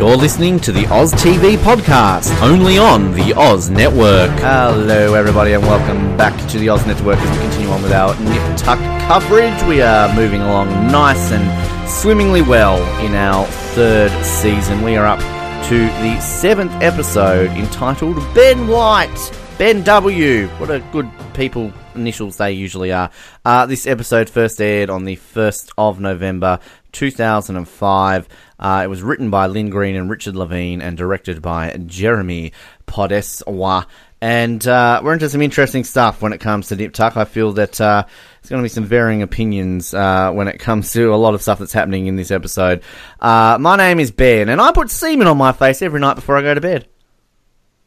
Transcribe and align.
You're 0.00 0.16
listening 0.16 0.58
to 0.60 0.72
the 0.72 0.86
Oz 0.86 1.12
TV 1.12 1.58
podcast, 1.58 2.34
only 2.40 2.78
on 2.78 3.12
the 3.12 3.34
Oz 3.34 3.68
Network. 3.68 4.30
Hello, 4.40 5.12
everybody, 5.12 5.52
and 5.52 5.62
welcome 5.62 6.16
back 6.16 6.34
to 6.48 6.58
the 6.58 6.70
Oz 6.70 6.86
Network 6.86 7.18
as 7.18 7.36
we 7.36 7.42
continue 7.44 7.68
on 7.68 7.82
with 7.82 7.92
our 7.92 8.18
Nip 8.18 8.56
Tuck 8.56 8.78
coverage. 9.06 9.62
We 9.64 9.82
are 9.82 10.10
moving 10.14 10.40
along 10.40 10.68
nice 10.90 11.32
and 11.32 11.86
swimmingly 11.86 12.40
well 12.40 12.78
in 13.04 13.14
our 13.14 13.44
third 13.74 14.10
season. 14.24 14.80
We 14.80 14.96
are 14.96 15.04
up 15.04 15.20
to 15.68 15.78
the 15.78 16.18
seventh 16.18 16.72
episode 16.82 17.50
entitled 17.50 18.16
Ben 18.34 18.68
White. 18.68 19.32
Ben 19.58 19.82
W. 19.84 20.46
What 20.56 20.70
a 20.70 20.80
good 20.92 21.10
people 21.34 21.74
initials 21.94 22.38
they 22.38 22.52
usually 22.52 22.92
are. 22.92 23.10
Uh, 23.44 23.66
this 23.66 23.86
episode 23.86 24.30
first 24.30 24.60
aired 24.60 24.90
on 24.90 25.04
the 25.04 25.16
1st 25.16 25.70
of 25.76 26.00
November 26.00 26.58
2005. 26.92 28.28
Uh, 28.58 28.80
it 28.84 28.88
was 28.88 29.02
written 29.02 29.30
by 29.30 29.46
Lyn 29.46 29.70
Greene 29.70 29.96
and 29.96 30.10
Richard 30.10 30.36
Levine 30.36 30.82
and 30.82 30.96
directed 30.96 31.40
by 31.40 31.76
Jeremy 31.86 32.52
Podeswa. 32.86 33.86
And 34.22 34.66
uh, 34.66 35.00
we're 35.02 35.14
into 35.14 35.30
some 35.30 35.40
interesting 35.40 35.84
stuff 35.84 36.20
when 36.20 36.34
it 36.34 36.38
comes 36.38 36.68
to 36.68 36.76
Nip 36.76 36.92
Tuck. 36.92 37.16
I 37.16 37.24
feel 37.24 37.52
that 37.52 37.80
uh, 37.80 38.04
there's 38.06 38.50
going 38.50 38.60
to 38.60 38.64
be 38.64 38.68
some 38.68 38.84
varying 38.84 39.22
opinions 39.22 39.94
uh, 39.94 40.30
when 40.32 40.46
it 40.46 40.58
comes 40.58 40.92
to 40.92 41.14
a 41.14 41.16
lot 41.16 41.34
of 41.34 41.40
stuff 41.40 41.58
that's 41.58 41.72
happening 41.72 42.06
in 42.06 42.16
this 42.16 42.30
episode. 42.30 42.82
Uh, 43.18 43.56
my 43.58 43.76
name 43.76 43.98
is 43.98 44.10
Ben, 44.10 44.50
and 44.50 44.60
I 44.60 44.72
put 44.72 44.90
semen 44.90 45.26
on 45.26 45.38
my 45.38 45.52
face 45.52 45.80
every 45.80 46.00
night 46.00 46.14
before 46.14 46.36
I 46.36 46.42
go 46.42 46.52
to 46.52 46.60
bed. 46.60 46.86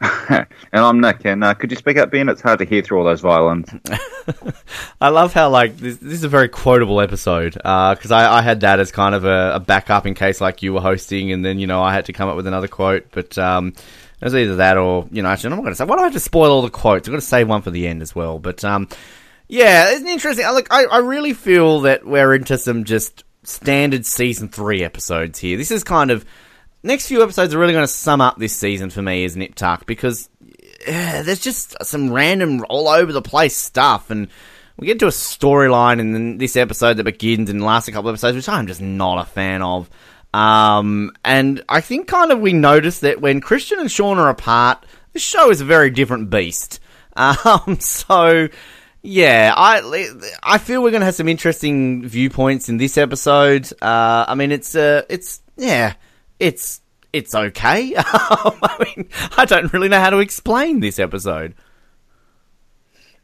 and 0.29 0.47
I'm 0.73 0.99
Nick. 0.99 1.23
And 1.23 1.43
uh, 1.43 1.53
could 1.53 1.71
you 1.71 1.77
speak 1.77 1.97
up, 1.97 2.11
Ben? 2.11 2.27
It's 2.27 2.41
hard 2.41 2.59
to 2.59 2.65
hear 2.65 2.81
through 2.81 2.99
all 2.99 3.05
those 3.05 3.21
violins. 3.21 3.69
I 5.01 5.09
love 5.09 5.33
how 5.33 5.49
like 5.49 5.77
this, 5.77 5.97
this 5.97 6.13
is 6.13 6.23
a 6.25 6.29
very 6.29 6.49
quotable 6.49 6.99
episode 6.99 7.53
because 7.53 8.11
I, 8.11 8.39
I 8.39 8.41
had 8.41 8.61
that 8.61 8.79
as 8.79 8.91
kind 8.91 9.15
of 9.15 9.23
a, 9.23 9.53
a, 9.55 9.59
backup 9.59 10.05
in 10.05 10.13
case 10.13 10.41
like 10.41 10.61
you 10.61 10.73
were 10.73 10.81
hosting, 10.81 11.31
and 11.31 11.45
then 11.45 11.57
you 11.59 11.67
know 11.67 11.81
I 11.81 11.93
had 11.93 12.05
to 12.05 12.13
come 12.13 12.27
up 12.27 12.35
with 12.35 12.47
another 12.47 12.67
quote. 12.67 13.07
But 13.11 13.37
um, 13.37 13.69
it 13.69 14.25
was 14.25 14.35
either 14.35 14.57
that 14.57 14.77
or 14.77 15.07
you 15.11 15.21
know 15.21 15.29
actually 15.29 15.51
I'm 15.51 15.57
not 15.57 15.63
going 15.63 15.71
to 15.71 15.77
say. 15.77 15.85
Why 15.85 15.95
do 15.95 16.01
I 16.01 16.05
have 16.05 16.13
to 16.13 16.19
spoil 16.19 16.51
all 16.51 16.61
the 16.61 16.69
quotes? 16.69 17.07
I've 17.07 17.13
got 17.13 17.21
to 17.21 17.25
save 17.25 17.47
one 17.47 17.61
for 17.61 17.71
the 17.71 17.87
end 17.87 18.01
as 18.01 18.13
well. 18.13 18.39
But 18.39 18.65
um, 18.65 18.89
yeah, 19.47 19.91
it's 19.91 20.03
interesting. 20.03 20.45
Look, 20.47 20.67
I, 20.69 20.85
I 20.85 20.97
really 20.97 21.33
feel 21.33 21.81
that 21.81 22.05
we're 22.05 22.35
into 22.35 22.57
some 22.57 22.83
just 22.83 23.23
standard 23.43 24.05
season 24.05 24.49
three 24.49 24.83
episodes 24.83 25.39
here. 25.39 25.57
This 25.57 25.71
is 25.71 25.85
kind 25.85 26.11
of 26.11 26.25
next 26.83 27.07
few 27.07 27.23
episodes 27.23 27.53
are 27.53 27.59
really 27.59 27.73
going 27.73 27.83
to 27.83 27.91
sum 27.91 28.21
up 28.21 28.37
this 28.37 28.55
season 28.55 28.89
for 28.89 29.01
me 29.01 29.23
as 29.25 29.35
Nip 29.35 29.55
Tuck 29.55 29.85
because 29.85 30.29
there's 30.85 31.39
just 31.39 31.75
some 31.83 32.11
random 32.11 32.65
all 32.69 32.87
over 32.87 33.11
the 33.11 33.21
place 33.21 33.55
stuff 33.55 34.09
and 34.09 34.27
we 34.77 34.87
get 34.87 34.99
to 34.99 35.07
a 35.07 35.11
storyline 35.11 35.99
in 35.99 36.37
this 36.37 36.55
episode 36.55 36.97
that 36.97 37.03
begins 37.03 37.49
and 37.49 37.63
lasts 37.63 37.87
a 37.87 37.91
couple 37.91 38.09
of 38.09 38.13
episodes 38.13 38.35
which 38.35 38.49
I'm 38.49 38.67
just 38.67 38.81
not 38.81 39.21
a 39.21 39.29
fan 39.29 39.61
of 39.61 39.89
um, 40.33 41.11
and 41.23 41.63
I 41.69 41.81
think 41.81 42.07
kind 42.07 42.31
of 42.31 42.39
we 42.39 42.53
notice 42.53 42.99
that 43.01 43.21
when 43.21 43.39
Christian 43.39 43.79
and 43.79 43.91
Sean 43.91 44.17
are 44.17 44.29
apart 44.29 44.85
the 45.13 45.19
show 45.19 45.51
is 45.51 45.61
a 45.61 45.65
very 45.65 45.89
different 45.89 46.29
beast 46.29 46.79
um, 47.15 47.79
so 47.79 48.49
yeah, 49.03 49.53
I 49.55 50.09
I 50.41 50.57
feel 50.57 50.81
we're 50.81 50.91
going 50.91 51.01
to 51.01 51.05
have 51.05 51.15
some 51.15 51.27
interesting 51.27 52.07
viewpoints 52.07 52.69
in 52.69 52.77
this 52.77 52.97
episode. 52.97 53.69
Uh, 53.81 54.25
I 54.27 54.33
mean, 54.35 54.53
it's 54.53 54.75
uh, 54.75 55.03
it's 55.09 55.41
yeah, 55.57 55.93
it's 56.39 56.81
it's 57.11 57.35
okay. 57.35 57.93
I 57.97 58.85
mean, 58.95 59.09
I 59.37 59.45
don't 59.45 59.71
really 59.71 59.89
know 59.89 59.99
how 59.99 60.09
to 60.09 60.19
explain 60.19 60.79
this 60.79 60.99
episode. 60.99 61.53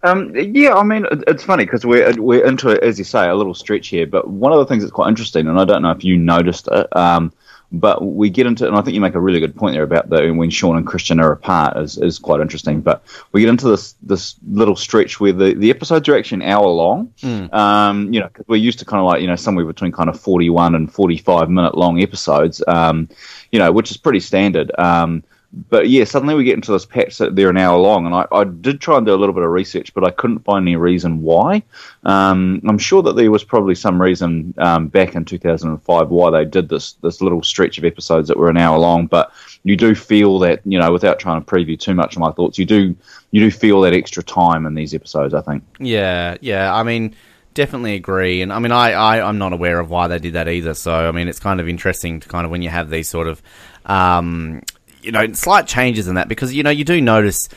Um, 0.02 0.34
yeah, 0.36 0.76
I 0.76 0.84
mean, 0.84 1.06
it's 1.28 1.44
funny 1.44 1.66
because 1.66 1.86
we're 1.86 2.14
we're 2.22 2.46
into 2.46 2.82
as 2.84 2.98
you 2.98 3.04
say, 3.04 3.28
a 3.28 3.36
little 3.36 3.54
stretch 3.54 3.90
here. 3.90 4.08
But 4.08 4.30
one 4.30 4.54
of 4.54 4.60
the 4.60 4.66
things 4.66 4.84
that's 4.84 4.94
quite 4.94 5.10
interesting, 5.10 5.48
and 5.48 5.60
I 5.60 5.66
don't 5.66 5.82
know 5.82 5.92
if 5.92 6.04
you 6.04 6.18
noticed 6.18 6.70
it, 6.72 6.96
um, 6.96 7.34
but 7.72 8.03
we 8.03 8.30
get 8.30 8.48
into, 8.48 8.67
and 8.67 8.75
I 8.75 8.81
think 8.81 8.95
you 8.95 9.02
make 9.02 9.16
a 9.16 9.20
really 9.20 9.39
good 9.39 9.55
point 9.55 9.73
there 9.73 9.83
about 9.83 10.10
the 10.10 10.32
when 10.32 10.49
Sean 10.49 10.76
and 10.76 10.88
Christian 10.88 11.20
are 11.20 11.32
apart 11.32 11.77
is, 11.77 11.98
is 11.98 12.17
quite 12.17 12.42
interesting. 12.42 12.82
But 12.82 13.04
we 13.32 13.42
get 13.42 13.49
into 13.49 13.70
this 13.70 13.95
this 14.02 14.36
little 14.48 14.76
stretch 14.76 15.20
where 15.20 15.33
the, 15.33 15.54
the 15.54 15.70
episodes 15.70 16.10
are 16.10 16.17
actually 16.17 16.44
an 16.45 16.52
hour 16.52 16.67
long. 16.67 17.14
Mm. 17.21 17.54
Um, 17.54 18.14
you 18.14 18.20
know, 18.20 18.30
cause 18.30 18.45
we're 18.48 18.55
used 18.55 18.80
to 18.80 18.86
kind 18.86 18.99
of 18.99 19.05
like 19.05 19.21
you 19.21 19.27
know 19.27 19.36
somewhere 19.36 19.66
between 19.66 19.92
kind 19.92 20.10
of 20.10 20.20
forty 20.20 20.49
one 20.49 20.73
and 20.73 20.92
forty 20.92 21.17
five 21.17 21.49
minute 21.49 21.77
long 21.77 22.02
episodes. 22.02 22.64
Um, 22.67 23.08
you 23.52 23.60
know, 23.60 23.71
which 23.71 23.92
is 23.92 23.98
pretty 23.98 24.20
standard. 24.20 24.71
Um, 24.80 25.23
but 25.52 25.89
yeah, 25.89 26.04
suddenly 26.04 26.36
we 26.36 26.43
get 26.43 26.55
into 26.55 26.71
this 26.71 26.86
patch 26.86 27.17
that 27.17 27.36
they're 27.36 27.49
an 27.49 27.58
hour 27.58 27.77
long, 27.77 28.05
and 28.05 28.14
I, 28.14 28.27
I, 28.32 28.43
did 28.43 28.80
try 28.80 28.98
and 28.98 29.05
do 29.05 29.14
a 29.14 29.17
little 29.17 29.33
bit 29.33 29.43
of 29.43 29.49
research, 29.49 29.93
but 29.95 30.04
I 30.04 30.11
couldn't 30.11 30.43
find 30.45 30.67
any 30.67 30.76
reason 30.76 31.23
why. 31.23 31.64
Um, 32.04 32.61
I'm 32.67 32.77
sure 32.77 33.02
that 33.02 33.15
there 33.15 33.32
was 33.32 33.43
probably 33.43 33.73
some 33.73 33.99
reason 33.99 34.54
um, 34.59 34.89
back 34.89 35.15
in 35.15 35.26
2005 35.26 36.09
why 36.09 36.30
they 36.30 36.45
did 36.45 36.70
this 36.70 36.93
this 37.02 37.20
little 37.20 37.42
stretch 37.42 37.80
of 37.80 37.86
episodes 37.86 38.27
that 38.27 38.38
were 38.38 38.49
an 38.49 38.58
hour 38.58 38.77
long, 38.77 39.08
but 39.08 39.32
you 39.64 39.76
do 39.76 39.95
feel 39.95 40.38
that 40.39 40.61
you 40.65 40.77
know, 40.77 40.92
without 40.92 41.17
trying 41.17 41.43
to 41.43 41.49
preview 41.49 41.80
too 41.80 41.95
much 41.95 42.15
of 42.15 42.20
my 42.20 42.32
thoughts, 42.32 42.59
you 42.59 42.65
do 42.65 42.95
you 43.32 43.39
do 43.39 43.49
feel 43.49 43.82
that 43.82 43.93
extra 43.93 44.21
time 44.21 44.67
in 44.67 44.76
these 44.76 44.93
episodes. 44.93 45.33
I 45.33 45.42
think. 45.42 45.64
Yeah, 45.80 46.38
yeah. 46.42 46.73
I 46.73 46.83
mean 46.83 47.15
definitely 47.55 47.95
agree. 47.95 48.42
And 48.42 48.54
I 48.54 48.59
mean, 48.59 48.71
I, 48.71 48.92
I, 48.92 49.27
I'm 49.27 49.39
not 49.39 49.52
aware 49.52 49.80
of 49.80 49.89
why 49.89 50.08
they 50.08 50.20
did 50.20 50.33
that 50.33 50.48
either. 50.48 50.73
So, 50.76 50.93
I 50.93 51.11
mean, 51.11 51.27
it's 51.27 51.39
kind 51.39 51.59
of 51.59 51.67
interesting 51.67 52.20
to 52.21 52.30
kind 52.30 52.45
of 52.45 52.52
when 52.52 52.61
you 52.61 52.70
have 52.70 52.89
these 52.89 53.09
sort 53.09 53.27
of 53.27 53.42
um, 53.86 54.61
you 55.02 55.11
know, 55.11 55.32
slight 55.33 55.67
changes 55.67 56.08
in 56.08 56.15
that 56.15 56.27
because 56.27 56.54
you 56.54 56.64
know 56.64 56.70
you 56.70 56.83
do 56.83 57.02
notice 57.02 57.49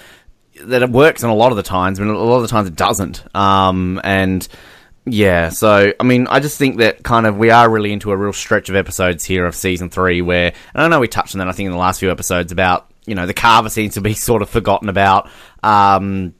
that 0.60 0.82
it 0.82 0.90
works 0.90 1.24
on 1.24 1.30
a 1.30 1.34
lot 1.34 1.50
of 1.50 1.56
the 1.56 1.62
times, 1.62 1.98
but 1.98 2.08
a 2.08 2.12
lot 2.12 2.36
of 2.36 2.42
the 2.42 2.48
times 2.48 2.68
it 2.68 2.76
doesn't. 2.76 3.24
Um, 3.34 4.00
and 4.04 4.46
yeah, 5.04 5.48
so 5.48 5.92
I 5.98 6.02
mean, 6.04 6.26
I 6.28 6.40
just 6.40 6.58
think 6.58 6.78
that 6.78 7.02
kind 7.02 7.26
of 7.26 7.36
we 7.36 7.50
are 7.50 7.68
really 7.68 7.92
into 7.92 8.12
a 8.12 8.16
real 8.16 8.32
stretch 8.32 8.68
of 8.68 8.76
episodes 8.76 9.24
here 9.24 9.46
of 9.46 9.54
season 9.54 9.90
three, 9.90 10.22
where 10.22 10.52
and 10.74 10.82
I 10.82 10.88
know 10.88 11.00
we 11.00 11.08
touched 11.08 11.34
on 11.34 11.40
that 11.40 11.48
I 11.48 11.52
think 11.52 11.66
in 11.66 11.72
the 11.72 11.78
last 11.78 12.00
few 12.00 12.10
episodes 12.10 12.52
about 12.52 12.90
you 13.06 13.14
know 13.14 13.26
the 13.26 13.34
carver 13.34 13.68
seems 13.68 13.94
to 13.94 14.00
be 14.00 14.14
sort 14.14 14.42
of 14.42 14.50
forgotten 14.50 14.88
about. 14.88 15.28
Um, 15.62 16.34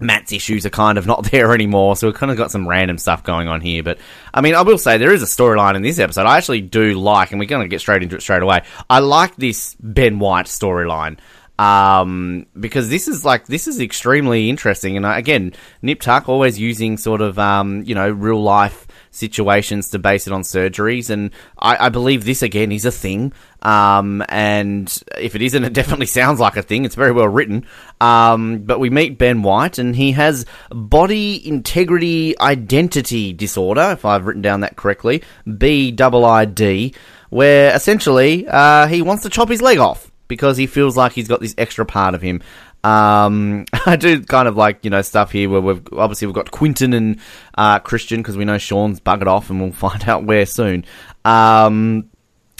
Matt's 0.00 0.32
issues 0.32 0.66
are 0.66 0.70
kind 0.70 0.98
of 0.98 1.06
not 1.06 1.24
there 1.30 1.52
anymore, 1.52 1.96
so 1.96 2.06
we've 2.06 2.16
kind 2.16 2.32
of 2.32 2.38
got 2.38 2.50
some 2.50 2.68
random 2.68 2.98
stuff 2.98 3.22
going 3.22 3.48
on 3.48 3.60
here. 3.60 3.82
But 3.82 3.98
I 4.32 4.40
mean, 4.40 4.54
I 4.54 4.62
will 4.62 4.78
say 4.78 4.98
there 4.98 5.12
is 5.12 5.22
a 5.22 5.26
storyline 5.26 5.76
in 5.76 5.82
this 5.82 5.98
episode 5.98 6.26
I 6.26 6.38
actually 6.38 6.60
do 6.60 6.94
like, 6.94 7.30
and 7.30 7.40
we're 7.40 7.46
going 7.46 7.62
to 7.62 7.68
get 7.68 7.80
straight 7.80 8.02
into 8.02 8.16
it 8.16 8.22
straight 8.22 8.42
away. 8.42 8.62
I 8.88 8.98
like 9.00 9.36
this 9.36 9.76
Ben 9.80 10.18
White 10.18 10.46
storyline 10.46 11.18
um, 11.58 12.46
because 12.58 12.88
this 12.88 13.06
is 13.06 13.24
like 13.24 13.46
this 13.46 13.68
is 13.68 13.80
extremely 13.80 14.50
interesting, 14.50 14.96
and 14.96 15.06
uh, 15.06 15.12
again, 15.14 15.52
Nip 15.82 16.00
Tuck 16.00 16.28
always 16.28 16.58
using 16.58 16.96
sort 16.96 17.20
of 17.20 17.38
um, 17.38 17.82
you 17.84 17.94
know 17.94 18.08
real 18.10 18.42
life 18.42 18.86
situations 19.14 19.90
to 19.90 19.98
base 19.98 20.26
it 20.26 20.32
on 20.32 20.42
surgeries, 20.42 21.10
and 21.10 21.30
I, 21.58 21.86
I 21.86 21.88
believe 21.88 22.24
this 22.24 22.42
again 22.42 22.72
is 22.72 22.84
a 22.84 22.90
thing. 22.90 23.32
Um, 23.62 24.22
and 24.28 25.02
if 25.18 25.34
it 25.34 25.42
isn't, 25.42 25.64
it 25.64 25.72
definitely 25.72 26.06
sounds 26.20 26.40
like 26.40 26.56
a 26.56 26.62
thing. 26.62 26.84
It's 26.84 26.94
very 26.94 27.12
well 27.12 27.28
written. 27.28 27.66
Um, 28.00 28.58
but 28.58 28.80
we 28.80 28.90
meet 28.90 29.18
Ben 29.18 29.42
White, 29.42 29.78
and 29.78 29.94
he 29.96 30.12
has 30.12 30.44
body 30.70 31.46
integrity 31.46 32.38
identity 32.40 33.32
disorder, 33.32 33.92
if 33.92 34.04
I've 34.04 34.26
written 34.26 34.42
down 34.42 34.60
that 34.60 34.76
correctly, 34.76 35.22
B 35.58 35.96
I 35.98 36.04
I 36.06 36.44
D, 36.44 36.94
where 37.30 37.74
essentially 37.74 38.46
uh, 38.48 38.86
he 38.86 39.02
wants 39.02 39.22
to 39.22 39.30
chop 39.30 39.48
his 39.48 39.62
leg 39.62 39.78
off 39.78 40.10
because 40.28 40.56
he 40.56 40.66
feels 40.66 40.96
like 40.96 41.12
he's 41.12 41.28
got 41.28 41.40
this 41.40 41.54
extra 41.58 41.84
part 41.84 42.14
of 42.14 42.22
him. 42.22 42.42
Um, 42.84 43.64
I 43.86 43.96
do 43.96 44.22
kind 44.22 44.46
of 44.46 44.56
like 44.56 44.84
you 44.84 44.90
know 44.90 45.02
stuff 45.02 45.32
here 45.32 45.48
where 45.48 45.60
we've 45.60 45.82
obviously 45.92 46.26
we've 46.26 46.34
got 46.34 46.50
Quentin 46.50 46.92
and 46.92 47.18
uh, 47.56 47.80
Christian 47.80 48.20
because 48.20 48.36
we 48.36 48.44
know 48.44 48.58
Sean's 48.58 49.00
buggered 49.00 49.26
off 49.26 49.50
and 49.50 49.60
we'll 49.60 49.72
find 49.90 50.08
out 50.08 50.24
where 50.24 50.46
soon. 50.46 50.84
Um, 51.24 52.10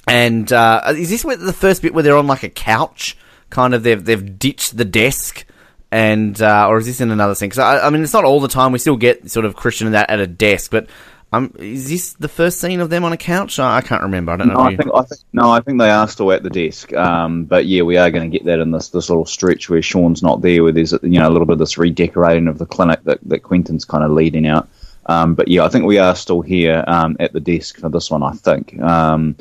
and 0.08 0.52
uh, 0.52 0.82
is 0.88 1.10
this 1.10 1.24
where 1.24 1.36
the 1.36 1.52
first 1.52 1.82
bit 1.82 1.94
where 1.94 2.02
they're 2.02 2.16
on 2.16 2.26
like 2.26 2.42
a 2.42 2.48
couch? 2.48 3.16
Kind 3.50 3.74
of 3.74 3.82
they've 3.82 4.02
they've 4.02 4.38
ditched 4.38 4.76
the 4.76 4.84
desk. 4.84 5.46
And 5.92 6.40
uh, 6.42 6.66
or 6.68 6.78
is 6.78 6.86
this 6.86 7.00
in 7.00 7.12
another 7.12 7.36
scene? 7.36 7.50
Because 7.50 7.60
I, 7.60 7.86
I, 7.86 7.90
mean, 7.90 8.02
it's 8.02 8.12
not 8.12 8.24
all 8.24 8.40
the 8.40 8.48
time. 8.48 8.72
We 8.72 8.80
still 8.80 8.96
get 8.96 9.30
sort 9.30 9.46
of 9.46 9.54
Christian 9.54 9.86
and 9.86 9.94
that 9.94 10.10
at 10.10 10.18
a 10.18 10.26
desk, 10.26 10.72
but 10.72 10.88
um, 11.36 11.54
is 11.58 11.88
this 11.88 12.12
the 12.14 12.28
first 12.28 12.60
scene 12.60 12.80
of 12.80 12.90
them 12.90 13.04
on 13.04 13.12
a 13.12 13.16
couch? 13.16 13.58
I, 13.58 13.78
I 13.78 13.80
can't 13.80 14.02
remember. 14.02 14.32
I 14.32 14.36
don't 14.36 14.48
know. 14.48 14.54
No, 14.54 14.60
I 14.60 14.76
think, 14.76 14.90
I 14.94 15.02
think, 15.02 15.20
no, 15.32 15.50
I 15.50 15.60
think 15.60 15.78
they 15.78 15.90
are 15.90 16.08
still 16.08 16.32
at 16.32 16.42
the 16.42 16.50
desk. 16.50 16.92
Um, 16.92 17.44
but 17.44 17.66
yeah, 17.66 17.82
we 17.82 17.96
are 17.96 18.10
going 18.10 18.30
to 18.30 18.38
get 18.38 18.46
that 18.46 18.60
in 18.60 18.70
this 18.70 18.88
this 18.88 19.08
little 19.08 19.26
stretch 19.26 19.68
where 19.68 19.82
Sean's 19.82 20.22
not 20.22 20.42
there, 20.42 20.62
where 20.62 20.72
there's 20.72 20.92
you 20.92 21.20
know 21.20 21.28
a 21.28 21.30
little 21.30 21.46
bit 21.46 21.54
of 21.54 21.58
this 21.58 21.78
redecorating 21.78 22.48
of 22.48 22.58
the 22.58 22.66
clinic 22.66 23.02
that 23.04 23.18
that 23.24 23.42
Quentin's 23.42 23.84
kind 23.84 24.04
of 24.04 24.10
leading 24.10 24.46
out. 24.46 24.68
Um, 25.06 25.34
but 25.34 25.48
yeah, 25.48 25.64
I 25.64 25.68
think 25.68 25.84
we 25.84 25.98
are 25.98 26.14
still 26.14 26.40
here 26.40 26.82
um, 26.86 27.16
at 27.20 27.32
the 27.32 27.40
desk 27.40 27.78
for 27.78 27.88
this 27.88 28.10
one. 28.10 28.22
I 28.22 28.32
think. 28.32 28.80
Um, 28.80 29.36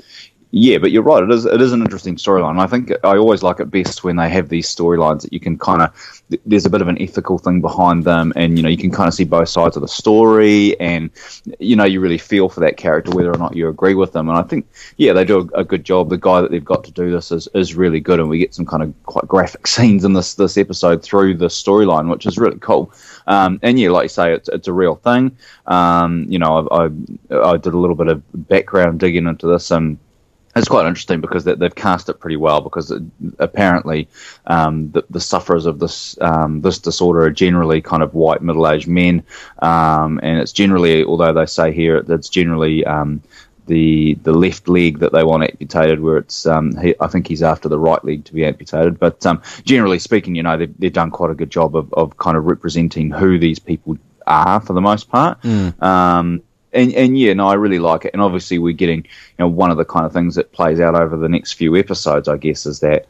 yeah, 0.55 0.77
but 0.77 0.91
you're 0.91 1.01
right. 1.01 1.23
It 1.23 1.31
is 1.31 1.45
it 1.45 1.59
is 1.61 1.73
an 1.73 1.81
interesting 1.81 2.15
storyline. 2.15 2.59
I 2.59 2.67
think 2.67 2.91
I 3.03 3.17
always 3.17 3.41
like 3.41 3.59
it 3.59 3.71
best 3.71 4.03
when 4.03 4.17
they 4.17 4.29
have 4.29 4.49
these 4.49 4.67
storylines 4.67 5.23
that 5.23 5.33
you 5.33 5.39
can 5.39 5.57
kind 5.57 5.81
of 5.81 6.21
there's 6.45 6.67
a 6.67 6.69
bit 6.69 6.83
of 6.83 6.87
an 6.87 7.01
ethical 7.01 7.39
thing 7.39 7.59
behind 7.59 8.03
them, 8.03 8.31
and 8.35 8.55
you 8.55 8.61
know 8.61 8.69
you 8.69 8.77
can 8.77 8.91
kind 8.91 9.07
of 9.07 9.15
see 9.15 9.23
both 9.23 9.49
sides 9.49 9.77
of 9.77 9.81
the 9.81 9.87
story, 9.87 10.79
and 10.79 11.09
you 11.57 11.75
know 11.75 11.85
you 11.85 11.99
really 11.99 12.19
feel 12.19 12.49
for 12.49 12.59
that 12.59 12.77
character 12.77 13.09
whether 13.15 13.31
or 13.31 13.37
not 13.39 13.55
you 13.55 13.67
agree 13.67 13.95
with 13.95 14.11
them. 14.11 14.29
And 14.29 14.37
I 14.37 14.43
think 14.43 14.67
yeah, 14.97 15.11
they 15.13 15.25
do 15.25 15.49
a, 15.55 15.61
a 15.61 15.63
good 15.63 15.83
job. 15.83 16.11
The 16.11 16.17
guy 16.19 16.41
that 16.41 16.51
they've 16.51 16.63
got 16.63 16.83
to 16.83 16.91
do 16.91 17.09
this 17.09 17.31
is, 17.31 17.47
is 17.55 17.73
really 17.73 17.99
good, 17.99 18.19
and 18.19 18.29
we 18.29 18.37
get 18.37 18.53
some 18.53 18.67
kind 18.67 18.83
of 18.83 18.93
quite 19.05 19.27
graphic 19.27 19.65
scenes 19.75 20.05
in 20.05 20.13
this 20.13 20.35
this 20.35 20.55
episode 20.55 21.01
through 21.01 21.33
the 21.33 21.47
storyline, 21.47 22.11
which 22.11 22.27
is 22.27 22.37
really 22.37 22.59
cool. 22.59 22.93
Um, 23.25 23.59
and 23.63 23.79
yeah, 23.79 23.89
like 23.89 24.03
you 24.03 24.09
say, 24.09 24.33
it's 24.33 24.49
it's 24.49 24.67
a 24.67 24.73
real 24.73 24.97
thing. 24.97 25.35
Um, 25.65 26.27
you 26.29 26.37
know, 26.37 26.67
I, 26.69 26.85
I 26.85 27.53
I 27.53 27.57
did 27.57 27.73
a 27.73 27.79
little 27.79 27.95
bit 27.95 28.07
of 28.07 28.21
background 28.47 28.99
digging 28.99 29.25
into 29.25 29.47
this 29.47 29.71
and 29.71 29.97
it's 30.55 30.67
quite 30.67 30.85
interesting 30.85 31.21
because 31.21 31.43
they, 31.43 31.55
have 31.59 31.75
cast 31.75 32.09
it 32.09 32.19
pretty 32.19 32.35
well 32.35 32.61
because 32.61 32.91
it, 32.91 33.01
apparently 33.39 34.07
um, 34.45 34.91
the, 34.91 35.03
the, 35.09 35.19
sufferers 35.19 35.65
of 35.65 35.79
this 35.79 36.19
um, 36.21 36.61
this 36.61 36.79
disorder 36.79 37.21
are 37.21 37.31
generally 37.31 37.81
kind 37.81 38.03
of 38.03 38.13
white 38.13 38.41
middle 38.41 38.67
aged 38.67 38.87
men, 38.87 39.23
um, 39.59 40.19
and 40.21 40.39
it's 40.39 40.51
generally, 40.51 41.03
although 41.03 41.33
they 41.33 41.45
say 41.45 41.71
here 41.71 42.03
it's 42.07 42.29
generally 42.29 42.85
um, 42.85 43.21
the 43.65 44.13
the 44.23 44.33
left 44.33 44.67
leg 44.67 44.99
that 44.99 45.11
they 45.11 45.23
want 45.23 45.43
amputated, 45.43 45.99
where 45.99 46.17
it's 46.17 46.45
um, 46.45 46.75
he, 46.77 46.93
I 46.99 47.07
think 47.07 47.27
he's 47.27 47.43
after 47.43 47.67
the 47.67 47.79
right 47.79 48.03
leg 48.03 48.25
to 48.25 48.33
be 48.33 48.45
amputated. 48.45 48.99
But 48.99 49.25
um, 49.25 49.41
generally 49.63 49.99
speaking, 49.99 50.35
you 50.35 50.43
know 50.43 50.57
they've, 50.57 50.77
they've 50.77 50.93
done 50.93 51.11
quite 51.11 51.31
a 51.31 51.35
good 51.35 51.49
job 51.49 51.75
of, 51.75 51.91
of 51.93 52.17
kind 52.17 52.37
of 52.37 52.45
representing 52.45 53.09
who 53.09 53.39
these 53.39 53.59
people 53.59 53.97
are 54.27 54.61
for 54.61 54.73
the 54.73 54.81
most 54.81 55.09
part. 55.09 55.41
Mm 55.41 56.41
and 56.73 56.93
and 56.93 57.17
yeah, 57.17 57.33
no, 57.33 57.47
I 57.47 57.55
really 57.55 57.79
like 57.79 58.05
it. 58.05 58.13
And 58.13 58.21
obviously, 58.21 58.59
we're 58.59 58.73
getting 58.73 58.99
you 59.03 59.39
know 59.39 59.47
one 59.47 59.71
of 59.71 59.77
the 59.77 59.85
kind 59.85 60.05
of 60.05 60.13
things 60.13 60.35
that 60.35 60.51
plays 60.51 60.79
out 60.79 60.95
over 60.95 61.17
the 61.17 61.29
next 61.29 61.53
few 61.53 61.75
episodes, 61.75 62.27
I 62.27 62.37
guess, 62.37 62.65
is 62.65 62.79
that 62.81 63.07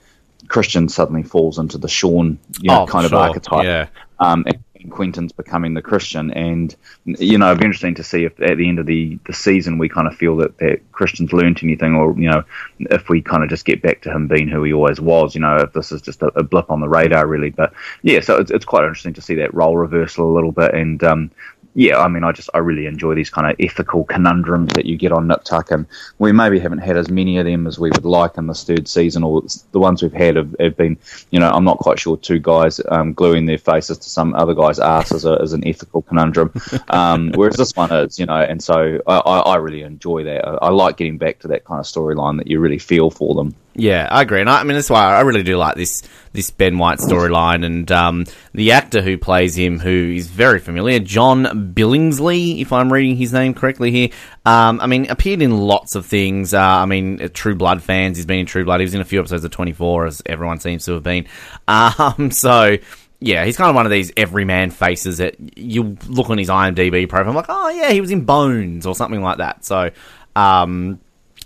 Christian 0.48 0.90
suddenly 0.90 1.24
falls 1.24 1.58
into 1.58 1.78
the 1.78 1.88
Sean 1.88 2.38
you 2.60 2.70
know, 2.70 2.84
oh, 2.84 2.86
kind 2.86 3.08
sure. 3.08 3.18
of 3.18 3.22
archetype. 3.30 3.66
Yeah. 3.66 3.88
Um, 4.20 4.46
and 4.46 4.92
Quentin's 4.92 5.32
becoming 5.32 5.74
the 5.74 5.82
Christian, 5.82 6.32
and 6.32 6.76
you 7.06 7.38
know, 7.38 7.48
it'd 7.48 7.60
be 7.60 7.66
interesting 7.66 7.96
to 7.96 8.04
see 8.04 8.26
if 8.26 8.40
at 8.42 8.58
the 8.58 8.68
end 8.68 8.80
of 8.80 8.86
the, 8.86 9.18
the 9.26 9.34
season 9.34 9.78
we 9.78 9.90
kind 9.90 10.08
of 10.08 10.16
feel 10.16 10.38
that, 10.38 10.58
that 10.58 10.80
Christian's 10.92 11.34
learned 11.34 11.60
anything, 11.64 11.96
or 11.96 12.14
you 12.18 12.30
know, 12.30 12.44
if 12.80 13.10
we 13.10 13.22
kind 13.22 13.44
of 13.44 13.50
just 13.50 13.66
get 13.66 13.82
back 13.82 14.02
to 14.02 14.12
him 14.12 14.28
being 14.28 14.48
who 14.48 14.64
he 14.64 14.74
always 14.74 15.00
was. 15.00 15.36
You 15.36 15.42
know, 15.42 15.58
if 15.58 15.74
this 15.74 15.92
is 15.92 16.02
just 16.02 16.22
a, 16.22 16.28
a 16.38 16.44
blip 16.44 16.70
on 16.70 16.82
the 16.82 16.90
radar, 16.90 17.26
really. 17.28 17.50
But 17.50 17.74
yeah, 18.02 18.20
so 18.20 18.38
it's, 18.38 18.52
it's 18.52 18.66
quite 18.66 18.84
interesting 18.84 19.14
to 19.14 19.22
see 19.22 19.36
that 19.36 19.54
role 19.54 19.78
reversal 19.78 20.30
a 20.30 20.36
little 20.36 20.52
bit, 20.52 20.74
and 20.74 21.04
um, 21.04 21.32
yeah, 21.76 22.00
I 22.00 22.08
mean, 22.08 22.24
I 22.24 22.32
just 22.32 22.50
I 22.54 22.60
really 22.60 22.86
enjoy 22.86 23.16
these 23.16 23.32
kind 23.32 23.50
of 23.50 23.56
ethical 23.60 24.04
conundrums 24.04 24.74
that 24.74 24.86
you 24.86 24.96
get 24.96 25.12
on 25.12 25.28
Nip 25.28 25.44
Tuck, 25.44 25.72
and 25.72 25.88
we 26.20 26.32
maybe 26.32 26.60
haven't 26.60 26.80
had 26.80 26.98
as 26.98 27.10
many 27.10 27.38
of 27.38 27.46
them 27.46 27.66
as 27.66 27.80
we 27.80 27.90
would 27.90 28.06
like 28.06 28.38
in 28.38 28.48
this 28.48 28.64
third 28.64 28.88
season, 28.88 29.24
or 29.24 29.42
the 29.72 29.80
ones 29.80 30.04
we've 30.04 30.14
had 30.14 30.36
have, 30.36 30.56
have 30.60 30.78
been, 30.78 30.98
you 31.32 31.40
know, 31.40 31.50
I'm 31.50 31.64
not 31.64 31.80
quite 31.80 32.00
sure 32.00 32.16
two 32.16 32.40
guys 32.40 32.80
um, 32.90 33.14
gluing 33.14 33.48
their 33.48 33.58
faces 33.58 33.98
to 33.98 34.10
some 34.10 34.36
other 34.36 34.54
guy's 34.54 34.80
ass 34.80 35.12
is, 35.12 35.26
a, 35.26 35.34
is 35.38 35.54
an 35.54 35.68
ethical 35.68 36.04
conundrum, 36.04 36.54
um, 36.90 37.32
whereas 37.34 37.56
this 37.56 37.76
one 37.76 37.92
is, 37.92 38.20
you 38.20 38.28
know, 38.28 38.42
and 38.42 38.64
so 38.64 39.02
I, 39.08 39.18
I, 39.18 39.40
I 39.40 39.56
really 39.56 39.82
enjoy 39.82 40.24
that. 40.26 40.48
I, 40.48 40.54
I 40.54 40.70
like 40.70 40.98
getting 40.98 41.18
back 41.18 41.40
to 41.40 41.48
that 41.50 41.66
kind 41.66 41.80
of 41.80 41.86
storyline 41.86 42.38
that 42.38 42.48
you 42.48 42.60
really 42.60 42.80
feel 42.80 43.10
for 43.10 43.34
them. 43.34 43.56
Yeah, 43.76 44.08
I 44.12 44.22
agree, 44.22 44.40
and 44.40 44.50
I, 44.50 44.60
I, 44.60 44.64
mean 44.64 44.76
that's 44.76 44.90
why 44.90 45.16
I 45.16 45.22
really 45.22 45.42
do 45.42 45.58
like 45.58 45.76
this 45.76 46.04
this 46.32 46.52
Ben 46.52 46.78
White 46.78 47.00
storyline, 47.00 47.66
and 47.66 47.92
um, 47.92 48.26
the 48.54 48.72
actor 48.72 49.02
who 49.02 49.18
plays 49.18 49.56
him, 49.56 49.80
who 49.80 50.14
is 50.16 50.28
very 50.28 50.60
familiar, 50.60 51.00
John 51.00 51.74
Billingsley, 51.74 52.62
if 52.62 52.72
I'm 52.72 52.94
reading 52.94 53.16
his 53.16 53.34
name 53.34 53.56
correctly 53.56 53.90
here. 53.90 54.10
Um, 54.46 54.80
I 54.80 54.86
mean, 54.86 55.10
appeared 55.10 55.42
in 55.42 55.58
lots 55.58 55.96
of 55.96 56.06
things. 56.06 56.54
Uh, 56.54 56.62
I 56.62 56.86
mean, 56.86 57.20
uh, 57.20 57.30
True 57.34 57.56
Blood 57.56 57.82
fans, 57.82 58.18
he's 58.18 58.28
been 58.28 58.40
in 58.40 58.46
True 58.46 58.64
Blood. 58.64 58.80
He 58.80 58.86
was 58.86 58.94
in 58.94 59.02
a 59.02 59.06
few 59.06 59.20
episodes 59.20 59.44
of 59.44 59.50
24, 59.50 60.06
as 60.06 60.22
everyone 60.28 60.60
seems 60.60 60.86
to 60.86 60.94
have 60.94 61.04
been. 61.04 61.26
Um, 61.68 62.30
so 62.32 62.78
yeah, 63.20 63.46
he's 63.46 63.56
kind 63.56 63.70
of 63.70 63.76
one 63.76 63.86
of 63.86 63.92
these 63.92 64.12
everyman 64.18 64.70
faces 64.70 65.20
that 65.20 65.36
you 65.58 65.98
look 66.08 66.30
on 66.30 66.38
his 66.38 66.50
IMDb 66.50 67.08
profile, 67.08 67.30
and 67.30 67.36
like, 67.38 67.46
oh 67.50 67.70
yeah, 67.70 67.92
he 67.92 68.02
was 68.02 68.12
in 68.12 68.26
Bones 68.26 68.86
or 68.86 68.94
something 68.94 69.22
like 69.22 69.40
that. 69.40 69.66
So. 69.66 69.90
Um, 70.36 71.00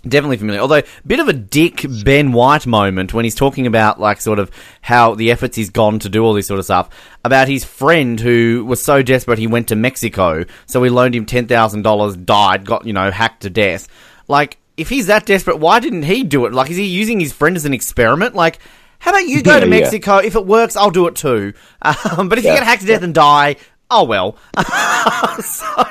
Definitely 0.06 0.36
familiar. 0.36 0.60
Although, 0.60 0.82
bit 1.06 1.18
of 1.20 1.28
a 1.28 1.32
dick 1.32 1.84
Ben 2.04 2.32
White 2.32 2.66
moment 2.66 3.12
when 3.12 3.24
he's 3.24 3.34
talking 3.34 3.66
about, 3.66 4.00
like, 4.00 4.20
sort 4.20 4.38
of 4.38 4.50
how 4.80 5.14
the 5.14 5.30
efforts 5.30 5.56
he's 5.56 5.70
gone 5.70 5.98
to 6.00 6.08
do 6.08 6.24
all 6.24 6.34
this 6.34 6.46
sort 6.46 6.58
of 6.58 6.64
stuff. 6.64 6.88
About 7.24 7.48
his 7.48 7.64
friend 7.64 8.20
who 8.20 8.64
was 8.64 8.82
so 8.82 9.02
desperate 9.02 9.38
he 9.38 9.46
went 9.46 9.68
to 9.68 9.76
Mexico, 9.76 10.44
so 10.66 10.80
we 10.80 10.88
loaned 10.88 11.14
him 11.14 11.26
$10,000, 11.26 12.24
died, 12.24 12.64
got, 12.64 12.86
you 12.86 12.92
know, 12.92 13.10
hacked 13.10 13.42
to 13.42 13.50
death. 13.50 13.88
Like, 14.28 14.58
if 14.76 14.88
he's 14.88 15.08
that 15.08 15.26
desperate, 15.26 15.58
why 15.58 15.80
didn't 15.80 16.04
he 16.04 16.22
do 16.22 16.46
it? 16.46 16.52
Like, 16.52 16.70
is 16.70 16.76
he 16.76 16.84
using 16.84 17.18
his 17.18 17.32
friend 17.32 17.56
as 17.56 17.64
an 17.64 17.74
experiment? 17.74 18.34
Like, 18.34 18.60
how 19.00 19.10
about 19.10 19.26
you 19.26 19.42
go 19.42 19.54
yeah, 19.54 19.60
to 19.60 19.66
Mexico? 19.66 20.20
Yeah. 20.20 20.26
If 20.26 20.36
it 20.36 20.46
works, 20.46 20.76
I'll 20.76 20.90
do 20.90 21.06
it 21.08 21.16
too. 21.16 21.54
Um, 21.82 22.28
but 22.28 22.38
if 22.38 22.44
yeah. 22.44 22.52
you 22.52 22.58
get 22.58 22.66
hacked 22.66 22.82
to 22.82 22.88
death 22.88 23.02
and 23.02 23.14
die, 23.14 23.56
oh 23.90 24.04
well. 24.04 24.36
so 25.42 25.84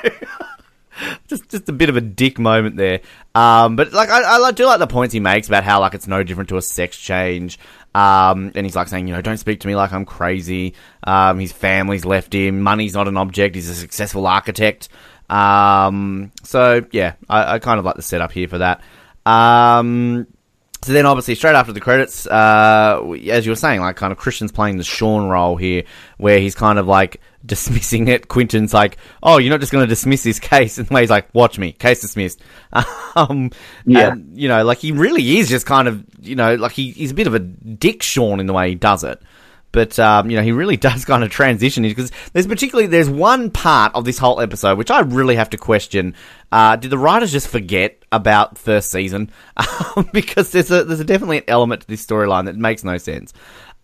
just 1.27 1.49
just 1.49 1.69
a 1.69 1.73
bit 1.73 1.89
of 1.89 1.97
a 1.97 2.01
dick 2.01 2.39
moment 2.39 2.75
there. 2.77 3.01
Um, 3.35 3.75
but 3.75 3.93
like 3.93 4.09
I, 4.09 4.21
I 4.21 4.51
do 4.51 4.65
like 4.65 4.79
the 4.79 4.87
points 4.87 5.13
he 5.13 5.19
makes 5.19 5.47
about 5.47 5.63
how 5.63 5.79
like 5.79 5.93
it's 5.93 6.07
no 6.07 6.23
different 6.23 6.49
to 6.49 6.57
a 6.57 6.61
sex 6.61 6.97
change. 6.97 7.59
Um, 7.95 8.51
and 8.53 8.65
he's 8.65 8.75
like 8.75 8.87
saying, 8.89 9.07
you 9.07 9.13
know, 9.13 9.21
don't 9.21 9.37
speak 9.37 9.61
to 9.61 9.67
me 9.67 9.75
like 9.75 9.91
I'm 9.91 10.05
crazy. 10.05 10.75
Um, 11.03 11.39
his 11.39 11.51
family's 11.51 12.05
left 12.05 12.33
him. 12.33 12.61
Money's 12.61 12.93
not 12.93 13.07
an 13.07 13.17
object. 13.17 13.55
He's 13.55 13.69
a 13.69 13.75
successful 13.75 14.27
architect. 14.27 14.89
Um, 15.29 16.31
so 16.43 16.85
yeah, 16.91 17.13
I, 17.27 17.55
I, 17.55 17.59
kind 17.59 17.79
of 17.79 17.85
like 17.85 17.95
the 17.95 18.01
setup 18.01 18.31
here 18.31 18.47
for 18.47 18.59
that. 18.59 18.81
So 20.83 20.93
then, 20.93 21.05
obviously, 21.05 21.35
straight 21.35 21.55
after 21.55 21.73
the 21.73 21.79
credits, 21.79 22.27
uh, 22.27 23.01
as 23.29 23.45
you 23.45 23.51
were 23.51 23.55
saying, 23.55 23.81
like 23.81 23.95
kind 23.95 24.11
of 24.11 24.17
Christian's 24.17 24.51
playing 24.51 24.77
the 24.77 24.83
Sean 24.83 25.27
role 25.27 25.55
here, 25.55 25.83
where 26.17 26.39
he's 26.39 26.55
kind 26.55 26.77
of 26.77 26.87
like 26.87 27.19
dismissing 27.45 28.07
it. 28.07 28.27
Quentin's 28.27 28.73
like, 28.73 28.97
"Oh, 29.23 29.37
you're 29.37 29.49
not 29.49 29.59
just 29.59 29.71
going 29.71 29.83
to 29.83 29.89
dismiss 29.89 30.23
this 30.23 30.39
case," 30.39 30.77
and 30.77 30.87
he's 30.97 31.09
like, 31.09 31.33
"Watch 31.33 31.57
me, 31.57 31.71
case 31.71 32.01
dismissed." 32.01 32.41
um, 33.15 33.51
yeah, 33.85 34.11
and, 34.11 34.37
you 34.37 34.47
know, 34.47 34.63
like 34.63 34.77
he 34.77 34.91
really 34.91 35.37
is 35.37 35.49
just 35.49 35.65
kind 35.65 35.87
of, 35.87 36.05
you 36.21 36.35
know, 36.35 36.55
like 36.55 36.73
he, 36.73 36.91
he's 36.91 37.11
a 37.11 37.15
bit 37.15 37.27
of 37.27 37.33
a 37.33 37.39
dick 37.39 38.03
Sean 38.03 38.39
in 38.39 38.45
the 38.45 38.53
way 38.53 38.69
he 38.69 38.75
does 38.75 39.03
it. 39.03 39.21
But 39.71 39.99
um, 39.99 40.29
you 40.29 40.37
know, 40.37 40.43
he 40.43 40.51
really 40.51 40.77
does 40.87 41.05
kind 41.05 41.23
of 41.23 41.29
transition 41.29 41.83
because 41.83 42.11
there's 42.33 42.47
particularly 42.47 42.87
there's 42.87 43.09
one 43.09 43.51
part 43.51 43.93
of 43.95 44.05
this 44.05 44.17
whole 44.17 44.41
episode 44.41 44.77
which 44.77 44.91
I 44.91 45.01
really 45.01 45.35
have 45.35 45.49
to 45.51 45.57
question. 45.57 46.15
Uh, 46.51 46.75
did 46.75 46.91
the 46.91 46.97
writers 46.97 47.31
just 47.31 47.47
forget 47.47 48.01
about 48.11 48.57
first 48.57 48.91
season? 48.91 49.31
because 50.13 50.51
there's 50.51 50.71
a 50.71 50.83
there's 50.83 50.99
a 50.99 51.05
definitely 51.05 51.39
an 51.39 51.43
element 51.47 51.81
to 51.81 51.87
this 51.87 52.05
storyline 52.05 52.45
that 52.45 52.55
makes 52.55 52.83
no 52.83 52.97
sense. 52.97 53.33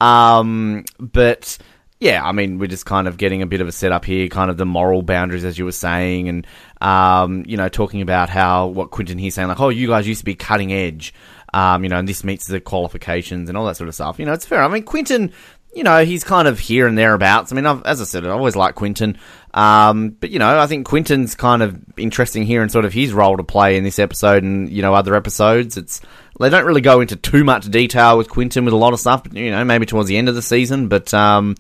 Um, 0.02 0.86
but 1.00 1.58
yeah, 2.04 2.22
I 2.22 2.34
mean, 2.34 2.60
we're 2.60 2.68
just 2.68 2.86
kind 2.86 3.08
of 3.08 3.16
getting 3.18 3.42
a 3.42 3.46
bit 3.46 3.62
of 3.62 3.68
a 3.70 3.72
setup 3.72 4.04
here, 4.04 4.28
kind 4.28 4.52
of 4.52 4.58
the 4.58 4.66
moral 4.66 5.04
boundaries, 5.04 5.46
as 5.46 5.58
you 5.58 5.64
were 5.64 5.72
saying, 5.72 6.28
and 6.28 6.48
um, 6.82 7.46
you 7.48 7.56
know, 7.56 7.70
talking 7.70 8.02
about 8.02 8.30
how 8.30 8.68
what 8.68 8.92
Quentin 8.92 9.18
here's 9.18 9.36
saying, 9.36 9.48
like, 9.48 9.62
oh, 9.62 9.70
you 9.70 9.88
guys 9.88 10.06
used 10.06 10.20
to 10.20 10.26
be 10.26 10.36
cutting 10.36 10.74
edge. 10.74 11.14
Um, 11.54 11.84
you 11.84 11.90
know, 11.90 12.00
and 12.00 12.10
this 12.10 12.24
meets 12.24 12.48
the 12.48 12.60
qualifications 12.60 13.48
and 13.48 13.58
all 13.58 13.66
that 13.68 13.78
sort 13.78 13.88
of 13.88 13.94
stuff. 13.94 14.18
You 14.18 14.26
know, 14.26 14.34
it's 14.34 14.46
fair. 14.46 14.64
I 14.64 14.68
mean, 14.68 14.84
Quentin 14.84 15.32
you 15.74 15.84
know, 15.84 16.06
he's 16.06 16.24
kind 16.24 16.48
of 16.48 16.60
here 16.60 16.88
and 16.88 16.98
thereabouts. 16.98 17.52
I 17.52 17.56
mean, 17.56 17.66
I've, 17.66 17.84
as 17.84 18.00
I 18.00 18.04
said, 18.04 18.26
I 18.26 18.30
always 18.30 18.56
like 18.56 18.76
Quentin. 18.76 19.18
Um, 19.54 20.12
but, 20.12 20.30
you 20.30 20.40
know, 20.40 20.60
I 20.60 20.68
think 20.68 20.86
Quentin's 20.88 21.36
kind 21.36 21.62
of 21.62 21.80
interesting 21.98 22.44
here 22.44 22.62
and 22.62 22.72
sort 22.72 22.86
of 22.86 22.94
his 22.94 23.14
role 23.14 23.38
to 23.38 23.44
play 23.44 23.78
in 23.78 23.84
this 23.84 24.00
episode 24.00 24.44
and, 24.44 24.70
you 24.70 24.82
know, 24.82 24.94
other 24.94 25.16
episodes. 25.16 25.78
It's, 25.78 26.02
they 26.40 26.50
don't 26.50 26.66
really 26.66 26.82
go 26.82 27.02
into 27.02 27.16
too 27.16 27.44
much 27.44 27.70
detail 27.70 28.18
with 28.18 28.30
Quentin 28.30 28.66
with 28.66 28.74
a 28.74 28.78
lot 28.78 28.94
of 28.94 29.00
stuff, 29.00 29.24
but, 29.24 29.34
you 29.34 29.52
know, 29.52 29.64
maybe 29.64 29.86
towards 29.86 30.10
the 30.10 30.18
end 30.18 30.30
of 30.30 30.36
the 30.36 30.42
season. 30.42 30.90
But, 30.90 31.14
um, 31.14 31.56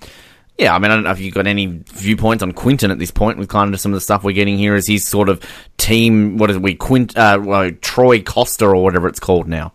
yeah, 0.58 0.75
I 0.75 0.79
mean, 0.79 0.91
I 0.91 0.96
don't 0.96 1.03
know 1.03 1.12
if 1.12 1.20
you've 1.20 1.34
got 1.34 1.48
any 1.48 1.82
viewpoints 1.93 2.43
on 2.43 2.51
Quentin 2.51 2.91
at 2.91 3.00
this 3.00 3.12
point 3.12 3.39
with 3.39 3.50
kind 3.50 3.74
of 3.74 3.79
some 3.79 3.93
of 3.93 3.98
the 3.98 4.01
stuff 4.01 4.24
we're 4.24 4.34
getting 4.34 4.58
here 4.58 4.75
as 4.75 4.88
his 4.88 5.05
sort 5.05 5.29
of 5.29 5.41
team, 5.77 6.38
what 6.38 6.51
is 6.51 6.58
it, 6.58 6.62
we, 6.62 6.75
Quint, 6.75 7.17
uh, 7.17 7.39
well, 7.43 7.72
Troy 7.82 8.22
Costa 8.22 8.65
or 8.65 8.84
whatever 8.84 9.08
it's 9.08 9.20
called 9.20 9.48
now. 9.48 9.74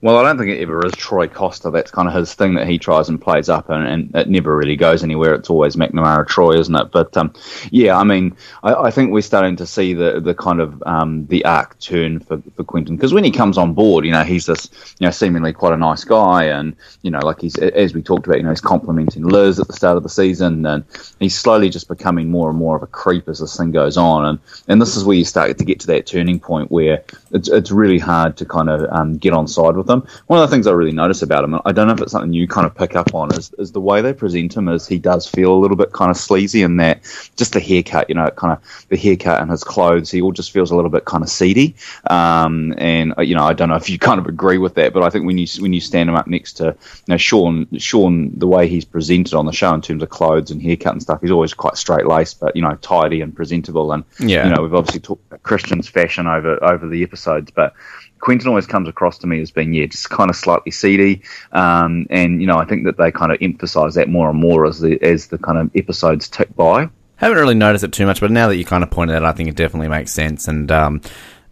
Well, 0.00 0.16
I 0.16 0.22
don't 0.22 0.38
think 0.38 0.50
it 0.50 0.60
ever 0.62 0.84
is 0.86 0.92
Troy 0.92 1.26
Costa. 1.26 1.70
That's 1.70 1.90
kind 1.90 2.08
of 2.08 2.14
his 2.14 2.34
thing 2.34 2.54
that 2.54 2.68
he 2.68 2.78
tries 2.78 3.08
and 3.08 3.20
plays 3.20 3.48
up, 3.48 3.68
and, 3.68 3.86
and 3.86 4.14
it 4.14 4.28
never 4.28 4.56
really 4.56 4.76
goes 4.76 5.02
anywhere. 5.02 5.34
It's 5.34 5.50
always 5.50 5.76
McNamara 5.76 6.26
Troy, 6.26 6.58
isn't 6.58 6.74
it? 6.74 6.90
But 6.92 7.16
um, 7.16 7.32
yeah, 7.70 7.96
I 7.96 8.04
mean, 8.04 8.36
I, 8.62 8.74
I, 8.74 8.90
think 8.90 9.10
we're 9.10 9.22
starting 9.22 9.56
to 9.56 9.66
see 9.66 9.94
the 9.94 10.20
the 10.20 10.34
kind 10.34 10.60
of 10.60 10.82
um, 10.86 11.26
the 11.26 11.44
arc 11.44 11.78
turn 11.80 12.20
for, 12.20 12.40
for 12.54 12.64
Quentin 12.64 12.96
because 12.96 13.12
when 13.12 13.24
he 13.24 13.30
comes 13.30 13.58
on 13.58 13.74
board, 13.74 14.04
you 14.04 14.12
know, 14.12 14.24
he's 14.24 14.46
this 14.46 14.68
you 14.98 15.06
know 15.06 15.10
seemingly 15.10 15.52
quite 15.52 15.72
a 15.72 15.76
nice 15.76 16.04
guy, 16.04 16.44
and 16.44 16.76
you 17.02 17.10
know, 17.10 17.20
like 17.20 17.40
he's 17.40 17.56
as 17.58 17.94
we 17.94 18.02
talked 18.02 18.26
about, 18.26 18.38
you 18.38 18.44
know, 18.44 18.50
he's 18.50 18.60
complimenting 18.60 19.24
Liz 19.24 19.58
at 19.58 19.66
the 19.66 19.72
start 19.72 19.96
of 19.96 20.02
the 20.02 20.08
season, 20.08 20.64
and 20.64 20.84
he's 21.18 21.36
slowly 21.36 21.68
just 21.68 21.88
becoming 21.88 22.30
more 22.30 22.50
and 22.50 22.58
more 22.58 22.76
of 22.76 22.82
a 22.82 22.86
creep 22.86 23.28
as 23.28 23.40
this 23.40 23.56
thing 23.56 23.72
goes 23.72 23.96
on, 23.96 24.24
and 24.24 24.38
and 24.68 24.80
this 24.80 24.96
is 24.96 25.04
where 25.04 25.16
you 25.16 25.24
start 25.24 25.58
to 25.58 25.64
get 25.64 25.80
to 25.80 25.86
that 25.88 26.06
turning 26.06 26.38
point 26.38 26.70
where 26.70 27.02
it's 27.32 27.48
it's 27.48 27.70
really 27.70 27.98
hard 27.98 28.36
to 28.36 28.44
kind 28.44 28.68
of 28.68 28.86
um, 28.90 29.16
get 29.16 29.32
on 29.32 29.46
side 29.48 29.67
with 29.76 29.86
them. 29.86 30.06
One 30.26 30.42
of 30.42 30.48
the 30.48 30.54
things 30.54 30.66
I 30.66 30.72
really 30.72 30.92
notice 30.92 31.22
about 31.22 31.44
him, 31.44 31.60
I 31.64 31.72
don't 31.72 31.86
know 31.86 31.94
if 31.94 32.00
it's 32.00 32.12
something 32.12 32.32
you 32.32 32.48
kind 32.48 32.66
of 32.66 32.74
pick 32.74 32.96
up 32.96 33.14
on, 33.14 33.32
is, 33.34 33.52
is 33.58 33.72
the 33.72 33.80
way 33.80 34.00
they 34.00 34.12
present 34.12 34.56
him. 34.56 34.68
Is 34.68 34.86
he 34.86 34.98
does 34.98 35.26
feel 35.28 35.52
a 35.52 35.58
little 35.58 35.76
bit 35.76 35.92
kind 35.92 36.10
of 36.10 36.16
sleazy 36.16 36.62
in 36.62 36.76
that 36.78 37.02
just 37.36 37.52
the 37.52 37.60
haircut, 37.60 38.08
you 38.08 38.14
know, 38.14 38.30
kind 38.30 38.52
of 38.52 38.86
the 38.88 38.96
haircut 38.96 39.40
and 39.40 39.50
his 39.50 39.64
clothes. 39.64 40.10
He 40.10 40.22
all 40.22 40.32
just 40.32 40.52
feels 40.52 40.70
a 40.70 40.76
little 40.76 40.90
bit 40.90 41.04
kind 41.04 41.22
of 41.22 41.28
seedy. 41.28 41.74
Um, 42.10 42.74
and 42.78 43.14
you 43.18 43.34
know, 43.34 43.44
I 43.44 43.52
don't 43.52 43.68
know 43.68 43.76
if 43.76 43.90
you 43.90 43.98
kind 43.98 44.18
of 44.20 44.26
agree 44.26 44.58
with 44.58 44.74
that, 44.74 44.92
but 44.92 45.02
I 45.02 45.10
think 45.10 45.26
when 45.26 45.38
you 45.38 45.46
when 45.60 45.72
you 45.72 45.80
stand 45.80 46.08
him 46.08 46.16
up 46.16 46.26
next 46.26 46.54
to 46.54 46.64
you 46.66 46.74
know 47.08 47.16
Sean, 47.16 47.66
Sean, 47.78 48.30
the 48.38 48.46
way 48.46 48.68
he's 48.68 48.84
presented 48.84 49.34
on 49.34 49.46
the 49.46 49.52
show 49.52 49.72
in 49.74 49.82
terms 49.82 50.02
of 50.02 50.10
clothes 50.10 50.50
and 50.50 50.62
haircut 50.62 50.92
and 50.92 51.02
stuff, 51.02 51.20
he's 51.20 51.30
always 51.30 51.54
quite 51.54 51.76
straight 51.76 52.06
laced, 52.06 52.40
but 52.40 52.54
you 52.56 52.62
know, 52.62 52.74
tidy 52.76 53.20
and 53.20 53.34
presentable. 53.34 53.92
And 53.92 54.04
yeah. 54.20 54.46
you 54.46 54.54
know, 54.54 54.62
we've 54.62 54.74
obviously 54.74 55.00
talked 55.00 55.26
about 55.26 55.42
Christian's 55.42 55.88
fashion 55.88 56.26
over 56.26 56.62
over 56.62 56.88
the 56.88 57.02
episodes, 57.02 57.50
but 57.50 57.74
Quentin 58.20 58.48
always 58.48 58.66
comes 58.66 58.88
across 58.88 59.18
to 59.18 59.26
me 59.26 59.40
as 59.40 59.50
being, 59.50 59.72
yeah, 59.72 59.86
just 59.86 60.10
kind 60.10 60.30
of 60.30 60.36
slightly 60.36 60.72
seedy. 60.72 61.22
Um, 61.52 62.06
and, 62.10 62.40
you 62.40 62.46
know, 62.46 62.58
I 62.58 62.64
think 62.64 62.84
that 62.84 62.96
they 62.96 63.10
kind 63.10 63.32
of 63.32 63.38
emphasize 63.40 63.94
that 63.94 64.08
more 64.08 64.28
and 64.30 64.38
more 64.38 64.66
as 64.66 64.80
the, 64.80 65.00
as 65.02 65.28
the 65.28 65.38
kind 65.38 65.58
of 65.58 65.70
episodes 65.74 66.28
tick 66.28 66.54
by. 66.56 66.88
Haven't 67.16 67.38
really 67.38 67.54
noticed 67.54 67.84
it 67.84 67.92
too 67.92 68.06
much, 68.06 68.20
but 68.20 68.30
now 68.30 68.48
that 68.48 68.56
you 68.56 68.64
kind 68.64 68.82
of 68.82 68.90
pointed 68.90 69.16
out, 69.16 69.24
I 69.24 69.32
think 69.32 69.48
it 69.48 69.56
definitely 69.56 69.88
makes 69.88 70.12
sense. 70.12 70.46
And, 70.48 70.70
um, 70.70 71.00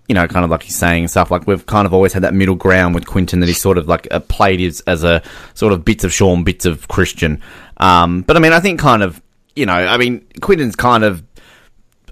you 0.08 0.14
know, 0.14 0.26
kind 0.28 0.44
of 0.44 0.50
like 0.50 0.62
he's 0.62 0.76
saying 0.76 1.08
stuff 1.08 1.30
like 1.30 1.46
we've 1.46 1.66
kind 1.66 1.86
of 1.86 1.92
always 1.92 2.12
had 2.12 2.22
that 2.22 2.34
middle 2.34 2.54
ground 2.54 2.94
with 2.94 3.06
Quentin 3.06 3.40
that 3.40 3.46
he's 3.46 3.60
sort 3.60 3.76
of 3.76 3.88
like 3.88 4.06
uh, 4.12 4.20
played 4.20 4.60
as, 4.60 4.80
as 4.82 5.02
a 5.02 5.22
sort 5.54 5.72
of 5.72 5.84
bits 5.84 6.04
of 6.04 6.12
Sean, 6.12 6.44
bits 6.44 6.64
of 6.64 6.86
Christian. 6.88 7.42
Um, 7.78 8.22
but 8.22 8.36
I 8.36 8.40
mean, 8.40 8.52
I 8.52 8.60
think 8.60 8.78
kind 8.78 9.02
of, 9.02 9.20
you 9.56 9.66
know, 9.66 9.72
I 9.72 9.96
mean, 9.96 10.24
Quentin's 10.40 10.76
kind 10.76 11.02
of 11.02 11.24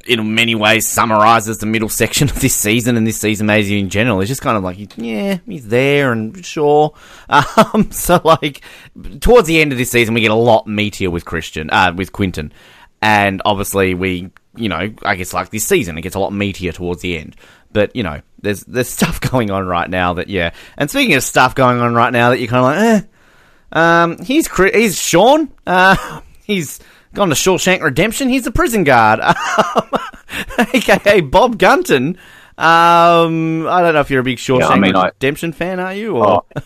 in 0.07 0.35
many 0.35 0.55
ways 0.55 0.87
summarizes 0.87 1.59
the 1.59 1.67
middle 1.67 1.89
section 1.89 2.29
of 2.31 2.41
this 2.41 2.55
season 2.55 2.97
and 2.97 3.07
this 3.07 3.19
season 3.21 3.47
maybe 3.47 3.79
in 3.79 3.89
general. 3.89 4.21
It's 4.21 4.29
just 4.29 4.43
kind 4.43 4.57
of 4.57 4.63
like, 4.63 4.97
yeah, 4.97 5.39
he's 5.47 5.69
there 5.69 6.13
and 6.13 6.45
sure. 6.45 6.95
Um, 7.75 7.91
so 7.91 8.21
like 8.25 8.63
towards 9.21 9.49
the 9.49 9.61
end 9.61 9.73
of 9.73 9.79
this 9.79 9.91
season, 9.91 10.15
we 10.15 10.21
get 10.21 10.31
a 10.31 10.35
lot 10.35 10.67
meatier 10.67 11.11
with 11.11 11.25
Christian, 11.25 11.71
uh, 11.71 11.93
with 11.95 12.13
Quentin, 12.13 12.53
and 13.03 13.43
obviously 13.45 13.95
we, 13.95 14.31
you 14.55 14.69
know, 14.69 14.93
I 15.03 15.17
guess 15.17 15.33
like 15.33 15.51
this 15.51 15.65
season, 15.65 15.99
it 15.99 16.03
gets 16.03 16.15
a 16.15 16.21
lot 16.21 16.33
meatier 16.33 16.73
towards 16.73 17.03
the 17.03 17.19
end. 17.19 17.37
But 17.73 17.95
you 17.97 18.03
know, 18.03 18.21
there's 18.41 18.65
there's 18.65 18.89
stuff 19.01 19.21
going 19.21 19.51
on 19.51 19.67
right 19.67 19.91
now 19.91 20.15
that 20.15 20.29
yeah. 20.29 20.53
And 20.79 20.89
speaking 20.89 21.15
of 21.15 21.23
stuff 21.23 21.55
going 21.55 21.81
on 21.81 21.95
right 21.95 22.13
now 22.13 22.31
that 22.31 22.39
you're 22.39 22.49
kind 22.49 22.65
of 22.65 22.83
like, 22.83 23.03
eh. 23.03 23.07
Um, 23.73 24.19
he's 24.25 24.49
he's 24.57 24.99
Sean. 24.99 25.51
Uh, 25.67 26.21
he's 26.45 26.81
gone 27.15 27.29
to 27.29 27.35
Shawshank 27.35 27.81
Redemption. 27.83 28.29
He's 28.29 28.47
a 28.47 28.51
prison 28.51 28.85
guard, 28.85 29.21
aka 30.75 31.21
Bob 31.21 31.59
Gunton. 31.59 32.19
Um, 32.57 33.67
I 33.67 33.83
don't 33.83 33.95
know 33.95 34.01
if 34.01 34.11
you're 34.11 34.21
a 34.21 34.25
big 34.25 34.39
Shawshank 34.39 34.61
yeah, 34.61 34.69
I 34.69 34.79
mean, 34.79 34.97
Redemption 34.97 35.51
I, 35.51 35.53
fan, 35.53 35.81
are 35.81 35.95
you? 35.95 36.17
Or? 36.17 36.45
Oh, 36.57 36.63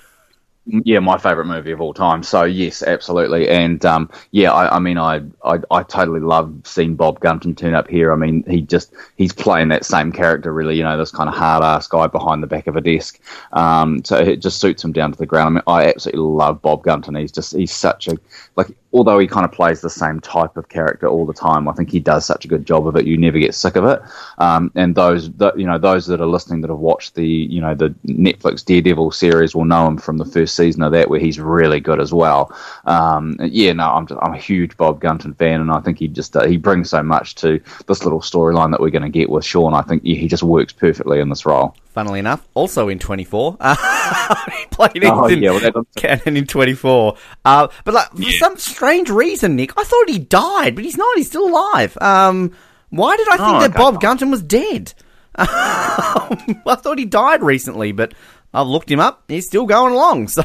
yeah, 0.85 0.99
my 0.99 1.17
favorite 1.17 1.47
movie 1.47 1.71
of 1.71 1.81
all 1.81 1.95
time. 1.95 2.23
So 2.23 2.45
yes, 2.45 2.83
absolutely, 2.83 3.49
and 3.49 3.83
um, 3.87 4.11
yeah, 4.31 4.53
I, 4.53 4.77
I 4.77 4.79
mean, 4.81 4.99
I, 4.99 5.23
I, 5.43 5.61
I 5.71 5.83
totally 5.83 6.21
love 6.21 6.55
seeing 6.65 6.95
Bob 6.95 7.21
Gunton 7.21 7.55
turn 7.55 7.75
up 7.75 7.89
here. 7.89 8.13
I 8.13 8.17
mean, 8.17 8.45
he 8.47 8.61
just 8.61 8.93
he's 9.17 9.33
playing 9.33 9.69
that 9.69 9.87
same 9.87 10.13
character, 10.13 10.53
really. 10.53 10.77
You 10.77 10.85
know, 10.85 10.99
this 10.99 11.11
kind 11.11 11.29
of 11.29 11.35
hard 11.35 11.65
ass 11.65 11.89
guy 11.89 12.07
behind 12.07 12.43
the 12.43 12.47
back 12.47 12.67
of 12.67 12.77
a 12.77 12.83
desk. 12.83 13.19
Um, 13.53 14.05
so 14.05 14.17
it 14.19 14.43
just 14.43 14.61
suits 14.61 14.85
him 14.85 14.93
down 14.93 15.13
to 15.13 15.19
the 15.19 15.27
ground. 15.27 15.47
I 15.47 15.51
mean, 15.51 15.63
I 15.67 15.89
absolutely 15.89 16.21
love 16.21 16.61
Bob 16.61 16.83
Gunton. 16.83 17.15
He's 17.15 17.33
just 17.33 17.57
he's 17.57 17.73
such 17.73 18.09
a 18.09 18.19
like 18.57 18.69
although 18.93 19.19
he 19.19 19.27
kind 19.27 19.45
of 19.45 19.53
plays 19.53 19.81
the 19.81 19.91
same 19.91 20.21
type 20.21 20.57
of 20.57 20.69
character 20.69 21.07
all 21.07 21.27
the 21.27 21.35
time, 21.35 21.69
I 21.69 21.73
think 21.73 21.91
he 21.91 22.01
does 22.01 22.25
such 22.25 22.45
a 22.45 22.49
good 22.49 22.67
job 22.67 22.87
of 22.87 22.97
it. 22.97 23.07
You 23.07 23.19
never 23.19 23.39
get 23.39 23.55
sick 23.55 23.77
of 23.77 23.85
it. 23.85 24.01
Um, 24.39 24.71
and 24.75 24.95
those, 24.95 25.31
that, 25.35 25.59
you 25.59 25.67
know, 25.67 25.79
those 25.79 26.07
that 26.07 26.21
are 26.21 26.27
listening 26.27 26.63
that 26.63 26.71
have 26.71 26.79
watched 26.79 27.15
the, 27.15 27.27
you 27.27 27.61
know, 27.61 27.75
the 27.75 27.91
Netflix 28.07 28.65
Daredevil 28.65 29.11
series 29.11 29.55
will 29.55 29.67
know 29.67 29.87
him 29.87 29.99
from 29.99 30.17
the 30.17 30.25
first 30.25 30.57
season 30.57 30.83
of 30.83 30.93
that, 30.93 31.11
where 31.11 31.21
he's 31.21 31.39
really 31.39 31.81
good 31.81 32.01
as 32.01 32.15
well. 32.15 32.57
Um, 32.87 33.37
yeah, 33.41 33.73
no, 33.73 33.91
I'm 33.91 34.07
just, 34.07 34.21
I'm 34.23 34.35
a 34.35 34.39
huge 34.39 34.77
Bob 34.77 35.01
Gunton 35.01 35.35
fan, 35.35 35.61
and 35.61 35.71
I 35.71 35.81
think 35.81 35.99
he 35.99 36.09
just 36.09 36.37
uh, 36.37 36.47
he 36.47 36.57
brings 36.57 36.91
so 36.91 37.03
much 37.03 37.35
to 37.37 37.61
this 37.87 38.05
little 38.05 38.21
storyline 38.21 38.71
that 38.71 38.81
we're 38.81 38.91
going 38.91 39.03
to 39.03 39.09
get 39.09 39.29
with 39.29 39.45
Sean. 39.45 39.75
I 39.75 39.83
think 39.83 40.03
yeah, 40.05 40.17
he 40.17 40.29
just 40.29 40.43
works 40.43 40.73
perfectly 40.73 41.21
in 41.21 41.29
this 41.29 41.45
role 41.45 41.77
funnily 41.99 42.21
enough, 42.21 42.47
also 42.55 42.89
in 42.89 43.01
24. 43.01 43.57
he 43.61 44.67
played 44.71 45.05
oh, 45.05 45.27
in 45.27 45.43
yeah, 45.43 45.51
well, 45.51 45.85
Kanin 45.97 46.37
in 46.37 46.47
24. 46.47 47.17
Uh, 47.45 47.67
but 47.83 47.93
like, 47.93 48.13
for 48.13 48.31
some 48.31 48.57
strange 48.57 49.11
reason, 49.11 49.57
Nick, 49.57 49.73
I 49.77 49.83
thought 49.83 50.09
he 50.09 50.21
died, 50.21 50.77
but 50.77 50.85
he's 50.85 50.97
not. 50.97 51.17
He's 51.17 51.27
still 51.27 51.49
alive. 51.49 51.99
Um, 52.01 52.53
why 52.91 53.17
did 53.17 53.27
I 53.31 53.37
think 53.37 53.49
oh, 53.49 53.61
that 53.63 53.75
Bob. 53.75 54.01
Gunton 54.01 54.31
was 54.31 54.45
dead? 54.45 54.95
I 55.35 56.77
thought 56.79 56.99
he 56.99 57.05
died 57.05 57.43
recently, 57.43 57.91
but 57.91 58.15
I've 58.55 58.69
looked 58.69 58.93
him 58.93 59.01
up. 59.01 59.25
He's 59.27 59.47
still 59.47 59.67
going 59.67 59.93
along. 59.93 60.29
So 60.39 60.45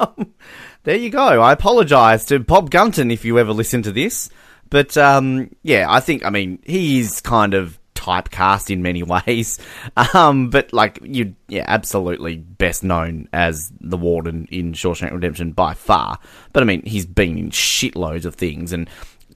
um, 0.00 0.34
there 0.82 0.96
you 0.96 1.10
go. 1.10 1.40
I 1.40 1.52
apologise 1.52 2.24
to 2.26 2.40
Bob 2.40 2.70
Gunton 2.70 3.12
if 3.12 3.24
you 3.24 3.38
ever 3.38 3.52
listen 3.52 3.82
to 3.82 3.92
this. 3.92 4.28
But 4.70 4.96
um, 4.96 5.54
yeah, 5.62 5.86
I 5.88 6.00
think, 6.00 6.24
I 6.24 6.30
mean, 6.30 6.58
he's 6.64 7.20
kind 7.20 7.54
of 7.54 7.79
typecast 8.00 8.70
in 8.70 8.82
many 8.82 9.02
ways. 9.26 9.58
Um, 10.14 10.50
but 10.50 10.72
like 10.72 10.98
you, 11.02 11.34
yeah, 11.48 11.64
absolutely 11.66 12.38
best 12.38 12.82
known 12.82 13.28
as 13.32 13.72
the 13.80 13.96
Warden 13.96 14.48
in 14.50 14.72
Shawshank 14.72 15.12
Redemption 15.12 15.52
by 15.52 15.74
far. 15.74 16.18
But 16.52 16.62
I 16.62 16.66
mean, 16.66 16.82
he's 16.84 17.06
been 17.06 17.38
in 17.38 17.50
shitloads 17.50 18.24
of 18.24 18.34
things, 18.34 18.72
and 18.72 18.88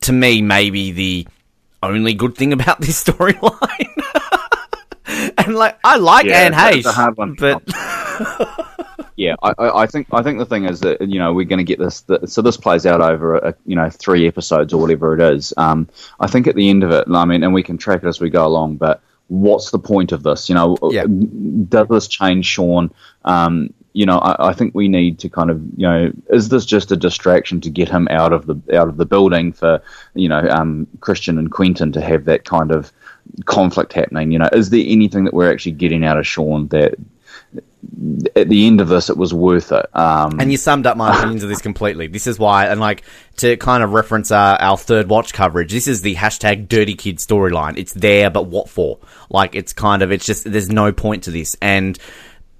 to 0.02 0.12
me, 0.12 0.42
maybe 0.42 0.92
the 0.92 1.28
only 1.82 2.14
good 2.14 2.36
thing 2.36 2.52
about 2.58 2.80
this 2.80 3.02
storyline. 3.02 3.88
and 5.38 5.54
like, 5.54 5.78
I 5.84 5.96
like 5.96 6.26
yeah, 6.26 6.50
Anne 6.50 6.52
Heche, 6.52 7.38
but. 7.38 8.70
Yeah, 9.16 9.36
I, 9.42 9.54
I, 9.58 9.86
think 9.86 10.08
I 10.12 10.22
think 10.22 10.38
the 10.38 10.46
thing 10.46 10.64
is 10.64 10.80
that 10.80 11.00
you 11.00 11.18
know 11.18 11.32
we're 11.32 11.44
going 11.44 11.64
to 11.64 11.64
get 11.64 11.78
this. 11.78 12.04
so 12.26 12.42
this 12.42 12.56
plays 12.56 12.84
out 12.84 13.00
over 13.00 13.36
a, 13.36 13.54
you 13.64 13.76
know 13.76 13.88
three 13.88 14.26
episodes 14.26 14.72
or 14.72 14.80
whatever 14.80 15.14
it 15.14 15.20
is. 15.34 15.54
Um, 15.56 15.88
I 16.18 16.26
think 16.26 16.46
at 16.46 16.56
the 16.56 16.68
end 16.68 16.82
of 16.82 16.90
it, 16.90 17.06
I 17.08 17.24
mean, 17.24 17.44
and 17.44 17.54
we 17.54 17.62
can 17.62 17.78
track 17.78 18.02
it 18.02 18.08
as 18.08 18.20
we 18.20 18.28
go 18.28 18.46
along. 18.46 18.76
But 18.76 19.02
what's 19.28 19.70
the 19.70 19.78
point 19.78 20.10
of 20.10 20.24
this? 20.24 20.48
You 20.48 20.56
know, 20.56 20.76
yeah. 20.90 21.04
does 21.68 21.88
this 21.88 22.08
change 22.08 22.46
Sean? 22.46 22.92
Um, 23.24 23.72
you 23.92 24.04
know, 24.04 24.18
I, 24.18 24.48
I, 24.48 24.52
think 24.52 24.74
we 24.74 24.88
need 24.88 25.20
to 25.20 25.28
kind 25.28 25.50
of, 25.50 25.62
you 25.76 25.86
know, 25.86 26.12
is 26.30 26.48
this 26.48 26.66
just 26.66 26.90
a 26.90 26.96
distraction 26.96 27.60
to 27.60 27.70
get 27.70 27.88
him 27.88 28.08
out 28.10 28.32
of 28.32 28.46
the 28.46 28.56
out 28.76 28.88
of 28.88 28.96
the 28.96 29.06
building 29.06 29.52
for, 29.52 29.80
you 30.14 30.28
know, 30.28 30.40
um, 30.48 30.88
Christian 30.98 31.38
and 31.38 31.52
Quentin 31.52 31.92
to 31.92 32.00
have 32.00 32.24
that 32.24 32.44
kind 32.44 32.72
of 32.72 32.90
conflict 33.44 33.92
happening? 33.92 34.32
You 34.32 34.40
know, 34.40 34.48
is 34.52 34.70
there 34.70 34.82
anything 34.84 35.22
that 35.24 35.32
we're 35.32 35.52
actually 35.52 35.72
getting 35.72 36.04
out 36.04 36.18
of 36.18 36.26
Sean 36.26 36.66
that 36.68 36.96
at 38.36 38.48
the 38.48 38.66
end 38.66 38.80
of 38.80 38.88
this, 38.88 39.10
it 39.10 39.16
was 39.16 39.32
worth 39.32 39.72
it. 39.72 39.86
Um, 39.96 40.40
and 40.40 40.50
you 40.50 40.56
summed 40.56 40.86
up 40.86 40.96
my 40.96 41.14
opinions 41.16 41.42
of 41.42 41.48
this 41.48 41.60
completely. 41.60 42.06
This 42.06 42.26
is 42.26 42.38
why, 42.38 42.66
and 42.66 42.80
like 42.80 43.02
to 43.38 43.56
kind 43.56 43.82
of 43.82 43.92
reference 43.92 44.30
our, 44.30 44.60
our 44.60 44.76
third 44.76 45.08
watch 45.08 45.32
coverage, 45.32 45.72
this 45.72 45.88
is 45.88 46.02
the 46.02 46.14
hashtag 46.14 46.68
Dirty 46.68 46.94
Kid 46.94 47.18
storyline. 47.18 47.78
It's 47.78 47.92
there, 47.92 48.30
but 48.30 48.46
what 48.46 48.68
for? 48.68 48.98
Like, 49.30 49.54
it's 49.54 49.72
kind 49.72 50.02
of, 50.02 50.12
it's 50.12 50.26
just 50.26 50.50
there's 50.50 50.70
no 50.70 50.92
point 50.92 51.24
to 51.24 51.30
this, 51.30 51.56
and 51.60 51.98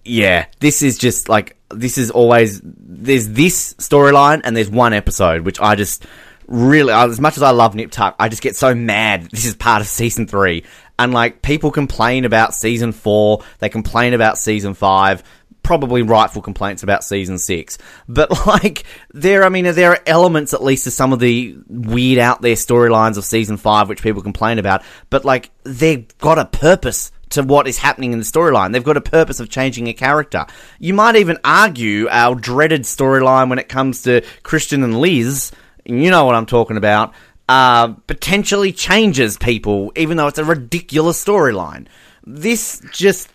yeah, 0.05 0.47
this 0.61 0.83
is 0.83 0.99
just 0.99 1.29
like 1.29 1.57
this 1.71 1.99
is 1.99 2.11
always 2.11 2.61
there's 2.63 3.29
this 3.31 3.75
storyline 3.75 4.43
and 4.45 4.57
there's 4.57 4.71
one 4.71 4.93
episode 4.93 5.43
which 5.43 5.61
I 5.61 5.75
just 5.75 6.07
really 6.47 6.93
as 6.93 7.21
much 7.21 7.37
as 7.37 7.43
I 7.43 7.51
love 7.51 7.75
Nip 7.75 7.91
Tuck, 7.91 8.15
I 8.19 8.29
just 8.29 8.43
get 8.43 8.57
so 8.57 8.75
mad. 8.75 9.31
This 9.31 9.47
is 9.47 9.55
part 9.55 9.81
of 9.81 9.87
season 9.89 10.27
three, 10.27 10.65
and 10.99 11.13
like 11.13 11.43
people 11.43 11.71
complain 11.71 12.25
about 12.25 12.55
season 12.55 12.93
four, 12.93 13.43
they 13.59 13.69
complain 13.69 14.15
about 14.15 14.39
season 14.39 14.75
five, 14.75 15.23
probably 15.63 16.03
rightful 16.03 16.43
complaints 16.43 16.85
about 16.85 17.03
season 17.03 17.39
six. 17.39 17.79
But 18.09 18.31
like 18.47 18.85
there, 19.13 19.45
I 19.45 19.49
mean, 19.49 19.65
there 19.65 19.93
are 19.93 20.01
elements 20.07 20.55
at 20.55 20.63
least 20.63 20.85
to 20.85 20.91
some 20.93 21.13
of 21.13 21.19
the 21.19 21.57
weird 21.67 22.19
out 22.19 22.43
there 22.43 22.55
storylines 22.55 23.17
of 23.17 23.25
season 23.25 23.57
five 23.57 23.89
which 23.89 24.03
people 24.03 24.23
complain 24.23 24.59
about. 24.59 24.83
But 25.11 25.25
like 25.25 25.51
they've 25.65 26.07
got 26.19 26.39
a 26.39 26.45
purpose 26.45 27.11
to 27.31 27.43
what 27.43 27.67
is 27.67 27.79
happening 27.79 28.13
in 28.13 28.21
the 28.21 28.25
storyline. 28.25 28.73
They've 28.73 28.85
got 28.85 28.97
a 28.97 29.01
purpose 29.01 29.41
of 29.41 29.49
changing 29.49 29.89
a 29.89 29.93
character. 29.93 30.47
You 30.79 30.95
might 30.95 31.17
even 31.17 31.39
argue 31.43 32.07
our 32.09 32.37
dreaded 32.37 32.83
storyline 32.83 33.49
when 33.49 33.59
it 33.59 33.69
comes 33.69 34.03
to 34.03 34.25
Christian 34.45 34.85
and 34.85 35.01
Liz. 35.01 35.51
You 35.85 36.11
know 36.11 36.25
what 36.25 36.37
I'm 36.37 36.47
talking 36.47 36.77
about 36.77 37.13
uh, 37.49 37.89
potentially 38.07 38.73
changes 38.73 39.37
people, 39.37 39.93
even 39.97 40.17
though 40.17 40.27
it's 40.27 40.39
a 40.39 40.45
ridiculous 40.45 41.23
storyline. 41.23 41.87
This 42.27 42.81
just 42.91 43.29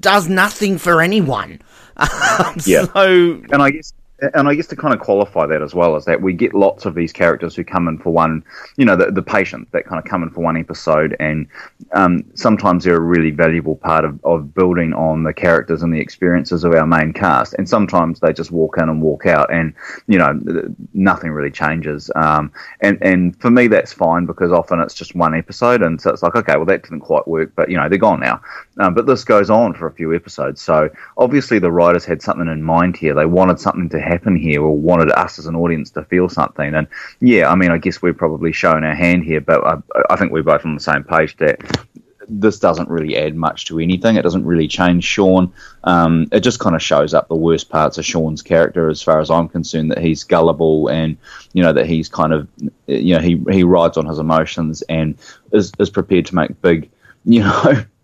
does 0.00 0.28
nothing 0.28 0.78
for 0.78 1.02
anyone. 1.02 1.60
yeah. 2.64 2.84
So, 2.84 3.42
and 3.50 3.62
I 3.62 3.70
guess 3.70 3.92
and 4.34 4.48
I 4.48 4.54
guess 4.54 4.66
to 4.68 4.76
kind 4.76 4.94
of 4.94 5.00
qualify 5.00 5.46
that 5.46 5.60
as 5.60 5.74
well 5.74 5.94
is 5.96 6.06
that 6.06 6.22
we 6.22 6.32
get 6.32 6.54
lots 6.54 6.86
of 6.86 6.94
these 6.94 7.12
characters 7.12 7.54
who 7.54 7.64
come 7.64 7.86
in 7.86 7.98
for 7.98 8.12
one, 8.12 8.42
you 8.76 8.84
know, 8.84 8.96
the, 8.96 9.10
the 9.10 9.22
patient 9.22 9.70
that 9.72 9.84
kind 9.84 9.98
of 9.98 10.08
come 10.08 10.22
in 10.22 10.30
for 10.30 10.40
one 10.40 10.56
episode, 10.56 11.14
and 11.20 11.46
um, 11.92 12.24
sometimes 12.34 12.84
they're 12.84 12.96
a 12.96 13.00
really 13.00 13.30
valuable 13.30 13.76
part 13.76 14.04
of, 14.06 14.18
of 14.24 14.54
building 14.54 14.94
on 14.94 15.22
the 15.22 15.34
characters 15.34 15.82
and 15.82 15.92
the 15.92 16.00
experiences 16.00 16.64
of 16.64 16.72
our 16.72 16.86
main 16.86 17.12
cast, 17.12 17.54
and 17.54 17.68
sometimes 17.68 18.20
they 18.20 18.32
just 18.32 18.50
walk 18.50 18.78
in 18.78 18.88
and 18.88 19.02
walk 19.02 19.26
out, 19.26 19.52
and 19.52 19.74
you 20.06 20.18
know, 20.18 20.40
nothing 20.94 21.30
really 21.30 21.50
changes. 21.50 22.10
Um, 22.16 22.50
and 22.80 22.98
and 23.02 23.38
for 23.38 23.50
me, 23.50 23.66
that's 23.66 23.92
fine 23.92 24.24
because 24.24 24.50
often 24.50 24.80
it's 24.80 24.94
just 24.94 25.14
one 25.14 25.34
episode, 25.34 25.82
and 25.82 26.00
so 26.00 26.10
it's 26.10 26.22
like, 26.22 26.36
okay, 26.36 26.56
well 26.56 26.66
that 26.66 26.82
didn't 26.82 27.00
quite 27.00 27.28
work, 27.28 27.52
but 27.54 27.70
you 27.70 27.76
know, 27.76 27.88
they're 27.88 27.98
gone 27.98 28.20
now. 28.20 28.40
Um, 28.78 28.94
but 28.94 29.04
this 29.04 29.24
goes 29.24 29.50
on 29.50 29.74
for 29.74 29.86
a 29.86 29.92
few 29.92 30.14
episodes, 30.14 30.62
so 30.62 30.88
obviously 31.18 31.58
the 31.58 31.70
writers 31.70 32.06
had 32.06 32.22
something 32.22 32.48
in 32.48 32.62
mind 32.62 32.96
here. 32.96 33.12
They 33.12 33.26
wanted 33.26 33.60
something 33.60 33.90
to 33.90 34.05
happen 34.06 34.36
here 34.36 34.62
or 34.62 34.76
wanted 34.76 35.10
us 35.12 35.38
as 35.38 35.46
an 35.46 35.56
audience 35.56 35.90
to 35.90 36.04
feel 36.04 36.28
something. 36.28 36.74
And 36.74 36.86
yeah, 37.20 37.50
I 37.50 37.54
mean, 37.54 37.70
I 37.70 37.78
guess 37.78 38.02
we've 38.02 38.16
probably 38.16 38.52
shown 38.52 38.84
our 38.84 38.94
hand 38.94 39.24
here, 39.24 39.40
but 39.40 39.64
I, 39.66 39.76
I 40.10 40.16
think 40.16 40.32
we're 40.32 40.42
both 40.42 40.64
on 40.64 40.74
the 40.74 40.80
same 40.80 41.04
page 41.04 41.36
that 41.38 41.60
this 42.28 42.58
doesn't 42.58 42.88
really 42.88 43.16
add 43.16 43.36
much 43.36 43.66
to 43.66 43.78
anything. 43.78 44.16
It 44.16 44.22
doesn't 44.22 44.44
really 44.44 44.68
change 44.68 45.04
Sean. 45.04 45.52
Um, 45.84 46.28
it 46.32 46.40
just 46.40 46.58
kind 46.58 46.74
of 46.74 46.82
shows 46.82 47.14
up 47.14 47.28
the 47.28 47.36
worst 47.36 47.68
parts 47.68 47.98
of 47.98 48.04
Sean's 48.04 48.42
character, 48.42 48.88
as 48.88 49.02
far 49.02 49.20
as 49.20 49.30
I'm 49.30 49.48
concerned. 49.48 49.90
That 49.90 49.98
he's 49.98 50.24
gullible, 50.24 50.88
and 50.88 51.16
you 51.52 51.62
know 51.62 51.72
that 51.72 51.86
he's 51.86 52.08
kind 52.08 52.32
of, 52.32 52.48
you 52.86 53.14
know, 53.14 53.20
he 53.20 53.42
he 53.50 53.62
rides 53.62 53.96
on 53.96 54.06
his 54.06 54.18
emotions 54.18 54.82
and 54.82 55.16
is 55.52 55.72
is 55.78 55.90
prepared 55.90 56.26
to 56.26 56.34
make 56.34 56.60
big, 56.62 56.90
you 57.24 57.40
know, 57.40 57.84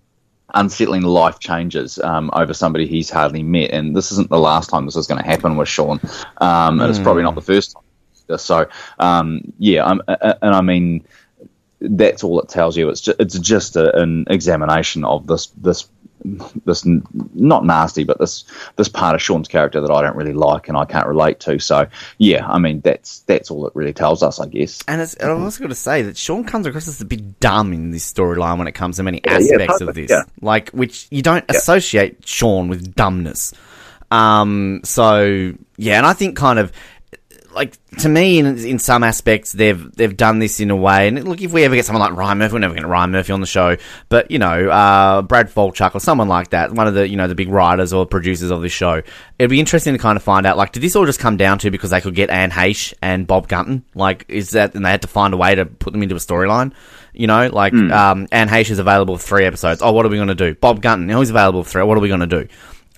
unsettling 0.54 1.02
life 1.02 1.38
changes 1.38 1.98
um, 1.98 2.30
over 2.32 2.54
somebody 2.54 2.86
he's 2.86 3.10
hardly 3.10 3.42
met. 3.42 3.70
And 3.70 3.96
this 3.96 4.12
isn't 4.12 4.28
the 4.28 4.38
last 4.38 4.70
time 4.70 4.84
this 4.84 4.96
is 4.96 5.06
going 5.06 5.20
to 5.20 5.26
happen 5.26 5.56
with 5.56 5.68
Sean, 5.68 6.00
um, 6.38 6.80
and 6.80 6.88
mm. 6.88 6.90
it's 6.90 6.98
probably 6.98 7.22
not 7.22 7.34
the 7.34 7.42
first 7.42 7.72
time. 7.72 8.38
So, 8.38 8.66
um, 8.98 9.52
yeah, 9.58 9.90
and 9.98 10.54
I 10.54 10.60
mean, 10.60 11.04
that's 11.80 12.24
all 12.24 12.40
it 12.40 12.48
tells 12.48 12.76
you. 12.76 12.88
It's 12.88 13.00
just, 13.00 13.20
it's 13.20 13.38
just 13.38 13.76
a, 13.76 14.00
an 14.00 14.26
examination 14.30 15.04
of 15.04 15.26
this 15.26 15.46
this 15.48 15.88
this 16.64 16.84
not 17.34 17.64
nasty, 17.64 18.04
but 18.04 18.18
this 18.18 18.44
this 18.76 18.88
part 18.88 19.14
of 19.14 19.22
Sean's 19.22 19.48
character 19.48 19.80
that 19.80 19.90
I 19.90 20.02
don't 20.02 20.16
really 20.16 20.32
like 20.32 20.68
and 20.68 20.76
I 20.76 20.84
can't 20.84 21.06
relate 21.06 21.40
to. 21.40 21.58
So 21.58 21.86
yeah, 22.18 22.46
I 22.46 22.58
mean 22.58 22.80
that's 22.80 23.20
that's 23.20 23.50
all 23.50 23.66
it 23.66 23.74
really 23.74 23.92
tells 23.92 24.22
us, 24.22 24.40
I 24.40 24.46
guess. 24.46 24.82
And, 24.88 25.00
and 25.00 25.30
I'm 25.30 25.42
also 25.42 25.58
going 25.58 25.70
to 25.70 25.74
say 25.74 26.02
that 26.02 26.16
Sean 26.16 26.44
comes 26.44 26.66
across 26.66 26.88
as 26.88 27.00
a 27.00 27.04
bit 27.04 27.40
dumb 27.40 27.72
in 27.72 27.90
this 27.90 28.10
storyline 28.10 28.58
when 28.58 28.68
it 28.68 28.72
comes 28.72 28.96
to 28.96 29.02
many 29.02 29.20
yeah, 29.24 29.34
aspects 29.34 29.80
yeah, 29.80 29.88
of 29.88 29.94
this, 29.94 30.10
yeah. 30.10 30.22
like 30.40 30.70
which 30.70 31.06
you 31.10 31.22
don't 31.22 31.44
associate 31.48 32.26
Sean 32.26 32.68
with 32.68 32.94
dumbness. 32.94 33.52
Um, 34.10 34.82
so 34.84 35.54
yeah, 35.76 35.96
and 35.96 36.06
I 36.06 36.12
think 36.12 36.36
kind 36.36 36.58
of 36.58 36.70
like 37.54 37.76
to 37.98 38.08
me, 38.08 38.38
in, 38.38 38.46
in 38.58 38.78
some 38.78 39.02
aspects, 39.02 39.52
they've 39.52 39.94
they've 39.94 40.16
done 40.16 40.38
this 40.38 40.60
in 40.60 40.70
a 40.70 40.76
way. 40.76 41.08
And 41.08 41.26
look, 41.26 41.40
if 41.40 41.52
we 41.52 41.64
ever 41.64 41.74
get 41.74 41.84
someone 41.84 42.00
like 42.00 42.18
Ryan 42.18 42.38
Murphy, 42.38 42.54
we're 42.54 42.58
never 42.60 42.74
going 42.74 42.84
to 42.84 42.88
Ryan 42.88 43.10
Murphy 43.10 43.32
on 43.32 43.40
the 43.40 43.46
show, 43.46 43.76
but 44.08 44.30
you 44.30 44.38
know, 44.38 44.70
uh, 44.70 45.22
Brad 45.22 45.48
Falchuk 45.48 45.94
or 45.94 46.00
someone 46.00 46.28
like 46.28 46.50
that, 46.50 46.72
one 46.72 46.86
of 46.86 46.94
the 46.94 47.08
you 47.08 47.16
know 47.16 47.28
the 47.28 47.34
big 47.34 47.48
writers 47.48 47.92
or 47.92 48.06
producers 48.06 48.50
of 48.50 48.62
this 48.62 48.72
show, 48.72 49.02
it'd 49.38 49.50
be 49.50 49.60
interesting 49.60 49.92
to 49.92 49.98
kind 49.98 50.16
of 50.16 50.22
find 50.22 50.46
out 50.46 50.56
like, 50.56 50.72
did 50.72 50.82
this 50.82 50.96
all 50.96 51.06
just 51.06 51.20
come 51.20 51.36
down 51.36 51.58
to 51.58 51.70
because 51.70 51.90
they 51.90 52.00
could 52.00 52.14
get 52.14 52.30
Anne 52.30 52.50
Heche 52.50 52.94
and 53.02 53.26
Bob 53.26 53.48
Gunton? 53.48 53.84
Like, 53.94 54.24
is 54.28 54.50
that 54.50 54.74
and 54.74 54.84
they 54.84 54.90
had 54.90 55.02
to 55.02 55.08
find 55.08 55.34
a 55.34 55.36
way 55.36 55.54
to 55.54 55.66
put 55.66 55.92
them 55.92 56.02
into 56.02 56.14
a 56.14 56.18
storyline? 56.18 56.72
You 57.12 57.26
know, 57.26 57.48
like 57.48 57.74
mm. 57.74 57.92
um, 57.92 58.26
Anne 58.32 58.48
Heche 58.48 58.70
is 58.70 58.78
available 58.78 59.18
for 59.18 59.26
three 59.26 59.44
episodes. 59.44 59.82
Oh, 59.82 59.92
what 59.92 60.06
are 60.06 60.08
we 60.08 60.16
going 60.16 60.28
to 60.28 60.34
do? 60.34 60.54
Bob 60.54 60.80
Gunton, 60.80 61.14
he's 61.14 61.30
available 61.30 61.62
for 61.62 61.70
three. 61.70 61.82
What 61.82 61.98
are 61.98 62.00
we 62.00 62.08
going 62.08 62.20
to 62.20 62.26
do? 62.26 62.48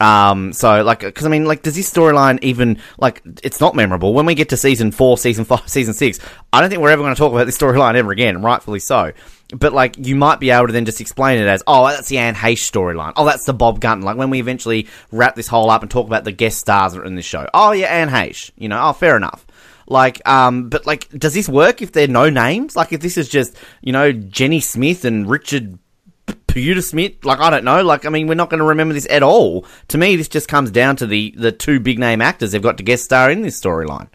Um, 0.01 0.53
so 0.53 0.83
like, 0.83 1.01
because 1.01 1.27
I 1.27 1.29
mean, 1.29 1.45
like, 1.45 1.63
does 1.63 1.77
this 1.77 1.93
storyline 1.93 2.39
even 2.43 2.79
like? 2.99 3.23
It's 3.43 3.61
not 3.61 3.75
memorable 3.75 4.13
when 4.13 4.27
we 4.27 4.35
get 4.35 4.49
to 4.51 4.57
season 4.57 4.91
four, 4.91 5.17
season 5.17 5.45
five, 5.45 5.63
season 5.69 5.95
six. 5.95 6.19
I 6.53 6.61
don't 6.61 6.71
think 6.71 6.83
we're 6.83 6.91
ever 6.91 7.03
going 7.03 7.15
to 7.15 7.19
talk 7.19 7.33
about 7.33 7.45
this 7.45 7.57
storyline 7.57 7.95
ever 7.95 8.11
again, 8.11 8.43
rightfully 8.43 8.81
so. 8.81 9.13
But 9.55 9.73
like, 9.73 9.97
you 9.99 10.17
might 10.17 10.41
be 10.41 10.51
able 10.51 10.67
to 10.67 10.73
then 10.73 10.85
just 10.85 11.01
explain 11.01 11.41
it 11.41 11.47
as, 11.47 11.63
oh, 11.67 11.87
that's 11.87 12.09
the 12.09 12.19
Anne 12.19 12.35
Heche 12.35 12.71
storyline. 12.71 13.13
Oh, 13.17 13.25
that's 13.25 13.45
the 13.45 13.53
Bob 13.53 13.81
Gunton. 13.81 14.05
Like 14.05 14.17
when 14.17 14.31
we 14.31 14.41
eventually 14.41 14.89
wrap 15.13 15.37
this 15.37 15.47
whole 15.47 15.71
up 15.71 15.83
and 15.83 15.91
talk 15.91 16.07
about 16.07 16.25
the 16.25 16.33
guest 16.33 16.59
stars 16.59 16.95
in 16.95 17.15
this 17.15 17.27
show. 17.27 17.49
Oh 17.55 17.73
yeah, 17.73 17.87
Anne 17.87 18.09
Heche. 18.09 18.51
You 18.57 18.69
know, 18.69 18.81
oh, 18.83 18.93
fair 18.93 19.17
enough. 19.17 19.47
Like, 19.87 20.27
um, 20.27 20.71
but 20.71 20.87
like, 20.87 21.09
does 21.11 21.35
this 21.35 21.49
work 21.49 21.83
if 21.83 21.93
there 21.93 22.05
are 22.05 22.13
no 22.13 22.31
names? 22.31 22.75
Like, 22.75 22.93
if 22.93 23.01
this 23.01 23.19
is 23.19 23.29
just, 23.29 23.57
you 23.83 23.93
know, 23.93 24.13
Jenny 24.13 24.61
Smith 24.61 25.05
and 25.05 25.29
Richard 25.29 25.79
Pewter 26.55 26.83
Smith. 26.83 27.25
Like 27.25 27.41
I 27.41 27.51
don't 27.51 27.65
know. 27.65 27.83
Like 27.83 28.07
I 28.07 28.11
mean, 28.11 28.29
we're 28.29 28.37
not 28.37 28.49
going 28.49 28.61
to 28.61 28.65
remember 28.65 28.95
this 28.95 29.09
at 29.11 29.25
all. 29.25 29.67
To 29.89 29.99
me, 29.99 30.15
this 30.15 30.29
just 30.29 30.47
comes 30.47 30.71
down 30.71 30.95
to 30.97 31.07
the 31.07 31.35
the 31.37 31.51
two 31.51 31.81
big 31.81 31.99
name 31.99 32.23
actors 32.23 32.53
they've 32.53 32.63
got 32.63 32.77
to 32.77 32.85
guest 32.85 33.05
star 33.05 33.29
in 33.29 33.43
this 33.43 33.61
storyline. 33.61 34.07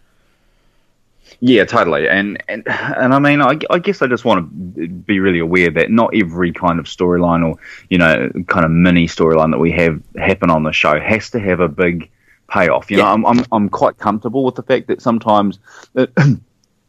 Yeah, 1.40 1.66
totally. 1.66 2.08
And 2.08 2.42
and 2.48 2.66
and 2.66 3.12
I 3.12 3.18
mean, 3.18 3.42
I, 3.42 3.58
I 3.68 3.78
guess 3.78 4.00
I 4.00 4.06
just 4.06 4.24
want 4.24 4.74
to 4.76 4.88
be 4.88 5.20
really 5.20 5.38
aware 5.38 5.70
that 5.70 5.90
not 5.90 6.14
every 6.14 6.50
kind 6.50 6.78
of 6.78 6.86
storyline 6.86 7.46
or 7.46 7.58
you 7.90 7.98
know 7.98 8.30
kind 8.46 8.64
of 8.64 8.70
mini 8.70 9.06
storyline 9.06 9.50
that 9.50 9.58
we 9.58 9.70
have 9.72 10.02
happen 10.16 10.48
on 10.48 10.62
the 10.62 10.72
show 10.72 10.98
has 10.98 11.28
to 11.30 11.40
have 11.40 11.60
a 11.60 11.68
big 11.68 12.10
payoff. 12.48 12.90
You 12.90 12.96
yeah. 12.96 13.04
know, 13.04 13.10
I'm, 13.10 13.26
I'm 13.26 13.44
I'm 13.52 13.68
quite 13.68 13.98
comfortable 13.98 14.44
with 14.44 14.54
the 14.54 14.62
fact 14.62 14.86
that 14.86 15.02
sometimes. 15.02 15.58
It, 15.94 16.10
uh, 16.16 16.36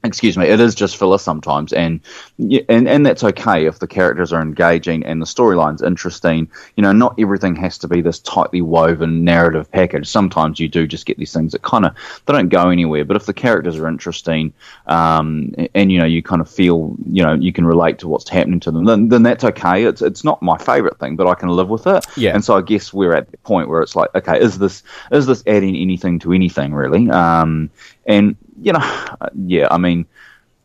excuse 0.04 0.38
me, 0.38 0.46
it 0.46 0.60
is 0.60 0.74
just 0.74 0.98
filler 0.98 1.18
sometimes, 1.18 1.74
and 1.74 2.00
and 2.40 2.88
and 2.88 3.06
that's 3.06 3.24
okay 3.24 3.66
if 3.66 3.80
the 3.80 3.88
characters 3.88 4.34
are 4.34 4.42
engaging 4.42 5.06
and 5.06 5.22
the 5.22 5.26
storyline's 5.26 5.82
interesting. 5.82 6.50
You 6.76 6.84
know, 6.84 6.92
not 6.92 7.16
everything 7.20 7.56
has 7.58 7.78
to 7.80 7.88
be 7.88 8.02
this 8.02 8.20
tightly 8.20 8.62
woven 8.62 9.24
narrative 9.24 9.72
package. 9.72 10.08
Sometimes 10.08 10.60
you 10.60 10.68
do 10.68 10.88
just 10.88 11.06
get 11.06 11.18
these 11.18 11.34
things 11.34 11.52
that 11.52 11.62
kind 11.62 11.86
of 11.86 11.96
they 12.26 12.34
don't 12.34 12.50
go 12.50 12.70
anywhere. 12.70 13.06
But 13.06 13.18
if 13.18 13.26
the 13.26 13.34
characters 13.34 13.78
are 13.78 13.88
interesting, 13.88 14.54
um, 14.88 15.54
and, 15.58 15.70
and 15.76 15.92
you 15.92 16.00
know 16.00 16.06
you 16.06 16.24
kind 16.24 16.42
of 16.42 16.50
feel 16.50 16.96
you 17.06 17.24
know 17.24 17.34
you 17.34 17.54
can 17.54 17.66
relate 17.66 18.00
to 18.00 18.08
what's 18.08 18.30
happening 18.30 18.60
to 18.62 18.72
them, 18.72 18.86
then 18.86 19.10
then 19.10 19.24
that's 19.24 19.44
okay. 19.44 19.86
It's 19.86 20.02
it's 20.02 20.24
not 20.24 20.42
my 20.42 20.58
favorite 20.58 21.00
thing, 21.00 21.16
but 21.16 21.28
I 21.28 21.36
can 21.36 21.50
live 21.50 21.70
with 21.70 21.86
it. 21.86 22.06
Yeah. 22.18 22.34
And 22.34 22.44
so 22.44 22.58
I 22.58 22.62
guess 22.62 22.92
we're 22.92 23.14
at 23.14 23.30
the 23.32 23.38
point 23.38 23.70
where 23.70 23.82
it's 23.82 23.96
like, 23.96 24.14
okay, 24.16 24.42
is 24.42 24.58
this 24.58 24.84
is 25.12 25.28
this 25.28 25.44
adding 25.46 25.76
anything 25.76 26.20
to 26.20 26.34
anything 26.34 26.74
really? 26.74 27.10
Um, 27.10 27.70
and 28.06 28.36
you 28.62 28.74
know, 28.74 29.06
yeah, 29.46 29.68
I 29.70 29.78
mean, 29.78 30.06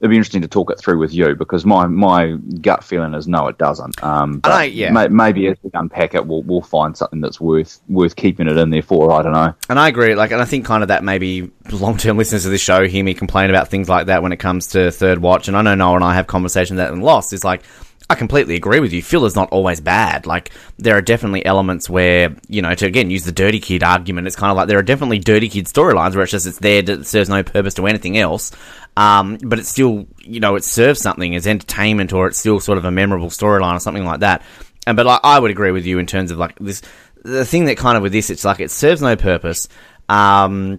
it'd 0.01 0.11
be 0.11 0.17
interesting 0.17 0.43
to 0.43 0.49
talk 0.49 0.71
it 0.71 0.79
through 0.79 0.99
with 0.99 1.13
you 1.15 1.35
because 1.35 1.65
my, 1.65 1.87
my 1.87 2.33
gut 2.61 2.85
feeling 2.85 3.15
is 3.15 3.27
no, 3.27 3.49
it 3.49 3.57
doesn't. 3.57 4.03
Um, 4.03 4.41
but 4.41 4.53
I, 4.53 4.65
yeah. 4.65 4.91
may, 4.91 5.09
maybe 5.09 5.47
as 5.49 5.57
we 5.63 5.71
unpack 5.73 6.15
it, 6.15 6.27
we'll 6.27 6.43
we'll 6.43 6.63
find 6.63 6.97
something 6.97 7.21
that's 7.21 7.41
worth 7.41 7.81
worth 7.89 8.15
keeping 8.17 8.47
it 8.47 8.57
in 8.57 8.71
there 8.71 8.83
for. 8.83 9.13
I 9.13 9.23
don't 9.23 9.33
know. 9.33 9.55
And 9.69 9.79
I 9.79 9.89
agree. 9.89 10.15
Like, 10.15 10.33
and 10.33 10.41
I 10.41 10.45
think 10.45 10.67
kind 10.67 10.83
of 10.83 10.89
that 10.89 11.03
maybe 11.03 11.51
long 11.73 11.97
term 11.97 12.19
listeners 12.19 12.43
to 12.43 12.51
this 12.51 12.61
show 12.61 12.87
hear 12.87 13.03
me 13.03 13.15
complain 13.15 13.51
about 13.51 13.69
things 13.69 13.89
like 13.89 14.07
that 14.07 14.23
when 14.23 14.33
it 14.33 14.39
comes 14.39 14.69
to 14.69 14.91
third 14.91 15.19
watch. 15.19 15.49
And 15.49 15.57
I 15.57 15.63
know 15.63 15.75
Noah 15.75 15.97
and 15.97 16.05
I 16.05 16.15
have 16.15 16.27
conversations 16.27 16.77
that 16.77 16.93
in 16.93 17.01
Lost 17.01 17.33
is 17.33 17.45
like 17.45 17.63
I 18.09 18.15
completely 18.15 18.55
agree 18.55 18.79
with 18.79 18.93
you. 18.93 19.03
Filler's 19.03 19.35
not 19.35 19.51
always 19.51 19.81
bad. 19.81 20.27
Like 20.27 20.53
there 20.79 20.97
are 20.97 21.03
definitely 21.03 21.45
elements 21.45 21.91
where 21.91 22.37
you 22.49 22.63
know 22.63 22.75
to 22.75 22.87
again 22.87 23.11
use 23.11 23.25
the 23.25 23.33
dirty 23.33 23.59
kid 23.59 23.83
argument. 23.83 24.29
It's 24.29 24.37
kind 24.37 24.51
of 24.51 24.57
like 24.57 24.69
there 24.69 24.79
are 24.79 24.83
definitely 24.83 25.19
dirty 25.19 25.49
kid 25.49 25.67
storylines 25.67 26.15
where 26.15 26.23
it's 26.23 26.31
just 26.31 26.47
it's 26.47 26.59
there, 26.59 26.83
it 26.89 27.07
serves 27.07 27.29
no 27.29 27.43
purpose 27.43 27.75
to 27.75 27.87
anything 27.87 28.17
else. 28.17 28.53
Um, 28.97 29.39
but 29.43 29.59
it's 29.59 29.69
still 29.69 30.07
you 30.21 30.39
know 30.39 30.55
it 30.55 30.65
serves 30.65 31.01
something 31.01 31.35
as 31.35 31.47
entertainment 31.47 32.13
or 32.13 32.29
it's 32.29 32.39
still 32.39 32.61
sort 32.61 32.79
of 32.79 32.85
a 32.85 32.93
memorable 32.93 33.29
storyline 33.29 33.75
or 33.75 33.81
something 33.81 34.05
like 34.05 34.21
that. 34.21 34.43
And 34.87 34.97
but 34.97 35.07
like, 35.07 35.21
I 35.25 35.41
would 35.41 35.51
agree 35.51 35.73
with 35.73 35.85
you 35.85 35.99
in 35.99 36.07
terms 36.07 36.31
of 36.31 36.39
like 36.39 36.57
this 36.61 36.83
the 37.25 37.45
thing 37.45 37.65
that 37.65 37.77
kind 37.77 37.97
of 37.97 38.05
with 38.05 38.13
this 38.13 38.31
it's 38.31 38.45
like 38.45 38.61
it 38.61 38.71
serves 38.71 39.03
no 39.03 39.17
purpose. 39.17 39.69
Um, 40.09 40.79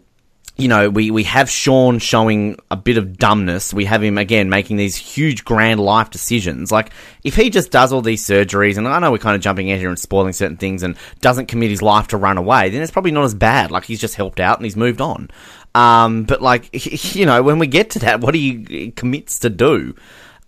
you 0.57 0.67
know, 0.67 0.89
we, 0.89 1.11
we 1.11 1.23
have 1.23 1.49
Sean 1.49 1.99
showing 1.99 2.57
a 2.71 2.75
bit 2.75 2.97
of 2.97 3.17
dumbness. 3.17 3.73
We 3.73 3.85
have 3.85 4.03
him 4.03 4.17
again 4.17 4.49
making 4.49 4.77
these 4.77 4.95
huge 4.95 5.45
grand 5.45 5.79
life 5.79 6.09
decisions. 6.09 6.71
Like, 6.71 6.91
if 7.23 7.35
he 7.35 7.49
just 7.49 7.71
does 7.71 7.93
all 7.93 8.01
these 8.01 8.25
surgeries, 8.25 8.77
and 8.77 8.87
I 8.87 8.99
know 8.99 9.11
we're 9.11 9.19
kind 9.19 9.35
of 9.35 9.41
jumping 9.41 9.67
in 9.67 9.79
here 9.79 9.89
and 9.89 9.99
spoiling 9.99 10.33
certain 10.33 10.57
things 10.57 10.81
and 10.81 10.95
doesn't 11.21 11.45
commit 11.45 11.69
his 11.69 11.81
life 11.81 12.07
to 12.07 12.17
run 12.17 12.37
away, 12.37 12.69
then 12.69 12.81
it's 12.81 12.91
probably 12.91 13.11
not 13.11 13.25
as 13.25 13.35
bad. 13.35 13.69
Like, 13.69 13.85
he's 13.85 14.01
just 14.01 14.15
helped 14.15 14.39
out 14.39 14.57
and 14.57 14.65
he's 14.65 14.75
moved 14.75 14.99
on. 14.99 15.29
Um, 15.75 16.23
but 16.23 16.41
like, 16.41 16.69
you 17.15 17.27
know, 17.27 17.43
when 17.43 17.59
we 17.59 17.67
get 17.67 17.91
to 17.91 17.99
that, 17.99 18.21
what 18.21 18.33
he 18.33 18.91
commits 18.95 19.39
to 19.39 19.49
do? 19.49 19.95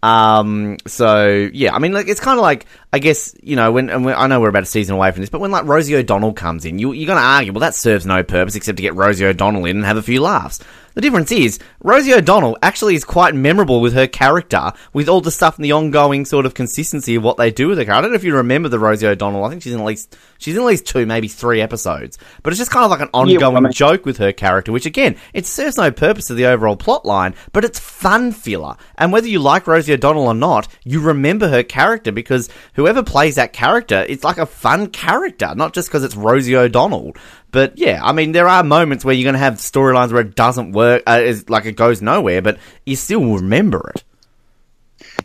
Um, 0.01 0.77
so 0.87 1.49
yeah, 1.53 1.75
I 1.75 1.79
mean, 1.79 1.91
like 1.91 2.07
it's 2.07 2.19
kind 2.19 2.39
of 2.39 2.41
like 2.41 2.65
I 2.93 2.99
guess 2.99 3.35
you 3.41 3.55
know 3.55 3.71
when, 3.71 4.03
when, 4.03 4.15
I 4.15 4.27
know 4.27 4.39
we're 4.39 4.49
about 4.49 4.63
a 4.63 4.67
season 4.67 4.95
away 4.95 5.11
from 5.11 5.21
this, 5.21 5.29
but 5.29 5.41
when 5.41 5.51
like 5.51 5.65
Rosie 5.65 5.95
O'Donnell 5.95 6.33
comes 6.33 6.65
in, 6.65 6.79
you, 6.79 6.93
you're 6.93 7.07
going 7.07 7.19
to 7.19 7.23
argue, 7.23 7.51
well, 7.51 7.61
that 7.61 7.75
serves 7.75 8.05
no 8.05 8.23
purpose 8.23 8.55
except 8.55 8.77
to 8.77 8.81
get 8.81 8.95
Rosie 8.95 9.25
O'Donnell 9.25 9.65
in 9.65 9.77
and 9.77 9.85
have 9.85 9.97
a 9.97 10.01
few 10.01 10.21
laughs. 10.21 10.59
The 10.99 11.03
difference 11.03 11.31
is, 11.31 11.59
Rosie 11.81 12.13
O'Donnell 12.13 12.57
actually 12.61 12.93
is 12.93 13.05
quite 13.05 13.33
memorable 13.33 13.79
with 13.79 13.93
her 13.93 14.05
character, 14.05 14.73
with 14.91 15.07
all 15.07 15.21
the 15.21 15.31
stuff 15.31 15.55
and 15.55 15.63
the 15.63 15.71
ongoing 15.71 16.25
sort 16.25 16.45
of 16.45 16.53
consistency 16.53 17.15
of 17.15 17.23
what 17.23 17.37
they 17.37 17.51
do 17.51 17.69
with 17.69 17.77
her. 17.77 17.89
I 17.93 18.01
don't 18.01 18.11
know 18.11 18.17
if 18.17 18.25
you 18.25 18.35
remember 18.35 18.67
the 18.67 18.79
Rosie 18.79 19.07
O'Donnell. 19.07 19.45
I 19.45 19.49
think 19.49 19.61
she's 19.61 19.71
in 19.71 19.79
at 19.79 19.85
least 19.85 20.17
she's 20.39 20.55
in 20.55 20.59
at 20.59 20.65
least 20.65 20.85
two, 20.85 21.05
maybe 21.05 21.29
three 21.29 21.61
episodes. 21.61 22.17
But 22.43 22.51
it's 22.51 22.57
just 22.57 22.69
kind 22.69 22.83
of 22.83 22.91
like 22.91 22.99
an 22.99 23.07
ongoing 23.13 23.39
yeah, 23.39 23.47
I 23.47 23.61
mean- 23.61 23.71
joke 23.71 24.05
with 24.05 24.17
her 24.17 24.33
character, 24.33 24.73
which 24.73 24.85
again, 24.85 25.15
it 25.33 25.45
serves 25.45 25.77
no 25.77 25.89
purpose 25.89 26.27
to 26.27 26.33
the 26.33 26.47
overall 26.47 26.75
plot 26.75 27.05
line, 27.05 27.33
but 27.53 27.63
it's 27.63 27.79
fun 27.79 28.33
filler. 28.33 28.75
And 28.97 29.13
whether 29.13 29.29
you 29.29 29.39
like 29.39 29.67
Rosie 29.67 29.93
O'Donnell 29.93 30.27
or 30.27 30.33
not, 30.33 30.67
you 30.83 30.99
remember 30.99 31.47
her 31.47 31.63
character 31.63 32.11
because 32.11 32.49
whoever 32.73 33.03
plays 33.03 33.35
that 33.35 33.53
character, 33.53 34.05
it's 34.09 34.25
like 34.25 34.37
a 34.37 34.45
fun 34.45 34.87
character, 34.87 35.55
not 35.55 35.73
just 35.73 35.87
because 35.87 36.03
it's 36.03 36.17
Rosie 36.17 36.57
O'Donnell. 36.57 37.13
But 37.51 37.77
yeah, 37.77 37.99
I 38.03 38.11
mean, 38.11 38.31
there 38.31 38.47
are 38.47 38.63
moments 38.63 39.03
where 39.03 39.13
you're 39.13 39.25
going 39.25 39.33
to 39.33 39.39
have 39.39 39.55
storylines 39.55 40.11
where 40.11 40.21
it 40.21 40.35
doesn't 40.35 40.73
work, 40.73 41.03
uh, 41.07 41.21
is 41.23 41.49
like 41.49 41.65
it 41.65 41.75
goes 41.75 42.01
nowhere, 42.01 42.41
but 42.41 42.59
you 42.85 42.95
still 42.95 43.25
remember 43.25 43.91
it. 43.95 44.03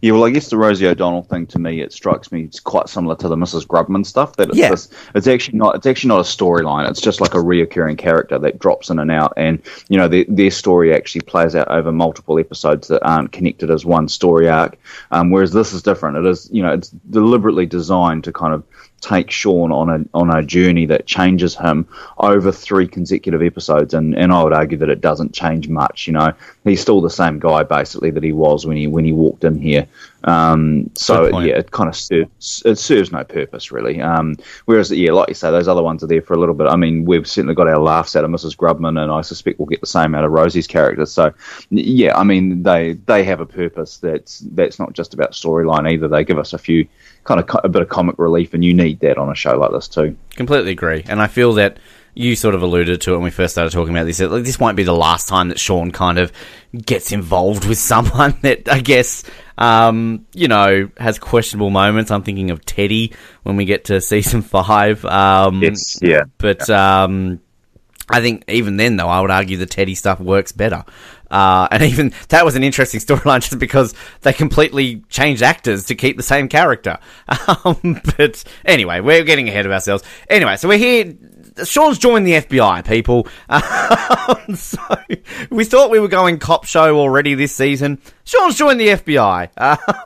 Yeah, 0.01 0.13
well, 0.13 0.25
I 0.25 0.31
guess 0.31 0.51
the 0.51 0.57
Rosie 0.57 0.87
O'Donnell 0.87 1.23
thing 1.23 1.47
to 1.49 1.59
me, 1.59 1.81
it 1.81 1.93
strikes 1.93 2.33
me 2.33 2.43
it's 2.45 2.61
quite 2.61 2.89
similar 2.89 3.17
to 3.17 3.29
the 3.29 3.37
Mrs. 3.37 3.67
Grubman 3.67 4.05
stuff. 4.05 4.37
That 4.37 4.51
it's, 4.51 4.59
yeah. 4.59 4.71
This, 4.71 4.89
it's 5.15 5.27
actually 5.27 5.59
not 5.59 5.77
it's 5.77 5.87
actually 5.87 6.09
not 6.09 6.21
a 6.21 6.23
storyline. 6.23 6.89
It's 6.91 7.01
just 7.01 7.21
like 7.21 7.35
a 7.35 7.39
reoccurring 7.39 7.99
character 7.99 8.39
that 8.39 8.59
drops 8.59 8.91
in 8.91 8.99
and 8.99 9.11
out, 9.11 9.35
and 9.37 9.63
you 9.89 9.97
know 9.97 10.09
their, 10.09 10.25
their 10.29 10.51
story 10.51 10.95
actually 10.95 11.23
plays 11.23 11.55
out 11.55 11.69
over 11.69 11.93
multiple 11.93 12.39
episodes 12.39 12.89
that 12.89 13.03
aren't 13.03 13.33
connected 13.33 13.71
as 13.71 13.85
one 13.85 14.09
story 14.09 14.49
arc. 14.49 14.77
Um, 15.11 15.31
whereas 15.31 15.53
this 15.53 15.73
is 15.73 15.83
different. 15.83 16.19
It 16.19 16.27
is 16.27 16.49
you 16.53 16.63
know 16.63 16.73
it's 16.73 16.89
deliberately 16.89 17.67
designed 17.67 18.25
to 18.25 18.33
kind 18.33 18.55
of 18.55 18.65
take 19.05 19.31
Sean 19.31 19.71
on 19.71 19.91
a 19.91 20.05
on 20.15 20.31
a 20.31 20.43
journey 20.43 20.87
that 20.87 21.07
changes 21.07 21.55
him 21.55 21.87
over 22.19 22.51
three 22.51 22.89
consecutive 22.89 23.43
episodes, 23.43 23.95
and, 23.95 24.17
and 24.17 24.33
I 24.33 24.43
would 24.43 24.53
argue 24.53 24.79
that 24.79 24.89
it 24.89 25.01
doesn't 25.01 25.35
change 25.35 25.69
much. 25.69 26.07
You 26.07 26.15
know, 26.15 26.33
he's 26.65 26.81
still 26.81 27.01
the 27.01 27.11
same 27.11 27.39
guy 27.39 27.63
basically 27.63 28.11
that 28.11 28.23
he 28.23 28.33
was 28.33 28.67
when 28.67 28.77
he 28.77 28.87
when 28.87 29.05
he 29.05 29.13
walked 29.13 29.45
in 29.45 29.59
here. 29.59 29.87
Um, 30.25 30.91
so 30.95 31.39
yeah, 31.41 31.59
it 31.59 31.71
kind 31.71 31.89
of 31.89 31.97
serves 31.97 32.63
it 32.65 32.79
serves 32.79 33.13
no 33.13 33.25
purpose 33.25 33.71
really. 33.71 34.01
Um, 34.01 34.37
whereas 34.65 34.91
yeah, 34.91 35.13
like 35.13 35.29
you 35.29 35.35
say, 35.35 35.51
those 35.51 35.69
other 35.69 35.83
ones 35.83 36.03
are 36.03 36.07
there 36.07 36.23
for 36.23 36.35
a 36.35 36.39
little 36.39 36.55
bit. 36.55 36.67
I 36.67 36.77
mean, 36.77 37.05
we've 37.05 37.27
certainly 37.27 37.55
got 37.55 37.69
our 37.69 37.79
laughs 37.79 38.17
out 38.17 38.25
of 38.25 38.31
Mrs. 38.31 38.57
Grubman, 38.57 39.03
and 39.03 39.13
I 39.13 39.21
suspect 39.21 39.59
we'll 39.59 39.67
get 39.67 39.81
the 39.81 39.87
same 39.87 40.15
out 40.15 40.25
of 40.25 40.33
Rosie's 40.33 40.67
character. 40.67 41.05
So 41.07 41.33
yeah, 41.71 42.17
I 42.17 42.25
mean, 42.25 42.63
they 42.63 42.95
they 42.95 43.25
have 43.25 43.41
a 43.41 43.47
purpose 43.47 43.99
that's 43.99 44.39
that's 44.53 44.79
not 44.79 44.95
just 44.95 45.15
about 45.15 45.33
storyline 45.33 45.91
either. 45.93 46.09
They 46.09 46.25
give 46.25 46.39
us 46.39 46.53
a 46.53 46.59
few 46.59 46.89
kind 47.25 47.41
of 47.41 47.61
a 47.63 47.69
bit 47.69 47.83
of 47.83 47.89
comic 47.89 48.19
relief, 48.19 48.55
and 48.55 48.65
you 48.65 48.73
need 48.73 49.01
that 49.01 49.19
on 49.19 49.31
a 49.31 49.35
show 49.35 49.57
like 49.59 49.73
this 49.73 49.89
too. 49.89 50.17
Completely 50.31 50.73
agree, 50.73 51.05
and 51.07 51.21
I 51.21 51.27
feel 51.27 51.53
that 51.55 51.79
you 52.15 52.37
sort 52.37 52.55
of 52.55 52.63
alluded 52.63 53.01
to 53.01 53.13
it 53.13 53.17
when 53.17 53.25
we 53.25 53.31
first 53.31 53.55
started 53.55 53.73
talking 53.73 53.93
about 53.93 54.05
this. 54.05 54.19
that, 54.19 54.31
Like, 54.31 54.45
this 54.45 54.59
won't 54.59 54.77
be 54.77 54.85
the 54.85 54.95
last 54.95 55.29
time 55.29 55.49
that 55.49 55.59
Sean 55.59 55.91
kind 55.91 56.19
of 56.19 56.33
gets 56.73 57.13
involved 57.13 57.65
with 57.67 57.79
someone 57.93 58.39
that 58.43 58.69
I 58.69 58.81
guess, 58.81 59.25
um, 59.59 60.27
you 60.35 60.49
know, 60.49 60.91
has 60.99 61.19
questionable 61.19 61.71
moments. 61.71 62.11
I'm 62.11 62.23
thinking 62.23 62.51
of 62.51 62.65
Teddy 62.65 63.13
when 63.43 63.57
we 63.57 63.65
get 63.65 63.85
to 63.87 64.01
season 64.01 64.43
five. 64.43 65.05
Um, 65.05 65.63
Yes, 65.63 65.99
yeah. 66.03 66.23
but 66.39 66.69
um, 66.71 67.41
I 68.11 68.21
think 68.21 68.45
even 68.49 68.77
then, 68.77 68.97
though, 68.97 69.09
I 69.09 69.21
would 69.21 69.31
argue 69.31 69.57
the 69.57 69.67
Teddy 69.67 69.95
stuff 69.95 70.21
works 70.21 70.53
better. 70.53 70.85
Uh, 71.31 71.67
and 71.71 71.83
even 71.91 72.13
that 72.29 72.45
was 72.45 72.55
an 72.55 72.63
interesting 72.63 73.01
storyline 73.01 73.41
just 73.41 73.59
because 73.59 73.95
they 74.21 74.33
completely 74.33 75.03
changed 75.09 75.43
actors 75.43 75.87
to 75.87 75.95
keep 75.95 76.17
the 76.17 76.23
same 76.23 76.49
character. 76.49 76.99
Um, 77.65 78.01
but 78.17 78.45
anyway, 78.65 79.01
we're 79.01 79.25
getting 79.25 79.49
ahead 79.49 79.65
of 79.67 79.73
ourselves. 79.73 80.03
Anyway, 80.29 80.57
so 80.57 80.69
we're 80.69 80.79
here. 80.79 81.15
Sean's 81.63 81.99
joined 81.99 82.27
the 82.27 82.33
FBI, 82.33 82.87
people. 82.87 83.29
Um, 84.27 84.57
so 84.57 84.79
we 85.51 85.65
thought 85.65 85.91
we 85.91 85.99
were 85.99 86.09
going 86.09 86.39
cop 86.39 86.65
show 86.65 86.99
already 86.99 87.35
this 87.35 87.55
season. 87.55 87.99
Sean's 88.25 88.57
joined 88.57 88.81
the 88.81 88.89
FBI, 88.89 89.51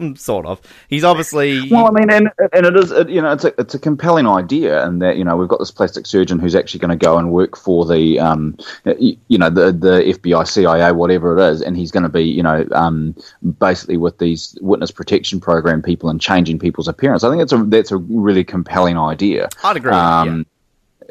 um, 0.00 0.16
sort 0.16 0.44
of. 0.44 0.60
He's 0.88 1.04
obviously 1.04 1.70
Well, 1.70 1.86
I 1.86 1.90
mean, 1.90 2.10
and 2.10 2.30
and 2.52 2.66
it 2.66 2.76
is, 2.76 2.90
it, 2.90 3.08
you 3.08 3.22
know, 3.22 3.32
it's 3.32 3.44
a 3.44 3.54
it's 3.60 3.74
a 3.74 3.78
compelling 3.78 4.26
idea, 4.26 4.84
and 4.84 5.00
that 5.02 5.16
you 5.16 5.24
know 5.24 5.36
we've 5.36 5.48
got 5.48 5.60
this 5.60 5.70
plastic 5.70 6.06
surgeon 6.06 6.40
who's 6.40 6.56
actually 6.56 6.80
going 6.80 6.98
to 6.98 7.04
go 7.04 7.16
and 7.16 7.30
work 7.30 7.56
for 7.56 7.86
the, 7.86 8.18
um, 8.18 8.56
you 8.84 9.38
know, 9.38 9.50
the 9.50 9.72
the 9.72 10.18
FBI, 10.18 10.48
CIA, 10.48 10.90
whatever 10.92 11.38
it 11.38 11.52
is, 11.52 11.62
and 11.62 11.76
he's 11.76 11.92
going 11.92 12.02
to 12.02 12.08
be, 12.08 12.24
you 12.24 12.42
know, 12.42 12.66
um, 12.72 13.14
basically 13.60 13.96
with 13.96 14.18
these 14.18 14.58
witness 14.60 14.90
protection 14.90 15.38
program 15.38 15.80
people 15.82 16.08
and 16.08 16.20
changing 16.20 16.58
people's 16.58 16.88
appearance. 16.88 17.22
I 17.22 17.30
think 17.30 17.40
that's 17.40 17.52
a 17.52 17.64
that's 17.64 17.92
a 17.92 17.98
really 17.98 18.42
compelling 18.42 18.98
idea. 18.98 19.48
I'd 19.62 19.76
agree. 19.76 19.92
Um, 19.92 20.44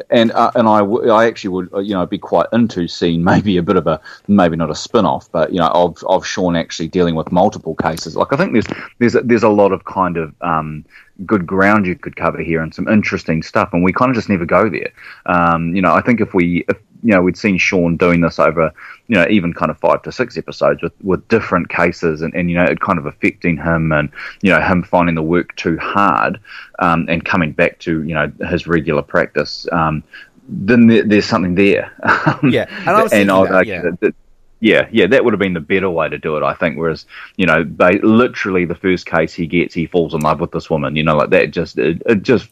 and 0.10 0.32
uh, 0.32 0.52
and 0.56 0.68
I, 0.68 0.80
w- 0.80 1.10
I 1.10 1.26
actually 1.26 1.50
would 1.50 1.74
uh, 1.74 1.80
you 1.80 1.94
know 1.94 2.06
be 2.06 2.18
quite 2.18 2.48
into 2.54 2.88
seeing 2.88 3.24
maybe 3.24 3.58
a 3.58 3.64
bit 3.64 3.76
of 3.76 3.88
a 3.88 4.00
maybe 4.28 4.56
not 4.56 4.70
a 4.70 4.76
spin 4.76 5.06
off 5.06 5.32
but 5.32 5.52
you 5.52 5.60
know 5.60 5.68
of 5.68 6.04
of 6.08 6.26
Sean 6.26 6.56
actually 6.56 6.88
dealing 6.88 7.16
with 7.16 7.32
multiple 7.32 7.76
cases. 7.76 8.16
Like 8.16 8.32
I 8.32 8.38
think 8.38 8.54
there's 8.54 8.68
there's 9.00 9.16
a, 9.16 9.22
there's 9.22 9.44
a 9.44 9.50
lot 9.50 9.72
of 9.72 9.86
kind 9.86 10.18
of 10.18 10.34
um, 10.42 10.86
good 11.26 11.48
ground 11.48 11.88
you 11.88 11.96
could 11.96 12.16
cover 12.16 12.40
here 12.40 12.62
and 12.62 12.74
some 12.74 12.88
interesting 12.88 13.42
stuff 13.42 13.70
and 13.74 13.84
we 13.84 13.92
kind 13.92 14.10
of 14.10 14.16
just 14.16 14.30
never 14.30 14.46
go 14.46 14.70
there. 14.70 14.92
Um, 15.26 15.76
you 15.76 15.82
know 15.82 15.94
I 15.94 16.02
think 16.02 16.22
if 16.22 16.34
we 16.34 16.66
if, 16.70 16.78
you 17.04 17.12
know 17.12 17.22
we'd 17.22 17.38
seen 17.38 17.58
Sean 17.58 17.98
doing 17.98 18.22
this 18.22 18.40
over 18.40 18.74
you 19.08 19.16
know 19.16 19.26
even 19.30 19.54
kind 19.54 19.72
of 19.72 19.78
five 19.78 20.02
to 20.04 20.12
six 20.12 20.38
episodes 20.38 20.82
with 20.82 20.94
with 21.04 21.28
different 21.28 21.70
cases 21.70 22.22
and, 22.22 22.34
and 22.36 22.50
you 22.50 22.56
know 22.56 22.64
it 22.66 22.80
kind 22.80 23.00
of 23.00 23.06
affecting 23.06 23.58
him 23.58 23.92
and 23.92 24.10
you 24.42 24.52
know 24.52 24.62
him 24.62 24.84
finding 24.84 25.16
the 25.16 25.22
work 25.24 25.56
too 25.56 25.78
hard 25.78 26.40
um, 26.80 27.06
and 27.10 27.26
coming 27.26 27.52
back 27.52 27.80
to 27.80 28.04
you 28.04 28.14
know 28.14 28.32
his 28.50 28.68
regular 28.68 29.02
practice 29.02 29.68
um, 29.72 30.04
then 30.50 30.88
there, 30.88 31.04
there's 31.04 31.26
something 31.26 31.56
there 31.56 31.92
Yeah, 32.44 32.66
and 32.70 32.90
I 32.90 33.04
was 33.04 33.12
thinking 33.12 33.30
I'd 33.30 33.46
that, 33.48 33.54
argue 33.54 33.74
yeah. 33.74 33.82
that- 33.82 34.00
that- 34.02 34.16
yeah, 34.60 34.88
yeah, 34.92 35.06
that 35.08 35.24
would 35.24 35.34
have 35.34 35.40
been 35.40 35.54
the 35.54 35.60
better 35.60 35.90
way 35.90 36.10
to 36.10 36.18
do 36.18 36.36
it, 36.36 36.44
I 36.44 36.56
think. 36.56 36.78
Whereas, 36.78 37.06
you 37.36 37.46
know, 37.46 37.64
they 37.64 38.00
literally 38.00 38.66
the 38.66 38.76
first 38.76 39.06
case 39.06 39.34
he 39.34 39.46
gets, 39.46 39.74
he 39.74 39.86
falls 39.86 40.16
in 40.16 40.22
love 40.22 40.40
with 40.40 40.52
this 40.52 40.70
woman. 40.70 40.96
You 40.96 41.04
know, 41.04 41.16
like 41.16 41.30
that 41.30 41.52
just 41.52 41.78
it, 41.78 42.02
it 42.08 42.24
just 42.24 42.50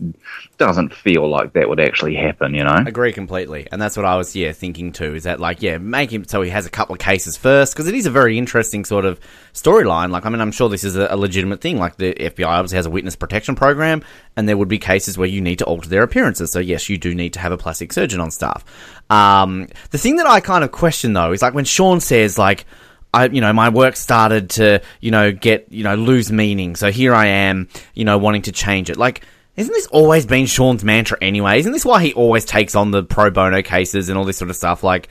doesn't 0.57 0.93
feel 0.93 1.27
like 1.27 1.53
that 1.53 1.67
would 1.67 1.79
actually 1.79 2.15
happen. 2.15 2.53
You 2.53 2.63
know, 2.63 2.83
Agree 2.85 3.11
completely, 3.11 3.67
and 3.71 3.81
that's 3.81 3.97
what 3.97 4.05
I 4.05 4.17
was 4.17 4.35
yeah 4.35 4.51
thinking 4.51 4.91
too. 4.91 5.15
Is 5.15 5.23
that 5.23 5.39
like 5.39 5.63
yeah, 5.63 5.79
make 5.79 6.11
him 6.11 6.25
so 6.25 6.43
he 6.43 6.51
has 6.51 6.67
a 6.67 6.69
couple 6.71 6.93
of 6.93 6.99
cases 6.99 7.37
first 7.37 7.73
because 7.73 7.87
it 7.87 7.95
is 7.95 8.05
a 8.05 8.11
very 8.11 8.37
interesting 8.37 8.85
sort 8.85 9.05
of 9.05 9.19
storyline. 9.55 10.11
Like 10.11 10.25
I 10.25 10.29
mean, 10.29 10.41
I'm 10.41 10.51
sure 10.51 10.69
this 10.69 10.83
is 10.83 10.95
a, 10.95 11.15
legitimate 11.15 11.61
thing. 11.61 11.79
Like 11.79 11.95
the 11.95 12.13
FBI 12.13 12.45
obviously 12.45 12.75
has 12.75 12.85
a 12.85 12.89
witness 12.89 13.15
protection 13.15 13.55
program, 13.55 14.03
and 14.35 14.47
there 14.47 14.57
would 14.57 14.67
be 14.67 14.77
cases 14.77 15.17
where 15.17 15.27
you 15.27 15.41
need 15.41 15.59
to 15.59 15.65
alter 15.65 15.89
their 15.89 16.03
appearances. 16.03 16.51
So 16.51 16.59
yes, 16.59 16.89
you 16.89 16.97
do 16.97 17.15
need 17.15 17.33
to 17.33 17.39
have 17.39 17.51
a 17.51 17.57
plastic 17.57 17.91
surgeon 17.91 18.19
on 18.19 18.29
staff. 18.29 18.63
Um, 19.09 19.67
the 19.91 19.97
thing 19.97 20.17
that 20.17 20.27
I 20.27 20.41
kind 20.41 20.63
of 20.63 20.71
question 20.71 21.13
though 21.13 21.31
is 21.31 21.41
like 21.41 21.53
when 21.53 21.65
Sean 21.65 21.99
says 21.99 22.37
like. 22.37 22.65
I, 23.13 23.29
you 23.29 23.39
know, 23.39 23.53
my 23.53 23.69
work 23.69 23.95
started 23.95 24.49
to, 24.49 24.81
you 24.99 25.09
know, 25.09 25.31
get, 25.31 25.67
you 25.71 25.85
know, 25.85 25.95
lose 25.95 26.33
meaning. 26.33 26.75
So 26.75 26.91
here 26.91 27.15
I 27.15 27.27
am, 27.27 27.69
you 27.93 28.03
know, 28.03 28.17
wanting 28.17 28.41
to 28.41 28.51
change 28.51 28.89
it. 28.89 28.97
Like, 28.97 29.25
isn't 29.55 29.71
this 29.71 29.87
always 29.87 30.25
been 30.25 30.47
Sean's 30.47 30.83
mantra 30.83 31.17
anyway? 31.21 31.59
Isn't 31.59 31.71
this 31.71 31.85
why 31.85 32.03
he 32.03 32.13
always 32.13 32.43
takes 32.43 32.75
on 32.75 32.91
the 32.91 33.03
pro 33.03 33.29
bono 33.29 33.61
cases 33.61 34.09
and 34.09 34.17
all 34.17 34.25
this 34.25 34.35
sort 34.35 34.49
of 34.49 34.57
stuff? 34.57 34.83
Like, 34.83 35.07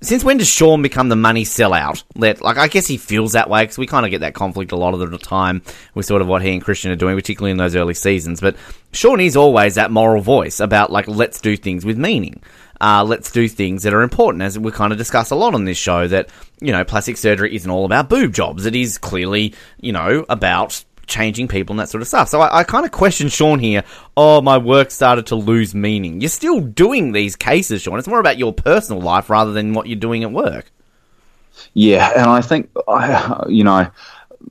since 0.00 0.22
when 0.22 0.36
does 0.36 0.48
Sean 0.48 0.82
become 0.82 1.08
the 1.08 1.16
money 1.16 1.44
sellout? 1.44 2.04
Let 2.14 2.42
like 2.42 2.58
I 2.58 2.68
guess 2.68 2.86
he 2.86 2.96
feels 2.96 3.32
that 3.32 3.48
way 3.48 3.62
because 3.62 3.78
we 3.78 3.86
kind 3.86 4.04
of 4.04 4.10
get 4.10 4.20
that 4.20 4.34
conflict 4.34 4.72
a 4.72 4.76
lot 4.76 4.94
of 4.94 5.10
the 5.10 5.18
time 5.18 5.62
with 5.94 6.06
sort 6.06 6.22
of 6.22 6.28
what 6.28 6.42
he 6.42 6.52
and 6.52 6.62
Christian 6.62 6.90
are 6.90 6.96
doing, 6.96 7.16
particularly 7.16 7.52
in 7.52 7.56
those 7.56 7.74
early 7.74 7.94
seasons. 7.94 8.40
But 8.40 8.56
Sean 8.92 9.20
is 9.20 9.36
always 9.36 9.76
that 9.76 9.90
moral 9.90 10.22
voice 10.22 10.60
about 10.60 10.92
like 10.92 11.08
let's 11.08 11.40
do 11.40 11.56
things 11.56 11.84
with 11.84 11.98
meaning. 11.98 12.42
Uh, 12.78 13.02
let's 13.04 13.30
do 13.32 13.48
things 13.48 13.84
that 13.84 13.94
are 13.94 14.02
important, 14.02 14.42
as 14.42 14.58
we 14.58 14.70
kind 14.70 14.92
of 14.92 14.98
discuss 14.98 15.30
a 15.30 15.34
lot 15.34 15.54
on 15.54 15.64
this 15.64 15.78
show. 15.78 16.06
That 16.06 16.28
you 16.60 16.72
know, 16.72 16.84
plastic 16.84 17.16
surgery 17.16 17.56
isn't 17.56 17.70
all 17.70 17.86
about 17.86 18.10
boob 18.10 18.34
jobs. 18.34 18.66
It 18.66 18.76
is 18.76 18.98
clearly 18.98 19.54
you 19.80 19.92
know 19.92 20.26
about 20.28 20.84
changing 21.06 21.48
people 21.48 21.72
and 21.72 21.80
that 21.80 21.88
sort 21.88 22.02
of 22.02 22.08
stuff. 22.08 22.28
So 22.28 22.40
I, 22.40 22.60
I 22.60 22.64
kind 22.64 22.84
of 22.84 22.92
question 22.92 23.28
Sean 23.28 23.58
here. 23.58 23.84
Oh, 24.16 24.40
my 24.40 24.58
work 24.58 24.90
started 24.90 25.26
to 25.26 25.36
lose 25.36 25.74
meaning. 25.74 26.20
You're 26.20 26.28
still 26.28 26.60
doing 26.60 27.12
these 27.12 27.36
cases, 27.36 27.82
Sean. 27.82 27.98
It's 27.98 28.08
more 28.08 28.20
about 28.20 28.38
your 28.38 28.52
personal 28.52 29.00
life 29.00 29.30
rather 29.30 29.52
than 29.52 29.72
what 29.72 29.86
you're 29.86 29.96
doing 29.96 30.24
at 30.24 30.32
work. 30.32 30.70
Yeah, 31.74 32.10
and 32.14 32.30
I 32.30 32.40
think 32.40 32.70
you 33.48 33.64
know 33.64 33.90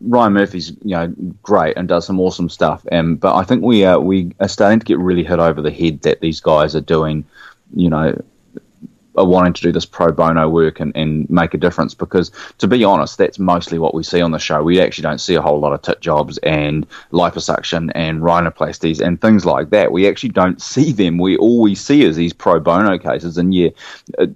Ryan 0.02 0.34
Murphy's 0.34 0.70
you 0.84 0.96
know 0.96 1.14
great 1.44 1.78
and 1.78 1.88
does 1.88 2.06
some 2.06 2.20
awesome 2.20 2.50
stuff, 2.50 2.86
and 2.92 3.20
but 3.20 3.36
I 3.36 3.44
think 3.44 3.64
we 3.64 3.86
are 3.86 4.00
we 4.00 4.32
are 4.40 4.48
starting 4.48 4.80
to 4.80 4.86
get 4.86 5.00
really 5.00 5.24
hit 5.24 5.40
over 5.40 5.62
the 5.62 5.72
head 5.72 6.02
that 6.02 6.22
these 6.22 6.40
guys 6.40 6.76
are 6.76 6.82
doing, 6.82 7.26
you 7.76 7.90
know. 7.90 8.20
Are 9.18 9.26
wanting 9.26 9.54
to 9.54 9.62
do 9.62 9.72
this 9.72 9.86
pro 9.86 10.12
bono 10.12 10.50
work 10.50 10.80
and, 10.80 10.96
and 10.96 11.30
make 11.30 11.54
a 11.54 11.58
difference 11.58 11.94
because, 11.94 12.32
to 12.58 12.68
be 12.68 12.84
honest, 12.84 13.18
that's 13.18 13.40
mostly 13.40 13.80
what 13.80 13.94
we 13.94 14.04
see 14.04 14.22
on 14.22 14.32
the 14.32 14.40
show. 14.40 14.62
We 14.62 14.82
actually 14.82 15.04
don't 15.04 15.20
see 15.20 15.36
a 15.36 15.42
whole 15.42 15.60
lot 15.60 15.74
of 15.74 15.82
tit 15.82 16.02
jobs 16.02 16.38
and 16.40 16.86
liposuction 17.12 17.92
and 17.96 18.22
rhinoplasties 18.22 19.00
and 19.00 19.20
things 19.22 19.46
like 19.46 19.70
that. 19.70 19.92
We 19.92 20.08
actually 20.08 20.30
don't 20.30 20.62
see 20.74 20.92
them. 20.92 21.18
We 21.18 21.38
all 21.38 21.62
we 21.62 21.76
see 21.76 22.04
is 22.04 22.16
these 22.16 22.34
pro 22.34 22.60
bono 22.60 22.98
cases, 22.98 23.38
and 23.38 23.54
yeah, 23.54 23.70
uh, 24.18 24.28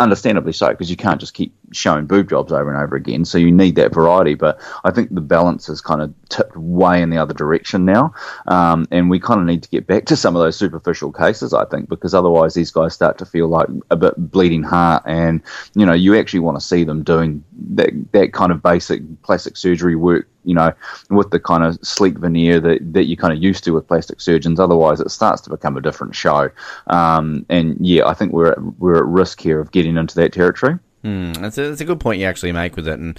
understandably 0.00 0.52
so 0.52 0.70
because 0.70 0.90
you 0.90 0.96
can't 0.96 1.20
just 1.20 1.34
keep 1.34 1.54
showing 1.72 2.06
boob 2.06 2.28
jobs 2.28 2.52
over 2.52 2.72
and 2.72 2.82
over 2.82 2.96
again. 2.96 3.24
So 3.24 3.38
you 3.38 3.52
need 3.52 3.76
that 3.76 3.94
variety. 3.94 4.34
But 4.34 4.60
I 4.82 4.90
think 4.90 5.14
the 5.14 5.20
balance 5.20 5.66
has 5.66 5.80
kind 5.80 6.00
of 6.00 6.12
tipped 6.28 6.56
way 6.56 7.02
in 7.02 7.10
the 7.10 7.18
other 7.18 7.34
direction 7.34 7.84
now, 7.84 8.14
um, 8.46 8.86
and 8.90 9.10
we 9.10 9.20
kind 9.20 9.40
of 9.40 9.46
need 9.46 9.62
to 9.62 9.68
get 9.68 9.86
back 9.86 10.06
to 10.06 10.16
some 10.16 10.34
of 10.34 10.42
those 10.42 10.56
superficial 10.56 11.12
cases. 11.12 11.52
I 11.52 11.66
think 11.66 11.88
because 11.88 12.14
otherwise 12.14 12.54
these 12.54 12.70
guys 12.70 12.94
start 12.94 13.18
to 13.18 13.26
feel 13.26 13.48
like 13.48 13.68
a 13.90 13.96
bit 13.96 14.14
bleeding 14.16 14.62
heart, 14.62 15.02
and 15.06 15.42
you 15.74 15.86
know 15.86 15.92
you 15.92 16.18
actually 16.18 16.40
want 16.40 16.58
to 16.58 16.64
see 16.64 16.82
them 16.82 17.04
doing 17.04 17.44
that 17.74 17.90
that 18.12 18.32
kind 18.32 18.50
of 18.50 18.62
basic 18.62 19.02
plastic 19.22 19.56
surgery 19.56 19.96
work. 19.96 20.26
You 20.42 20.54
know, 20.54 20.72
with 21.10 21.32
the 21.32 21.38
kind 21.38 21.62
of 21.64 21.78
sleek 21.82 22.16
veneer 22.16 22.60
that, 22.60 22.94
that 22.94 23.04
you're 23.04 23.18
kind 23.18 23.34
of 23.34 23.42
used 23.42 23.62
to 23.64 23.72
with 23.72 23.86
plastic 23.86 24.22
surgeons. 24.22 24.58
Otherwise, 24.58 24.98
it 24.98 25.10
starts 25.10 25.42
to 25.42 25.50
become 25.50 25.76
a 25.76 25.82
different 25.82 26.14
show. 26.14 26.50
Um, 26.86 27.44
and 27.50 27.76
yeah, 27.78 28.06
I 28.06 28.14
think 28.14 28.32
we're 28.32 28.52
at, 28.52 28.62
we're 28.78 28.96
at 28.96 29.04
risk 29.04 29.38
here 29.42 29.60
of 29.60 29.70
getting 29.70 29.89
into 29.96 30.14
that 30.16 30.32
territory. 30.32 30.78
Mm, 31.04 31.36
that's, 31.38 31.58
a, 31.58 31.68
that's 31.68 31.80
a 31.80 31.84
good 31.84 32.00
point 32.00 32.20
you 32.20 32.26
actually 32.26 32.52
make 32.52 32.76
with 32.76 32.88
it. 32.88 32.98
And 32.98 33.18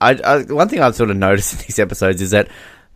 I, 0.00 0.14
I, 0.14 0.42
one 0.42 0.68
thing 0.68 0.80
I've 0.80 0.94
sort 0.94 1.10
of 1.10 1.16
noticed 1.16 1.52
in 1.60 1.60
these 1.60 1.78
episodes 1.78 2.22
is 2.22 2.30
that 2.30 2.48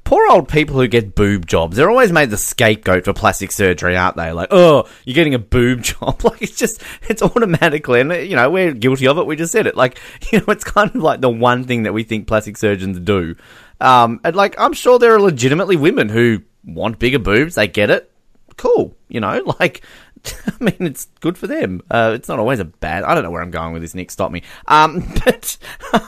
poor 0.05 0.27
old 0.29 0.49
people 0.49 0.77
who 0.77 0.89
get 0.89 1.15
boob 1.15 1.47
jobs, 1.47 1.77
they're 1.77 1.91
always 1.91 2.13
made 2.13 2.31
the 2.31 2.37
scapegoat 2.37 3.05
for 3.05 3.13
plastic 3.13 3.53
surgery, 3.53 3.97
aren't 3.97 4.17
they? 4.17 4.33
Like, 4.33 4.49
oh, 4.51 4.89
you're 5.05 5.15
getting 5.15 5.35
a 5.35 5.39
boob 5.39 5.83
job. 5.83 6.21
Like, 6.31 6.43
it's 6.43 6.57
just, 6.57 6.83
it's 7.09 7.23
automatically, 7.23 8.01
and, 8.01 8.13
you 8.13 8.37
know, 8.37 8.51
we're 8.51 8.73
guilty 8.73 9.07
of 9.07 9.19
it. 9.19 9.27
We 9.27 9.37
just 9.37 9.53
said 9.53 9.67
it. 9.67 9.77
Like, 9.77 9.99
you 10.33 10.39
know, 10.39 10.47
it's 10.49 10.65
kind 10.65 10.91
of 10.91 11.03
like 11.03 11.21
the 11.21 11.31
one 11.31 11.65
thing 11.65 11.85
that 11.85 11.93
we 11.93 12.03
think 12.03 12.27
plastic 12.27 12.57
surgeons 12.57 13.01
do. 13.01 13.37
Um, 13.81 14.21
and 14.25 14.37
like, 14.37 14.59
I'm 14.59 14.73
sure 14.73 14.99
there 14.99 15.15
are 15.15 15.21
legitimately 15.21 15.77
women 15.77 16.09
who 16.09 16.43
want 16.65 16.99
bigger 16.99 17.19
boobs. 17.19 17.55
They 17.55 17.69
get 17.69 17.91
it. 17.91 18.11
Cool. 18.57 18.95
You 19.09 19.21
know, 19.21 19.55
like, 19.61 19.83
I 20.47 20.65
mean, 20.65 20.77
it's 20.81 21.07
good 21.21 21.39
for 21.39 21.47
them. 21.47 21.83
Uh, 21.91 22.13
it's 22.15 22.29
not 22.29 22.39
always 22.39 22.61
a 22.61 22.65
bad. 22.65 23.05
I 23.05 23.15
don't 23.15 23.25
know 23.25 23.31
where 23.31 23.43
I'm 23.43 23.51
going 23.51 23.73
with 23.73 23.83
this. 23.83 23.95
Nick, 23.95 24.11
stop 24.11 24.31
me. 24.33 24.43
Um, 24.69 25.01
but 25.25 25.57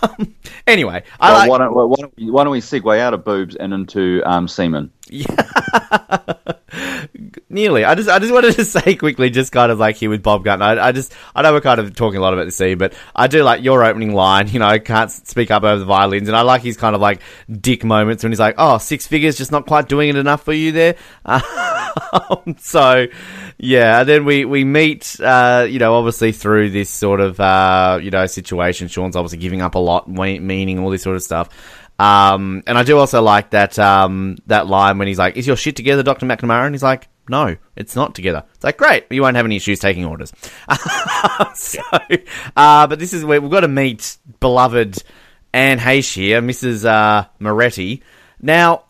um, 0.02 0.34
anyway, 0.66 1.04
I 1.20 1.32
Well, 1.32 1.32
like. 1.32 1.50
why, 1.50 1.58
don't, 1.58 1.74
why, 1.74 1.96
don't 2.00 2.14
we, 2.16 2.30
why 2.30 2.44
don't 2.44 2.52
we 2.52 2.60
segue 2.60 2.98
out 2.98 3.14
of 3.14 3.24
boobs 3.24 3.56
and 3.56 3.72
into 3.74 4.22
um, 4.24 4.48
semen? 4.48 4.90
Nearly. 7.48 7.84
I 7.84 7.94
just 7.94 8.08
I 8.08 8.18
just 8.18 8.32
wanted 8.32 8.54
to 8.54 8.64
say 8.64 8.94
quickly, 8.94 9.28
just 9.28 9.52
kind 9.52 9.70
of 9.70 9.78
like 9.78 9.96
here 9.96 10.08
with 10.08 10.22
Bob 10.22 10.44
Gunn. 10.44 10.62
I, 10.62 10.86
I 10.86 10.92
just 10.92 11.12
I 11.34 11.42
know 11.42 11.52
we're 11.52 11.60
kind 11.60 11.80
of 11.80 11.94
talking 11.94 12.18
a 12.18 12.22
lot 12.22 12.32
about 12.32 12.46
the 12.46 12.50
scene, 12.50 12.78
but 12.78 12.94
I 13.14 13.26
do 13.26 13.42
like 13.42 13.62
your 13.62 13.84
opening 13.84 14.14
line. 14.14 14.48
You 14.48 14.60
know, 14.60 14.66
I 14.66 14.78
can't 14.78 15.10
speak 15.10 15.50
up 15.50 15.62
over 15.62 15.78
the 15.78 15.84
violins, 15.84 16.28
and 16.28 16.36
I 16.36 16.42
like 16.42 16.62
his 16.62 16.78
kind 16.78 16.94
of 16.94 17.02
like 17.02 17.20
dick 17.50 17.84
moments 17.84 18.22
when 18.22 18.32
he's 18.32 18.40
like, 18.40 18.54
"Oh, 18.56 18.78
six 18.78 19.06
figures, 19.06 19.36
just 19.36 19.52
not 19.52 19.66
quite 19.66 19.88
doing 19.88 20.08
it 20.08 20.16
enough 20.16 20.44
for 20.44 20.52
you 20.52 20.72
there." 20.72 20.96
Um, 22.12 22.56
so, 22.58 23.06
yeah, 23.58 24.00
and 24.00 24.08
then 24.08 24.24
we 24.24 24.46
we 24.46 24.64
meet. 24.64 25.20
Uh, 25.20 25.66
you 25.68 25.78
know, 25.78 25.94
obviously 25.94 26.32
through 26.32 26.70
this 26.70 26.88
sort 26.88 27.20
of 27.20 27.38
uh, 27.38 27.98
you 28.02 28.10
know 28.10 28.24
situation, 28.24 28.88
Sean's 28.88 29.14
obviously 29.14 29.38
giving 29.38 29.60
up 29.60 29.74
a 29.74 29.78
lot, 29.78 30.08
meaning 30.08 30.78
all 30.78 30.88
this 30.88 31.02
sort 31.02 31.16
of 31.16 31.22
stuff. 31.22 31.50
Um, 31.98 32.62
and 32.66 32.76
I 32.76 32.82
do 32.82 32.98
also 32.98 33.22
like 33.22 33.50
that 33.50 33.78
um, 33.78 34.36
that 34.46 34.66
line 34.66 34.98
when 34.98 35.08
he's 35.08 35.18
like, 35.18 35.36
"Is 35.36 35.46
your 35.46 35.56
shit 35.56 35.76
together, 35.76 36.02
Doctor 36.02 36.26
McNamara?" 36.26 36.66
And 36.66 36.74
he's 36.74 36.82
like, 36.82 37.08
No, 37.28 37.56
it's 37.76 37.94
not 37.94 38.14
together. 38.14 38.44
It's 38.54 38.64
like, 38.64 38.76
great, 38.76 39.06
you 39.10 39.22
won't 39.22 39.36
have 39.36 39.46
any 39.46 39.56
issues 39.56 39.78
taking 39.78 40.04
orders. 40.04 40.32
so, 41.54 41.80
uh, 42.56 42.86
but 42.86 42.98
this 42.98 43.12
is 43.12 43.24
where 43.24 43.40
we've 43.40 43.50
got 43.50 43.60
to 43.60 43.68
meet 43.68 44.16
beloved 44.40 45.02
Anne 45.52 45.78
Heche 45.78 46.14
here, 46.14 46.40
Mrs. 46.40 46.84
Uh, 46.84 47.28
Moretti. 47.38 48.02
Now, 48.40 48.84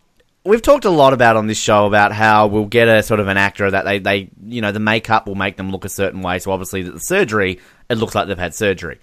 we've 0.44 0.62
talked 0.62 0.84
a 0.84 0.90
lot 0.90 1.12
about 1.12 1.36
on 1.36 1.46
this 1.46 1.58
show 1.58 1.86
about 1.86 2.12
how 2.12 2.46
we'll 2.46 2.66
get 2.66 2.88
a 2.88 3.02
sort 3.02 3.20
of 3.20 3.28
an 3.28 3.36
actor 3.36 3.70
that 3.70 3.84
they, 3.84 3.98
they 3.98 4.30
you 4.44 4.60
know, 4.60 4.72
the 4.72 4.80
makeup 4.80 5.26
will 5.26 5.34
make 5.34 5.56
them 5.56 5.70
look 5.70 5.84
a 5.84 5.88
certain 5.88 6.22
way. 6.22 6.38
So 6.38 6.50
obviously, 6.50 6.82
the 6.82 6.98
surgery, 6.98 7.60
it 7.88 7.98
looks 7.98 8.14
like 8.14 8.28
they've 8.28 8.38
had 8.38 8.54
surgery. 8.54 9.00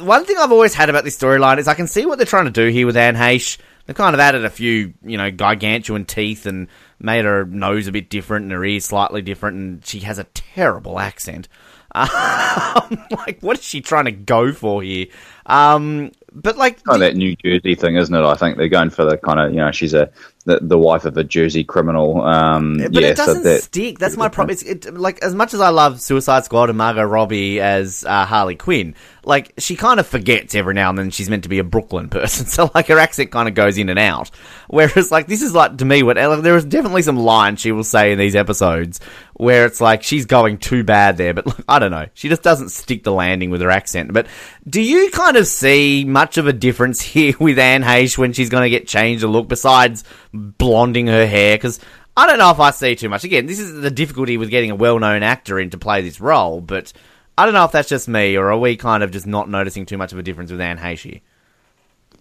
One 0.00 0.24
thing 0.24 0.36
I've 0.38 0.52
always 0.52 0.74
had 0.74 0.88
about 0.88 1.04
this 1.04 1.18
storyline 1.18 1.58
is 1.58 1.68
I 1.68 1.74
can 1.74 1.86
see 1.86 2.06
what 2.06 2.18
they're 2.18 2.26
trying 2.26 2.46
to 2.46 2.50
do 2.50 2.68
here 2.68 2.86
with 2.86 2.96
Anne 2.96 3.16
Heche. 3.16 3.58
They've 3.86 3.96
kind 3.96 4.14
of 4.14 4.20
added 4.20 4.44
a 4.44 4.50
few, 4.50 4.94
you 5.04 5.16
know, 5.16 5.30
gargantuan 5.30 6.04
teeth 6.04 6.46
and 6.46 6.68
made 6.98 7.24
her 7.24 7.44
nose 7.44 7.86
a 7.86 7.92
bit 7.92 8.10
different 8.10 8.44
and 8.44 8.52
her 8.52 8.64
ears 8.64 8.84
slightly 8.84 9.22
different, 9.22 9.56
and 9.56 9.86
she 9.86 10.00
has 10.00 10.18
a 10.18 10.24
terrible 10.24 10.98
accent. 10.98 11.48
Um, 11.92 13.04
like, 13.10 13.40
what 13.40 13.58
is 13.58 13.64
she 13.64 13.80
trying 13.80 14.04
to 14.04 14.12
go 14.12 14.52
for 14.52 14.80
here? 14.80 15.06
Um, 15.46 16.12
but 16.32 16.56
like, 16.56 16.78
oh, 16.88 16.98
that 16.98 17.16
New 17.16 17.34
Jersey 17.34 17.74
thing, 17.74 17.96
isn't 17.96 18.14
it? 18.14 18.22
I 18.22 18.34
think 18.34 18.56
they're 18.56 18.68
going 18.68 18.90
for 18.90 19.04
the 19.04 19.16
kind 19.16 19.40
of, 19.40 19.50
you 19.50 19.56
know, 19.56 19.72
she's 19.72 19.92
a 19.92 20.10
the, 20.44 20.58
the 20.62 20.78
wife 20.78 21.04
of 21.04 21.16
a 21.16 21.24
Jersey 21.24 21.64
criminal. 21.64 22.22
Um, 22.22 22.78
but 22.78 22.94
yeah, 22.94 23.08
it 23.08 23.16
doesn't 23.16 23.42
so 23.42 23.48
that, 23.48 23.62
stick. 23.62 23.98
That's 23.98 24.16
my 24.16 24.28
problem. 24.28 24.52
It's 24.52 24.62
it, 24.86 24.94
like 24.94 25.20
as 25.22 25.34
much 25.34 25.52
as 25.52 25.60
I 25.60 25.70
love 25.70 26.00
Suicide 26.00 26.44
Squad 26.44 26.70
and 26.70 26.78
Margot 26.78 27.04
Robbie 27.04 27.60
as 27.60 28.04
uh, 28.04 28.24
Harley 28.24 28.56
Quinn, 28.56 28.94
like 29.24 29.52
she 29.58 29.76
kind 29.76 30.00
of 30.00 30.06
forgets 30.06 30.54
every 30.54 30.74
now 30.74 30.88
and 30.88 30.98
then 30.98 31.10
she's 31.10 31.28
meant 31.28 31.42
to 31.42 31.48
be 31.48 31.58
a 31.58 31.64
Brooklyn 31.64 32.08
person. 32.08 32.46
So 32.50 32.70
like 32.74 32.88
her 32.88 32.98
accent 32.98 33.30
kind 33.30 33.48
of 33.48 33.54
goes 33.54 33.78
in 33.78 33.88
and 33.88 33.98
out. 33.98 34.30
Whereas 34.68 35.10
like 35.10 35.26
this 35.26 35.42
is 35.42 35.54
like 35.54 35.78
to 35.78 35.84
me 35.84 36.02
what 36.02 36.16
like, 36.16 36.42
there 36.42 36.56
is 36.56 36.64
definitely 36.64 37.02
some 37.02 37.16
lines 37.16 37.60
she 37.60 37.72
will 37.72 37.84
say 37.84 38.12
in 38.12 38.18
these 38.18 38.34
episodes 38.34 39.00
where 39.34 39.66
it's 39.66 39.80
like 39.80 40.02
she's 40.02 40.26
going 40.26 40.58
too 40.58 40.84
bad 40.84 41.16
there. 41.16 41.34
But 41.34 41.46
like, 41.46 41.64
I 41.68 41.78
don't 41.78 41.90
know, 41.90 42.06
she 42.14 42.28
just 42.28 42.42
doesn't 42.42 42.70
stick 42.70 43.04
the 43.04 43.12
landing 43.12 43.50
with 43.50 43.60
her 43.60 43.70
accent. 43.70 44.12
But 44.12 44.26
do 44.68 44.80
you 44.82 45.10
kind 45.10 45.36
of 45.36 45.46
see 45.46 46.04
much 46.04 46.38
of 46.38 46.46
a 46.46 46.52
difference 46.52 47.00
here 47.00 47.34
with 47.38 47.58
Anne 47.58 47.82
Heche 47.82 48.18
when 48.18 48.32
she's 48.32 48.50
going 48.50 48.64
to 48.64 48.70
get 48.70 48.88
changed 48.88 49.24
a 49.24 49.28
look 49.28 49.48
besides 49.48 50.04
blonding 50.32 51.06
her 51.06 51.26
hair? 51.26 51.56
Because 51.56 51.80
I 52.16 52.26
don't 52.26 52.38
know 52.38 52.50
if 52.50 52.60
I 52.60 52.70
see 52.70 52.96
too 52.96 53.08
much. 53.08 53.24
Again, 53.24 53.46
this 53.46 53.58
is 53.58 53.80
the 53.80 53.90
difficulty 53.90 54.36
with 54.36 54.50
getting 54.50 54.70
a 54.70 54.76
well-known 54.76 55.22
actor 55.22 55.58
in 55.58 55.70
to 55.70 55.78
play 55.78 56.02
this 56.02 56.20
role, 56.20 56.60
but 56.60 56.92
I 57.40 57.46
don't 57.46 57.54
know 57.54 57.64
if 57.64 57.72
that's 57.72 57.88
just 57.88 58.06
me 58.06 58.36
or 58.36 58.52
are 58.52 58.58
we 58.58 58.76
kind 58.76 59.02
of 59.02 59.12
just 59.12 59.26
not 59.26 59.48
noticing 59.48 59.86
too 59.86 59.96
much 59.96 60.12
of 60.12 60.18
a 60.18 60.22
difference 60.22 60.50
with 60.50 60.60
Anne 60.60 60.76
Heche? 60.76 61.22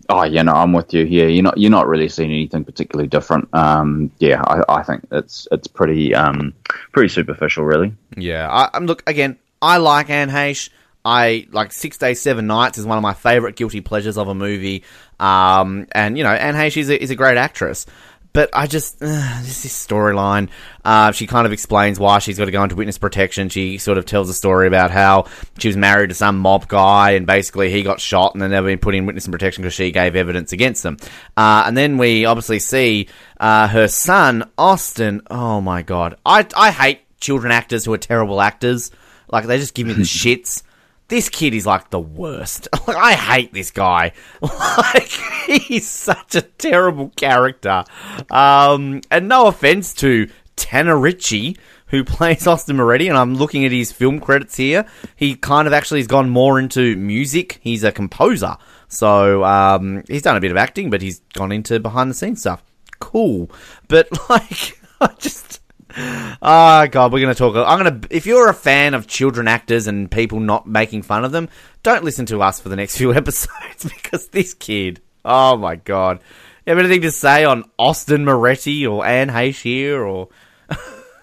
Oh 0.07 0.23
yeah, 0.23 0.43
no, 0.43 0.53
I'm 0.53 0.71
with 0.71 0.93
you. 0.93 1.05
here. 1.05 1.27
you're 1.27 1.43
not 1.43 1.57
you're 1.57 1.69
not 1.69 1.89
really 1.89 2.07
seeing 2.07 2.31
anything 2.31 2.63
particularly 2.63 3.09
different. 3.09 3.49
Um, 3.53 4.11
yeah, 4.19 4.41
I, 4.41 4.63
I 4.69 4.83
think 4.83 5.05
it's 5.11 5.45
it's 5.51 5.67
pretty 5.67 6.15
um, 6.15 6.53
pretty 6.93 7.09
superficial, 7.09 7.65
really. 7.65 7.93
Yeah, 8.15 8.49
I, 8.49 8.69
I'm 8.73 8.85
look 8.85 9.03
again. 9.07 9.37
I 9.61 9.75
like 9.75 10.09
Anne 10.09 10.29
Heche. 10.29 10.69
I 11.03 11.47
like 11.51 11.73
Six 11.73 11.97
Days, 11.97 12.21
Seven 12.21 12.47
Nights 12.47 12.77
is 12.77 12.85
one 12.85 12.97
of 12.97 13.01
my 13.01 13.13
favorite 13.13 13.57
guilty 13.57 13.81
pleasures 13.81 14.17
of 14.17 14.29
a 14.29 14.35
movie. 14.35 14.83
Um, 15.19 15.87
and 15.91 16.17
you 16.17 16.23
know, 16.23 16.31
Anne 16.31 16.55
Heche 16.55 16.77
is 16.77 16.89
a, 16.89 17.01
is 17.01 17.09
a 17.09 17.15
great 17.15 17.35
actress. 17.35 17.85
But 18.31 18.51
I 18.53 18.67
just, 18.67 18.97
uh, 19.01 19.39
this 19.41 19.65
storyline. 19.65 20.49
Uh, 20.85 21.11
she 21.11 21.27
kind 21.27 21.45
of 21.45 21.53
explains 21.53 21.99
why 21.99 22.19
she's 22.19 22.37
got 22.37 22.45
to 22.45 22.51
go 22.51 22.63
into 22.63 22.75
witness 22.75 22.97
protection. 22.97 23.49
She 23.49 23.77
sort 23.77 23.97
of 23.97 24.05
tells 24.05 24.29
a 24.29 24.33
story 24.33 24.67
about 24.67 24.91
how 24.91 25.25
she 25.57 25.67
was 25.67 25.77
married 25.77 26.09
to 26.09 26.15
some 26.15 26.37
mob 26.37 26.67
guy 26.67 27.11
and 27.11 27.25
basically 27.25 27.71
he 27.71 27.81
got 27.81 27.99
shot 27.99 28.33
and 28.33 28.41
then 28.41 28.51
they've 28.51 28.63
been 28.63 28.79
put 28.79 28.95
in 28.95 29.05
witness 29.05 29.27
protection 29.27 29.63
because 29.63 29.73
she 29.73 29.91
gave 29.91 30.15
evidence 30.15 30.51
against 30.51 30.83
them. 30.83 30.97
Uh, 31.35 31.63
and 31.65 31.75
then 31.75 31.97
we 31.97 32.25
obviously 32.25 32.59
see 32.59 33.07
uh, 33.39 33.67
her 33.67 33.87
son, 33.87 34.49
Austin. 34.57 35.21
Oh 35.29 35.59
my 35.61 35.81
god. 35.81 36.15
I, 36.25 36.45
I 36.55 36.71
hate 36.71 37.01
children 37.19 37.51
actors 37.51 37.85
who 37.85 37.93
are 37.93 37.97
terrible 37.97 38.41
actors. 38.41 38.91
Like, 39.31 39.45
they 39.45 39.57
just 39.57 39.73
give 39.73 39.87
me 39.87 39.93
the 39.93 40.01
shits 40.03 40.63
this 41.09 41.27
kid 41.27 41.53
is 41.53 41.65
like 41.65 41.89
the 41.89 41.99
worst. 41.99 42.67
Like, 42.87 42.97
I 42.97 43.13
hate 43.13 43.53
this 43.53 43.69
guy. 43.71 44.13
Like, 44.41 45.09
he's 45.45 45.87
such 45.87 46.33
a 46.35 46.41
terrible 46.41 47.09
character. 47.15 47.83
Um, 48.31 49.01
and 49.11 49.27
no 49.27 49.47
offense 49.47 49.93
to 49.95 50.27
Tanner 50.55 50.97
Ritchie, 50.97 51.57
who 51.87 52.03
plays 52.05 52.47
Austin 52.47 52.77
Moretti, 52.77 53.07
and 53.07 53.17
I'm 53.17 53.35
looking 53.35 53.65
at 53.65 53.71
his 53.71 53.91
film 53.91 54.19
credits 54.19 54.55
here. 54.55 54.85
He 55.15 55.35
kind 55.35 55.67
of 55.67 55.73
actually 55.73 55.99
has 55.99 56.07
gone 56.07 56.29
more 56.29 56.59
into 56.59 56.95
music. 56.95 57.59
He's 57.61 57.83
a 57.83 57.91
composer. 57.91 58.57
So, 58.87 59.43
um, 59.43 60.03
he's 60.07 60.23
done 60.23 60.37
a 60.37 60.41
bit 60.41 60.51
of 60.51 60.57
acting, 60.57 60.89
but 60.89 61.01
he's 61.01 61.19
gone 61.33 61.51
into 61.51 61.79
behind 61.79 62.09
the 62.09 62.15
scenes 62.15 62.39
stuff. 62.41 62.63
Cool. 62.99 63.51
But, 63.87 64.07
like, 64.29 64.79
I 64.99 65.13
just, 65.19 65.61
Oh 65.97 66.87
god, 66.87 67.11
we're 67.11 67.19
going 67.19 67.33
to 67.33 67.37
talk. 67.37 67.55
I'm 67.55 67.79
going 67.79 68.01
to. 68.01 68.15
If 68.15 68.25
you're 68.25 68.49
a 68.49 68.53
fan 68.53 68.93
of 68.93 69.07
children 69.07 69.47
actors 69.47 69.87
and 69.87 70.09
people 70.09 70.39
not 70.39 70.67
making 70.67 71.01
fun 71.01 71.25
of 71.25 71.31
them, 71.31 71.49
don't 71.83 72.03
listen 72.03 72.25
to 72.27 72.41
us 72.41 72.59
for 72.59 72.69
the 72.69 72.75
next 72.75 72.97
few 72.97 73.13
episodes 73.13 73.83
because 73.83 74.27
this 74.27 74.53
kid. 74.53 75.01
Oh 75.25 75.57
my 75.57 75.75
god. 75.75 76.19
You 76.65 76.71
have 76.71 76.79
anything 76.79 77.01
to 77.01 77.11
say 77.11 77.45
on 77.45 77.63
Austin 77.79 78.25
Moretti 78.25 78.85
or 78.85 79.05
Anne 79.05 79.29
here 79.53 80.03
or? 80.03 80.29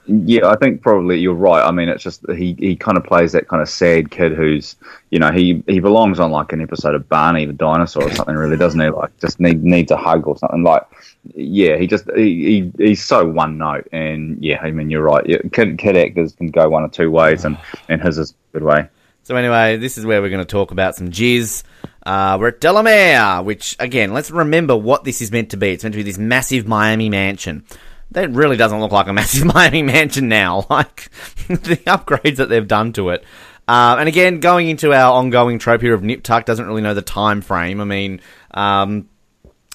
Yeah, 0.08 0.48
I 0.48 0.56
think 0.56 0.82
probably 0.82 1.18
you're 1.18 1.34
right. 1.34 1.66
I 1.66 1.72
mean, 1.72 1.88
it's 1.88 2.02
just 2.02 2.24
he, 2.30 2.54
he 2.56 2.76
kind 2.76 2.96
of 2.96 3.02
plays 3.02 3.32
that 3.32 3.48
kind 3.48 3.60
of 3.60 3.68
sad 3.68 4.08
kid 4.08 4.32
who's, 4.32 4.76
you 5.10 5.18
know, 5.18 5.32
he, 5.32 5.64
he 5.66 5.80
belongs 5.80 6.20
on 6.20 6.30
like 6.30 6.52
an 6.52 6.60
episode 6.60 6.94
of 6.94 7.08
Barney 7.08 7.44
the 7.44 7.52
dinosaur 7.52 8.04
or 8.04 8.12
something, 8.12 8.36
really, 8.36 8.56
doesn't 8.56 8.78
he? 8.78 8.88
Like, 8.88 9.18
just 9.18 9.40
need 9.40 9.64
needs 9.64 9.90
a 9.90 9.96
hug 9.96 10.28
or 10.28 10.38
something. 10.38 10.62
Like, 10.62 10.86
yeah, 11.34 11.76
he 11.76 11.86
just 11.86 12.04
he, 12.14 12.72
he 12.78 12.86
he's 12.88 13.04
so 13.04 13.26
one 13.26 13.58
note, 13.58 13.88
and 13.92 14.42
yeah, 14.42 14.60
I 14.60 14.70
mean, 14.70 14.90
you're 14.90 15.02
right. 15.02 15.24
Yeah, 15.26 15.38
kid, 15.52 15.78
kid 15.78 15.96
actors 15.96 16.34
can 16.34 16.48
go 16.48 16.68
one 16.68 16.82
or 16.82 16.88
two 16.88 17.10
ways, 17.10 17.44
and 17.44 17.58
and 17.88 18.02
his 18.02 18.18
is 18.18 18.30
a 18.30 18.58
good 18.58 18.64
way. 18.64 18.88
So 19.22 19.34
anyway, 19.34 19.76
this 19.76 19.98
is 19.98 20.06
where 20.06 20.22
we're 20.22 20.30
going 20.30 20.38
to 20.38 20.44
talk 20.44 20.70
about 20.70 20.94
some 20.94 21.10
jizz. 21.10 21.64
Uh, 22.04 22.36
we're 22.38 22.48
at 22.48 22.60
Delamere, 22.60 23.42
which 23.42 23.74
again, 23.80 24.12
let's 24.12 24.30
remember 24.30 24.76
what 24.76 25.02
this 25.02 25.20
is 25.20 25.32
meant 25.32 25.50
to 25.50 25.56
be. 25.56 25.72
It's 25.72 25.82
meant 25.82 25.94
to 25.94 25.98
be 25.98 26.04
this 26.04 26.18
massive 26.18 26.68
Miami 26.68 27.10
mansion. 27.10 27.64
That 28.12 28.30
really 28.30 28.56
doesn't 28.56 28.78
look 28.78 28.92
like 28.92 29.08
a 29.08 29.12
massive 29.14 29.52
Miami 29.52 29.82
mansion 29.82 30.28
now. 30.28 30.66
Like 30.70 31.10
the 31.48 31.76
upgrades 31.86 32.36
that 32.36 32.48
they've 32.48 32.66
done 32.66 32.92
to 32.94 33.10
it. 33.10 33.24
Uh, 33.66 33.96
and 33.98 34.08
again, 34.08 34.38
going 34.38 34.68
into 34.68 34.92
our 34.92 35.12
ongoing 35.12 35.58
trope 35.58 35.82
here 35.82 35.94
of 35.94 36.04
Nip 36.04 36.22
Tuck 36.22 36.44
doesn't 36.44 36.66
really 36.66 36.82
know 36.82 36.94
the 36.94 37.02
time 37.02 37.40
frame. 37.40 37.80
I 37.80 37.84
mean, 37.84 38.20
um, 38.52 39.08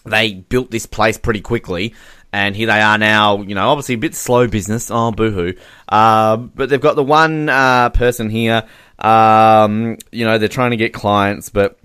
they 0.05 0.33
built 0.33 0.71
this 0.71 0.85
place 0.85 1.17
pretty 1.17 1.41
quickly. 1.41 1.93
And 2.33 2.55
here 2.55 2.67
they 2.67 2.79
are 2.79 2.97
now, 2.97 3.41
you 3.41 3.55
know, 3.55 3.69
obviously 3.69 3.95
a 3.95 3.97
bit 3.97 4.15
slow 4.15 4.47
business. 4.47 4.89
Oh, 4.89 5.11
boohoo. 5.11 5.53
Uh, 5.89 6.37
but 6.37 6.69
they've 6.69 6.79
got 6.79 6.95
the 6.95 7.03
one 7.03 7.49
uh, 7.49 7.89
person 7.89 8.29
here, 8.29 8.63
um, 9.01 9.97
you 10.11 10.25
know, 10.25 10.37
they're 10.37 10.47
trying 10.47 10.71
to 10.71 10.77
get 10.77 10.93
clients, 10.93 11.49
but 11.49 11.77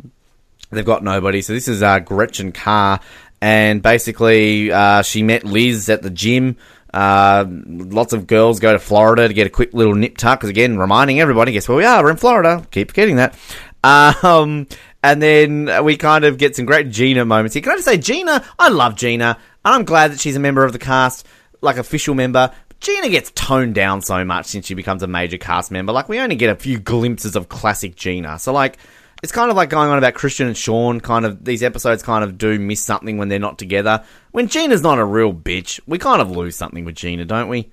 they've 0.70 0.84
got 0.84 1.02
nobody. 1.02 1.40
So 1.42 1.52
this 1.52 1.66
is 1.66 1.82
uh, 1.82 1.98
Gretchen 1.98 2.52
Carr, 2.52 3.00
and 3.40 3.82
basically 3.82 4.70
uh, 4.70 5.02
she 5.02 5.22
met 5.22 5.44
Liz 5.44 5.88
at 5.88 6.02
the 6.02 6.10
gym. 6.10 6.56
Uh, 6.92 7.44
lots 7.48 8.12
of 8.12 8.26
girls 8.26 8.60
go 8.60 8.72
to 8.72 8.78
Florida 8.78 9.28
to 9.28 9.34
get 9.34 9.46
a 9.46 9.50
quick 9.50 9.74
little 9.74 9.94
nip 9.94 10.16
tuck. 10.16 10.40
Because 10.40 10.50
again, 10.50 10.78
reminding 10.78 11.20
everybody, 11.20 11.52
guess 11.52 11.68
where 11.68 11.76
we 11.76 11.84
are? 11.84 12.02
We're 12.02 12.10
in 12.10 12.16
Florida. 12.16 12.66
Keep 12.70 12.90
forgetting 12.90 13.16
that. 13.16 13.36
Um, 13.84 14.66
and 15.02 15.22
then 15.22 15.84
we 15.84 15.96
kind 15.96 16.24
of 16.24 16.38
get 16.38 16.56
some 16.56 16.64
great 16.64 16.90
Gina 16.90 17.24
moments 17.24 17.54
here. 17.54 17.62
Can 17.62 17.72
I 17.72 17.76
just 17.76 17.86
say, 17.86 17.98
Gina, 17.98 18.44
I 18.58 18.68
love 18.68 18.96
Gina, 18.96 19.38
and 19.64 19.74
I'm 19.74 19.84
glad 19.84 20.12
that 20.12 20.20
she's 20.20 20.36
a 20.36 20.40
member 20.40 20.64
of 20.64 20.72
the 20.72 20.78
cast, 20.78 21.26
like 21.60 21.76
official 21.76 22.14
member. 22.14 22.52
Gina 22.80 23.08
gets 23.08 23.30
toned 23.34 23.74
down 23.74 24.02
so 24.02 24.24
much 24.24 24.46
since 24.46 24.66
she 24.66 24.74
becomes 24.74 25.02
a 25.02 25.06
major 25.06 25.38
cast 25.38 25.70
member. 25.70 25.92
Like 25.92 26.08
we 26.08 26.20
only 26.20 26.36
get 26.36 26.50
a 26.50 26.56
few 26.56 26.78
glimpses 26.78 27.34
of 27.34 27.48
classic 27.48 27.96
Gina. 27.96 28.38
So 28.38 28.52
like 28.52 28.78
it's 29.22 29.32
kind 29.32 29.50
of 29.50 29.56
like 29.56 29.70
going 29.70 29.90
on 29.90 29.98
about 29.98 30.14
Christian 30.14 30.46
and 30.46 30.56
Sean. 30.56 31.00
Kind 31.00 31.24
of 31.24 31.44
these 31.44 31.62
episodes 31.62 32.02
kind 32.02 32.22
of 32.22 32.36
do 32.36 32.58
miss 32.58 32.82
something 32.82 33.16
when 33.16 33.28
they're 33.28 33.38
not 33.38 33.58
together. 33.58 34.04
When 34.32 34.48
Gina's 34.48 34.82
not 34.82 34.98
a 34.98 35.04
real 35.04 35.32
bitch, 35.32 35.80
we 35.86 35.98
kind 35.98 36.20
of 36.20 36.30
lose 36.30 36.54
something 36.54 36.84
with 36.84 36.96
Gina, 36.96 37.24
don't 37.24 37.48
we? 37.48 37.70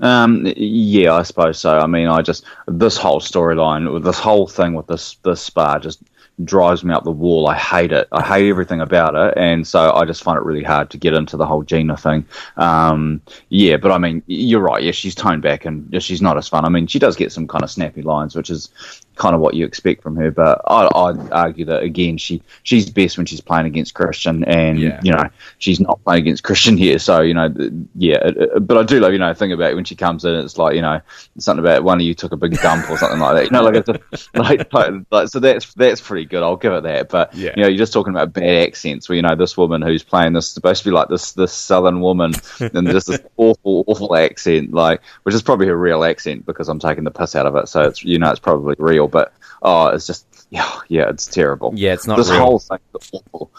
Um, 0.00 0.50
yeah, 0.56 1.14
I 1.14 1.22
suppose 1.22 1.58
so. 1.58 1.78
I 1.78 1.86
mean, 1.86 2.08
I 2.08 2.22
just 2.22 2.44
this 2.66 2.96
whole 2.96 3.20
storyline, 3.20 4.02
this 4.02 4.18
whole 4.18 4.46
thing 4.46 4.74
with 4.74 4.86
this 4.86 5.16
this 5.22 5.40
spa, 5.40 5.78
just 5.78 6.02
drives 6.44 6.82
me 6.84 6.94
up 6.94 7.04
the 7.04 7.12
wall. 7.12 7.48
I 7.48 7.56
hate 7.56 7.92
it. 7.92 8.08
I 8.12 8.22
hate 8.22 8.48
everything 8.48 8.80
about 8.80 9.14
it, 9.14 9.34
and 9.36 9.66
so 9.66 9.92
I 9.92 10.04
just 10.04 10.22
find 10.22 10.38
it 10.38 10.44
really 10.44 10.62
hard 10.62 10.90
to 10.90 10.98
get 10.98 11.14
into 11.14 11.36
the 11.36 11.46
whole 11.46 11.62
Gina 11.62 11.96
thing. 11.96 12.24
Um, 12.56 13.20
yeah, 13.48 13.76
but 13.76 13.92
I 13.92 13.98
mean, 13.98 14.22
you're 14.26 14.60
right. 14.60 14.82
Yeah, 14.82 14.92
she's 14.92 15.14
toned 15.14 15.42
back, 15.42 15.64
and 15.64 16.02
she's 16.02 16.22
not 16.22 16.38
as 16.38 16.48
fun. 16.48 16.64
I 16.64 16.68
mean, 16.68 16.86
she 16.86 16.98
does 16.98 17.16
get 17.16 17.32
some 17.32 17.46
kind 17.46 17.62
of 17.62 17.70
snappy 17.70 18.02
lines, 18.02 18.34
which 18.34 18.50
is 18.50 18.70
kind 19.20 19.34
of 19.34 19.40
what 19.40 19.54
you 19.54 19.64
expect 19.66 20.02
from 20.02 20.16
her. 20.16 20.30
But 20.30 20.62
I, 20.66 20.88
I'd 20.92 21.30
argue 21.30 21.66
that 21.66 21.82
again, 21.82 22.16
she 22.18 22.42
she's 22.64 22.88
best 22.90 23.16
when 23.18 23.26
she's 23.26 23.40
playing 23.42 23.66
against 23.66 23.94
Christian, 23.94 24.42
and 24.44 24.78
Yeah. 24.78 24.98
you 25.04 25.12
know 25.12 25.28
she's 25.58 25.78
not 25.78 26.00
playing 26.04 26.22
against 26.22 26.42
Christian 26.42 26.76
here. 26.78 26.98
So 26.98 27.20
you 27.20 27.34
know, 27.34 27.54
yeah. 27.94 28.16
it- 28.26 28.36
it- 28.38 28.66
but 28.66 28.78
I 28.78 28.82
do 28.82 28.98
love 29.00 29.12
you 29.12 29.18
know 29.18 29.32
think 29.34 29.52
about 29.52 29.70
it 29.72 29.74
when 29.74 29.84
she 29.84 29.94
comes 29.94 30.24
in. 30.24 30.34
It's 30.34 30.56
like 30.58 30.74
you 30.74 30.82
know 30.82 31.00
something 31.38 31.64
about 31.64 31.84
one 31.84 31.98
of 32.00 32.06
you 32.06 32.14
took 32.14 32.32
a 32.32 32.36
big 32.36 32.58
dump 32.60 32.88
or 32.90 32.96
something 32.98 33.18
like 33.20 33.34
that. 33.36 33.44
You 33.44 33.50
know, 33.50 33.62
like 33.62 33.74
it's 33.76 33.88
a, 33.88 34.00
like, 34.40 34.72
like, 34.72 34.92
like 35.10 35.28
so 35.28 35.38
that's 35.38 35.72
that's 35.74 36.00
pretty 36.00 36.24
good. 36.24 36.42
I'll 36.42 36.56
give 36.56 36.72
it 36.72 36.82
that. 36.84 37.08
But 37.10 37.34
Yeah. 37.34 37.52
you 37.56 37.62
know, 37.62 37.68
you're 37.68 37.78
just 37.78 37.92
talking 37.92 38.12
about 38.14 38.32
bad 38.32 38.66
accents. 38.68 39.08
Where 39.08 39.16
you 39.16 39.22
know 39.22 39.36
this 39.36 39.56
woman 39.56 39.82
who's 39.82 40.02
playing 40.02 40.32
this 40.32 40.48
supposed 40.48 40.82
to 40.82 40.88
be 40.90 40.94
like 40.94 41.08
this 41.08 41.32
this 41.32 41.52
southern 41.52 42.00
woman 42.00 42.32
and 42.60 42.88
just 42.88 43.08
this 43.08 43.20
awful 43.36 43.84
awful 43.86 44.16
accent, 44.16 44.72
like 44.72 45.02
which 45.24 45.34
is 45.34 45.42
probably 45.42 45.66
her 45.66 45.76
real 45.76 46.04
accent 46.04 46.46
because 46.46 46.68
I'm 46.68 46.78
taking 46.78 47.04
the 47.04 47.10
piss 47.10 47.36
out 47.36 47.46
of 47.46 47.56
it. 47.56 47.68
So 47.68 47.82
it's 47.82 48.02
you 48.04 48.18
know 48.18 48.30
it's 48.30 48.40
probably 48.40 48.76
real, 48.78 49.08
but 49.10 49.32
oh, 49.62 49.88
it's 49.88 50.06
just 50.06 50.26
yeah 50.50 50.80
yeah 50.88 51.08
it's 51.08 51.26
terrible. 51.26 51.72
Yeah, 51.74 51.92
it's 51.92 52.06
not 52.06 52.16
this 52.16 52.30
real. 52.30 52.40
whole 52.40 52.58
thing. 52.58 52.78
is 53.00 53.10
awful. 53.12 53.50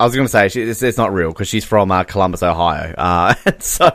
I 0.00 0.04
was 0.04 0.14
going 0.14 0.26
to 0.26 0.30
say 0.30 0.48
she, 0.48 0.62
it's, 0.62 0.80
it's 0.80 0.96
not 0.96 1.12
real 1.12 1.30
because 1.30 1.48
she's 1.48 1.64
from 1.64 1.90
uh, 1.90 2.04
Columbus, 2.04 2.42
Ohio. 2.44 2.94
Uh, 2.96 3.34
so. 3.58 3.90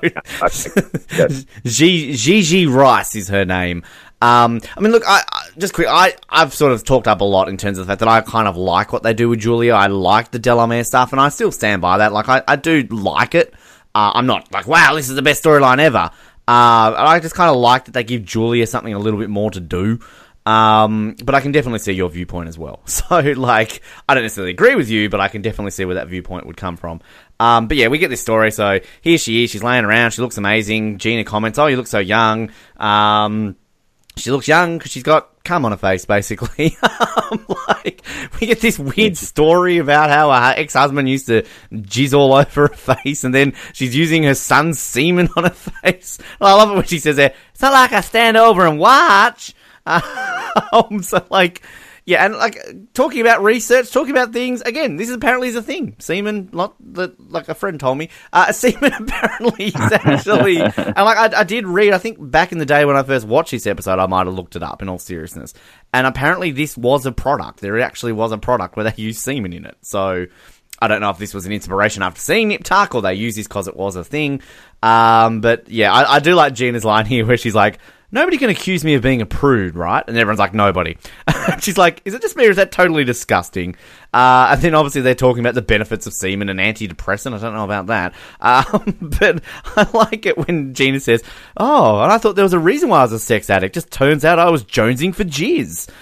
Gigi 1.64 2.68
Rice 2.68 3.16
is 3.16 3.30
her 3.30 3.46
name. 3.46 3.84
Um, 4.22 4.62
I 4.78 4.80
mean, 4.80 4.92
look, 4.92 5.04
I, 5.06 5.22
I 5.32 5.50
just 5.58 5.74
quick. 5.74 5.88
I 5.90 6.16
I've 6.30 6.54
sort 6.54 6.72
of 6.72 6.84
talked 6.84 7.08
up 7.08 7.20
a 7.22 7.26
lot 7.26 7.50
in 7.50 7.58
terms 7.58 7.78
of 7.78 7.86
the 7.86 7.92
fact 7.92 8.00
that 8.00 8.08
I 8.08 8.22
kind 8.22 8.48
of 8.48 8.56
like 8.56 8.94
what 8.94 9.04
they 9.04 9.14
do 9.14 9.28
with 9.30 9.40
Julia. 9.40 9.74
I 9.74 9.88
like 9.88 10.32
the 10.32 10.40
Delamere 10.40 10.86
stuff, 10.86 11.12
and 11.12 11.20
I 11.20 11.30
still 11.30 11.52
stand 11.52 11.82
by 11.82 11.98
that. 11.98 12.14
Like, 12.14 12.30
I, 12.30 12.42
I 12.48 12.56
do 12.56 12.84
like 12.84 13.36
it. 13.36 13.54
Uh, 13.96 14.12
I'm 14.16 14.26
not 14.26 14.52
like, 14.54 14.66
wow, 14.66 14.96
this 14.96 15.10
is 15.10 15.16
the 15.16 15.22
best 15.22 15.44
storyline 15.44 15.80
ever. 15.80 16.10
Uh, 16.48 16.96
I 16.98 17.20
just 17.22 17.36
kind 17.36 17.50
of 17.50 17.58
like 17.58 17.86
that 17.86 17.92
they 17.92 18.04
give 18.04 18.24
Julia 18.24 18.66
something 18.66 18.94
a 18.94 19.00
little 19.00 19.20
bit 19.20 19.30
more 19.30 19.52
to 19.52 19.60
do. 19.60 20.00
Um, 20.46 21.16
but 21.24 21.36
I 21.36 21.42
can 21.42 21.52
definitely 21.54 21.80
see 21.80 21.94
your 21.94 22.10
viewpoint 22.10 22.50
as 22.50 22.58
well. 22.58 22.82
So, 22.94 23.20
like, 23.20 23.82
I 24.08 24.14
don't 24.14 24.24
necessarily 24.24 24.52
agree 24.52 24.76
with 24.76 24.90
you, 24.90 25.10
but 25.10 25.20
I 25.20 25.28
can 25.28 25.42
definitely 25.42 25.72
see 25.72 25.84
where 25.86 25.96
that 25.96 26.08
viewpoint 26.08 26.46
would 26.46 26.58
come 26.58 26.78
from. 26.78 27.02
Um, 27.40 27.68
but 27.68 27.78
yeah, 27.78 27.88
we 27.88 27.98
get 27.98 28.10
this 28.10 28.22
story. 28.22 28.52
So 28.52 28.80
here 29.02 29.18
she 29.18 29.44
is. 29.44 29.50
She's 29.50 29.64
laying 29.64 29.84
around. 29.84 30.12
She 30.12 30.22
looks 30.22 30.38
amazing. 30.38 31.00
Gina 31.00 31.24
comments, 31.24 31.60
"Oh, 31.60 31.68
you 31.68 31.76
look 31.76 31.88
so 31.88 32.00
young." 32.00 32.52
Um, 32.78 33.56
she 34.16 34.32
looks 34.32 34.48
young 34.48 34.78
because 34.78 34.92
she's 34.92 35.04
got 35.04 35.44
cum 35.44 35.66
on 35.66 35.72
her 35.72 35.78
face, 35.78 36.06
basically. 36.06 36.78
um, 36.84 37.46
like 37.68 38.02
we 38.40 38.48
get 38.48 38.62
this 38.62 38.78
weird 38.78 39.18
story 39.18 39.80
about 39.80 40.10
how 40.10 40.32
her 40.32 40.54
ex-husband 40.56 41.10
used 41.10 41.28
to 41.28 41.44
jizz 41.72 42.14
all 42.14 42.34
over 42.34 42.68
her 42.68 42.74
face, 42.74 43.24
and 43.24 43.34
then 43.34 43.54
she's 43.74 43.96
using 43.96 44.24
her 44.24 44.36
son's 44.36 44.80
semen 44.80 45.30
on 45.36 45.46
her 45.46 45.50
face. 45.50 46.20
I 46.40 46.54
love 46.54 46.72
it 46.72 46.76
when 46.76 46.86
she 46.86 47.00
says 47.00 47.18
that. 47.18 47.36
It's 47.54 47.62
not 47.62 47.74
like 47.74 47.92
I 47.92 48.02
stand 48.02 48.38
over 48.38 48.66
and 48.66 48.80
watch. 48.80 49.54
Um, 49.86 51.02
so 51.02 51.26
like, 51.30 51.64
yeah, 52.06 52.26
and 52.26 52.36
like 52.36 52.58
talking 52.94 53.22
about 53.22 53.44
research, 53.44 53.92
talking 53.92 54.12
about 54.12 54.34
things. 54.34 54.62
Again, 54.62 54.98
this 54.98 55.08
is 55.08 55.16
apparently 55.16 55.48
is 55.48 55.56
a 55.56 55.62
thing. 55.62 55.96
Semen, 56.00 56.50
not 56.52 56.76
the, 56.80 57.16
like 57.18 57.48
a 57.48 57.56
friend 57.56 57.80
told 57.80 57.98
me. 57.98 58.10
Uh, 58.34 58.52
semen 58.52 58.92
apparently 58.94 59.68
is 59.68 59.76
actually, 59.76 60.60
and 60.62 60.76
like 60.78 61.34
I, 61.34 61.40
I 61.40 61.44
did 61.44 61.66
read. 61.66 61.94
I 61.94 61.98
think 61.98 62.18
back 62.20 62.52
in 62.52 62.58
the 62.58 62.66
day 62.66 62.84
when 62.84 62.98
I 62.98 63.04
first 63.04 63.26
watched 63.26 63.52
this 63.52 63.68
episode, 63.68 64.00
I 64.00 64.08
might 64.08 64.26
have 64.26 64.36
looked 64.36 64.58
it 64.58 64.64
up. 64.64 64.82
In 64.82 64.90
all 64.90 65.00
seriousness, 65.00 65.54
and 65.94 66.06
apparently 66.06 66.52
this 66.52 66.78
was 66.78 67.06
a 67.06 67.12
product. 67.14 67.62
There 67.62 67.80
actually 67.80 68.14
was 68.14 68.34
a 68.34 68.38
product 68.38 68.76
where 68.76 68.90
they 68.90 69.02
used 69.02 69.20
semen 69.20 69.54
in 69.54 69.66
it. 69.66 69.78
So. 69.82 70.28
I 70.82 70.88
don't 70.88 71.00
know 71.00 71.12
if 71.12 71.18
this 71.18 71.34
was 71.34 71.46
an 71.46 71.54
inspiration 71.54 72.04
after 72.04 72.20
seeing 72.20 72.50
Nip 72.50 72.62
Tuck 72.62 72.94
or 72.94 73.02
they 73.02 73.14
used 73.14 73.38
this 73.38 73.48
because 73.48 73.70
it 73.70 73.78
was 73.78 73.96
a 73.96 74.04
thing. 74.04 74.42
Um, 74.82 75.40
but 75.40 75.70
yeah, 75.70 75.94
I, 75.94 76.16
I 76.16 76.20
do 76.20 76.36
like 76.36 76.54
Gina's 76.56 76.84
line 76.84 77.06
here 77.06 77.26
where 77.26 77.38
she's 77.38 77.56
like, 77.56 77.80
Nobody 78.14 78.38
can 78.38 78.52
accuse 78.52 78.86
me 78.86 78.94
of 78.94 79.02
being 79.02 79.24
a 79.24 79.26
prude, 79.26 79.76
right? 79.76 80.04
And 80.08 80.16
everyone's 80.16 80.38
like, 80.38 80.54
nobody. 80.54 80.98
she's 81.60 81.80
like, 81.80 82.00
is 82.06 82.14
it 82.14 82.22
just 82.22 82.38
me 82.38 82.46
or 82.46 82.52
is 82.52 82.58
that 82.58 82.72
totally 82.72 83.04
disgusting? 83.04 83.76
Uh, 84.14 84.50
and 84.52 84.62
then 84.62 84.76
obviously 84.76 85.02
they're 85.02 85.16
talking 85.16 85.40
about 85.40 85.56
the 85.56 85.64
benefits 85.64 86.06
of 86.06 86.14
semen 86.14 86.48
and 86.48 86.60
antidepressant. 86.60 87.34
I 87.34 87.40
don't 87.40 87.56
know 87.56 87.64
about 87.64 87.88
that. 87.88 88.14
Um, 88.40 88.96
but 89.20 89.42
I 89.76 89.90
like 89.98 90.28
it 90.28 90.38
when 90.38 90.76
Gina 90.76 91.00
says, 91.00 91.24
oh, 91.58 92.04
and 92.04 92.12
I 92.12 92.20
thought 92.20 92.36
there 92.36 92.46
was 92.46 92.54
a 92.54 92.60
reason 92.60 92.90
why 92.90 93.00
I 93.00 93.02
was 93.02 93.14
a 93.14 93.20
sex 93.20 93.50
addict. 93.50 93.74
Just 93.74 93.90
turns 93.90 94.24
out 94.24 94.38
I 94.38 94.52
was 94.52 94.64
jonesing 94.64 95.16
for 95.16 95.24
jizz. 95.24 95.90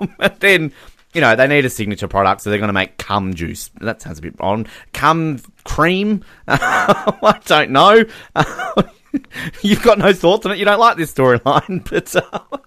Um, 0.00 0.14
and 0.18 0.34
then 0.40 0.72
you 1.14 1.20
know, 1.20 1.34
they 1.34 1.46
need 1.46 1.64
a 1.64 1.70
signature 1.70 2.08
product, 2.08 2.42
so 2.42 2.50
they're 2.50 2.58
going 2.58 2.68
to 2.68 2.74
make 2.74 2.98
cum 2.98 3.34
juice. 3.34 3.70
That 3.80 4.02
sounds 4.02 4.18
a 4.18 4.22
bit 4.22 4.34
on. 4.40 4.66
Cum 4.92 5.40
cream? 5.64 6.24
I 6.46 7.40
don't 7.46 7.70
know. 7.70 8.04
You've 9.62 9.82
got 9.82 9.98
no 9.98 10.12
thoughts 10.12 10.44
on 10.46 10.52
it. 10.52 10.58
You 10.58 10.64
don't 10.64 10.80
like 10.80 10.96
this 10.96 11.12
storyline, 11.12 11.88
but 11.90 12.14
uh, 12.16 12.58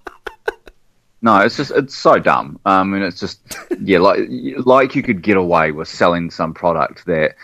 No, 1.23 1.37
it's 1.41 1.55
just 1.55 1.69
it's 1.71 1.95
so 1.95 2.17
dumb. 2.17 2.59
I 2.65 2.83
mean, 2.83 3.03
it's 3.03 3.19
just 3.19 3.39
yeah, 3.79 3.99
like 3.99 4.21
like 4.65 4.95
you 4.95 5.03
could 5.03 5.21
get 5.21 5.37
away 5.37 5.71
with 5.71 5.87
selling 5.87 6.31
some 6.31 6.51
product 6.51 7.05
that 7.05 7.35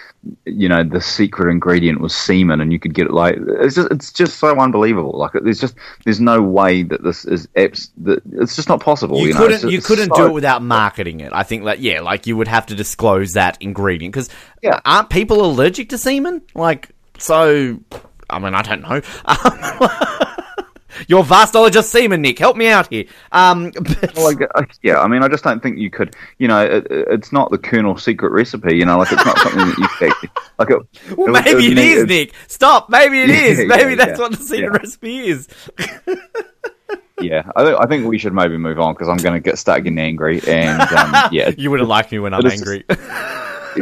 you 0.45 0.67
know 0.67 0.83
the 0.83 0.99
secret 0.99 1.51
ingredient 1.51 2.01
was 2.01 2.15
semen, 2.15 2.59
and 2.59 2.73
you 2.73 2.79
could 2.79 2.95
get 2.95 3.05
it 3.05 3.11
like 3.13 3.35
it's 3.37 3.75
just 3.75 3.91
it's 3.91 4.11
just 4.11 4.39
so 4.39 4.59
unbelievable. 4.59 5.15
Like 5.15 5.33
there's 5.43 5.61
just 5.61 5.75
there's 6.05 6.19
no 6.19 6.41
way 6.41 6.81
that 6.81 7.03
this 7.03 7.23
is 7.25 7.45
apps 7.55 7.91
that 7.97 8.23
it's 8.31 8.55
just 8.55 8.67
not 8.67 8.81
possible. 8.81 9.19
you, 9.19 9.27
You, 9.27 9.33
couldn't 9.35 9.61
just 9.61 9.71
you 9.71 9.81
couldn't 9.81 10.09
so- 10.15 10.23
do 10.23 10.25
it 10.25 10.33
without 10.33 10.63
marketing 10.63 11.19
it. 11.19 11.31
I 11.31 11.43
think 11.43 11.65
that 11.65 11.77
yeah, 11.79 12.01
like 12.01 12.25
you 12.25 12.35
would 12.35 12.47
have 12.47 12.65
to 12.67 12.75
disclose 12.75 13.33
that 13.33 13.59
ingredient 13.61 14.11
because 14.11 14.29
Yeah. 14.63 14.79
aren't 14.85 15.11
people 15.11 15.45
allergic 15.45 15.89
to 15.89 15.99
semen? 15.99 16.41
Like 16.55 16.89
so, 17.19 17.79
I 18.29 18.39
mean, 18.39 18.53
I 18.53 18.61
don't 18.61 18.81
know. 18.81 19.01
Your 21.07 21.23
vast 21.23 21.53
knowledge 21.53 21.75
of 21.75 21.85
semen, 21.85 22.23
Nick, 22.23 22.39
help 22.39 22.57
me 22.57 22.67
out 22.69 22.87
here. 22.91 23.05
Um, 23.31 23.71
but, 23.81 24.15
Well, 24.15 24.33
yeah, 24.81 24.99
I 24.99 25.07
mean, 25.07 25.21
I 25.21 25.27
just 25.27 25.43
don't 25.43 25.61
think 25.61 25.77
you 25.77 25.91
could. 25.91 26.15
You 26.39 26.47
know, 26.47 26.63
it, 26.65 26.87
it's 26.89 27.31
not 27.31 27.51
the 27.51 27.57
Colonel's 27.59 28.03
secret 28.03 28.31
recipe. 28.31 28.75
You 28.75 28.85
know, 28.85 28.97
like 28.97 29.11
it's 29.11 29.23
not 29.23 29.37
something 29.37 29.59
that 29.59 29.77
you 29.77 29.87
could 30.11 30.29
like. 30.57 30.69
It, 30.71 31.17
well, 31.17 31.35
it 31.35 31.43
maybe 31.45 31.67
it 31.67 31.75
need- 31.75 31.97
is, 31.97 32.05
Nick. 32.07 32.33
Stop. 32.47 32.89
Maybe 32.89 33.21
it 33.21 33.29
Yeah, 33.29 33.35
is. 33.35 33.59
yeah, 33.59 33.65
Maybe 33.65 33.93
that's 33.95 34.17
yeah, 34.17 34.17
what 34.17 34.31
the 34.31 34.43
secret 34.43 34.71
yeah. 34.73 34.77
recipe 34.79 35.27
is. 35.29 35.47
Yeah, 37.19 37.49
I 37.55 37.63
think, 37.63 37.79
I 37.79 37.85
think 37.87 38.05
we 38.07 38.17
should 38.19 38.33
maybe 38.33 38.57
move 38.57 38.79
on 38.79 38.93
because 38.93 39.09
I'm 39.09 39.17
going 39.17 39.33
to 39.33 39.39
get 39.39 39.57
start 39.57 39.83
getting 39.83 39.97
angry. 39.99 40.39
And 40.47 40.81
um, 40.81 41.29
yeah, 41.31 41.49
You 41.57 41.69
wouldn't 41.71 41.89
like 41.89 42.11
me 42.11 42.19
when 42.19 42.33
I'm 42.33 42.45
angry. 42.45 42.85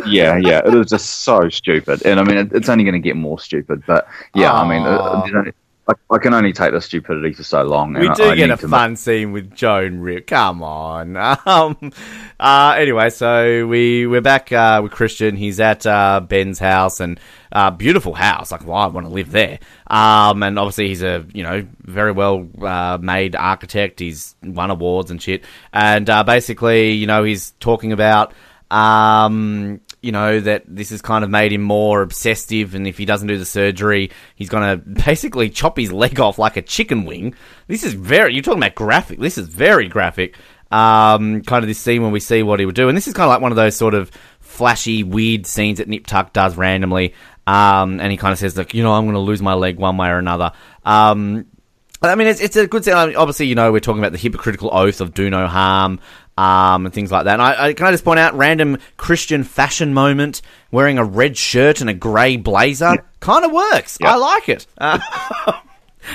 Yeah, 0.05 0.37
yeah, 0.37 0.61
it 0.65 0.73
was 0.73 0.89
just 0.89 1.21
so 1.21 1.49
stupid. 1.49 2.05
And 2.05 2.19
I 2.19 2.23
mean, 2.23 2.37
it, 2.37 2.53
it's 2.53 2.69
only 2.69 2.83
going 2.83 2.93
to 2.93 2.99
get 2.99 3.15
more 3.15 3.39
stupid. 3.39 3.83
But 3.85 4.07
yeah, 4.33 4.53
I 4.53 4.67
mean, 4.67 4.85
uh, 4.85 5.23
you 5.25 5.31
know, 5.33 5.51
I, 5.87 5.93
I 6.09 6.17
can 6.17 6.33
only 6.33 6.51
take 6.51 6.71
the 6.71 6.81
stupidity 6.81 7.33
for 7.33 7.43
so 7.43 7.61
long. 7.63 7.93
We 7.93 8.09
do 8.13 8.23
I, 8.23 8.31
I 8.31 8.35
get 8.35 8.49
a 8.49 8.57
fun 8.57 8.95
scene 8.95 9.31
with 9.31 9.53
Joan 9.53 9.99
Rip. 9.99 10.27
Come 10.27 10.63
on. 10.63 11.15
Um, 11.45 11.91
uh, 12.39 12.75
anyway, 12.77 13.09
so 13.09 13.67
we 13.67 14.07
we're 14.07 14.21
back 14.21 14.51
uh, 14.51 14.79
with 14.81 14.91
Christian. 14.91 15.35
He's 15.35 15.59
at 15.59 15.85
uh, 15.85 16.21
Ben's 16.21 16.57
house 16.59 16.99
and 16.99 17.19
uh, 17.51 17.69
beautiful 17.71 18.13
house. 18.13 18.51
Like, 18.51 18.65
well, 18.65 18.77
I 18.77 18.87
want 18.87 19.05
to 19.05 19.13
live 19.13 19.31
there. 19.31 19.59
Um, 19.87 20.41
and 20.41 20.57
obviously 20.57 20.87
he's 20.87 21.03
a 21.03 21.25
you 21.33 21.43
know 21.43 21.67
very 21.81 22.11
well 22.11 22.47
uh, 22.61 22.97
made 22.99 23.35
architect. 23.35 23.99
He's 23.99 24.35
won 24.43 24.71
awards 24.71 25.11
and 25.11 25.21
shit. 25.21 25.43
And 25.71 26.09
uh, 26.09 26.23
basically, 26.23 26.91
you 26.91 27.05
know, 27.05 27.23
he's 27.23 27.51
talking 27.59 27.91
about. 27.91 28.33
Um, 28.71 29.81
you 30.05 30.11
know 30.11 30.39
that 30.39 30.63
this 30.67 30.91
has 30.91 31.01
kind 31.01 31.23
of 31.23 31.31
made 31.31 31.51
him 31.51 31.63
more 31.63 32.03
obsessive, 32.03 32.75
and 32.75 32.85
if 32.85 32.95
he 32.95 33.05
doesn't 33.05 33.27
do 33.27 33.39
the 33.39 33.45
surgery, 33.45 34.11
he's 34.35 34.49
gonna 34.49 34.77
basically 35.05 35.49
chop 35.49 35.77
his 35.77 35.91
leg 35.91 36.19
off 36.19 36.37
like 36.37 36.57
a 36.57 36.61
chicken 36.61 37.05
wing. 37.05 37.33
This 37.67 37.83
is 37.83 37.93
very. 37.93 38.33
You're 38.33 38.43
talking 38.43 38.59
about 38.59 38.75
graphic. 38.75 39.19
This 39.19 39.39
is 39.39 39.47
very 39.47 39.87
graphic. 39.87 40.37
Um, 40.71 41.41
kind 41.41 41.63
of 41.63 41.67
this 41.67 41.79
scene 41.79 42.03
when 42.03 42.11
we 42.11 42.19
see 42.19 42.43
what 42.43 42.59
he 42.59 42.65
would 42.65 42.75
do, 42.75 42.87
and 42.87 42.95
this 42.95 43.07
is 43.07 43.15
kind 43.15 43.25
of 43.25 43.29
like 43.29 43.41
one 43.41 43.51
of 43.51 43.55
those 43.55 43.75
sort 43.75 43.95
of 43.95 44.11
flashy, 44.41 45.03
weird 45.03 45.47
scenes 45.47 45.79
that 45.79 45.87
Nip 45.87 46.05
Tuck 46.05 46.33
does 46.33 46.55
randomly. 46.55 47.15
Um, 47.47 47.99
and 47.99 48.11
he 48.11 48.17
kind 48.17 48.31
of 48.31 48.37
says, 48.37 48.55
"Look, 48.55 48.75
you 48.75 48.83
know, 48.83 48.93
I'm 48.93 49.05
going 49.05 49.15
to 49.15 49.19
lose 49.19 49.41
my 49.41 49.55
leg 49.55 49.77
one 49.77 49.97
way 49.97 50.09
or 50.09 50.19
another." 50.19 50.51
Um, 50.83 51.47
I 52.01 52.15
mean, 52.15 52.27
it's, 52.27 52.41
it's 52.41 52.55
a 52.55 52.67
good 52.67 52.85
scene. 52.85 52.93
I 52.93 53.07
mean, 53.07 53.15
obviously, 53.15 53.47
you 53.47 53.55
know, 53.55 53.71
we're 53.71 53.79
talking 53.79 53.99
about 53.99 54.11
the 54.11 54.17
hypocritical 54.19 54.69
oath 54.71 55.01
of 55.01 55.13
do 55.13 55.29
no 55.29 55.47
harm 55.47 55.99
um, 56.37 56.85
and 56.85 56.93
things 56.93 57.11
like 57.11 57.25
that. 57.25 57.33
And 57.33 57.41
I, 57.41 57.67
I, 57.67 57.73
can 57.73 57.87
I 57.87 57.91
just 57.91 58.03
point 58.03 58.19
out, 58.19 58.33
random 58.35 58.77
Christian 58.97 59.43
fashion 59.43 59.93
moment, 59.93 60.41
wearing 60.71 60.97
a 60.97 61.03
red 61.03 61.37
shirt 61.37 61.81
and 61.81 61.89
a 61.89 61.93
grey 61.93 62.37
blazer, 62.37 62.97
kind 63.19 63.45
of 63.45 63.51
works. 63.51 63.97
Yeah. 63.99 64.13
I 64.13 64.15
like 64.17 64.49
it. 64.49 64.67
Uh, 64.77 64.99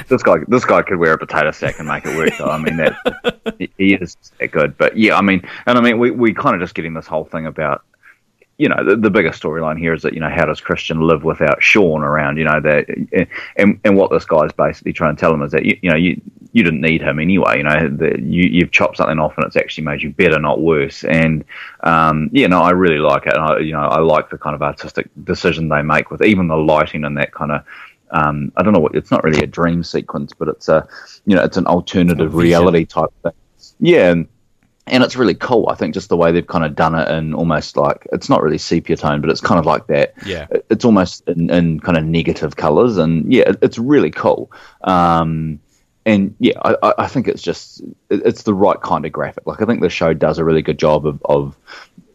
this 0.09 0.23
guy 0.23 0.37
this 0.47 0.65
guy 0.65 0.83
could 0.83 0.99
wear 0.99 1.15
a 1.15 1.19
potato 1.19 1.51
sack 1.51 1.79
and 1.79 1.89
make 1.89 2.05
it 2.07 2.17
work. 2.17 2.31
Though 2.39 2.47
I 2.51 2.59
mean 2.59 2.77
that 2.77 3.55
he- 3.59 3.73
he 3.77 3.95
is 3.95 4.17
that 4.39 4.53
good. 4.53 4.77
But 4.79 4.97
yeah, 4.97 5.17
I 5.17 5.21
mean, 5.23 5.43
and 5.67 5.79
I 5.79 5.81
mean 5.81 5.99
we 5.99 6.11
we 6.11 6.33
kind 6.33 6.55
of 6.55 6.61
just 6.61 6.75
getting 6.75 6.95
this 6.95 7.07
whole 7.07 7.25
thing 7.25 7.47
about. 7.47 7.83
You 8.61 8.69
know, 8.69 8.85
the, 8.85 8.97
the 8.97 9.11
biggest 9.11 9.43
storyline 9.43 9.79
here 9.79 9.95
is 9.95 10.03
that 10.03 10.13
you 10.13 10.21
know 10.21 10.29
how 10.29 10.45
does 10.45 10.61
Christian 10.61 11.01
live 11.01 11.25
without 11.25 11.63
Sean 11.63 12.03
around? 12.03 12.37
You 12.37 12.45
know 12.45 12.61
that, 12.61 13.27
and 13.57 13.81
and 13.85 13.97
what 13.97 14.11
this 14.11 14.25
guy's 14.25 14.53
basically 14.53 14.93
trying 14.93 15.17
to 15.17 15.21
tell 15.21 15.33
him 15.33 15.43
is 15.43 15.53
that 15.53 15.65
you, 15.65 15.79
you 15.83 15.91
know 15.91 15.97
you 15.97 16.21
you 16.53 16.63
didn't 16.63 16.83
need 16.83 17.01
him 17.01 17.19
anyway. 17.19 17.59
You 17.59 17.63
know 17.65 17.89
that 17.89 18.21
you 18.21 18.49
you've 18.51 18.71
chopped 18.71 18.99
something 18.99 19.19
off 19.19 19.37
and 19.37 19.47
it's 19.47 19.57
actually 19.57 19.85
made 19.85 20.03
you 20.03 20.11
better, 20.11 20.39
not 20.39 20.61
worse. 20.61 21.05
And 21.05 21.45
um, 21.85 22.29
yeah, 22.33 22.49
no, 22.49 22.61
I 22.61 22.71
really 22.71 22.99
like 22.99 23.27
it. 23.27 23.35
And 23.35 23.43
I, 23.43 23.59
you 23.61 23.73
know, 23.73 23.81
I 23.81 24.01
like 24.01 24.31
the 24.31 24.39
kind 24.39 24.55
of 24.55 24.63
artistic 24.63 25.09
decision 25.25 25.69
they 25.69 25.83
make 25.83 26.11
with 26.11 26.23
even 26.23 26.49
the 26.49 26.57
lighting 26.57 27.05
and 27.05 27.17
that 27.17 27.33
kind 27.33 27.53
of 27.53 27.65
um, 28.11 28.53
I 28.57 28.63
don't 28.63 28.73
know 28.73 28.81
what 28.81 28.95
it's 28.95 29.11
not 29.11 29.25
really 29.25 29.43
a 29.43 29.47
dream 29.47 29.83
sequence, 29.83 30.33
but 30.33 30.49
it's 30.49 30.69
a 30.69 30.87
you 31.27 31.37
know 31.37 31.45
it's 31.45 31.57
an 31.57 31.67
alternative 31.67 32.35
reality 32.35 32.85
type 32.85 33.11
thing. 33.23 33.33
Yeah, 33.79 34.11
and, 34.11 34.29
and 34.91 35.03
it's 35.03 35.17
really 35.17 35.35
cool. 35.35 35.69
I 35.69 35.75
think 35.75 35.95
just 35.95 36.09
the 36.09 36.17
way 36.17 36.33
they've 36.33 36.47
kind 36.47 36.65
of 36.65 36.75
done 36.75 36.95
it 36.95 37.09
and 37.09 37.35
almost 37.35 37.77
like 37.77 38.07
it's 38.13 38.29
not 38.29 38.43
really 38.43 38.59
sepia 38.59 38.97
tone, 38.97 39.21
but 39.21 39.31
it's 39.31 39.41
kind 39.41 39.59
of 39.59 39.67
like 39.67 39.87
that. 39.87 40.15
Yeah. 40.27 40.47
It's 40.69 40.85
almost 40.85 41.27
in, 41.29 41.49
in 41.51 41.81
kind 41.81 41.97
of 41.97 42.05
negative 42.05 42.57
colors, 42.57 42.97
and 42.99 43.33
yeah, 43.33 43.53
it's 43.63 43.79
really 43.79 44.11
cool. 44.11 44.51
Um, 44.83 45.61
and 46.07 46.35
yeah, 46.39 46.55
I, 46.65 46.95
I- 46.99 47.07
think 47.07 47.29
it's 47.29 47.43
just 47.43 47.83
it's 48.11 48.43
the 48.43 48.55
right 48.55 48.81
kind 48.81 49.05
of 49.05 49.13
graphic. 49.13 49.47
Like 49.47 49.63
I 49.63 49.65
think 49.67 49.81
the 49.81 49.91
show 49.91 50.15
does 50.15 50.39
a 50.39 50.45
really 50.45 50.63
good 50.63 50.79
job 50.79 51.07
of, 51.07 51.21
of 51.27 51.57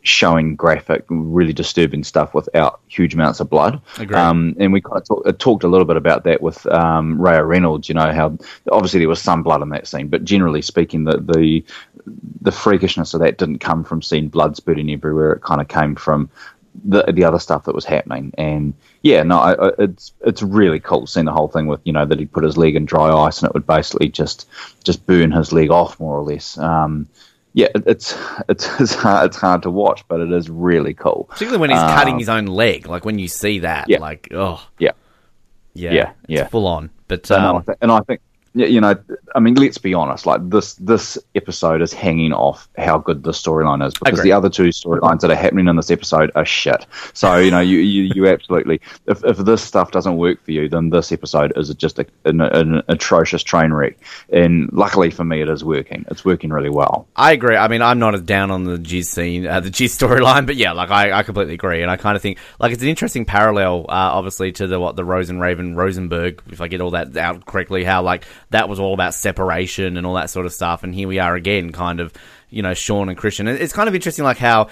showing 0.01 0.55
graphic, 0.55 1.03
really 1.09 1.53
disturbing 1.53 2.03
stuff 2.03 2.33
without 2.33 2.79
huge 2.87 3.13
amounts 3.15 3.39
of 3.39 3.49
blood. 3.49 3.81
Um, 4.29 4.55
and 4.59 4.71
we 4.71 4.79
kind 4.81 4.97
of 4.97 5.07
talk, 5.07 5.39
talked 5.39 5.63
a 5.63 5.67
little 5.67 5.85
bit 5.85 5.97
about 5.97 6.23
that 6.25 6.41
with 6.41 6.65
um, 6.67 7.19
Rhea 7.19 7.43
Reynolds. 7.43 7.89
You 7.89 7.95
know 7.95 8.11
how 8.13 8.37
obviously 8.71 8.99
there 8.99 9.09
was 9.09 9.21
some 9.21 9.43
blood 9.43 9.61
in 9.61 9.69
that 9.69 9.87
scene, 9.87 10.07
but 10.07 10.23
generally 10.23 10.61
speaking, 10.61 11.03
the 11.05 11.17
the 11.17 11.63
the 12.41 12.51
freakishness 12.51 13.13
of 13.13 13.19
that 13.21 13.37
didn't 13.37 13.59
come 13.59 13.83
from 13.83 14.01
seeing 14.01 14.27
blood 14.29 14.55
spurting 14.55 14.91
everywhere. 14.91 15.33
It 15.33 15.41
kind 15.41 15.61
of 15.61 15.67
came 15.67 15.95
from 15.95 16.29
the 16.83 17.03
the 17.03 17.23
other 17.23 17.39
stuff 17.39 17.63
that 17.65 17.75
was 17.75 17.85
happening. 17.85 18.33
And 18.37 18.73
yeah, 19.01 19.23
no, 19.23 19.39
I, 19.39 19.53
I, 19.53 19.71
it's 19.79 20.13
it's 20.21 20.43
really 20.43 20.79
cool 20.79 21.07
seeing 21.07 21.25
the 21.25 21.31
whole 21.31 21.47
thing 21.47 21.67
with 21.67 21.79
you 21.83 21.93
know 21.93 22.05
that 22.05 22.19
he 22.19 22.25
put 22.25 22.43
his 22.43 22.57
leg 22.57 22.75
in 22.75 22.85
dry 22.85 23.11
ice 23.11 23.39
and 23.39 23.49
it 23.49 23.53
would 23.53 23.65
basically 23.67 24.09
just 24.09 24.47
just 24.83 25.05
burn 25.05 25.31
his 25.31 25.51
leg 25.53 25.71
off 25.71 25.99
more 25.99 26.17
or 26.17 26.23
less. 26.23 26.57
Um, 26.57 27.07
yeah, 27.53 27.67
it, 27.73 27.83
it's 27.87 28.15
it's 28.49 28.67
it's 28.81 28.93
hard, 28.95 29.27
it's 29.27 29.37
hard 29.37 29.63
to 29.63 29.71
watch, 29.71 30.03
but 30.07 30.19
it 30.19 30.31
is 30.31 30.49
really 30.49 30.93
cool. 30.93 31.27
Particularly 31.29 31.61
when 31.61 31.69
he's 31.71 31.79
Um, 31.79 31.95
cutting 31.97 32.19
his 32.19 32.29
own 32.29 32.45
leg. 32.47 32.87
Like 32.87 33.05
when 33.05 33.17
you 33.19 33.27
see 33.29 33.59
that, 33.59 33.89
Yeah. 33.89 33.99
like 33.99 34.27
oh 34.31 34.61
Yeah. 34.77 34.91
yeah, 35.73 35.93
Yeah, 35.93 36.09
it's 36.09 36.15
yeah. 36.27 36.47
full 36.47 36.67
on. 36.67 36.89
But 37.07 37.25
So, 37.25 37.37
no, 37.39 37.55
I 37.55 37.57
um, 37.57 37.75
and 37.81 37.91
I 37.91 37.99
think, 38.01 38.19
you 38.55 38.79
know, 38.79 38.95
I 39.35 39.39
mean, 39.39 39.55
let's 39.55 39.77
be 39.77 39.93
honest. 39.93 40.25
Like 40.25 40.49
this, 40.49 40.75
this 40.75 41.17
episode 41.35 41.81
is 41.81 41.91
hanging 41.91 42.31
off 42.31 42.69
how 42.77 42.97
good 42.97 43.23
the 43.23 43.31
storyline 43.31 43.85
is 43.85 43.93
because 43.93 44.21
the 44.21 44.31
other 44.31 44.49
two 44.49 44.69
storylines 44.69 45.19
that 45.21 45.31
are 45.31 45.35
happening 45.35 45.67
in 45.67 45.75
this 45.75 45.91
episode 45.91 46.31
are 46.35 46.45
shit. 46.45 46.85
So 47.13 47.37
you 47.37 47.51
know, 47.51 47.59
you 47.59 47.79
you, 47.79 48.13
you 48.15 48.27
absolutely, 48.27 48.79
if 49.07 49.23
if 49.25 49.37
this 49.37 49.61
stuff 49.61 49.91
doesn't 49.91 50.15
work 50.15 50.43
for 50.45 50.51
you, 50.51 50.69
then 50.69 50.89
this 50.89 51.11
episode 51.11 51.51
is 51.57 51.73
just 51.75 51.99
a, 51.99 52.05
an, 52.23 52.39
an 52.39 52.81
atrocious 52.87 53.43
train 53.43 53.73
wreck. 53.73 53.97
And 54.31 54.71
luckily 54.71 55.11
for 55.11 55.25
me, 55.25 55.41
it 55.41 55.49
is 55.49 55.63
working. 55.63 56.05
It's 56.09 56.23
working 56.23 56.51
really 56.51 56.69
well. 56.69 57.07
I 57.15 57.33
agree. 57.33 57.57
I 57.57 57.67
mean, 57.67 57.81
I'm 57.81 57.99
not 57.99 58.15
as 58.15 58.21
down 58.21 58.51
on 58.51 58.63
the 58.63 58.77
G 58.77 59.03
scene, 59.03 59.45
uh, 59.45 59.59
the 59.59 59.69
Jizz 59.69 59.85
storyline, 60.07 60.45
but 60.45 60.55
yeah, 60.55 60.71
like 60.71 60.91
I, 60.91 61.11
I 61.11 61.23
completely 61.23 61.55
agree, 61.55 61.81
and 61.81 61.91
I 61.91 61.97
kind 61.97 62.15
of 62.15 62.21
think 62.21 62.37
like 62.59 62.71
it's 62.71 62.83
an 62.83 62.89
interesting 62.89 63.25
parallel, 63.25 63.81
uh, 63.89 64.15
obviously, 64.15 64.53
to 64.53 64.67
the 64.67 64.79
what 64.79 64.95
the 64.95 65.03
Rosen 65.03 65.41
Raven 65.41 65.75
Rosenberg, 65.75 66.41
if 66.49 66.61
I 66.61 66.69
get 66.69 66.79
all 66.79 66.91
that 66.91 67.17
out 67.17 67.45
correctly, 67.45 67.83
how 67.83 68.01
like 68.01 68.25
that 68.49 68.69
was 68.69 68.79
all 68.79 68.93
about 68.93 69.13
separation 69.13 69.97
and 69.97 70.05
all 70.05 70.15
that 70.15 70.29
sort 70.29 70.45
of 70.45 70.53
stuff, 70.53 70.83
and 70.83 70.93
here 70.93 71.07
we 71.07 71.19
are 71.19 71.35
again, 71.35 71.71
kind 71.71 71.99
of, 71.99 72.13
you 72.49 72.61
know, 72.61 72.73
Sean 72.73 73.09
and 73.09 73.17
Christian. 73.17 73.47
It's 73.47 73.73
kind 73.73 73.89
of 73.89 73.95
interesting, 73.95 74.23
like 74.25 74.37
how 74.37 74.69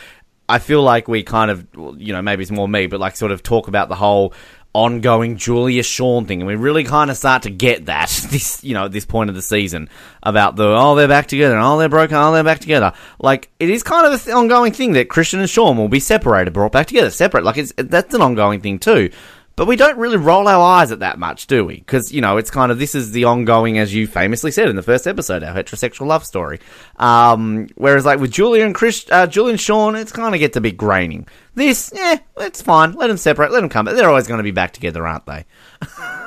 I 0.47 0.59
feel 0.59 0.84
like 0.84 1.07
we 1.07 1.24
kind 1.24 1.51
of, 1.51 1.67
you 1.97 2.13
know, 2.13 2.21
maybe 2.21 2.43
it's 2.43 2.51
more 2.51 2.67
me, 2.67 2.88
but 2.88 2.99
like 2.99 3.15
sort 3.15 3.32
of 3.32 3.43
talk 3.43 3.67
about 3.67 3.89
the 3.89 3.95
whole 3.95 4.34
ongoing 4.74 5.38
Julia 5.38 5.84
Sean 5.84 6.26
thing, 6.26 6.41
and 6.41 6.47
we 6.47 6.55
really 6.55 6.84
kind 6.84 7.11
of 7.11 7.17
start 7.17 7.43
to 7.43 7.49
get 7.49 7.86
that 7.86 8.09
this, 8.30 8.63
you 8.63 8.74
know, 8.74 8.86
at 8.86 8.91
this 8.91 9.05
point 9.05 9.30
of 9.30 9.36
the 9.36 9.41
season 9.41 9.89
about 10.21 10.55
the 10.55 10.65
oh 10.65 10.95
they're 10.95 11.07
back 11.07 11.28
together, 11.28 11.55
and 11.55 11.63
oh 11.63 11.78
they're 11.78 11.89
broken, 11.89 12.17
oh 12.17 12.32
they're 12.34 12.43
back 12.43 12.59
together. 12.59 12.93
Like 13.19 13.49
it 13.59 13.69
is 13.69 13.84
kind 13.84 14.11
of 14.11 14.28
an 14.28 14.34
ongoing 14.34 14.74
thing 14.74 14.93
that 14.93 15.09
Christian 15.09 15.39
and 15.39 15.49
Sean 15.49 15.78
will 15.78 15.89
be 15.89 15.99
separated, 15.99 16.51
brought 16.51 16.71
back 16.71 16.88
together, 16.88 17.09
separate. 17.09 17.43
Like 17.43 17.57
it's 17.57 17.74
that's 17.78 18.13
an 18.13 18.21
ongoing 18.21 18.61
thing 18.61 18.80
too. 18.80 19.11
But 19.55 19.67
we 19.67 19.75
don't 19.75 19.97
really 19.99 20.17
roll 20.17 20.47
our 20.47 20.61
eyes 20.61 20.91
at 20.91 20.99
that 20.99 21.19
much, 21.19 21.45
do 21.45 21.63
we? 21.63 21.75
Because 21.75 22.11
you 22.11 22.21
know 22.21 22.37
it's 22.37 22.49
kind 22.49 22.71
of 22.71 22.79
this 22.79 22.95
is 22.95 23.11
the 23.11 23.25
ongoing, 23.25 23.77
as 23.77 23.93
you 23.93 24.07
famously 24.07 24.49
said 24.49 24.67
in 24.67 24.75
the 24.75 24.81
first 24.81 25.05
episode, 25.05 25.43
our 25.43 25.53
heterosexual 25.53 26.07
love 26.07 26.25
story. 26.25 26.59
Um, 26.97 27.67
whereas 27.75 28.05
like 28.05 28.19
with 28.19 28.31
Julia 28.31 28.65
and 28.65 28.73
Chris, 28.73 29.05
uh, 29.11 29.29
Sean, 29.29 29.95
it's 29.95 30.11
kind 30.11 30.33
of 30.33 30.39
gets 30.39 30.57
a 30.57 30.61
bit 30.61 30.75
graining. 30.75 31.27
This, 31.53 31.91
yeah, 31.93 32.17
it's 32.37 32.63
fine. 32.63 32.93
Let 32.93 33.07
them 33.07 33.17
separate. 33.17 33.51
Let 33.51 33.61
them 33.61 33.69
come. 33.69 33.85
They're 33.85 34.09
always 34.09 34.27
going 34.27 34.39
to 34.39 34.43
be 34.43 34.51
back 34.51 34.73
together, 34.73 35.05
aren't 35.05 35.25
they? 35.25 35.45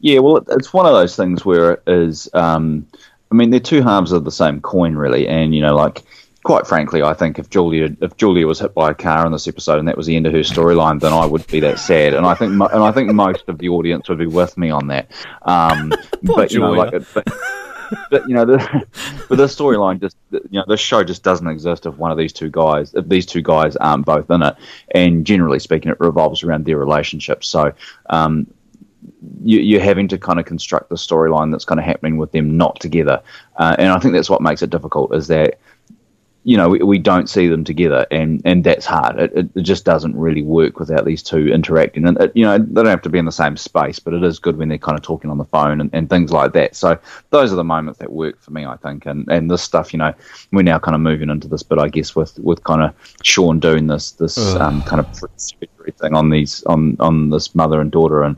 Yeah, 0.00 0.18
well, 0.18 0.44
it's 0.50 0.72
one 0.72 0.84
of 0.84 0.92
those 0.92 1.16
things 1.16 1.44
where 1.44 1.72
it 1.72 1.82
is. 1.86 2.28
Um, 2.34 2.86
I 3.32 3.34
mean, 3.34 3.50
they're 3.50 3.60
two 3.60 3.82
halves 3.82 4.12
of 4.12 4.24
the 4.24 4.30
same 4.30 4.60
coin, 4.60 4.94
really. 4.94 5.26
And 5.26 5.54
you 5.54 5.62
know, 5.62 5.74
like 5.74 6.02
quite 6.44 6.66
frankly, 6.66 7.02
I 7.02 7.14
think 7.14 7.38
if 7.40 7.50
Julia 7.50 7.96
if 8.00 8.16
Julia 8.16 8.46
was 8.46 8.60
hit 8.60 8.72
by 8.74 8.90
a 8.90 8.94
car 8.94 9.26
in 9.26 9.32
this 9.32 9.48
episode 9.48 9.78
and 9.80 9.88
that 9.88 9.96
was 9.96 10.06
the 10.06 10.14
end 10.14 10.26
of 10.26 10.32
her 10.32 10.40
storyline, 10.40 11.00
then 11.00 11.12
I 11.12 11.26
would 11.26 11.44
be 11.48 11.58
that 11.60 11.78
sad. 11.80 12.14
And 12.14 12.24
I 12.24 12.34
think 12.34 12.52
mo- 12.52 12.68
and 12.72 12.82
I 12.82 12.92
think 12.92 13.10
most 13.12 13.44
of 13.48 13.58
the 13.58 13.68
audience 13.70 14.08
would 14.08 14.18
be 14.18 14.26
with 14.26 14.56
me 14.56 14.70
on 14.70 14.86
that. 14.88 15.10
Um, 15.42 15.92
but 16.22 16.52
you 16.52 16.60
know, 16.60 16.72
like. 16.72 16.92
it- 16.92 17.06
But, 17.12 17.26
but 18.10 18.26
you 18.28 18.34
know, 18.34 18.44
the, 18.46 18.86
but 19.28 19.36
the 19.36 19.44
storyline 19.44 20.00
just 20.00 20.16
you 20.30 20.40
know 20.52 20.64
the 20.66 20.76
show 20.76 21.04
just 21.04 21.22
doesn't 21.22 21.46
exist 21.46 21.84
if 21.86 21.94
one 21.96 22.10
of 22.10 22.16
these 22.16 22.32
two 22.32 22.48
guys 22.50 22.94
if 22.94 23.06
these 23.08 23.26
two 23.26 23.42
guys 23.42 23.76
aren't 23.76 24.06
both 24.06 24.30
in 24.30 24.42
it, 24.42 24.56
and 24.94 25.24
generally 25.26 25.58
speaking, 25.58 25.92
it 25.92 26.00
revolves 26.00 26.42
around 26.42 26.64
their 26.64 26.78
relationship. 26.78 27.44
So 27.44 27.72
um, 28.08 28.46
you, 29.42 29.60
you're 29.60 29.82
having 29.82 30.08
to 30.08 30.18
kind 30.18 30.40
of 30.40 30.46
construct 30.46 30.88
the 30.88 30.96
storyline 30.96 31.52
that's 31.52 31.66
kind 31.66 31.78
of 31.78 31.84
happening 31.84 32.16
with 32.16 32.32
them 32.32 32.56
not 32.56 32.80
together, 32.80 33.22
uh, 33.56 33.76
and 33.78 33.88
I 33.92 33.98
think 33.98 34.14
that's 34.14 34.30
what 34.30 34.40
makes 34.40 34.62
it 34.62 34.70
difficult. 34.70 35.14
Is 35.14 35.26
that 35.28 35.58
you 36.44 36.56
know 36.56 36.68
we, 36.68 36.78
we 36.80 36.98
don't 36.98 37.28
see 37.28 37.48
them 37.48 37.64
together, 37.64 38.06
and, 38.10 38.40
and 38.44 38.64
that's 38.64 38.86
hard. 38.86 39.18
It, 39.18 39.50
it, 39.54 39.62
just 39.62 39.84
doesn't 39.84 40.16
really 40.16 40.42
work 40.42 40.78
without 40.78 41.04
these 41.04 41.22
two 41.22 41.48
interacting, 41.48 42.06
and 42.06 42.20
it, 42.20 42.32
you 42.34 42.44
know 42.44 42.58
they 42.58 42.74
don't 42.74 42.86
have 42.86 43.02
to 43.02 43.08
be 43.08 43.18
in 43.18 43.24
the 43.24 43.32
same 43.32 43.56
space, 43.56 43.98
but 43.98 44.14
it 44.14 44.22
is 44.22 44.38
good 44.38 44.56
when 44.56 44.68
they're 44.68 44.78
kind 44.78 44.96
of 44.96 45.02
talking 45.02 45.30
on 45.30 45.38
the 45.38 45.44
phone 45.46 45.80
and, 45.80 45.90
and 45.92 46.08
things 46.08 46.32
like 46.32 46.52
that. 46.52 46.76
So 46.76 46.98
those 47.30 47.52
are 47.52 47.56
the 47.56 47.64
moments 47.64 47.98
that 47.98 48.12
work 48.12 48.40
for 48.40 48.52
me, 48.52 48.64
I 48.64 48.76
think, 48.76 49.06
and 49.06 49.26
and 49.28 49.50
this 49.50 49.62
stuff, 49.62 49.92
you 49.92 49.98
know, 49.98 50.14
we're 50.52 50.62
now 50.62 50.78
kind 50.78 50.94
of 50.94 51.00
moving 51.00 51.30
into 51.30 51.48
this 51.48 51.62
but 51.62 51.78
I 51.78 51.88
guess, 51.88 52.14
with 52.14 52.38
with 52.38 52.62
kind 52.64 52.82
of 52.82 52.94
Sean 53.22 53.58
doing 53.58 53.86
this 53.86 54.12
this 54.12 54.38
um, 54.56 54.82
kind 54.82 55.00
of 55.00 55.22
surgery 55.36 55.94
thing 55.98 56.14
on 56.14 56.30
these 56.30 56.62
on 56.64 56.96
on 57.00 57.30
this 57.30 57.54
mother 57.54 57.80
and 57.80 57.90
daughter 57.90 58.22
and. 58.22 58.36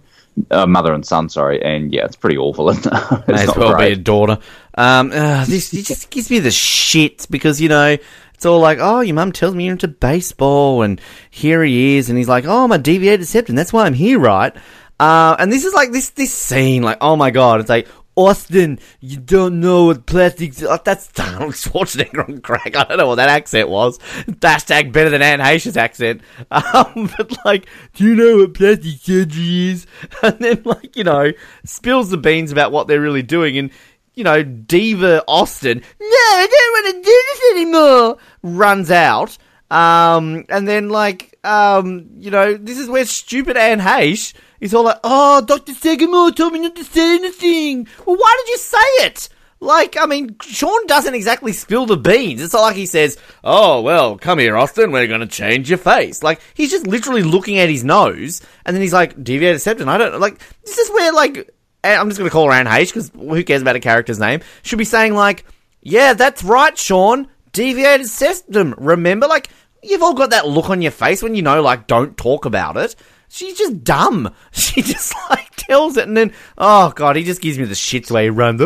Uh, 0.51 0.67
mother 0.67 0.93
and 0.93 1.07
son, 1.07 1.31
sorry, 1.31 1.63
and 1.63 1.95
yeah, 1.95 2.05
it's 2.05 2.15
pretty 2.15 2.37
awful. 2.37 2.69
Isn't 2.69 2.85
it? 2.85 2.93
It's 3.21 3.29
May 3.29 3.43
as 3.45 3.57
well 3.57 3.75
great. 3.75 3.87
be 3.87 3.93
a 3.95 3.97
daughter. 3.97 4.39
Um, 4.77 5.11
uh, 5.12 5.45
this 5.47 5.72
it 5.74 5.87
just 5.87 6.11
gives 6.11 6.31
me 6.31 6.39
the 6.39 6.51
shit 6.51 7.27
because 7.31 7.61
you 7.61 7.68
know 7.68 7.97
it's 8.35 8.45
all 8.45 8.61
like, 8.61 8.79
oh, 8.81 9.01
your 9.01 9.14
mum 9.14 9.33
tells 9.33 9.55
me 9.55 9.64
you're 9.64 9.72
into 9.72 9.89
baseball, 9.89 10.83
and 10.83 11.01
here 11.31 11.64
he 11.64 11.97
is, 11.97 12.11
and 12.11 12.18
he's 12.18 12.29
like, 12.29 12.45
oh, 12.45 12.68
my 12.68 12.77
deviated 12.77 13.27
septum, 13.27 13.57
that's 13.57 13.72
why 13.72 13.87
I'm 13.87 13.95
here, 13.95 14.18
right? 14.18 14.55
Uh, 15.01 15.37
and 15.39 15.51
this 15.51 15.64
is 15.64 15.74
like 15.74 15.93
this 15.93 16.11
this 16.11 16.33
scene, 16.33 16.83
like, 16.83 16.99
oh 17.01 17.16
my 17.16 17.31
god, 17.31 17.61
it's 17.61 17.70
like. 17.70 17.89
Austin, 18.18 18.79
you 19.01 19.18
don't 19.18 19.61
know 19.61 19.85
what 19.85 20.07
plastic. 20.07 20.55
Oh, 20.62 20.79
that's 20.83 21.11
Arnold 21.20 21.53
Schwarzenegger 21.53 22.27
on 22.27 22.41
crack. 22.41 22.74
I 22.74 22.85
don't 22.85 22.97
know 22.97 23.09
what 23.09 23.16
that 23.16 23.29
accent 23.29 23.68
was. 23.68 23.99
Hashtag 23.99 24.91
better 24.91 25.11
than 25.11 25.20
Anne 25.20 25.41
Heche's 25.41 25.77
accent. 25.77 26.22
Um, 26.51 27.11
but 27.18 27.37
like, 27.45 27.66
do 27.93 28.05
you 28.05 28.14
know 28.14 28.39
what 28.39 28.55
plastic 28.55 28.99
surgery 29.03 29.68
is? 29.68 29.87
And 30.22 30.39
then 30.39 30.62
like, 30.64 30.97
you 30.97 31.05
know, 31.05 31.33
spills 31.66 32.09
the 32.09 32.16
beans 32.16 32.53
about 32.53 32.72
what 32.72 32.89
they're 32.89 33.03
really 33.03 33.22
doing, 33.22 33.59
and 33.59 33.70
you 34.17 34.25
know, 34.25 34.43
Diva 34.43 35.23
Austin, 35.29 35.83
no, 36.01 36.07
I 36.09 36.47
don't 36.51 36.85
want 36.85 37.05
to 37.05 37.11
do 37.11 37.23
this 37.29 37.51
anymore, 37.53 38.17
runs 38.43 38.91
out. 38.91 39.37
Um, 39.71 40.45
and 40.49 40.67
then 40.67 40.89
like, 40.89 41.39
um, 41.45 42.09
you 42.19 42.31
know, 42.31 42.55
this 42.55 42.79
is 42.79 42.89
where 42.89 43.05
stupid 43.05 43.57
Anne 43.57 43.81
Heche 43.81 44.35
is 44.61 44.75
all 44.75 44.85
like, 44.85 45.01
oh, 45.05 45.43
Dr. 45.43 45.75
Sagamore 45.75 46.33
told 46.33 46.55
me 46.55 46.61
not 46.61 46.77
to 46.77 46.85
say 46.85 47.17
anything. 47.17 47.87
Well, 48.07 48.17
why 48.17 48.43
did 48.45 48.51
you 48.51 48.59
say 48.59 49.05
it? 49.05 49.29
Like, 49.59 49.97
I 49.99 50.05
mean, 50.05 50.37
Sean 50.43 50.87
doesn't 50.87 51.14
exactly 51.14 51.53
spill 51.53 51.87
the 51.87 51.97
beans. 51.97 52.43
It's 52.43 52.53
not 52.53 52.61
like 52.61 52.77
he 52.77 52.85
says, 52.85 53.19
oh, 53.43 53.81
well, 53.81 54.19
come 54.19 54.39
here, 54.39 54.57
Austin, 54.57 54.93
we're 54.93 55.07
going 55.07 55.21
to 55.21 55.27
change 55.27 55.71
your 55.71 55.79
face. 55.79 56.23
Like, 56.23 56.41
he's 56.53 56.71
just 56.71 56.87
literally 56.87 57.23
looking 57.23 57.59
at 57.59 57.71
his 57.71 57.83
nose, 57.83 58.43
and 58.67 58.77
then 58.77 58.83
he's 58.83 58.93
like, 58.93 59.23
deviated 59.23 59.62
septum. 59.62 59.89
I 59.89 59.97
don't, 59.97 60.21
like, 60.21 60.41
this 60.62 60.77
is 60.77 60.91
where, 60.91 61.11
like, 61.12 61.56
I'm 61.95 62.09
just 62.09 62.18
going 62.18 62.28
to 62.28 62.32
call 62.32 62.47
her 62.47 62.53
Anne 62.53 62.66
Heche 62.66 62.89
because 62.93 63.11
who 63.14 63.45
cares 63.45 63.62
about 63.62 63.76
a 63.76 63.80
character's 63.80 64.18
name? 64.18 64.41
Should 64.62 64.78
be 64.78 64.84
saying 64.84 65.14
like, 65.14 65.45
"Yeah, 65.82 66.14
that's 66.14 66.43
right, 66.43 66.76
Sean. 66.76 67.28
Deviated 67.53 68.07
septum. 68.07 68.74
Remember, 68.78 69.26
like 69.26 69.49
you've 69.82 70.03
all 70.03 70.14
got 70.14 70.30
that 70.30 70.49
look 70.49 70.68
on 70.70 70.82
your 70.82 70.91
face 70.93 71.22
when 71.22 71.34
you 71.34 71.43
know, 71.43 71.62
like, 71.62 71.87
don't 71.87 72.16
talk 72.16 72.45
about 72.45 72.76
it." 72.76 72.97
She's 73.28 73.59
just 73.59 73.82
dumb. 73.84 74.32
She 74.53 74.82
just 74.82 75.14
like 75.30 75.55
tells 75.57 75.97
it, 75.97 76.07
and 76.09 76.16
then 76.16 76.32
oh 76.59 76.91
god, 76.95 77.16
he 77.16 77.24
just 77.24 77.41
gives 77.43 77.59
me 77.59 77.64
the 77.64 77.74
shits 77.74 78.11
where 78.11 78.22
he 78.24 78.30
runs. 78.30 78.61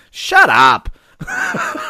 Shut 0.10 0.48
up. 0.50 0.88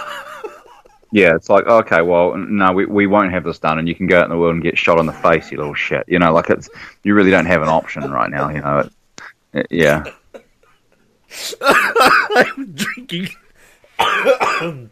Yeah, 1.12 1.34
it's 1.34 1.48
like 1.48 1.66
okay, 1.66 2.02
well, 2.02 2.36
no, 2.36 2.70
we, 2.72 2.86
we 2.86 3.08
won't 3.08 3.32
have 3.32 3.42
this 3.42 3.58
done, 3.58 3.80
and 3.80 3.88
you 3.88 3.96
can 3.96 4.06
go 4.06 4.20
out 4.20 4.26
in 4.26 4.30
the 4.30 4.38
world 4.38 4.54
and 4.54 4.62
get 4.62 4.78
shot 4.78 5.00
on 5.00 5.06
the 5.06 5.12
face, 5.12 5.50
you 5.50 5.58
little 5.58 5.74
shit. 5.74 6.04
You 6.06 6.20
know, 6.20 6.32
like 6.32 6.48
it's 6.50 6.70
you 7.02 7.14
really 7.14 7.32
don't 7.32 7.46
have 7.46 7.62
an 7.62 7.68
option 7.68 8.08
right 8.12 8.30
now. 8.30 8.48
You 8.48 8.60
know, 8.60 8.78
it- 8.78 8.92
yeah, 9.70 10.04
I 11.60 12.52
was 12.56 12.66
drinking. 12.74 13.28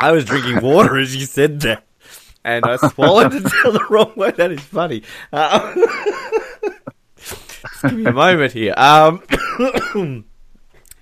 I 0.00 0.12
was 0.12 0.24
drinking 0.24 0.62
water 0.62 0.98
as 0.98 1.14
you 1.14 1.26
said 1.26 1.60
that, 1.62 1.84
and 2.44 2.64
I 2.64 2.76
swallowed 2.76 3.34
it 3.34 3.42
down 3.42 3.52
the 3.72 3.84
wrong 3.90 4.12
way. 4.16 4.30
That 4.30 4.52
is 4.52 4.60
funny. 4.60 5.02
Uh, 5.32 5.74
give 7.82 7.92
me 7.92 8.06
a 8.06 8.12
moment 8.12 8.52
here. 8.52 8.74
Um, 8.76 9.22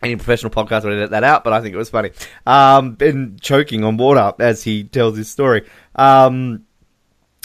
any 0.02 0.16
professional 0.16 0.50
podcast 0.50 0.84
would 0.84 0.94
edit 0.94 1.10
that 1.10 1.24
out, 1.24 1.44
but 1.44 1.52
I 1.52 1.60
think 1.60 1.74
it 1.74 1.78
was 1.78 1.90
funny. 1.90 2.10
Um, 2.46 2.94
Ben 2.94 3.38
choking 3.40 3.84
on 3.84 3.96
water 3.96 4.32
as 4.40 4.62
he 4.62 4.84
tells 4.84 5.16
his 5.16 5.30
story. 5.30 5.68
Um, 5.94 6.64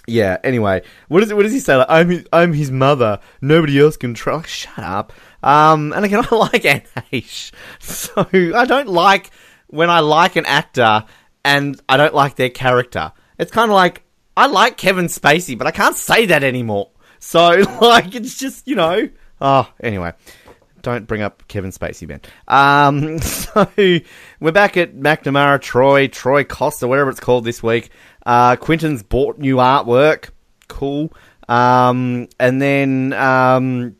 yeah. 0.07 0.37
Anyway, 0.43 0.83
what 1.09 1.19
does 1.19 1.33
what 1.33 1.43
does 1.43 1.53
he 1.53 1.59
say? 1.59 1.75
Like, 1.75 1.87
I'm 1.89 2.09
his, 2.09 2.25
I'm 2.31 2.53
his 2.53 2.71
mother. 2.71 3.19
Nobody 3.41 3.79
else 3.79 3.97
can 3.97 4.13
try. 4.13 4.41
Shut 4.43 4.79
up. 4.79 5.13
Um, 5.43 5.93
and 5.93 6.05
again, 6.05 6.25
I 6.31 6.35
like 6.35 6.65
Anne 6.65 6.83
Heche, 7.11 7.51
so 7.79 8.27
I 8.33 8.65
don't 8.65 8.87
like 8.87 9.31
when 9.67 9.89
I 9.89 9.99
like 9.99 10.35
an 10.35 10.45
actor 10.45 11.05
and 11.43 11.79
I 11.89 11.97
don't 11.97 12.13
like 12.13 12.35
their 12.35 12.49
character. 12.49 13.11
It's 13.37 13.51
kind 13.51 13.71
of 13.71 13.75
like 13.75 14.03
I 14.37 14.47
like 14.47 14.77
Kevin 14.77 15.05
Spacey, 15.05 15.57
but 15.57 15.67
I 15.67 15.71
can't 15.71 15.95
say 15.95 16.27
that 16.27 16.43
anymore. 16.43 16.91
So 17.19 17.49
like, 17.81 18.13
it's 18.15 18.37
just 18.37 18.67
you 18.67 18.75
know. 18.75 19.09
Oh, 19.39 19.71
anyway. 19.81 20.13
Don't 20.81 21.05
bring 21.05 21.21
up 21.21 21.47
Kevin 21.47 21.69
Spacey, 21.69 22.07
Ben. 22.07 22.21
Um, 22.47 23.19
so 23.21 23.69
we're 24.39 24.51
back 24.51 24.77
at 24.77 24.95
McNamara, 24.95 25.61
Troy, 25.61 26.07
Troy 26.07 26.43
Costa, 26.43 26.87
whatever 26.87 27.11
it's 27.11 27.19
called 27.19 27.45
this 27.45 27.61
week. 27.61 27.91
Uh, 28.25 28.55
Quentin's 28.55 29.03
bought 29.03 29.37
new 29.37 29.57
artwork. 29.57 30.29
Cool. 30.67 31.13
Um, 31.47 32.29
and 32.39 32.59
then 32.59 33.13
um, 33.13 33.95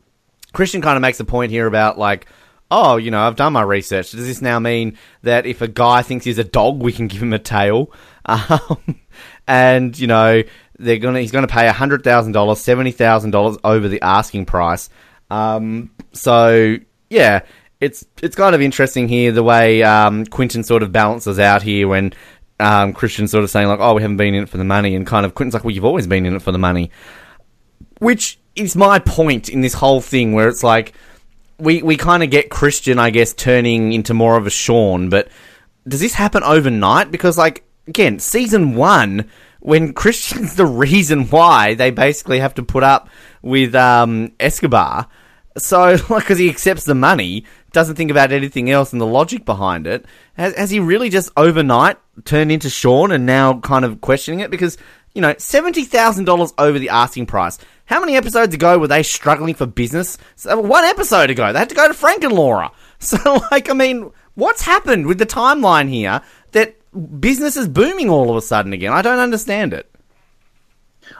Christian 0.52 0.82
kind 0.82 0.96
of 0.96 1.02
makes 1.02 1.20
a 1.20 1.24
point 1.24 1.50
here 1.50 1.66
about 1.66 1.98
like, 1.98 2.26
oh, 2.70 2.96
you 2.96 3.10
know, 3.10 3.20
I've 3.20 3.36
done 3.36 3.52
my 3.52 3.62
research. 3.62 4.12
Does 4.12 4.26
this 4.26 4.42
now 4.42 4.58
mean 4.58 4.96
that 5.22 5.46
if 5.46 5.60
a 5.60 5.68
guy 5.68 6.02
thinks 6.02 6.24
he's 6.24 6.38
a 6.38 6.44
dog, 6.44 6.82
we 6.82 6.92
can 6.92 7.06
give 7.08 7.22
him 7.22 7.32
a 7.32 7.38
tail? 7.38 7.92
Um, 8.24 9.00
and 9.48 9.98
you 9.98 10.06
know, 10.06 10.44
they're 10.78 10.98
gonna 10.98 11.20
he's 11.20 11.32
gonna 11.32 11.48
pay 11.48 11.66
hundred 11.66 12.04
thousand 12.04 12.32
dollars, 12.32 12.60
seventy 12.60 12.92
thousand 12.92 13.32
dollars 13.32 13.58
over 13.64 13.88
the 13.88 14.00
asking 14.00 14.46
price. 14.46 14.88
Um, 15.28 15.90
so 16.12 16.76
yeah, 17.10 17.40
it's 17.80 18.06
it's 18.22 18.36
kind 18.36 18.54
of 18.54 18.60
interesting 18.60 19.08
here 19.08 19.32
the 19.32 19.42
way 19.42 19.82
um, 19.82 20.24
Quentin 20.26 20.62
sort 20.62 20.84
of 20.84 20.92
balances 20.92 21.40
out 21.40 21.62
here 21.62 21.88
when 21.88 22.12
um, 22.60 22.92
Christian's 22.92 23.32
sort 23.32 23.42
of 23.42 23.50
saying 23.50 23.66
like, 23.66 23.80
"Oh, 23.80 23.94
we 23.94 24.02
haven't 24.02 24.18
been 24.18 24.34
in 24.34 24.44
it 24.44 24.48
for 24.48 24.58
the 24.58 24.64
money," 24.64 24.94
and 24.94 25.06
kind 25.06 25.26
of 25.26 25.34
Quentin's 25.34 25.54
like, 25.54 25.64
"Well, 25.64 25.72
you've 25.72 25.84
always 25.84 26.06
been 26.06 26.26
in 26.26 26.36
it 26.36 26.42
for 26.42 26.52
the 26.52 26.58
money," 26.58 26.90
which 27.98 28.38
is 28.56 28.76
my 28.76 28.98
point 28.98 29.48
in 29.48 29.60
this 29.60 29.74
whole 29.74 30.00
thing, 30.00 30.32
where 30.32 30.48
it's 30.48 30.62
like 30.62 30.92
we 31.58 31.82
we 31.82 31.96
kind 31.96 32.22
of 32.22 32.30
get 32.30 32.50
Christian, 32.50 32.98
I 32.98 33.10
guess, 33.10 33.32
turning 33.34 33.92
into 33.92 34.14
more 34.14 34.36
of 34.36 34.46
a 34.46 34.50
Sean, 34.50 35.08
but 35.08 35.28
does 35.86 36.00
this 36.00 36.14
happen 36.14 36.42
overnight? 36.42 37.10
Because 37.10 37.38
like 37.38 37.64
again, 37.86 38.18
season 38.18 38.74
one, 38.74 39.28
when 39.60 39.92
Christian's 39.94 40.56
the 40.56 40.66
reason 40.66 41.28
why 41.28 41.74
they 41.74 41.90
basically 41.90 42.40
have 42.40 42.54
to 42.54 42.62
put 42.62 42.82
up 42.82 43.08
with 43.42 43.74
um, 43.74 44.32
Escobar. 44.38 45.08
So, 45.58 45.96
like, 46.08 46.24
because 46.24 46.38
he 46.38 46.48
accepts 46.48 46.84
the 46.84 46.94
money, 46.94 47.44
doesn't 47.72 47.96
think 47.96 48.10
about 48.10 48.32
anything 48.32 48.70
else 48.70 48.92
and 48.92 49.00
the 49.00 49.06
logic 49.06 49.44
behind 49.44 49.86
it, 49.86 50.04
has, 50.34 50.54
has 50.54 50.70
he 50.70 50.80
really 50.80 51.10
just 51.10 51.30
overnight 51.36 51.98
turned 52.24 52.52
into 52.52 52.70
Sean 52.70 53.12
and 53.12 53.26
now 53.26 53.60
kind 53.60 53.84
of 53.84 54.00
questioning 54.00 54.40
it? 54.40 54.50
Because, 54.50 54.78
you 55.14 55.20
know, 55.20 55.34
$70,000 55.34 56.52
over 56.58 56.78
the 56.78 56.88
asking 56.88 57.26
price. 57.26 57.58
How 57.84 58.00
many 58.00 58.16
episodes 58.16 58.54
ago 58.54 58.78
were 58.78 58.88
they 58.88 59.02
struggling 59.02 59.54
for 59.54 59.66
business? 59.66 60.16
So, 60.36 60.58
one 60.60 60.84
episode 60.84 61.30
ago, 61.30 61.52
they 61.52 61.58
had 61.58 61.68
to 61.68 61.74
go 61.74 61.88
to 61.88 61.94
Frank 61.94 62.24
and 62.24 62.32
Laura. 62.32 62.70
So, 63.02 63.44
like, 63.50 63.68
I 63.68 63.72
mean, 63.72 64.12
what's 64.36 64.62
happened 64.62 65.08
with 65.08 65.18
the 65.18 65.26
timeline 65.26 65.88
here 65.88 66.22
that 66.52 66.76
business 67.20 67.56
is 67.56 67.66
booming 67.66 68.08
all 68.08 68.30
of 68.30 68.36
a 68.36 68.40
sudden 68.40 68.72
again? 68.72 68.92
I 68.92 69.02
don't 69.02 69.18
understand 69.18 69.72
it. 69.72 69.92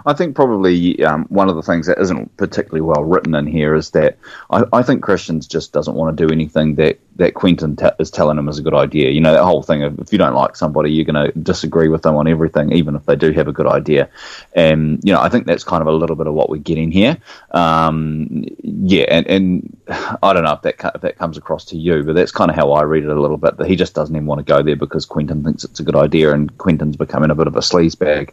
I 0.06 0.12
think 0.12 0.36
probably 0.36 1.02
um, 1.04 1.24
one 1.24 1.48
of 1.48 1.56
the 1.56 1.62
things 1.62 1.88
that 1.88 1.98
isn't 1.98 2.36
particularly 2.36 2.82
well 2.82 3.02
written 3.02 3.34
in 3.34 3.48
here 3.48 3.74
is 3.74 3.90
that 3.90 4.16
I, 4.50 4.62
I 4.72 4.82
think 4.84 5.02
Christians 5.02 5.48
just 5.48 5.72
doesn't 5.72 5.94
want 5.96 6.16
to 6.16 6.26
do 6.26 6.32
anything 6.32 6.76
that 6.76 7.00
that 7.22 7.34
Quentin 7.34 7.76
t- 7.76 7.86
is 8.00 8.10
telling 8.10 8.36
him 8.36 8.48
is 8.48 8.58
a 8.58 8.62
good 8.62 8.74
idea. 8.74 9.10
You 9.10 9.20
know 9.20 9.32
that 9.32 9.44
whole 9.44 9.62
thing 9.62 9.84
of 9.84 10.00
if 10.00 10.12
you 10.12 10.18
don't 10.18 10.34
like 10.34 10.56
somebody, 10.56 10.90
you're 10.90 11.04
going 11.04 11.32
to 11.32 11.38
disagree 11.38 11.86
with 11.86 12.02
them 12.02 12.16
on 12.16 12.26
everything, 12.26 12.72
even 12.72 12.96
if 12.96 13.06
they 13.06 13.14
do 13.14 13.30
have 13.30 13.46
a 13.46 13.52
good 13.52 13.68
idea. 13.68 14.08
And 14.54 15.00
you 15.04 15.12
know 15.12 15.20
I 15.20 15.28
think 15.28 15.46
that's 15.46 15.62
kind 15.62 15.80
of 15.80 15.86
a 15.86 15.92
little 15.92 16.16
bit 16.16 16.26
of 16.26 16.34
what 16.34 16.50
we're 16.50 16.56
getting 16.56 16.90
here. 16.90 17.16
Um, 17.52 18.44
yeah, 18.62 19.04
and, 19.08 19.26
and 19.28 19.84
I 20.22 20.32
don't 20.32 20.42
know 20.42 20.52
if 20.52 20.62
that 20.62 20.94
if 20.96 21.00
that 21.02 21.16
comes 21.16 21.36
across 21.36 21.64
to 21.66 21.76
you, 21.76 22.02
but 22.02 22.16
that's 22.16 22.32
kind 22.32 22.50
of 22.50 22.56
how 22.56 22.72
I 22.72 22.82
read 22.82 23.04
it 23.04 23.10
a 23.10 23.20
little 23.20 23.36
bit. 23.36 23.56
That 23.56 23.68
he 23.68 23.76
just 23.76 23.94
doesn't 23.94 24.14
even 24.14 24.26
want 24.26 24.40
to 24.40 24.52
go 24.52 24.60
there 24.60 24.76
because 24.76 25.06
Quentin 25.06 25.44
thinks 25.44 25.62
it's 25.62 25.78
a 25.78 25.84
good 25.84 25.96
idea, 25.96 26.34
and 26.34 26.56
Quentin's 26.58 26.96
becoming 26.96 27.30
a 27.30 27.36
bit 27.36 27.46
of 27.46 27.54
a 27.54 27.60
sleazebag. 27.60 28.30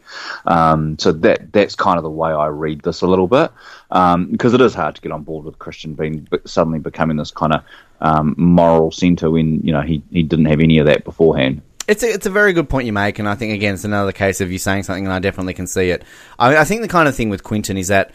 Um, 0.48 0.98
so 0.98 1.12
that 1.12 1.54
that's 1.54 1.76
kind 1.76 1.98
of 1.98 2.04
the 2.04 2.10
way 2.10 2.32
I 2.32 2.48
read 2.48 2.82
this 2.82 3.02
a 3.02 3.08
little 3.08 3.28
bit 3.28 3.52
because 3.90 4.16
um, 4.16 4.56
it 4.56 4.62
is 4.62 4.74
hard 4.74 4.96
to 4.96 5.02
get 5.02 5.12
on 5.12 5.24
board 5.24 5.46
with 5.46 5.60
Christian 5.60 5.94
being 5.94 6.28
suddenly 6.46 6.80
becoming 6.80 7.18
this 7.18 7.32
kind 7.32 7.54
of 7.54 7.64
um, 8.02 8.36
moral 8.38 8.92
centre 8.92 9.30
when 9.30 9.62
you 9.62 9.72
know 9.72 9.82
he, 9.82 10.02
he 10.12 10.24
didn't 10.24 10.46
have 10.46 10.60
any 10.60 10.80
of 10.80 10.86
that 10.86 11.04
beforehand. 11.04 11.62
It's 11.88 12.04
a, 12.04 12.14
it's 12.14 12.28
a 12.28 12.30
very 12.30 12.54
good 12.54 12.70
point 12.70 12.86
you 12.86 12.94
make, 12.94 13.20
and 13.20 13.28
I 13.28 13.36
think 13.36 13.54
again 13.54 13.74
it's 13.74 13.84
another 13.84 14.12
case 14.12 14.42
of 14.42 14.52
you 14.52 14.58
saying 14.58 14.84
something, 14.84 15.06
and 15.06 15.14
I 15.14 15.20
definitely 15.20 15.54
can 15.54 15.68
see 15.68 15.90
it. 15.90 16.04
I, 16.38 16.58
I 16.58 16.64
think 16.64 16.82
the 16.82 16.88
kind 16.88 17.08
of 17.08 17.16
thing 17.16 17.30
with 17.30 17.44
Quentin 17.44 17.78
is 17.78 17.88
that 17.88 18.12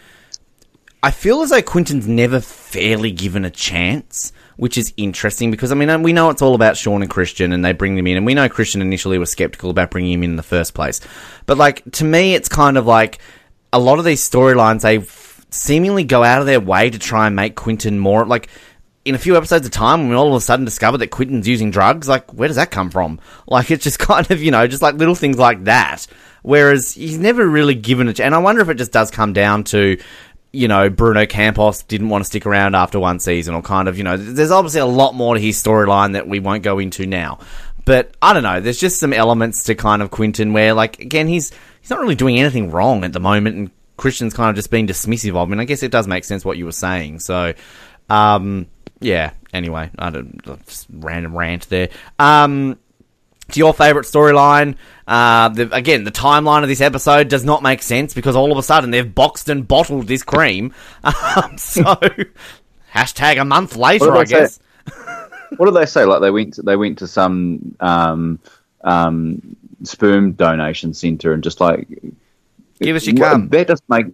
I 1.03 1.11
feel 1.11 1.43
as 1.43 1.51
though 1.51 1.61
Quentin's 1.61 2.09
never 2.09 2.41
fairly 2.41 3.11
given 3.11 3.45
a 3.45 3.51
chance, 3.51 4.33
which 4.57 4.79
is 4.79 4.95
interesting 4.97 5.51
because 5.51 5.71
I 5.71 5.75
mean 5.75 6.03
we 6.03 6.13
know 6.13 6.31
it's 6.31 6.43
all 6.43 6.55
about 6.55 6.77
Sean 6.77 7.03
and 7.03 7.11
Christian, 7.11 7.53
and 7.53 7.65
they 7.65 7.73
bring 7.73 7.97
them 7.97 8.07
in, 8.07 8.17
and 8.17 8.27
we 8.27 8.35
know 8.35 8.49
Christian 8.49 8.81
initially 8.81 9.19
was 9.19 9.31
skeptical 9.31 9.71
about 9.71 9.91
bringing 9.91 10.13
him 10.13 10.23
in 10.23 10.31
in 10.31 10.37
the 10.37 10.43
first 10.43 10.73
place, 10.75 11.01
but 11.47 11.59
like 11.59 11.83
to 11.93 12.05
me, 12.05 12.35
it's 12.35 12.49
kind 12.49 12.79
of 12.79 12.87
like 12.87 13.19
a 13.73 13.79
lot 13.79 13.99
of 13.99 14.05
these 14.05 14.29
storylines 14.29 14.83
they 14.83 15.05
seemingly 15.51 16.05
go 16.05 16.25
out 16.25 16.41
of 16.41 16.47
their 16.47 16.61
way 16.61 16.91
to 16.91 16.99
try 16.99 17.27
and 17.27 17.37
make 17.37 17.55
Quentin 17.55 17.99
more 17.99 18.25
like 18.25 18.49
in 19.05 19.15
a 19.15 19.19
few 19.19 19.37
episodes 19.37 19.67
of 19.67 19.73
time 19.73 20.09
we 20.09 20.15
all 20.15 20.29
of 20.29 20.35
a 20.35 20.41
sudden 20.41 20.65
discover 20.65 20.99
that 20.99 21.11
Quentin's 21.11 21.47
using 21.47 21.71
drugs, 21.71 22.09
like, 22.09 22.33
where 22.33 22.49
does 22.49 22.57
that 22.57 22.71
come 22.71 22.91
from? 22.91 23.21
Like, 23.47 23.71
it's 23.71 23.85
just 23.85 23.99
kind 24.01 24.31
of, 24.31 24.43
you 24.43 24.51
know, 24.51 24.67
just 24.67 24.83
like 24.83 24.95
little 24.95 25.15
things 25.15 25.39
like 25.39 25.65
that. 25.65 26.07
Whereas 26.43 26.93
he's 26.93 27.19
never 27.19 27.47
really 27.47 27.75
given 27.75 28.09
it, 28.09 28.21
and 28.21 28.35
I 28.35 28.39
wonder 28.39 28.63
if 28.63 28.69
it 28.69 28.75
just 28.75 28.93
does 28.93 29.11
come 29.11 29.33
down 29.33 29.65
to, 29.65 29.99
you 30.53 30.69
know, 30.69 30.91
Bruno 30.91 31.27
Campos 31.27 31.83
didn't 31.83 32.09
want 32.09 32.25
to 32.25 32.27
stick 32.27 32.47
around 32.47 32.75
after 32.75 32.99
one 32.99 33.19
season, 33.19 33.55
or 33.55 33.63
kind 33.63 33.89
of, 33.89 33.97
you 33.99 34.05
know, 34.05 34.17
there's 34.17 34.51
obviously 34.51 34.81
a 34.81 34.87
lot 34.87 35.15
more 35.15 35.35
to 35.35 35.41
his 35.41 35.63
storyline 35.63 36.15
that 36.15 36.29
we 36.29 36.41
won't 36.41 36.63
go 36.63 36.79
into 36.79 37.07
now. 37.07 37.39
But 37.85 38.15
I 38.23 38.33
don't 38.33 38.43
know, 38.43 38.61
there's 38.61 38.79
just 38.79 38.99
some 38.99 39.13
elements 39.13 39.65
to 39.65 39.75
kind 39.75 40.03
of 40.03 40.11
Quentin 40.11 40.53
where, 40.53 40.75
like, 40.75 41.01
again, 41.01 41.29
he's 41.29 41.53
he's 41.81 41.91
not 41.91 42.01
really 42.01 42.15
doing 42.15 42.39
anything 42.39 42.71
wrong 42.71 43.05
at 43.05 43.13
the 43.13 43.21
moment, 43.21 43.57
and 43.57 43.71
Christian's 43.97 44.35
kind 44.35 44.51
of 44.51 44.57
just 44.57 44.71
being 44.71 44.87
dismissive 44.87 45.37
of 45.37 45.49
him. 45.49 45.53
And 45.53 45.61
I 45.61 45.65
guess 45.65 45.83
it 45.83 45.91
does 45.91 46.07
make 46.07 46.25
sense 46.25 46.45
what 46.45 46.57
you 46.57 46.65
were 46.65 46.73
saying. 46.73 47.21
So, 47.21 47.55
um, 48.09 48.67
yeah. 49.01 49.33
Anyway, 49.53 49.91
I 49.99 50.11
don't 50.11 50.43
just 50.45 50.87
random 50.91 51.37
rant 51.37 51.69
there. 51.69 51.91
Um, 52.19 52.79
to 53.53 53.59
your 53.59 53.75
favorite 53.75 54.07
storyline, 54.07 54.77
uh, 55.07 55.51
the, 55.51 55.73
again, 55.75 56.05
the 56.05 56.11
timeline 56.11 56.63
of 56.63 56.69
this 56.69 56.81
episode 56.81 57.29
does 57.29 57.45
not 57.45 57.63
make 57.63 57.83
sense 57.83 58.15
because 58.15 58.37
all 58.37 58.51
of 58.51 58.59
a 58.59 58.63
sudden 58.63 58.91
they've 58.91 59.15
boxed 59.15 59.49
and 59.49 59.69
bottled 59.69 60.07
this 60.07 60.23
cream. 60.23 60.73
Um, 61.05 61.59
so, 61.59 61.83
hashtag 62.95 63.41
a 63.41 63.45
month 63.45 63.77
later, 63.77 64.15
I 64.17 64.25
guess. 64.25 64.59
what 65.57 65.67
did 65.67 65.75
they 65.75 65.87
say? 65.87 66.05
Like 66.05 66.21
they 66.21 66.31
went, 66.31 66.55
to, 66.55 66.63
they 66.63 66.77
went 66.77 66.99
to 66.99 67.07
some 67.07 67.77
um, 67.81 68.39
um, 68.83 69.57
sperm 69.83 70.33
donation 70.33 70.95
center 70.95 71.33
and 71.33 71.43
just 71.43 71.61
like 71.61 71.87
give 72.81 72.97
us 72.97 73.07
your 73.07 73.17
cum. 73.17 73.49
That 73.49 73.67
doesn't 73.67 73.89
make 73.89 74.07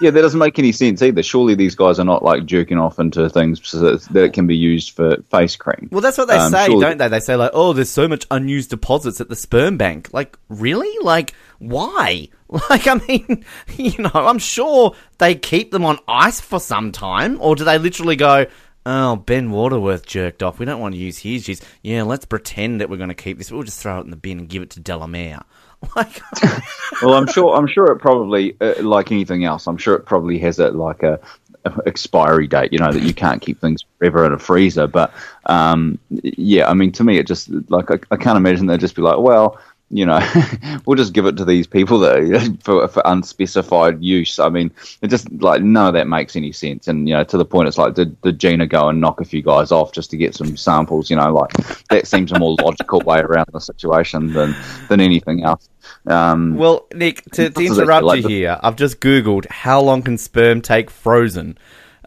yeah, 0.00 0.10
that 0.10 0.20
doesn't 0.20 0.38
make 0.38 0.58
any 0.58 0.72
sense 0.72 1.02
either. 1.02 1.22
Surely 1.22 1.54
these 1.54 1.74
guys 1.74 1.98
are 1.98 2.04
not 2.04 2.22
like 2.22 2.46
jerking 2.46 2.78
off 2.78 2.98
into 2.98 3.28
things 3.28 3.60
so 3.66 3.96
that, 3.96 4.24
it 4.24 4.32
can 4.32 4.46
be 4.46 4.56
used 4.56 4.92
for 4.92 5.16
face 5.30 5.56
cream. 5.56 5.88
Well, 5.90 6.00
that's 6.00 6.18
what 6.18 6.28
they 6.28 6.36
um, 6.36 6.52
say, 6.52 6.68
don't 6.68 6.98
they? 6.98 7.08
They 7.08 7.20
say 7.20 7.36
like, 7.36 7.50
"Oh, 7.54 7.72
there's 7.72 7.90
so 7.90 8.08
much 8.08 8.26
unused 8.30 8.70
deposits 8.70 9.20
at 9.20 9.28
the 9.28 9.36
sperm 9.36 9.76
bank." 9.76 10.10
Like, 10.12 10.38
really? 10.48 10.92
Like, 11.02 11.34
why? 11.58 12.28
Like, 12.70 12.86
I 12.86 12.94
mean, 13.06 13.44
you 13.76 14.02
know, 14.02 14.10
I'm 14.14 14.38
sure 14.38 14.94
they 15.18 15.34
keep 15.34 15.70
them 15.70 15.84
on 15.84 15.98
ice 16.08 16.40
for 16.40 16.58
some 16.58 16.92
time, 16.92 17.36
or 17.42 17.54
do 17.54 17.64
they 17.64 17.76
literally 17.76 18.16
go? 18.16 18.46
Oh, 18.86 19.16
Ben 19.16 19.50
Waterworth 19.50 20.06
jerked 20.06 20.42
off. 20.42 20.58
We 20.58 20.64
don't 20.64 20.80
want 20.80 20.94
to 20.94 20.98
use 20.98 21.18
his 21.18 21.44
juice. 21.44 21.60
Yeah, 21.82 22.04
let's 22.04 22.24
pretend 22.24 22.80
that 22.80 22.88
we're 22.88 22.96
going 22.96 23.10
to 23.10 23.14
keep 23.14 23.36
this. 23.36 23.52
We'll 23.52 23.64
just 23.64 23.82
throw 23.82 23.98
it 23.98 24.04
in 24.04 24.10
the 24.10 24.16
bin 24.16 24.38
and 24.38 24.48
give 24.48 24.62
it 24.62 24.70
to 24.70 24.80
Delamere. 24.80 25.40
Like, 25.96 26.20
well, 27.02 27.14
I'm 27.14 27.26
sure. 27.26 27.56
I'm 27.56 27.66
sure 27.66 27.86
it 27.86 27.98
probably, 27.98 28.56
uh, 28.60 28.74
like 28.82 29.12
anything 29.12 29.44
else, 29.44 29.66
I'm 29.66 29.78
sure 29.78 29.94
it 29.94 30.06
probably 30.06 30.38
has 30.38 30.58
a 30.58 30.70
like 30.70 31.02
a, 31.02 31.20
a, 31.64 31.72
expiry 31.86 32.46
date. 32.46 32.72
You 32.72 32.78
know 32.78 32.92
that 32.92 33.02
you 33.02 33.14
can't 33.14 33.40
keep 33.40 33.60
things 33.60 33.84
forever 33.98 34.26
in 34.26 34.32
a 34.32 34.38
freezer. 34.38 34.86
But 34.86 35.12
um, 35.46 35.98
yeah, 36.10 36.68
I 36.68 36.74
mean, 36.74 36.92
to 36.92 37.04
me, 37.04 37.18
it 37.18 37.26
just 37.26 37.48
like 37.70 37.90
I, 37.90 37.98
I 38.10 38.16
can't 38.16 38.36
imagine 38.36 38.66
they'd 38.66 38.80
just 38.80 38.96
be 38.96 39.02
like, 39.02 39.18
well, 39.18 39.58
you 39.90 40.04
know, 40.04 40.20
we'll 40.86 40.96
just 40.96 41.14
give 41.14 41.26
it 41.26 41.36
to 41.38 41.44
these 41.44 41.66
people 41.66 41.98
that 42.00 42.58
for, 42.62 42.86
for 42.88 43.02
unspecified 43.04 44.02
use. 44.02 44.38
I 44.38 44.48
mean, 44.48 44.70
it 45.02 45.08
just 45.08 45.30
like 45.40 45.62
none 45.62 45.88
of 45.88 45.94
that 45.94 46.08
makes 46.08 46.36
any 46.36 46.52
sense. 46.52 46.88
And 46.88 47.08
you 47.08 47.14
know, 47.14 47.24
to 47.24 47.38
the 47.38 47.44
point, 47.44 47.68
it's 47.68 47.78
like 47.78 47.94
did, 47.94 48.20
did 48.22 48.38
Gina 48.38 48.66
go 48.66 48.88
and 48.88 49.00
knock 49.00 49.20
a 49.20 49.24
few 49.24 49.42
guys 49.42 49.72
off 49.72 49.92
just 49.92 50.10
to 50.10 50.16
get 50.16 50.34
some 50.34 50.56
samples? 50.56 51.08
You 51.08 51.16
know, 51.16 51.32
like 51.32 51.52
that 51.88 52.06
seems 52.06 52.32
a 52.32 52.38
more 52.38 52.56
logical 52.62 53.00
way 53.00 53.20
around 53.20 53.48
the 53.52 53.60
situation 53.60 54.32
than 54.32 54.54
than 54.88 55.00
anything 55.00 55.44
else. 55.44 55.68
Um, 56.06 56.56
well, 56.56 56.86
Nick, 56.92 57.24
to, 57.32 57.48
to 57.48 57.60
interrupt 57.64 58.16
you 58.18 58.28
here, 58.28 58.58
I've 58.62 58.76
just 58.76 59.00
googled 59.00 59.46
how 59.46 59.80
long 59.80 60.02
can 60.02 60.18
sperm 60.18 60.60
take 60.60 60.90
frozen. 60.90 61.56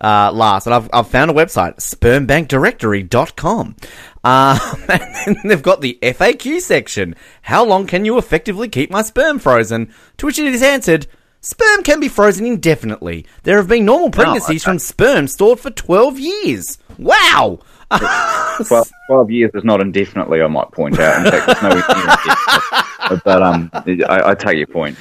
Uh, 0.01 0.31
last, 0.33 0.65
and 0.65 0.73
I've, 0.73 0.89
I've 0.91 1.07
found 1.07 1.31
a 1.31 1.33
website, 1.33 1.77
spermbankdirectory.com. 1.77 3.75
Uh, 4.23 4.75
and 4.89 5.35
then 5.35 5.47
they've 5.47 5.61
got 5.61 5.81
the 5.81 5.97
FAQ 6.01 6.59
section. 6.59 7.15
How 7.43 7.63
long 7.63 7.87
can 7.87 8.03
you 8.03 8.17
effectively 8.17 8.67
keep 8.67 8.89
my 8.89 9.03
sperm 9.03 9.39
frozen? 9.39 9.93
To 10.17 10.25
which 10.25 10.39
it 10.39 10.53
is 10.53 10.63
answered, 10.63 11.07
sperm 11.39 11.83
can 11.83 11.99
be 11.99 12.07
frozen 12.07 12.45
indefinitely. 12.45 13.25
There 13.43 13.57
have 13.57 13.67
been 13.67 13.85
normal 13.85 14.09
pregnancies 14.09 14.63
okay. 14.63 14.71
from 14.71 14.79
sperm 14.79 15.27
stored 15.27 15.59
for 15.59 15.69
12 15.69 16.19
years. 16.19 16.77
Wow! 16.97 17.59
Well, 18.69 18.87
12 19.07 19.31
years 19.31 19.51
is 19.55 19.63
not 19.63 19.81
indefinitely, 19.81 20.41
I 20.41 20.47
might 20.47 20.71
point 20.71 20.99
out. 20.99 21.25
In 21.25 21.31
fact, 21.31 21.63
near 21.63 21.71
indefinite. 21.71 23.21
But 23.25 23.43
um, 23.43 23.69
I, 23.73 24.29
I 24.29 24.35
take 24.35 24.57
your 24.57 24.67
point. 24.67 24.97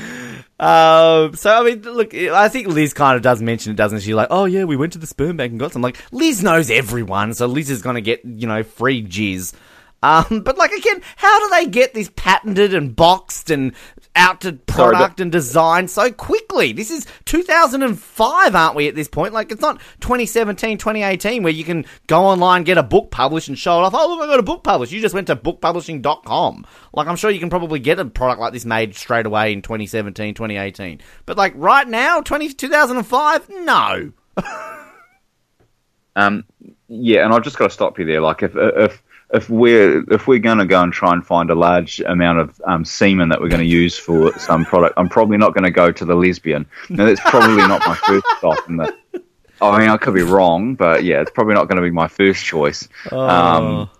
Um, 0.61 1.35
so 1.37 1.51
I 1.51 1.65
mean, 1.65 1.81
look, 1.81 2.15
I 2.15 2.51
think 2.51 2.69
Liz 2.69 2.93
kind 2.93 3.17
of 3.17 3.23
does 3.23 3.41
mention 3.41 3.73
it, 3.73 3.77
doesn't 3.77 4.01
she? 4.01 4.15
Like, 4.15 4.29
oh 4.31 4.45
yeah, 4.45 4.65
we 4.65 4.77
went 4.77 4.93
to 4.93 4.99
the 4.99 5.07
sperm 5.07 5.39
bank 5.39 5.53
and 5.53 5.59
got 5.59 5.73
some. 5.73 5.81
Like, 5.81 5.97
Liz 6.13 6.43
knows 6.43 6.71
everyone, 6.71 7.33
so 7.33 7.47
Liz 7.47 7.71
is 7.71 7.81
gonna 7.81 8.03
get 8.03 8.23
you 8.27 8.47
know 8.47 8.63
free 8.63 9.03
jizz. 9.03 9.55
Um, 10.03 10.43
but 10.45 10.59
like 10.59 10.73
again, 10.73 11.01
how 11.17 11.39
do 11.41 11.49
they 11.49 11.67
get 11.67 11.95
this 11.95 12.11
patented 12.15 12.75
and 12.75 12.95
boxed 12.95 13.51
and 13.51 13.75
out 14.17 14.41
to 14.43 14.49
Sorry, 14.49 14.59
product 14.67 15.21
and 15.21 15.31
design 15.31 15.89
so 15.89 16.11
quickly? 16.11 16.73
This 16.73 16.91
is 16.91 17.07
2005, 17.27 18.55
aren't 18.55 18.77
we? 18.77 18.89
At 18.89 18.95
this 18.95 19.09
point, 19.09 19.33
like 19.33 19.53
it's 19.53 19.61
not 19.61 19.81
2017, 20.01 20.79
2018, 20.79 21.43
where 21.43 21.53
you 21.53 21.65
can 21.65 21.85
go 22.07 22.25
online, 22.25 22.65
get 22.65 22.79
a 22.79 22.83
book 22.83 23.11
published, 23.11 23.49
and 23.49 23.59
show 23.59 23.79
it 23.79 23.85
off. 23.85 23.95
Oh 23.95 24.09
look, 24.09 24.21
I 24.21 24.27
got 24.27 24.41
a 24.41 24.45
book 24.45 24.65
published. 24.65 24.93
You 24.93 25.01
just 25.01 25.15
went 25.15 25.27
to 25.29 25.37
bookpublishing.com. 25.37 26.67
Like 26.93 27.07
I'm 27.07 27.17
sure 27.17 27.31
you 27.31 27.41
can 27.41 27.51
probably 27.51 27.81
get 27.81 27.99
a 27.99 28.05
product 28.05 28.41
like 28.41 28.53
this 28.53 28.65
made 28.65 28.95
straight 28.95 29.27
away 29.27 29.53
in 29.53 29.63
2017, 29.63 30.35
2018. 30.35 31.01
But 31.27 31.37
like 31.37 31.53
right 31.57 31.89
now, 31.89 32.21
20, 32.21 32.55
2005, 32.55 33.49
no. 33.51 34.13
Um, 36.17 36.45
yeah, 36.89 37.25
and 37.25 37.33
I've 37.33 37.45
just 37.45 37.59
got 37.59 37.69
to 37.69 37.75
stop 37.75 37.99
you 37.99 38.05
there. 38.05 38.21
Like, 38.21 38.43
if 38.43 38.53
if 38.57 39.03
if 39.33 39.49
we're 39.49 40.05
if 40.13 40.27
we're 40.27 40.39
going 40.39 40.59
to 40.59 40.67
go 40.67 40.83
and 40.83 40.93
try 40.93 41.13
and 41.13 41.25
find 41.25 41.51
a 41.51 41.55
large 41.55 42.01
amount 42.01 42.41
of 42.41 42.61
um, 42.67 42.85
semen 42.85 43.29
that 43.29 43.41
we're 43.41 43.49
going 43.49 43.63
to 43.63 43.67
use 43.67 43.97
for 43.97 44.37
some 44.39 44.65
product, 44.65 44.95
I'm 44.97 45.09
probably 45.09 45.37
not 45.37 45.55
going 45.55 45.65
to 45.65 45.71
go 45.71 45.93
to 45.93 46.05
the 46.05 46.15
lesbian. 46.15 46.67
Now, 46.89 47.07
that's 47.07 47.21
probably 47.21 47.57
not 47.57 47.81
my 47.87 47.95
first 47.95 48.27
stop. 48.39 48.69
In 48.69 48.77
the, 48.77 48.95
I 49.61 49.79
mean, 49.79 49.89
I 49.89 49.97
could 49.97 50.15
be 50.15 50.23
wrong, 50.23 50.75
but 50.75 51.05
yeah, 51.05 51.21
it's 51.21 51.31
probably 51.31 51.55
not 51.55 51.69
going 51.69 51.77
to 51.77 51.83
be 51.83 51.91
my 51.91 52.09
first 52.09 52.45
choice. 52.45 52.89
Um, 53.13 53.91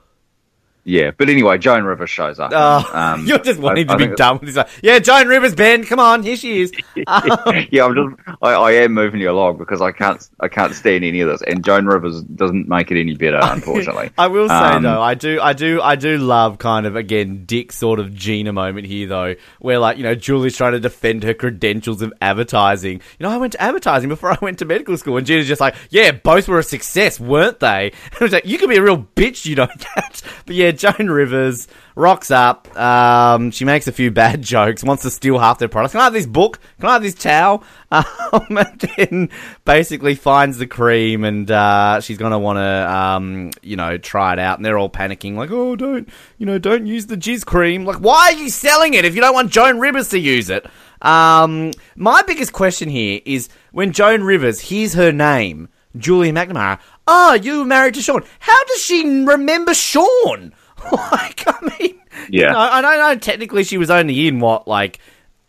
yeah, 0.91 1.11
but 1.17 1.29
anyway, 1.29 1.57
Joan 1.59 1.85
Rivers 1.85 2.11
shows 2.11 2.39
up. 2.39 2.51
Oh, 2.55 2.91
Um, 2.93 3.27
you're 3.27 3.39
just 3.39 3.61
wanting 3.61 3.89
I- 3.91 3.97
to 3.97 4.05
I 4.05 4.09
be 4.09 4.15
done 4.17 4.35
with 4.39 4.47
this. 4.49 4.57
Like, 4.57 4.69
yeah, 4.83 4.99
Joan 4.99 5.29
Rivers, 5.29 5.55
Ben, 5.55 5.85
come 5.85 6.01
on, 6.01 6.23
here 6.23 6.37
she 6.37 6.61
is. 6.63 6.73
yeah, 6.97 7.85
I'm 7.85 7.95
just 7.95 8.29
I, 8.43 8.53
I 8.53 8.73
am 8.73 8.93
moving 8.93 9.21
you 9.21 9.31
along 9.31 9.59
because 9.59 9.81
I 9.81 9.93
can't 9.93 10.27
I 10.41 10.49
can't 10.49 10.75
stand 10.75 11.05
any 11.05 11.21
of 11.21 11.29
this, 11.29 11.43
and 11.43 11.65
Joan 11.65 11.87
Rivers 11.87 12.23
doesn't 12.23 12.69
make 12.69 12.91
it 12.91 13.01
any 13.01 13.15
better, 13.17 13.39
unfortunately. 13.41 14.11
I 14.19 14.27
will 14.27 14.49
say 14.49 14.55
Um, 14.55 14.83
though, 14.83 15.01
I 15.01 15.15
do, 15.15 15.41
I 15.41 15.53
do, 15.53 15.81
I 15.81 15.97
do 15.97 16.19
love 16.19 16.59
kind 16.59 16.87
of 16.87 16.97
again 16.97 17.45
Dick 17.47 17.73
sort 17.73 18.01
of 18.01 18.13
Gina 18.15 18.53
moment 18.53 18.87
here 18.87 19.07
though, 19.07 19.35
where 19.61 19.79
like 19.79 19.97
you 19.97 20.03
know 20.03 20.15
Julie's 20.15 20.57
trying 20.57 20.73
to 20.73 20.81
defend 20.81 21.23
her 21.25 21.35
credentials 21.35 22.03
of 22.03 22.13
advertising. 22.21 23.01
You 23.19 23.25
know, 23.27 23.31
I 23.31 23.37
went 23.37 23.53
to 23.53 23.63
advertising 23.63 24.09
before 24.09 24.33
I 24.33 24.39
went 24.41 24.59
to 24.59 24.65
medical 24.65 24.97
school, 24.97 25.17
and 25.17 25.27
Gina's 25.27 25.47
just 25.49 25.61
like, 25.61 25.75
yeah, 25.91 26.11
both 26.11 26.49
were 26.49 26.59
a 26.59 26.63
success, 26.63 27.21
weren't 27.21 27.61
they? 27.61 27.93
And 28.05 28.15
I 28.21 28.25
was 28.25 28.33
like, 28.33 28.47
you 28.47 28.59
could 28.59 28.69
be 28.71 28.77
a 28.77 28.83
real 28.83 28.99
bitch, 29.15 29.45
you 29.47 29.55
know 29.57 29.67
that. 29.95 30.23
But 30.47 30.55
yeah, 30.57 30.71
Joan 30.81 31.11
Rivers 31.11 31.69
rocks 31.95 32.31
up. 32.31 32.75
Um, 32.77 33.51
she 33.51 33.65
makes 33.67 33.87
a 33.87 33.93
few 33.93 34.11
bad 34.11 34.41
jokes, 34.55 34.83
wants 34.83 35.03
to 35.03 35.11
steal 35.11 35.39
half 35.39 35.59
their 35.59 35.69
products. 35.69 35.93
Can 35.93 36.01
I 36.01 36.05
have 36.05 36.13
this 36.15 36.27
book? 36.27 36.59
Can 36.79 36.89
I 36.89 36.95
have 36.95 37.03
this 37.03 37.15
towel? 37.15 37.63
Um, 37.93 38.57
and 38.57 38.81
then 38.97 39.29
basically 39.65 40.15
finds 40.15 40.59
the 40.59 40.67
cream, 40.69 41.25
and 41.25 41.51
uh, 41.51 42.01
she's 42.01 42.19
gonna 42.19 42.39
want 42.39 42.59
to, 42.59 42.93
um, 42.95 43.51
you 43.63 43.75
know, 43.75 43.99
try 43.99 44.33
it 44.35 44.39
out. 44.39 44.59
And 44.59 44.65
they're 44.65 44.79
all 44.79 44.89
panicking, 44.89 45.35
like, 45.35 45.51
"Oh, 45.51 45.75
don't, 45.75 46.09
you 46.39 46.47
know, 46.47 46.57
don't 46.57 46.87
use 46.87 47.07
the 47.07 47.17
jizz 47.17 47.45
cream." 47.45 47.85
Like, 47.85 47.97
why 47.97 48.31
are 48.31 48.39
you 48.39 48.49
selling 48.49 48.95
it 48.95 49.05
if 49.05 49.17
you 49.17 49.21
don't 49.21 49.35
want 49.35 49.51
Joan 49.51 49.81
Rivers 49.81 50.11
to 50.11 50.21
use 50.21 50.51
it? 50.51 50.65
Um, 51.03 51.73
my 51.97 52.23
biggest 52.23 52.53
question 52.53 52.89
here 52.89 53.21
is 53.25 53.49
when 53.73 53.91
Joan 53.91 54.23
Rivers 54.23 54.61
hears 54.61 54.95
her 54.95 55.11
name, 55.11 55.69
Julia 55.97 56.33
McNamara. 56.33 56.79
Oh, 57.09 57.35
you 57.35 57.65
married 57.65 57.95
to 57.95 58.03
Sean. 58.03 58.23
How 58.39 58.65
does 58.65 58.83
she 58.83 59.25
remember 59.25 59.75
Sean? 59.75 60.53
like, 60.93 61.43
I 61.47 61.75
mean, 61.79 62.01
Yeah. 62.29 62.47
you 62.49 62.53
know, 62.53 62.59
I 62.59 62.81
don't 62.83 62.99
know. 62.99 63.17
Technically, 63.19 63.65
she 63.65 63.79
was 63.79 63.91
only 63.91 64.29
in 64.29 64.41
what, 64.41 64.67
like 64.69 64.99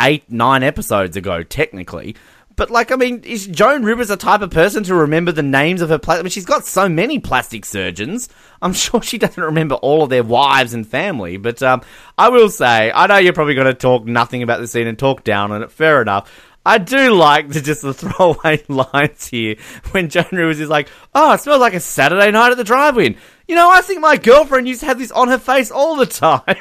eight, 0.01 0.29
nine 0.31 0.63
episodes 0.63 1.15
ago, 1.17 1.43
technically. 1.43 2.15
But 2.57 2.69
like, 2.69 2.91
I 2.91 2.95
mean, 2.95 3.23
is 3.23 3.47
Joan 3.47 3.83
Rivers 3.83 4.09
the 4.09 4.17
type 4.17 4.41
of 4.41 4.51
person 4.51 4.83
to 4.83 4.93
remember 4.93 5.31
the 5.31 5.41
names 5.41 5.81
of 5.81 5.89
her? 5.89 5.97
Pla- 5.97 6.15
I 6.15 6.21
mean, 6.21 6.29
she's 6.29 6.45
got 6.45 6.65
so 6.65 6.87
many 6.89 7.17
plastic 7.17 7.65
surgeons. 7.65 8.29
I'm 8.61 8.73
sure 8.73 9.01
she 9.01 9.17
doesn't 9.17 9.41
remember 9.41 9.75
all 9.75 10.03
of 10.03 10.09
their 10.09 10.23
wives 10.23 10.73
and 10.73 10.85
family. 10.87 11.37
But 11.37 11.63
um, 11.63 11.81
I 12.17 12.29
will 12.29 12.49
say, 12.49 12.91
I 12.93 13.07
know 13.07 13.17
you're 13.17 13.33
probably 13.33 13.55
going 13.55 13.67
to 13.67 13.73
talk 13.73 14.05
nothing 14.05 14.43
about 14.43 14.59
the 14.59 14.67
scene 14.67 14.85
and 14.87 14.99
talk 14.99 15.23
down 15.23 15.51
on 15.51 15.63
it. 15.63 15.71
Fair 15.71 16.01
enough. 16.01 16.29
I 16.65 16.77
do 16.77 17.13
like 17.13 17.49
the 17.49 17.61
just 17.61 17.81
the 17.81 17.93
throwaway 17.93 18.63
lines 18.67 19.27
here 19.27 19.55
when 19.91 20.09
Joan 20.09 20.25
Rivers 20.31 20.59
is 20.59 20.69
like, 20.69 20.89
"Oh, 21.15 21.33
it 21.33 21.41
smells 21.41 21.61
like 21.61 21.73
a 21.73 21.79
Saturday 21.79 22.29
night 22.31 22.51
at 22.51 22.57
the 22.57 22.63
drive-in." 22.63 23.15
You 23.47 23.55
know, 23.55 23.71
I 23.71 23.81
think 23.81 23.99
my 23.99 24.17
girlfriend 24.17 24.67
used 24.67 24.81
to 24.81 24.85
have 24.85 24.99
this 24.99 25.11
on 25.11 25.27
her 25.27 25.39
face 25.39 25.71
all 25.71 25.95
the 25.95 26.05
time. 26.05 26.41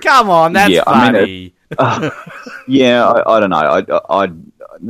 Come 0.00 0.30
on, 0.30 0.54
that's 0.54 0.72
Yeah, 0.72 0.82
I 0.86 1.12
mean, 1.12 1.52
funny. 1.76 2.10
Yeah, 2.68 3.06
I, 3.06 3.36
I 3.36 3.40
don't 3.40 3.50
know. 3.50 3.56
I, 3.56 4.24
I, 4.24 4.30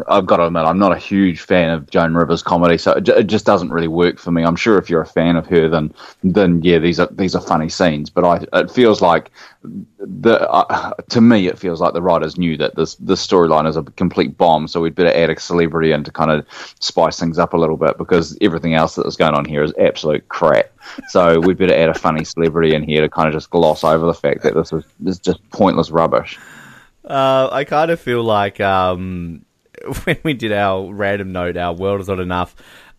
I've 0.08 0.26
got 0.26 0.38
to 0.38 0.46
admit, 0.46 0.64
I'm 0.64 0.78
not 0.78 0.92
a 0.92 0.98
huge 0.98 1.40
fan 1.40 1.70
of 1.70 1.90
Joan 1.90 2.14
Rivers 2.14 2.42
comedy, 2.42 2.78
so 2.78 2.92
it, 2.92 3.02
ju- 3.02 3.16
it 3.16 3.24
just 3.24 3.44
doesn't 3.44 3.70
really 3.70 3.88
work 3.88 4.18
for 4.18 4.30
me. 4.30 4.42
I'm 4.42 4.56
sure 4.56 4.78
if 4.78 4.88
you're 4.88 5.02
a 5.02 5.06
fan 5.06 5.36
of 5.36 5.46
her, 5.46 5.68
then 5.68 5.92
then 6.22 6.62
yeah, 6.62 6.78
these 6.78 6.98
are 6.98 7.08
these 7.10 7.34
are 7.34 7.40
funny 7.40 7.68
scenes. 7.68 8.10
But 8.10 8.24
I, 8.24 8.60
it 8.60 8.70
feels 8.70 9.02
like 9.02 9.30
the 9.62 10.50
uh, 10.50 10.92
to 11.10 11.20
me, 11.20 11.46
it 11.48 11.58
feels 11.58 11.80
like 11.80 11.92
the 11.92 12.02
writers 12.02 12.38
knew 12.38 12.56
that 12.56 12.76
this 12.76 12.94
this 12.96 13.24
storyline 13.26 13.68
is 13.68 13.76
a 13.76 13.82
complete 13.82 14.36
bomb, 14.36 14.68
so 14.68 14.80
we'd 14.80 14.94
better 14.94 15.14
add 15.14 15.30
a 15.30 15.38
celebrity 15.38 15.92
in 15.92 16.04
to 16.04 16.12
kind 16.12 16.30
of 16.30 16.46
spice 16.80 17.18
things 17.18 17.38
up 17.38 17.52
a 17.52 17.58
little 17.58 17.76
bit 17.76 17.98
because 17.98 18.36
everything 18.40 18.74
else 18.74 18.94
that 18.94 19.06
is 19.06 19.16
going 19.16 19.34
on 19.34 19.44
here 19.44 19.62
is 19.62 19.72
absolute 19.78 20.28
crap. 20.28 20.66
So 21.08 21.40
we'd 21.40 21.58
better 21.58 21.74
add 21.74 21.88
a 21.88 21.94
funny 21.94 22.24
celebrity 22.24 22.74
in 22.74 22.82
here 22.82 23.00
to 23.00 23.08
kind 23.08 23.28
of 23.28 23.34
just 23.34 23.50
gloss 23.50 23.84
over 23.84 24.06
the 24.06 24.14
fact 24.14 24.42
that 24.42 24.54
this 24.54 24.72
is 24.72 24.84
this 25.00 25.16
is 25.16 25.20
just 25.20 25.50
pointless 25.50 25.90
rubbish. 25.90 26.38
Uh, 27.04 27.50
I 27.52 27.64
kind 27.64 27.90
of 27.90 28.00
feel 28.00 28.22
like 28.22 28.60
um, 28.60 29.44
when 30.04 30.18
we 30.22 30.34
did 30.34 30.52
our 30.52 30.92
random 30.92 31.32
note, 31.32 31.56
our 31.56 31.74
world 31.74 32.00
is 32.00 32.08
not 32.08 32.20
enough 32.20 32.54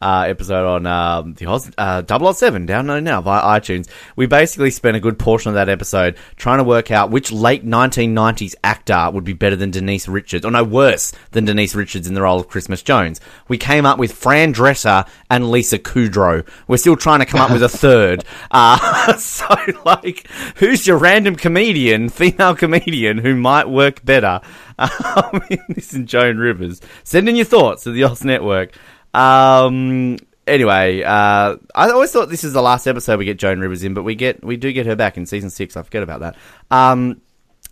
uh, 0.06 0.22
episode 0.28 0.68
on 0.68 0.86
um, 0.86 1.34
the 1.34 1.48
Oz, 1.48 1.72
uh, 1.80 2.04
007, 2.08 2.68
download 2.68 3.02
now 3.02 3.22
via 3.22 3.60
iTunes. 3.60 3.88
We 4.16 4.28
basically 4.28 4.70
spent 4.70 4.96
a 4.96 5.00
good 5.00 5.18
portion 5.18 5.50
of 5.50 5.56
that 5.56 5.68
episode 5.68 6.16
trying 6.36 6.60
to 6.60 6.64
work 6.64 6.92
out 6.92 7.10
which 7.10 7.32
late 7.32 7.66
1990s 7.66 8.54
actor 8.64 9.10
would 9.12 9.24
be 9.24 9.34
better 9.34 9.56
than 9.56 9.72
Denise 9.72 10.08
Richards, 10.08 10.46
or 10.46 10.52
no, 10.52 10.64
worse 10.64 11.12
than 11.32 11.46
Denise 11.46 11.74
Richards 11.74 12.08
in 12.08 12.14
the 12.14 12.22
role 12.22 12.40
of 12.40 12.48
Christmas 12.48 12.84
Jones. 12.84 13.20
We 13.48 13.58
came 13.58 13.84
up 13.84 13.98
with 13.98 14.12
Fran 14.12 14.54
Drescher 14.54 15.08
and 15.32 15.50
Lisa 15.50 15.80
Kudrow. 15.80 16.48
We're 16.68 16.78
still 16.78 16.96
trying 16.96 17.22
to 17.22 17.26
come 17.26 17.42
up 17.42 17.52
with 17.52 17.64
a 17.64 17.70
third. 17.70 18.24
Uh, 18.52 19.18
so, 19.18 19.48
like, 19.86 20.30
who's 20.58 20.86
your 20.86 20.98
random 20.98 21.36
comedian, 21.36 22.10
female 22.10 22.56
comedian, 22.56 23.18
who 23.18 23.36
might 23.36 23.68
work 23.68 24.06
better? 24.06 24.40
Um, 24.78 25.42
this 25.70 25.94
and 25.94 26.06
Joan 26.06 26.38
Rivers. 26.38 26.82
Send 27.06 27.30
in 27.30 27.38
your 27.38 27.46
thoughts 27.46 27.84
to 27.84 27.92
the 27.92 28.04
Oz 28.04 28.26
Network. 28.26 28.74
Um, 29.16 30.18
anyway, 30.48 31.02
uh, 31.04 31.56
I 31.74 31.90
always 31.90 32.12
thought 32.12 32.30
this 32.30 32.44
is 32.44 32.54
the 32.54 32.62
last 32.62 32.88
episode 32.88 33.20
we 33.20 33.26
get 33.26 33.38
Joan 33.40 33.60
Rivers 33.60 33.84
in, 33.84 33.94
but 33.94 34.04
we 34.04 34.16
get 34.16 34.44
we 34.44 34.58
do 34.58 34.72
get 34.72 34.86
her 34.86 34.96
back 34.96 35.18
in 35.18 35.26
season 35.26 35.50
six. 35.50 35.78
I 35.78 35.84
forget 35.84 36.04
about 36.04 36.20
that. 36.22 36.36
Um, 36.70 37.22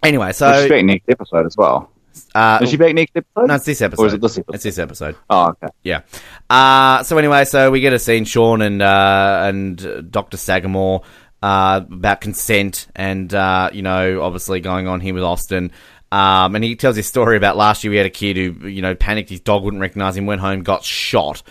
anyway, 0.02 0.32
so 0.32 0.62
She's 0.62 0.70
back 0.70 0.86
next 0.86 1.10
episode 1.10 1.46
as 1.46 1.58
well. 1.58 1.89
uh, 2.36 2.60
Is 2.62 2.70
she 2.70 2.78
back 2.78 2.94
next 2.96 3.16
episode? 3.16 3.48
no, 3.48 3.56
it's 3.56 3.66
this 3.66 3.82
episode. 3.82 4.04
Or 4.04 4.08
is 4.08 4.14
it 4.14 4.22
this 4.22 4.38
episode? 4.38 4.56
It's 4.56 4.64
this 4.64 4.80
episode. 4.80 5.16
Oh, 5.30 5.50
okay. 5.50 5.68
Yeah. 5.84 6.02
Uh, 6.50 7.04
so 7.04 7.18
anyway, 7.18 7.46
so 7.46 7.72
we 7.72 7.82
get 7.82 7.94
a 7.94 8.00
scene 8.00 8.26
Sean 8.26 8.62
and 8.62 8.82
uh, 8.82 9.44
and 9.48 10.12
Doctor 10.12 10.38
Sagamore 10.38 11.02
uh, 11.41 11.82
about 11.91 12.22
consent, 12.22 12.88
and 12.96 13.34
uh, 13.34 13.70
you 13.74 13.82
know, 13.82 14.22
obviously 14.22 14.62
going 14.62 14.88
on 14.88 15.02
here 15.02 15.14
with 15.14 15.24
Austin. 15.24 15.72
Um, 16.14 16.53
and 16.53 16.64
he 16.64 16.76
tells 16.76 16.95
his 16.95 17.07
story 17.07 17.38
about 17.38 17.57
last 17.57 17.84
year 17.84 17.89
we 17.89 17.97
had 17.97 18.05
a 18.05 18.11
kid 18.11 18.38
who 18.38 18.68
you 18.68 18.84
know 18.84 18.93
panicked, 18.93 19.32
his 19.32 19.39
dog 19.39 19.64
wouldn't 19.64 19.82
recognize 19.82 20.16
him, 20.16 20.28
went 20.28 20.41
home, 20.41 20.61
got 20.61 20.84
shot. 20.84 21.41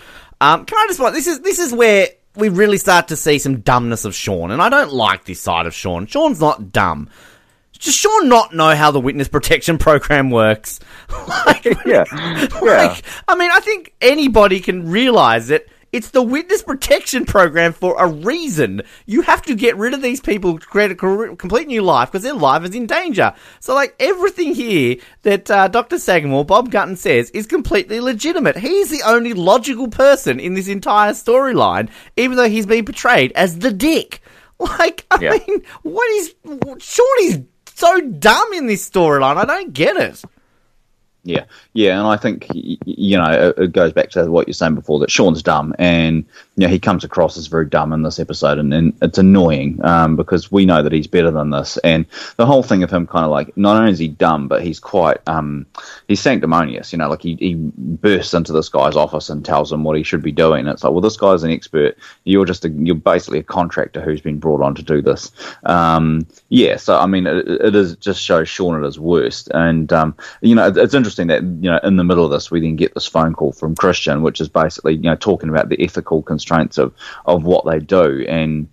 Um, 0.41 0.65
can 0.67 0.79
I 0.79 0.87
just 0.89 1.01
this 1.13 1.27
is 1.27 1.41
this 1.41 1.59
is 1.59 1.73
where 1.73 2.07
we 2.37 2.49
really 2.49 2.79
start 2.79 3.09
to 3.09 3.17
see 3.17 3.39
some 3.41 3.61
dumbness 3.61 4.05
of 4.05 4.15
Sean, 4.15 4.53
and 4.53 4.63
I 4.63 4.69
don't 4.69 4.93
like 4.93 5.25
this 5.25 5.41
side 5.41 5.67
of 5.67 5.75
Sean. 5.75 6.07
Sean's 6.07 6.39
not 6.39 6.71
dumb. 6.71 7.11
Does 7.81 7.95
Sean 7.97 8.29
not 8.29 8.55
know 8.55 8.77
how 8.77 8.93
the 8.93 9.01
witness 9.01 9.27
protection 9.37 9.79
program 9.79 10.31
works? 10.31 10.79
like, 11.47 11.65
Yeah. 11.85 12.05
Yeah. 12.13 12.49
like, 12.63 13.03
I 13.27 13.35
mean, 13.35 13.51
I 13.53 13.59
think 13.59 13.93
anybody 14.01 14.61
can 14.61 14.89
realize 14.89 15.49
that 15.49 15.67
It's 15.93 16.09
the 16.09 16.23
witness 16.23 16.63
protection 16.63 17.27
program 17.27 17.75
for 17.75 17.95
a 17.99 18.09
reason. 18.09 18.81
You 19.05 19.21
have 19.23 19.43
to 19.43 19.55
get 19.55 19.77
rid 19.77 19.93
of 19.93 20.01
these 20.01 20.23
people, 20.23 20.59
to 20.59 20.67
create 20.67 20.91
a 20.91 20.95
complete 20.95 21.69
new 21.69 21.83
life 21.83 22.11
because 22.11 22.23
their 22.23 22.33
life 22.33 22.65
is 22.65 22.75
in 22.75 22.87
danger. 22.87 23.35
So, 23.61 23.75
like, 23.75 23.95
everything 24.01 24.55
here 24.55 24.97
that 25.23 25.51
uh, 25.51 25.69
Dr. 25.69 25.99
Sagamore, 25.99 26.47
Bob 26.47 26.71
Gunton 26.71 26.97
says 26.97 27.29
is 27.31 27.47
completely 27.47 28.01
legitimate. 28.01 28.57
He's 28.57 28.89
the 28.89 29.03
only 29.05 29.35
logical 29.35 29.89
person 29.89 30.41
in 30.41 30.55
this 30.55 30.69
entire 30.69 31.13
storyline, 31.13 31.91
even 32.17 32.39
though 32.39 32.49
he's 32.49 32.65
being 32.65 32.87
portrayed 32.87 33.33
as 33.33 33.59
the 33.59 33.73
dick. 33.73 34.21
Like, 34.63 35.05
I 35.11 35.19
yeah. 35.21 35.31
mean, 35.49 35.65
what 35.83 36.09
is. 36.13 36.37
Shorty's 36.79 37.41
so 37.75 38.01
dumb 38.01 38.53
in 38.53 38.67
this 38.69 38.89
storyline. 38.89 39.37
I 39.37 39.45
don't 39.45 39.73
get 39.73 39.97
it. 39.97 40.23
Yeah, 41.25 41.45
yeah, 41.73 41.99
and 41.99 42.09
I 42.09 42.17
think 42.17 42.49
you 42.53 43.17
know 43.17 43.55
it 43.57 43.73
goes 43.73 43.93
back 43.93 44.11
to 44.11 44.29
what 44.31 44.49
you're 44.49 44.55
saying 44.55 44.75
before 44.75 44.99
that 45.01 45.11
Sean's 45.11 45.43
dumb, 45.43 45.73
and 45.79 46.25
you 46.57 46.67
know 46.67 46.73
he 46.73 46.79
comes 46.79 47.03
across 47.03 47.37
as 47.39 47.47
very 47.47 47.67
dumb 47.67 47.93
in 47.93 48.03
this 48.03 48.19
episode, 48.19 48.59
and, 48.59 48.73
and 48.75 48.93
it's 49.01 49.19
annoying 49.19 49.83
um, 49.85 50.17
because 50.17 50.53
we 50.53 50.67
know 50.67 50.83
that 50.83 50.93
he's 50.93 51.07
better 51.07 51.31
than 51.31 51.51
this, 51.51 51.79
and 51.79 52.05
the 52.37 52.45
whole 52.45 52.63
thing 52.63 52.83
of 52.83 52.91
him 52.91 53.07
kind 53.07 53.25
of 53.25 53.31
like 53.31 53.57
not 53.57 53.77
only 53.77 53.91
is 53.91 53.99
he 53.99 54.09
dumb, 54.09 54.49
but 54.49 54.63
he's 54.63 54.79
quite 54.79 55.19
um, 55.27 55.67
he's 56.09 56.21
sanctimonious, 56.21 56.93
you 56.93 56.99
know, 56.99 57.09
like 57.09 57.23
he, 57.23 57.37
he 57.37 57.55
bursts 57.55 58.35
into 58.35 58.53
this 58.53 58.69
guy's 58.69 58.97
office 58.97 59.31
and 59.31 59.45
tells 59.45 59.73
him 59.73 59.83
what 59.83 59.97
he 59.97 60.03
should 60.03 60.23
be 60.23 60.33
doing. 60.33 60.67
It's 60.67 60.85
like, 60.85 60.93
well, 60.93 61.01
this 61.01 61.17
guy's 61.17 61.43
an 61.43 61.51
expert, 61.51 61.97
you're 62.25 62.45
just 62.45 62.67
a, 62.67 62.69
you're 62.69 62.97
basically 62.97 63.39
a 63.39 63.45
contractor 63.45 64.03
who's 64.03 64.21
been 64.21 64.39
brought 64.39 64.63
on 64.63 64.75
to 64.75 64.83
do 64.83 65.01
this. 65.01 65.31
Um, 65.65 66.27
yeah, 66.51 66.77
so 66.77 66.99
I 66.99 67.07
mean, 67.07 67.27
it, 67.27 67.49
it 67.49 67.75
is 67.75 67.97
just 67.97 68.23
shows 68.23 68.49
Sean 68.49 68.77
at 68.77 68.85
his 68.85 68.99
worst, 68.99 69.49
and 69.55 69.91
um, 69.93 70.15
you 70.43 70.55
know, 70.55 70.69
it's 70.69 70.95
interesting 70.95 71.29
that 71.29 71.43
you 71.43 71.71
know 71.71 71.81
in 71.83 71.97
the 71.97 72.05
middle 72.05 72.27
of 72.27 72.31
this 72.31 72.51
we 72.51 72.61
then 72.61 72.77
get 72.77 72.93
this 72.93 73.07
phone 73.07 73.33
call 73.35 73.53
from 73.53 73.75
Christian, 73.75 74.23
which 74.23 74.41
is 74.41 74.49
basically 74.49 74.95
you 74.97 75.03
know 75.03 75.17
talking 75.17 75.49
about 75.49 75.71
the 75.71 75.83
ethical 75.83 76.23
constraints 76.43 76.79
of 76.79 76.95
of 77.27 77.45
what 77.45 77.65
they 77.65 77.79
do 77.79 78.25
and. 78.29 78.69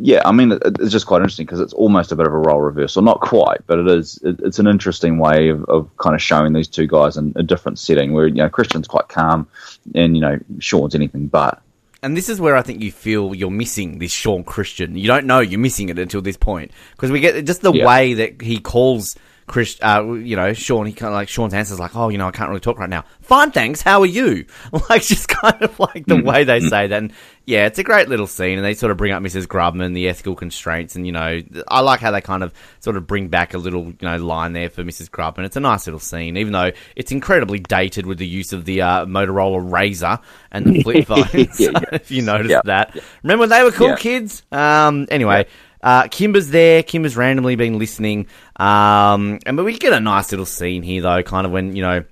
Yeah, 0.00 0.22
I 0.24 0.30
mean 0.30 0.52
it's 0.52 0.92
just 0.92 1.08
quite 1.08 1.22
interesting 1.22 1.44
because 1.44 1.58
it's 1.58 1.72
almost 1.72 2.12
a 2.12 2.16
bit 2.16 2.24
of 2.24 2.32
a 2.32 2.38
role 2.38 2.60
reversal, 2.60 3.02
not 3.02 3.20
quite, 3.20 3.66
but 3.66 3.80
it 3.80 3.88
is. 3.88 4.16
It's 4.22 4.60
an 4.60 4.68
interesting 4.68 5.18
way 5.18 5.48
of, 5.48 5.64
of 5.64 5.90
kind 5.96 6.14
of 6.14 6.22
showing 6.22 6.52
these 6.52 6.68
two 6.68 6.86
guys 6.86 7.16
in 7.16 7.32
a 7.34 7.42
different 7.42 7.80
setting 7.80 8.12
where 8.12 8.28
you 8.28 8.36
know 8.36 8.48
Christian's 8.48 8.86
quite 8.86 9.08
calm, 9.08 9.48
and 9.96 10.14
you 10.14 10.20
know 10.20 10.38
Sean's 10.60 10.94
anything 10.94 11.26
but 11.26 11.60
and 12.02 12.16
this 12.16 12.28
is 12.28 12.40
where 12.40 12.56
I 12.56 12.62
think 12.62 12.80
you 12.80 12.92
feel 12.92 13.34
you're 13.34 13.50
missing 13.50 13.98
this 13.98 14.12
Sean 14.12 14.44
Christian. 14.44 14.96
You 14.96 15.08
don't 15.08 15.26
know 15.26 15.40
you're 15.40 15.58
missing 15.58 15.88
it 15.88 15.98
until 15.98 16.22
this 16.22 16.36
point 16.36 16.70
because 16.92 17.10
we 17.10 17.20
get 17.20 17.44
just 17.44 17.62
the 17.62 17.72
yeah. 17.72 17.86
way 17.86 18.14
that 18.14 18.40
he 18.40 18.60
calls 18.60 19.16
Chris, 19.48 19.78
uh, 19.82 20.04
you 20.12 20.36
know, 20.36 20.52
Sean, 20.52 20.86
he 20.86 20.92
kind 20.92 21.08
of 21.08 21.14
like 21.14 21.28
Sean's 21.28 21.54
answer's 21.54 21.80
like, 21.80 21.96
oh, 21.96 22.08
you 22.08 22.18
know, 22.18 22.28
I 22.28 22.30
can't 22.30 22.48
really 22.48 22.60
talk 22.60 22.78
right 22.78 22.88
now. 22.88 23.04
Fine, 23.20 23.50
thanks. 23.50 23.82
How 23.82 24.00
are 24.00 24.06
you? 24.06 24.46
Like, 24.88 25.02
just 25.02 25.28
kind 25.28 25.60
of 25.62 25.78
like 25.80 26.06
the 26.06 26.22
way 26.22 26.44
they 26.44 26.60
say 26.60 26.86
that. 26.86 26.96
And 26.96 27.12
yeah, 27.48 27.64
it's 27.64 27.78
a 27.78 27.82
great 27.82 28.08
little 28.08 28.26
scene, 28.26 28.58
and 28.58 28.64
they 28.64 28.74
sort 28.74 28.90
of 28.90 28.98
bring 28.98 29.12
up 29.12 29.22
Mrs. 29.22 29.46
Grubman, 29.46 29.94
the 29.94 30.08
ethical 30.08 30.34
constraints, 30.34 30.96
and 30.96 31.06
you 31.06 31.12
know, 31.12 31.40
I 31.66 31.80
like 31.80 32.00
how 32.00 32.10
they 32.10 32.20
kind 32.20 32.42
of 32.42 32.52
sort 32.80 32.98
of 32.98 33.06
bring 33.06 33.28
back 33.28 33.54
a 33.54 33.58
little, 33.58 33.86
you 33.86 33.96
know, 34.02 34.16
line 34.18 34.52
there 34.52 34.68
for 34.68 34.84
Mrs. 34.84 35.08
Grubman. 35.10 35.46
It's 35.46 35.56
a 35.56 35.60
nice 35.60 35.86
little 35.86 35.98
scene, 35.98 36.36
even 36.36 36.52
though 36.52 36.72
it's 36.94 37.10
incredibly 37.10 37.58
dated 37.58 38.04
with 38.04 38.18
the 38.18 38.26
use 38.26 38.52
of 38.52 38.66
the 38.66 38.82
uh, 38.82 39.06
Motorola 39.06 39.66
Razr 39.66 40.20
and 40.52 40.66
the 40.66 40.82
flip 40.82 41.06
phone. 41.08 41.24
yeah, 41.34 41.46
yeah. 41.58 41.80
if 41.92 42.10
you 42.10 42.20
noticed 42.20 42.50
yeah. 42.50 42.60
that, 42.64 42.98
remember 43.22 43.40
when 43.40 43.48
they 43.48 43.62
were 43.64 43.72
cool 43.72 43.96
kids? 43.96 44.42
Um, 44.52 45.06
anyway. 45.10 45.46
Uh, 45.82 46.08
Kimber's 46.08 46.48
there. 46.48 46.82
Kimber's 46.82 47.16
randomly 47.16 47.56
been 47.56 47.78
listening. 47.78 48.26
Um, 48.56 49.38
and 49.46 49.56
but 49.56 49.64
we 49.64 49.78
get 49.78 49.92
a 49.92 50.00
nice 50.00 50.30
little 50.32 50.46
scene 50.46 50.82
here 50.82 51.02
though, 51.02 51.22
kind 51.22 51.46
of 51.46 51.52
when 51.52 51.76
you 51.76 51.82
know 51.82 52.04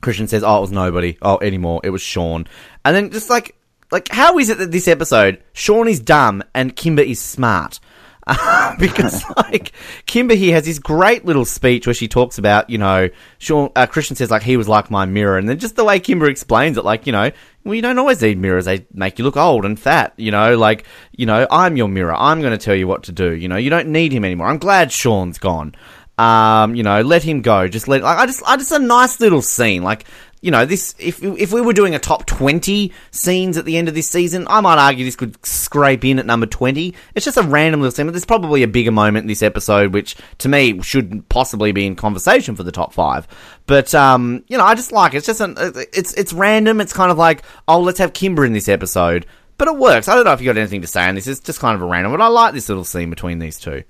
Christian 0.00 0.28
says, 0.28 0.42
"Oh, 0.44 0.58
it 0.58 0.60
was 0.62 0.72
nobody. 0.72 1.16
Oh, 1.22 1.38
anymore. 1.40 1.80
It 1.84 1.90
was 1.90 2.02
Sean." 2.02 2.46
And 2.84 2.94
then 2.94 3.10
just 3.10 3.30
like, 3.30 3.56
like, 3.90 4.08
how 4.08 4.38
is 4.38 4.50
it 4.50 4.58
that 4.58 4.72
this 4.72 4.88
episode 4.88 5.42
Sean 5.52 5.88
is 5.88 6.00
dumb 6.00 6.42
and 6.54 6.74
Kimber 6.76 7.02
is 7.02 7.20
smart? 7.20 7.80
because 8.78 9.24
like 9.36 9.72
Kimber 10.06 10.34
here 10.34 10.54
has 10.54 10.64
this 10.64 10.78
great 10.78 11.24
little 11.24 11.44
speech 11.44 11.86
where 11.86 11.94
she 11.94 12.06
talks 12.06 12.38
about 12.38 12.70
you 12.70 12.78
know 12.78 13.08
Sean 13.38 13.70
uh, 13.74 13.86
Christian 13.86 14.14
says 14.14 14.30
like 14.30 14.42
he 14.42 14.56
was 14.56 14.68
like 14.68 14.90
my 14.90 15.06
mirror 15.06 15.38
and 15.38 15.48
then 15.48 15.58
just 15.58 15.74
the 15.74 15.84
way 15.84 15.98
Kimber 15.98 16.28
explains 16.28 16.76
it 16.76 16.84
like 16.84 17.06
you 17.06 17.12
know 17.12 17.32
well 17.64 17.74
you 17.74 17.82
don't 17.82 17.98
always 17.98 18.22
need 18.22 18.38
mirrors 18.38 18.66
they 18.66 18.86
make 18.92 19.18
you 19.18 19.24
look 19.24 19.36
old 19.36 19.64
and 19.64 19.78
fat 19.78 20.12
you 20.16 20.30
know 20.30 20.56
like 20.56 20.84
you 21.16 21.26
know 21.26 21.48
I'm 21.50 21.76
your 21.76 21.88
mirror 21.88 22.14
I'm 22.14 22.40
going 22.40 22.56
to 22.56 22.64
tell 22.64 22.76
you 22.76 22.86
what 22.86 23.02
to 23.04 23.12
do 23.12 23.32
you 23.32 23.48
know 23.48 23.56
you 23.56 23.70
don't 23.70 23.88
need 23.88 24.12
him 24.12 24.24
anymore 24.24 24.46
I'm 24.46 24.58
glad 24.58 24.92
Sean's 24.92 25.38
gone 25.38 25.74
um, 26.18 26.74
you 26.74 26.82
know, 26.82 27.00
let 27.00 27.22
him 27.22 27.40
go. 27.40 27.66
Just 27.68 27.88
let. 27.88 28.02
Like, 28.02 28.18
I 28.18 28.26
just, 28.26 28.42
I 28.46 28.56
just 28.56 28.70
a 28.70 28.78
nice 28.78 29.18
little 29.18 29.42
scene. 29.42 29.82
Like, 29.82 30.04
you 30.42 30.50
know, 30.50 30.66
this 30.66 30.94
if 30.98 31.22
if 31.22 31.52
we 31.52 31.60
were 31.60 31.72
doing 31.72 31.94
a 31.94 32.00
top 32.00 32.26
twenty 32.26 32.92
scenes 33.12 33.56
at 33.56 33.64
the 33.64 33.78
end 33.78 33.88
of 33.88 33.94
this 33.94 34.10
season, 34.10 34.46
I 34.50 34.60
might 34.60 34.76
argue 34.76 35.04
this 35.04 35.14
could 35.14 35.44
scrape 35.46 36.04
in 36.04 36.18
at 36.18 36.26
number 36.26 36.46
twenty. 36.46 36.94
It's 37.14 37.24
just 37.24 37.38
a 37.38 37.42
random 37.42 37.80
little 37.80 37.92
scene, 37.92 38.06
but 38.06 38.12
there's 38.12 38.24
probably 38.24 38.64
a 38.64 38.68
bigger 38.68 38.90
moment 38.90 39.22
in 39.22 39.28
this 39.28 39.42
episode, 39.42 39.94
which 39.94 40.16
to 40.38 40.48
me 40.48 40.82
should 40.82 41.28
possibly 41.28 41.70
be 41.70 41.86
in 41.86 41.94
conversation 41.94 42.56
for 42.56 42.64
the 42.64 42.72
top 42.72 42.92
five. 42.92 43.28
But 43.66 43.94
um, 43.94 44.44
you 44.48 44.58
know, 44.58 44.64
I 44.64 44.74
just 44.74 44.90
like 44.90 45.14
it. 45.14 45.18
It's 45.18 45.26
just 45.26 45.40
an, 45.40 45.54
it's 45.56 46.12
it's 46.14 46.32
random. 46.32 46.80
It's 46.80 46.92
kind 46.92 47.12
of 47.12 47.18
like, 47.18 47.44
oh, 47.68 47.80
let's 47.80 48.00
have 48.00 48.12
Kimber 48.12 48.44
in 48.44 48.52
this 48.52 48.68
episode, 48.68 49.26
but 49.58 49.68
it 49.68 49.76
works. 49.76 50.08
I 50.08 50.16
don't 50.16 50.24
know 50.24 50.32
if 50.32 50.40
you 50.40 50.46
got 50.46 50.58
anything 50.58 50.80
to 50.80 50.88
say 50.88 51.06
on 51.06 51.14
this. 51.14 51.28
It's 51.28 51.38
just 51.38 51.60
kind 51.60 51.76
of 51.76 51.82
a 51.82 51.86
random, 51.86 52.10
but 52.10 52.20
I 52.20 52.26
like 52.26 52.52
this 52.52 52.68
little 52.68 52.84
scene 52.84 53.10
between 53.10 53.38
these 53.38 53.60
two. 53.60 53.84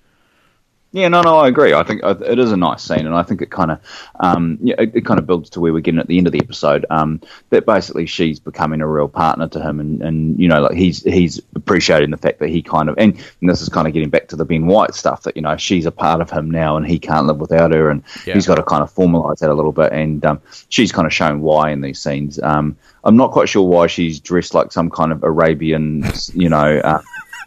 Yeah, 0.92 1.08
no, 1.08 1.22
no, 1.22 1.38
I 1.38 1.48
agree. 1.48 1.72
I 1.72 1.82
think 1.84 2.04
uh, 2.04 2.16
it 2.20 2.38
is 2.38 2.52
a 2.52 2.56
nice 2.56 2.82
scene, 2.82 3.06
and 3.06 3.14
I 3.14 3.22
think 3.22 3.40
it 3.40 3.50
kind 3.50 3.70
of, 3.70 3.80
um, 4.20 4.58
yeah, 4.60 4.74
it, 4.78 4.94
it, 4.94 5.06
kind 5.06 5.18
of 5.18 5.26
builds 5.26 5.48
to 5.50 5.60
where 5.60 5.72
we're 5.72 5.80
getting 5.80 5.98
at 5.98 6.06
the 6.06 6.18
end 6.18 6.26
of 6.26 6.34
the 6.34 6.40
episode. 6.40 6.84
Um, 6.90 7.22
that 7.48 7.64
basically 7.64 8.04
she's 8.04 8.38
becoming 8.38 8.82
a 8.82 8.86
real 8.86 9.08
partner 9.08 9.48
to 9.48 9.60
him, 9.60 9.80
and, 9.80 10.02
and 10.02 10.38
you 10.38 10.48
know, 10.48 10.60
like 10.60 10.76
he's 10.76 11.02
he's 11.02 11.40
appreciating 11.54 12.10
the 12.10 12.18
fact 12.18 12.40
that 12.40 12.50
he 12.50 12.60
kind 12.60 12.90
of, 12.90 12.98
and, 12.98 13.14
and, 13.40 13.48
this 13.48 13.62
is 13.62 13.70
kind 13.70 13.88
of 13.88 13.94
getting 13.94 14.10
back 14.10 14.28
to 14.28 14.36
the 14.36 14.44
Ben 14.44 14.66
White 14.66 14.94
stuff 14.94 15.22
that 15.22 15.34
you 15.34 15.40
know 15.40 15.56
she's 15.56 15.86
a 15.86 15.90
part 15.90 16.20
of 16.20 16.30
him 16.30 16.50
now, 16.50 16.76
and 16.76 16.86
he 16.86 16.98
can't 16.98 17.26
live 17.26 17.38
without 17.38 17.72
her, 17.72 17.88
and 17.88 18.02
yeah. 18.26 18.34
he's 18.34 18.46
got 18.46 18.56
to 18.56 18.62
kind 18.62 18.82
of 18.82 18.92
formalize 18.92 19.38
that 19.38 19.48
a 19.48 19.54
little 19.54 19.72
bit, 19.72 19.92
and 19.92 20.22
um, 20.26 20.42
she's 20.68 20.92
kind 20.92 21.06
of 21.06 21.12
shown 21.12 21.40
why 21.40 21.70
in 21.70 21.80
these 21.80 22.02
scenes. 22.02 22.38
Um, 22.42 22.76
I'm 23.04 23.16
not 23.16 23.32
quite 23.32 23.48
sure 23.48 23.66
why 23.66 23.86
she's 23.86 24.20
dressed 24.20 24.52
like 24.52 24.72
some 24.72 24.90
kind 24.90 25.10
of 25.10 25.22
Arabian, 25.24 26.04
you 26.34 26.50
know. 26.50 26.78
Uh, 26.78 27.00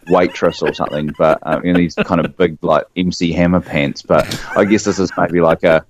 waitress 0.08 0.62
or 0.62 0.72
something, 0.74 1.12
but 1.18 1.38
um, 1.42 1.64
in 1.64 1.76
these 1.76 1.94
kind 1.94 2.24
of 2.24 2.36
big 2.36 2.58
like 2.62 2.84
MC 2.96 3.32
Hammer 3.32 3.60
pants. 3.60 4.02
But 4.02 4.26
I 4.56 4.64
guess 4.64 4.84
this 4.84 4.98
is 4.98 5.10
maybe 5.16 5.40
like 5.40 5.62
a, 5.62 5.84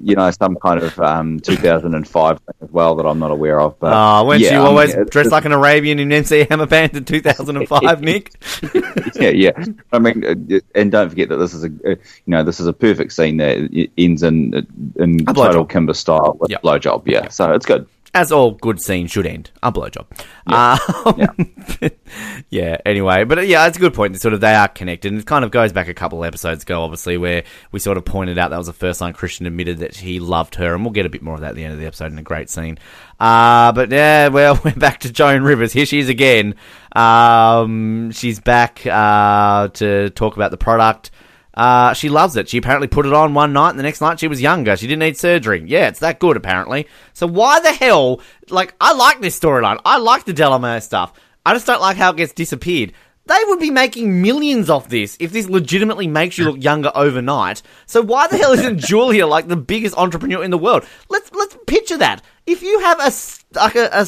you 0.00 0.16
know, 0.16 0.30
some 0.30 0.56
kind 0.56 0.82
of 0.82 0.98
um, 1.00 1.40
2005 1.40 2.38
thing 2.38 2.54
as 2.60 2.70
well 2.70 2.94
that 2.96 3.06
I'm 3.06 3.18
not 3.18 3.30
aware 3.30 3.60
of. 3.60 3.78
But 3.78 3.92
oh, 3.92 4.26
weren't 4.26 4.40
yeah, 4.40 4.54
you 4.54 4.58
always 4.60 4.94
mean, 4.94 5.06
dressed 5.06 5.30
like 5.30 5.44
an 5.44 5.52
Arabian 5.52 5.98
in 5.98 6.12
MC 6.12 6.46
Hammer 6.48 6.66
pants 6.66 6.96
in 6.96 7.04
2005, 7.04 8.02
Nick? 8.02 8.32
yeah, 9.16 9.30
yeah. 9.30 9.64
I 9.92 9.98
mean, 9.98 10.24
uh, 10.24 10.58
and 10.74 10.92
don't 10.92 11.08
forget 11.08 11.28
that 11.28 11.36
this 11.36 11.54
is 11.54 11.64
a, 11.64 11.68
uh, 11.68 11.90
you 11.90 11.96
know, 12.26 12.42
this 12.42 12.60
is 12.60 12.66
a 12.66 12.72
perfect 12.72 13.12
scene 13.12 13.38
that 13.38 13.88
ends 13.98 14.22
in 14.22 14.66
in 14.96 15.24
total 15.26 15.64
Kimber 15.64 15.94
style 15.94 16.36
with 16.40 16.50
blowjob. 16.50 17.02
Yeah, 17.06 17.28
so 17.28 17.52
it's 17.52 17.66
good 17.66 17.86
as 18.14 18.32
all 18.32 18.52
good 18.52 18.80
scenes 18.80 19.10
should 19.10 19.26
end, 19.26 19.50
a 19.62 19.70
blowjob. 19.70 20.06
Yeah. 20.48 20.78
Um, 21.04 21.14
yeah. 21.80 21.88
yeah. 22.50 22.76
Anyway, 22.86 23.24
but 23.24 23.38
uh, 23.38 23.42
yeah, 23.42 23.66
it's 23.66 23.76
a 23.76 23.80
good 23.80 23.94
point. 23.94 24.18
Sort 24.20 24.34
of 24.34 24.40
they 24.40 24.54
are 24.54 24.68
connected, 24.68 25.12
and 25.12 25.20
it 25.20 25.26
kind 25.26 25.44
of 25.44 25.50
goes 25.50 25.72
back 25.72 25.88
a 25.88 25.94
couple 25.94 26.22
of 26.22 26.26
episodes 26.26 26.62
ago, 26.62 26.82
obviously, 26.82 27.18
where 27.18 27.44
we 27.70 27.78
sort 27.78 27.96
of 27.98 28.04
pointed 28.04 28.38
out 28.38 28.50
that 28.50 28.56
was 28.56 28.66
the 28.66 28.72
first 28.72 29.00
time 29.00 29.12
Christian 29.12 29.46
admitted 29.46 29.78
that 29.78 29.96
he 29.96 30.20
loved 30.20 30.54
her, 30.56 30.74
and 30.74 30.84
we'll 30.84 30.92
get 30.92 31.06
a 31.06 31.10
bit 31.10 31.22
more 31.22 31.34
of 31.34 31.40
that 31.42 31.50
at 31.50 31.54
the 31.54 31.64
end 31.64 31.74
of 31.74 31.80
the 31.80 31.86
episode 31.86 32.12
in 32.12 32.18
a 32.18 32.22
great 32.22 32.48
scene. 32.48 32.78
Uh, 33.20 33.72
but 33.72 33.90
yeah, 33.90 34.28
well, 34.32 34.58
we're 34.64 34.72
back 34.72 35.00
to 35.00 35.12
Joan 35.12 35.42
Rivers. 35.42 35.72
Here 35.72 35.86
she 35.86 35.98
is 35.98 36.08
again. 36.08 36.54
Um, 36.94 38.10
she's 38.12 38.40
back 38.40 38.86
uh, 38.86 39.68
to 39.68 40.10
talk 40.10 40.36
about 40.36 40.50
the 40.50 40.56
product. 40.56 41.10
Uh, 41.58 41.92
she 41.92 42.08
loves 42.08 42.36
it. 42.36 42.48
She 42.48 42.56
apparently 42.56 42.86
put 42.86 43.04
it 43.04 43.12
on 43.12 43.34
one 43.34 43.52
night, 43.52 43.70
and 43.70 43.78
the 43.80 43.82
next 43.82 44.00
night 44.00 44.20
she 44.20 44.28
was 44.28 44.40
younger. 44.40 44.76
She 44.76 44.86
didn't 44.86 45.00
need 45.00 45.16
surgery. 45.16 45.64
Yeah, 45.66 45.88
it's 45.88 45.98
that 45.98 46.20
good, 46.20 46.36
apparently. 46.36 46.86
So 47.14 47.26
why 47.26 47.58
the 47.58 47.72
hell? 47.72 48.20
Like, 48.48 48.76
I 48.80 48.92
like 48.92 49.20
this 49.20 49.38
storyline. 49.38 49.80
I 49.84 49.98
like 49.98 50.24
the 50.24 50.32
Delamere 50.32 50.80
stuff. 50.80 51.12
I 51.44 51.54
just 51.54 51.66
don't 51.66 51.80
like 51.80 51.96
how 51.96 52.12
it 52.12 52.16
gets 52.16 52.32
disappeared. 52.32 52.92
They 53.26 53.42
would 53.48 53.58
be 53.58 53.72
making 53.72 54.22
millions 54.22 54.70
off 54.70 54.88
this 54.88 55.16
if 55.18 55.32
this 55.32 55.48
legitimately 55.48 56.06
makes 56.06 56.38
you 56.38 56.44
look 56.44 56.62
younger 56.62 56.92
overnight. 56.94 57.60
So 57.86 58.02
why 58.02 58.28
the 58.28 58.38
hell 58.38 58.52
isn't 58.52 58.78
Julia 58.86 59.26
like 59.26 59.48
the 59.48 59.56
biggest 59.56 59.98
entrepreneur 59.98 60.44
in 60.44 60.52
the 60.52 60.58
world? 60.58 60.86
Let's 61.08 61.30
let's 61.32 61.56
picture 61.66 61.98
that. 61.98 62.22
If 62.46 62.62
you 62.62 62.80
have 62.80 63.00
a 63.00 63.12
like 63.58 63.74
a, 63.74 63.90
a, 63.92 64.06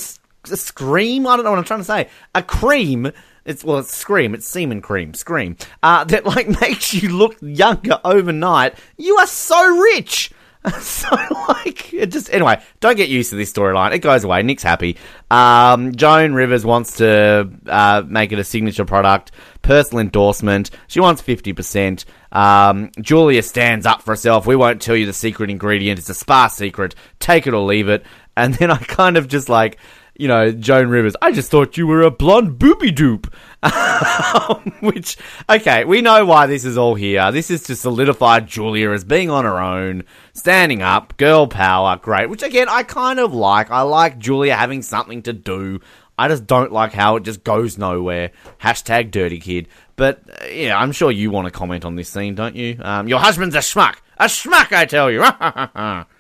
a 0.53 0.57
scream, 0.57 1.27
I 1.27 1.35
don't 1.35 1.45
know 1.45 1.51
what 1.51 1.59
I'm 1.59 1.65
trying 1.65 1.81
to 1.81 1.85
say, 1.85 2.09
a 2.35 2.43
cream 2.43 3.13
it's 3.45 3.65
well, 3.65 3.79
it's 3.79 3.95
Scream. 3.95 4.35
It's 4.35 4.47
semen 4.47 4.81
cream. 4.81 5.15
Scream. 5.15 5.57
Uh, 5.83 6.05
that 6.11 6.25
like 6.25 6.49
makes 6.61 6.95
you 6.95 7.11
look 7.17 7.37
younger 7.41 8.01
overnight. 8.05 8.75
You 8.97 9.17
are 9.17 9.27
so 9.27 9.79
rich. 9.79 10.33
so 10.81 11.09
like 11.49 11.95
it 11.95 12.13
just 12.13 12.31
anyway 12.35 12.63
don't 12.81 12.99
get 12.99 13.09
used 13.09 13.31
to 13.31 13.37
this 13.37 13.51
storyline 13.51 13.93
it 13.93 14.01
goes 14.01 14.25
away 14.25 14.43
nick's 14.43 14.63
happy 14.63 14.99
um, 15.31 15.95
joan 15.95 16.35
rivers 16.35 16.67
wants 16.67 16.99
to 16.99 17.51
uh, 17.67 18.03
make 18.07 18.31
it 18.31 18.39
a 18.39 18.45
signature 18.45 18.85
product 18.85 19.33
personal 19.63 20.01
endorsement 20.01 20.71
she 20.87 21.01
wants 21.01 21.23
50% 21.23 22.05
um, 22.33 22.91
julia 23.01 23.43
stands 23.43 23.87
up 23.87 24.03
for 24.03 24.13
herself 24.13 24.47
we 24.47 24.55
won't 24.55 24.83
tell 24.83 24.95
you 24.95 25.07
the 25.07 25.15
secret 25.15 25.49
ingredient 25.49 25.99
it's 25.99 26.11
a 26.11 26.15
spa 26.15 26.49
secret 26.49 26.95
take 27.21 27.47
it 27.47 27.55
or 27.55 27.65
leave 27.65 27.89
it 27.89 28.05
and 28.37 28.53
then 28.53 28.71
i 28.71 28.77
kind 28.77 29.17
of 29.17 29.29
just 29.29 29.49
like 29.49 29.79
you 30.21 30.29
know, 30.29 30.53
Joan 30.53 30.89
Rivers, 30.89 31.17
I 31.23 31.33
just 31.33 31.51
thought 31.51 31.79
you 31.79 31.87
were 31.87 32.03
a 32.03 32.11
blonde 32.11 32.59
booby 32.59 32.93
doop. 32.93 33.33
Which, 34.83 35.17
okay, 35.49 35.87
we 35.87 36.03
know 36.03 36.27
why 36.27 36.47
this 36.47 36.67
is 36.67 36.77
all 36.77 36.95
here. 36.95 37.33
This 37.33 37.51
is 37.51 37.63
to 37.65 37.75
solidify 37.75 38.41
Julia 38.41 38.91
as 38.91 39.03
being 39.03 39.31
on 39.31 39.47
her 39.47 39.59
own, 39.59 40.05
standing 40.35 40.83
up, 40.83 41.17
girl 41.17 41.47
power, 41.47 41.97
great. 41.97 42.29
Which 42.29 42.43
again, 42.43 42.69
I 42.69 42.83
kind 42.83 43.19
of 43.19 43.33
like. 43.33 43.71
I 43.71 43.81
like 43.81 44.19
Julia 44.19 44.57
having 44.57 44.83
something 44.83 45.23
to 45.23 45.33
do. 45.33 45.81
I 46.19 46.29
just 46.29 46.47
don't 46.47 46.71
like 46.71 46.93
how 46.93 47.17
it 47.17 47.23
just 47.23 47.43
goes 47.43 47.79
nowhere. 47.79 48.33
Hashtag 48.63 49.11
dirty 49.11 49.41
kid. 49.41 49.69
But 49.97 50.21
uh, 50.43 50.49
yeah, 50.49 50.79
I'm 50.79 50.93
sure 50.93 51.11
you 51.11 51.31
want 51.31 51.47
to 51.47 51.51
comment 51.51 51.87
on 51.87 51.97
this 51.97 52.11
scene, 52.11 52.35
don't 52.35 52.57
you? 52.57 52.77
Um, 52.79 53.09
your 53.09 53.21
husband's 53.21 53.55
a 53.55 53.61
schmuck. 53.61 53.97
A 54.19 54.27
schmuck, 54.27 54.71
I 54.71 54.85
tell 54.85 55.11
you. 55.11 55.23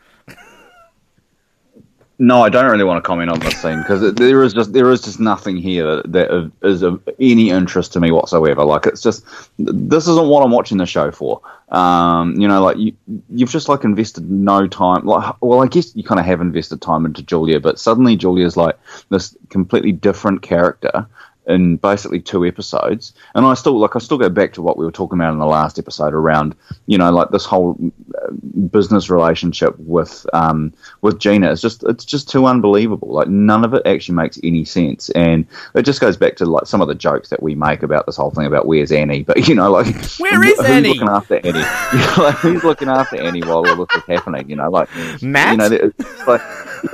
No, 2.22 2.42
I 2.42 2.50
don't 2.50 2.70
really 2.70 2.84
want 2.84 3.02
to 3.02 3.08
comment 3.08 3.30
on 3.30 3.40
this 3.40 3.62
scene 3.62 3.78
because 3.78 4.12
there 4.12 4.42
is 4.42 4.52
just 4.52 4.74
there 4.74 4.90
is 4.90 5.00
just 5.00 5.20
nothing 5.20 5.56
here 5.56 6.02
that 6.02 6.52
is 6.62 6.82
of 6.82 7.02
any 7.18 7.48
interest 7.48 7.94
to 7.94 8.00
me 8.00 8.10
whatsoever. 8.10 8.62
Like 8.62 8.84
it's 8.84 9.00
just 9.00 9.24
this 9.58 10.06
isn't 10.06 10.28
what 10.28 10.42
I'm 10.42 10.50
watching 10.50 10.76
the 10.76 10.84
show 10.84 11.10
for. 11.10 11.40
Um, 11.70 12.38
you 12.38 12.46
know, 12.46 12.62
like 12.62 12.76
you 12.76 12.94
you've 13.30 13.48
just 13.48 13.70
like 13.70 13.84
invested 13.84 14.30
no 14.30 14.66
time. 14.66 15.06
Like, 15.06 15.34
well, 15.40 15.62
I 15.62 15.66
guess 15.66 15.96
you 15.96 16.04
kind 16.04 16.20
of 16.20 16.26
have 16.26 16.42
invested 16.42 16.82
time 16.82 17.06
into 17.06 17.22
Julia, 17.22 17.58
but 17.58 17.78
suddenly 17.78 18.16
Julia's 18.16 18.54
like 18.54 18.78
this 19.08 19.34
completely 19.48 19.92
different 19.92 20.42
character 20.42 21.06
in 21.46 21.76
basically 21.76 22.20
two 22.20 22.44
episodes. 22.44 23.12
And 23.34 23.46
I 23.46 23.54
still 23.54 23.78
like 23.78 23.96
I 23.96 23.98
still 23.98 24.18
go 24.18 24.28
back 24.28 24.52
to 24.54 24.62
what 24.62 24.76
we 24.76 24.84
were 24.84 24.92
talking 24.92 25.18
about 25.18 25.32
in 25.32 25.38
the 25.38 25.46
last 25.46 25.78
episode 25.78 26.14
around 26.14 26.54
you 26.86 26.98
know 26.98 27.10
like 27.10 27.30
this 27.30 27.44
whole 27.44 27.76
uh, 28.22 28.30
business 28.70 29.10
relationship 29.10 29.74
with 29.78 30.26
um, 30.32 30.72
with 31.00 31.18
Gina. 31.18 31.50
It's 31.50 31.60
just 31.60 31.82
it's 31.84 32.04
just 32.04 32.28
too 32.28 32.46
unbelievable. 32.46 33.12
Like 33.12 33.28
none 33.28 33.64
of 33.64 33.74
it 33.74 33.86
actually 33.86 34.16
makes 34.16 34.38
any 34.44 34.64
sense, 34.64 35.10
and 35.10 35.46
it 35.74 35.82
just 35.82 36.00
goes 36.00 36.16
back 36.16 36.36
to 36.36 36.46
like 36.46 36.66
some 36.66 36.80
of 36.80 36.88
the 36.88 36.94
jokes 36.94 37.30
that 37.30 37.42
we 37.42 37.54
make 37.54 37.82
about 37.82 38.06
this 38.06 38.16
whole 38.16 38.30
thing 38.30 38.46
about 38.46 38.66
where's 38.66 38.92
Annie. 38.92 39.22
But 39.22 39.48
you 39.48 39.54
know 39.54 39.70
like 39.70 39.86
where 40.18 40.42
is 40.44 40.56
who's 40.58 40.66
Annie? 40.66 40.88
looking 40.90 41.08
after 41.08 41.36
Annie? 41.36 41.58
you 41.58 41.98
know, 42.16 42.22
like, 42.24 42.36
who's 42.36 42.64
looking 42.64 42.88
after 42.88 43.20
Annie 43.20 43.42
while 43.42 43.66
all 43.66 43.76
this 43.76 43.88
is 43.96 44.04
happening? 44.06 44.48
You 44.48 44.56
know 44.56 44.70
like 44.70 44.88
Matt. 45.22 45.52
You 45.52 45.56
know 45.56 45.68
it's 45.70 46.26
like 46.26 46.42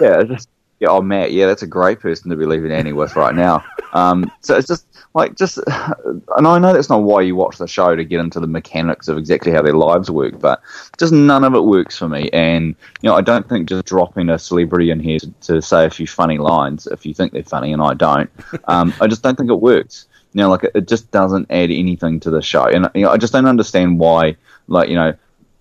yeah. 0.01 0.23
Just, 0.23 0.49
yeah, 0.79 0.89
oh 0.89 1.01
Matt, 1.01 1.33
yeah, 1.33 1.47
that's 1.47 1.63
a 1.63 1.67
great 1.67 2.01
person 2.01 2.31
to 2.31 2.37
be 2.37 2.45
leaving 2.45 2.71
Annie 2.71 2.93
with 2.93 3.17
right 3.17 3.35
now. 3.35 3.65
Um, 3.93 4.31
so 4.43 4.57
it's 4.57 4.69
just 4.69 4.87
like 5.15 5.35
just, 5.35 5.59
and 6.05 6.47
I 6.47 6.59
know 6.59 6.73
that's 6.73 6.91
not 6.91 7.03
why 7.03 7.23
you 7.23 7.35
watch 7.35 7.57
the 7.57 7.67
show 7.67 7.97
to 7.97 8.05
get 8.05 8.21
into 8.21 8.41
the 8.41 8.47
mechanics 8.47 9.09
of 9.09 9.17
exactly 9.17 9.53
how 9.53 9.63
their 9.63 9.73
lives 9.73 10.11
work, 10.11 10.39
but 10.39 10.61
just 10.99 11.15
none 11.15 11.45
of 11.45 11.55
it 11.55 11.63
works 11.63 11.97
for 11.97 12.09
me. 12.09 12.29
And 12.33 12.77
you 13.01 13.09
know, 13.09 13.15
I 13.15 13.23
don't 13.23 13.49
think 13.49 13.69
just 13.69 13.87
dropping 13.87 14.29
a 14.29 14.39
celebrity 14.39 14.91
in 14.91 15.01
here 15.01 15.19
to, 15.21 15.31
to 15.43 15.63
say 15.63 15.87
a 15.87 15.91
few 15.91 16.07
funny 16.07 16.37
lines, 16.37 16.87
if 16.87 17.07
you 17.07 17.15
think 17.15 17.33
they're 17.33 17.43
funny 17.43 17.73
and 17.73 17.81
I 17.81 17.95
don't, 17.95 18.31
um, 18.69 18.93
I 19.01 19.07
just 19.07 19.23
don't 19.23 19.37
think 19.37 19.51
it 19.51 19.61
works. 19.61 20.07
You 20.35 20.43
know, 20.43 20.51
like 20.51 20.65
it, 20.65 20.73
it 20.75 20.89
just 20.89 21.11
doesn't 21.11 21.51
add 21.51 21.71
anything 21.71 22.21
to 22.21 22.31
the 22.31 22.43
show, 22.43 22.67
and 22.67 22.91
you 22.95 23.03
know, 23.03 23.11
I 23.11 23.17
just 23.17 23.33
don't 23.33 23.47
understand 23.47 23.99
why, 23.99 24.37
like 24.69 24.91
you 24.91 24.95
know 24.95 25.15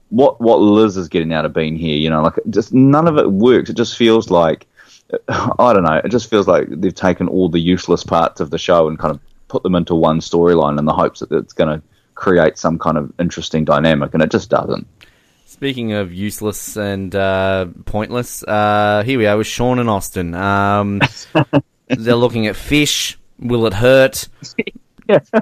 what 0.10 0.42
what 0.42 0.60
Liz 0.60 0.98
is 0.98 1.08
getting 1.08 1.32
out 1.32 1.46
of 1.46 1.54
being 1.54 1.78
here. 1.78 1.96
You 1.96 2.10
know, 2.10 2.22
like 2.22 2.38
just 2.50 2.74
none 2.74 3.08
of 3.08 3.18
it 3.18 3.32
works. 3.32 3.70
It 3.70 3.78
just 3.78 3.96
feels 3.96 4.30
like 4.30 4.68
I 5.30 5.74
don't 5.74 5.84
know. 5.84 6.02
It 6.04 6.10
just 6.10 6.30
feels 6.30 6.48
like 6.48 6.68
they've 6.70 6.94
taken 6.94 7.28
all 7.28 7.50
the 7.50 7.60
useless 7.60 8.04
parts 8.04 8.40
of 8.42 8.50
the 8.50 8.58
show 8.58 8.88
and 8.88 8.98
kind 8.98 9.12
of 9.14 9.20
put 9.48 9.64
them 9.64 9.76
into 9.76 9.96
one 9.96 10.20
storyline 10.20 10.80
in 10.80 10.86
the 10.86 10.94
hopes 10.94 11.20
that 11.20 11.32
it's 11.32 11.54
going 11.54 11.80
to 11.80 11.86
create 12.16 12.58
some 12.58 12.80
kind 12.80 12.98
of 12.98 13.12
interesting 13.20 13.66
dynamic, 13.66 14.14
and 14.14 14.24
it 14.24 14.32
just 14.32 14.50
doesn't. 14.50 14.88
Speaking 15.46 15.94
of 15.94 16.12
useless 16.12 16.76
and 16.76 17.16
uh, 17.16 17.68
pointless, 17.86 18.44
uh, 18.44 19.04
here 19.06 19.20
we 19.20 19.28
are 19.28 19.38
with 19.38 19.48
Sean 19.48 19.80
and 19.80 19.90
Austin. 19.90 20.34
Um, 20.34 21.02
they're 21.88 22.16
looking 22.16 22.48
at 22.48 22.56
fish. 22.56 23.18
Will 23.40 23.66
it 23.68 23.74
hurt? 23.74 24.28
That's 25.08 25.34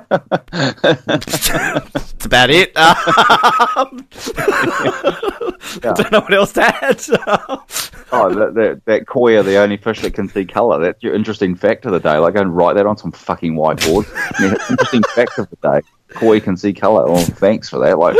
about 2.25 2.49
it. 2.49 2.75
Um, 2.75 4.07
yeah. 5.83 5.93
Don't 5.93 6.11
know 6.11 6.19
what 6.19 6.33
else 6.33 6.51
to 6.53 6.63
add. 6.63 7.01
oh, 8.11 8.33
that, 8.33 8.53
that, 8.55 8.81
that 8.85 9.07
koi 9.07 9.37
are 9.37 9.43
the 9.43 9.57
only 9.57 9.77
fish 9.77 10.01
that 10.01 10.13
can 10.13 10.27
see 10.27 10.43
colour. 10.45 10.79
That's 10.79 11.01
your 11.01 11.15
interesting 11.15 11.55
fact 11.55 11.85
of 11.85 11.93
the 11.93 11.99
day. 11.99 12.17
Like, 12.17 12.33
go 12.33 12.41
and 12.41 12.55
write 12.55 12.73
that 12.73 12.85
on 12.85 12.97
some 12.97 13.11
fucking 13.11 13.55
whiteboard. 13.55 14.05
interesting 14.69 15.03
fact 15.15 15.39
of 15.39 15.49
the 15.49 15.55
day. 15.61 15.81
Koi 16.09 16.39
can 16.41 16.57
see 16.57 16.73
colour. 16.73 17.05
Well, 17.05 17.23
thanks 17.23 17.69
for 17.69 17.79
that. 17.79 17.97
Like, 17.97 18.17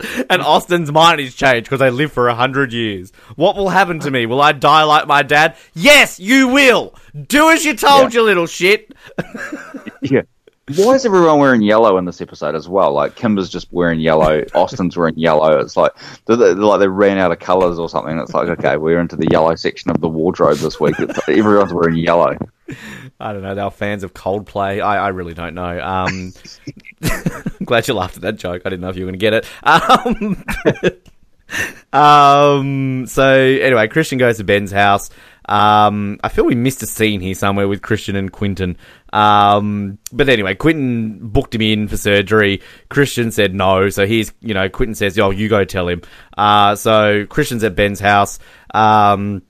and 0.30 0.42
Austin's 0.42 0.92
mind 0.92 1.20
is 1.20 1.34
changed 1.34 1.64
because 1.64 1.80
they 1.80 1.90
live 1.90 2.12
for 2.12 2.28
a 2.28 2.34
hundred 2.34 2.72
years. 2.72 3.12
What 3.36 3.56
will 3.56 3.68
happen 3.68 4.00
to 4.00 4.10
me? 4.10 4.26
Will 4.26 4.40
I 4.40 4.52
die 4.52 4.84
like 4.84 5.06
my 5.06 5.22
dad? 5.22 5.56
Yes, 5.74 6.20
you 6.20 6.48
will. 6.48 6.94
Do 7.26 7.50
as 7.50 7.64
you 7.64 7.74
told, 7.74 8.14
yeah. 8.14 8.20
you 8.20 8.26
little 8.26 8.46
shit. 8.46 8.94
yeah. 10.02 10.22
Why 10.76 10.92
is 10.92 11.06
everyone 11.06 11.38
wearing 11.38 11.62
yellow 11.62 11.96
in 11.96 12.04
this 12.04 12.20
episode 12.20 12.54
as 12.54 12.68
well? 12.68 12.92
Like 12.92 13.16
Kimber's 13.16 13.48
just 13.48 13.72
wearing 13.72 14.00
yellow, 14.00 14.44
Austin's 14.54 14.98
wearing 14.98 15.18
yellow. 15.18 15.58
It's 15.60 15.78
like 15.78 15.92
they, 16.26 16.34
like 16.34 16.80
they 16.80 16.88
ran 16.88 17.16
out 17.16 17.32
of 17.32 17.38
colours 17.38 17.78
or 17.78 17.88
something. 17.88 18.18
It's 18.18 18.34
like 18.34 18.48
okay, 18.48 18.76
we're 18.76 19.00
into 19.00 19.16
the 19.16 19.28
yellow 19.30 19.54
section 19.54 19.90
of 19.90 20.02
the 20.02 20.08
wardrobe 20.08 20.58
this 20.58 20.78
week. 20.78 20.96
It's, 20.98 21.18
everyone's 21.26 21.72
wearing 21.72 21.96
yellow. 21.96 22.36
I 23.20 23.32
don't 23.32 23.42
know. 23.42 23.54
They're 23.54 23.70
fans 23.70 24.04
of 24.04 24.14
Coldplay. 24.14 24.80
I, 24.80 24.96
I 24.96 25.08
really 25.08 25.34
don't 25.34 25.54
know. 25.54 25.80
Um, 25.80 26.32
glad 27.64 27.88
you 27.88 27.94
laughed 27.94 28.16
at 28.16 28.22
that 28.22 28.36
joke. 28.36 28.62
I 28.64 28.68
didn't 28.70 28.82
know 28.82 28.90
if 28.90 28.96
you 28.96 29.04
were 29.04 29.10
going 29.10 29.18
to 29.18 29.24
get 29.24 29.34
it. 29.34 29.46
Um, 29.64 30.44
um, 32.00 33.06
so 33.06 33.28
anyway, 33.28 33.88
Christian 33.88 34.18
goes 34.18 34.36
to 34.36 34.44
Ben's 34.44 34.70
house. 34.70 35.10
Um, 35.48 36.20
I 36.22 36.28
feel 36.28 36.44
we 36.44 36.54
missed 36.54 36.82
a 36.82 36.86
scene 36.86 37.20
here 37.20 37.34
somewhere 37.34 37.66
with 37.66 37.82
Christian 37.82 38.14
and 38.16 38.30
Quentin. 38.30 38.76
Um, 39.12 39.98
but 40.12 40.28
anyway, 40.28 40.54
Quentin 40.54 41.18
booked 41.28 41.54
him 41.54 41.62
in 41.62 41.88
for 41.88 41.96
surgery. 41.96 42.60
Christian 42.90 43.30
said 43.30 43.54
no, 43.54 43.88
so 43.88 44.06
he's, 44.06 44.32
you 44.40 44.52
know, 44.52 44.68
Quentin 44.68 44.94
says, 44.94 45.16
"Yo, 45.16 45.30
you 45.30 45.48
go 45.48 45.64
tell 45.64 45.88
him." 45.88 46.02
Uh, 46.36 46.76
so 46.76 47.24
Christian's 47.26 47.64
at 47.64 47.74
Ben's 47.74 47.98
house. 47.98 48.38
Um, 48.74 49.42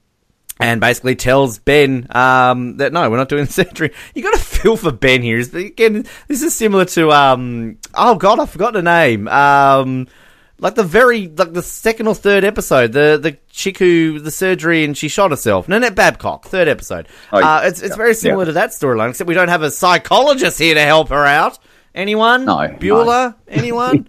and 0.61 0.81
basically 0.81 1.15
tells 1.15 1.59
Ben 1.59 2.07
um, 2.11 2.79
that 2.79 2.93
no, 2.93 3.09
we're 3.09 3.17
not 3.17 3.29
doing 3.29 3.47
the 3.47 3.53
surgery. 3.53 3.93
You 4.15 4.23
got 4.23 4.35
to 4.35 4.41
feel 4.41 4.77
for 4.77 4.93
Ben 4.93 5.23
here. 5.23 5.39
Again, 5.39 6.05
this 6.27 6.43
is 6.43 6.55
similar 6.55 6.85
to 6.87 7.13
um, 7.13 7.79
oh 7.95 8.17
god, 8.17 8.41
I 8.41 8.47
forgot 8.47 8.73
the 8.73 8.83
name. 8.83 9.29
Um, 9.29 10.09
like 10.61 10.75
the 10.75 10.83
very 10.83 11.29
like 11.29 11.53
the 11.53 11.63
second 11.63 12.09
or 12.09 12.15
third 12.15 12.45
episode, 12.45 12.93
the 12.93 13.19
the 13.21 13.39
chick 13.51 13.79
who 13.79 14.19
the 14.19 14.31
surgery 14.31 14.85
and 14.85 14.97
she 14.97 15.09
shot 15.09 15.31
herself. 15.31 15.69
Nanette 15.69 15.95
Babcock, 15.95 16.47
third 16.47 16.69
episode. 16.69 17.09
Oh, 17.33 17.43
uh, 17.43 17.63
it's 17.65 17.81
it's 17.81 17.91
yeah, 17.91 17.97
very 17.97 18.15
similar 18.15 18.43
yeah. 18.43 18.47
to 18.47 18.53
that 18.55 18.71
storyline, 18.71 19.11
except 19.11 19.29
we 19.29 19.35
don't 19.35 19.49
have 19.49 19.63
a 19.63 19.71
psychologist 19.71 20.59
here 20.59 20.75
to 20.75 20.83
help 20.83 21.11
her 21.11 21.25
out. 21.25 21.59
Anyone? 21.95 22.45
No. 22.45 22.57
Bueller? 22.57 23.07
No. 23.07 23.35
Anyone? 23.49 24.03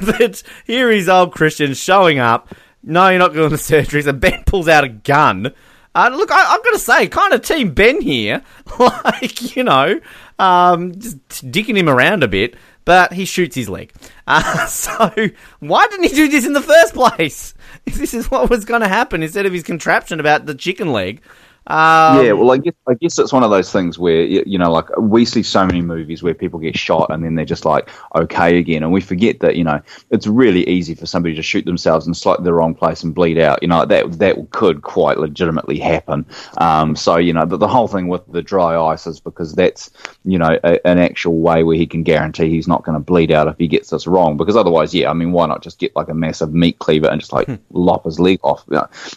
but 0.00 0.42
here 0.66 0.90
he's 0.90 1.08
old 1.08 1.32
Christian 1.32 1.74
showing 1.74 2.18
up 2.18 2.54
no, 2.82 3.08
you're 3.08 3.18
not 3.18 3.32
doing 3.32 3.50
the 3.50 3.58
surgery. 3.58 4.02
So 4.02 4.12
Ben 4.12 4.44
pulls 4.44 4.68
out 4.68 4.84
a 4.84 4.88
gun. 4.88 5.52
Uh, 5.94 6.10
look, 6.12 6.30
I, 6.30 6.40
have 6.40 6.64
got 6.64 6.72
to 6.72 6.78
say, 6.78 7.06
kind 7.08 7.34
of 7.34 7.42
Team 7.42 7.74
Ben 7.74 8.00
here. 8.00 8.42
like, 8.78 9.54
you 9.54 9.62
know, 9.62 10.00
um, 10.38 10.98
just 10.98 11.18
dicking 11.50 11.76
him 11.76 11.88
around 11.88 12.22
a 12.22 12.28
bit, 12.28 12.56
but 12.84 13.12
he 13.12 13.24
shoots 13.24 13.54
his 13.54 13.68
leg. 13.68 13.92
Uh, 14.24 14.66
so, 14.66 15.12
why 15.58 15.84
didn't 15.88 16.08
he 16.08 16.14
do 16.14 16.28
this 16.28 16.46
in 16.46 16.52
the 16.52 16.62
first 16.62 16.94
place? 16.94 17.54
If 17.84 17.94
this 17.98 18.14
is 18.14 18.30
what 18.30 18.48
was 18.48 18.64
going 18.64 18.80
to 18.80 18.88
happen 18.88 19.20
instead 19.20 19.46
of 19.46 19.52
his 19.52 19.64
contraption 19.64 20.20
about 20.20 20.46
the 20.46 20.54
chicken 20.54 20.92
leg, 20.92 21.20
um, 21.68 22.24
yeah, 22.24 22.32
well, 22.32 22.50
I 22.50 22.56
guess 22.56 22.74
I 22.88 22.94
guess 22.94 23.18
it's 23.20 23.32
one 23.32 23.44
of 23.44 23.50
those 23.50 23.70
things 23.70 23.96
where 23.96 24.22
you 24.22 24.58
know, 24.58 24.72
like 24.72 24.86
we 24.98 25.24
see 25.24 25.44
so 25.44 25.64
many 25.64 25.80
movies 25.80 26.20
where 26.20 26.34
people 26.34 26.58
get 26.58 26.76
shot 26.76 27.10
and 27.10 27.24
then 27.24 27.36
they're 27.36 27.44
just 27.44 27.64
like 27.64 27.88
okay 28.16 28.58
again, 28.58 28.82
and 28.82 28.92
we 28.92 29.00
forget 29.00 29.38
that 29.40 29.54
you 29.54 29.62
know 29.62 29.80
it's 30.10 30.26
really 30.26 30.68
easy 30.68 30.96
for 30.96 31.06
somebody 31.06 31.36
to 31.36 31.42
shoot 31.42 31.64
themselves 31.64 32.08
in 32.08 32.14
slightly 32.14 32.44
the 32.44 32.52
wrong 32.52 32.74
place 32.74 33.04
and 33.04 33.14
bleed 33.14 33.38
out. 33.38 33.62
You 33.62 33.68
know 33.68 33.84
that 33.84 34.18
that 34.18 34.50
could 34.50 34.82
quite 34.82 35.18
legitimately 35.18 35.78
happen. 35.78 36.26
Um, 36.58 36.96
so 36.96 37.16
you 37.16 37.32
know, 37.32 37.46
the, 37.46 37.56
the 37.56 37.68
whole 37.68 37.86
thing 37.86 38.08
with 38.08 38.26
the 38.32 38.42
dry 38.42 38.76
ice 38.76 39.06
is 39.06 39.20
because 39.20 39.54
that's 39.54 39.88
you 40.24 40.38
know 40.38 40.58
a, 40.64 40.84
an 40.84 40.98
actual 40.98 41.38
way 41.40 41.62
where 41.62 41.76
he 41.76 41.86
can 41.86 42.02
guarantee 42.02 42.50
he's 42.50 42.66
not 42.66 42.82
going 42.82 42.94
to 42.94 43.04
bleed 43.04 43.30
out 43.30 43.46
if 43.46 43.56
he 43.58 43.68
gets 43.68 43.90
this 43.90 44.08
wrong. 44.08 44.36
Because 44.36 44.56
otherwise, 44.56 44.92
yeah, 44.92 45.10
I 45.10 45.12
mean, 45.12 45.30
why 45.30 45.46
not 45.46 45.62
just 45.62 45.78
get 45.78 45.94
like 45.94 46.08
a 46.08 46.14
massive 46.14 46.52
meat 46.52 46.80
cleaver 46.80 47.08
and 47.08 47.20
just 47.20 47.32
like 47.32 47.46
hmm. 47.46 47.54
lop 47.70 48.04
his 48.04 48.18
leg 48.18 48.40
off? 48.42 48.64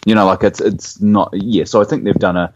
You 0.06 0.14
know, 0.14 0.26
like 0.26 0.44
it's 0.44 0.60
it's 0.60 1.00
not 1.00 1.30
yeah. 1.32 1.64
So 1.64 1.80
I 1.80 1.84
think 1.84 2.04
they've 2.04 2.14
done 2.14 2.35
done 2.36 2.44
a 2.44 2.54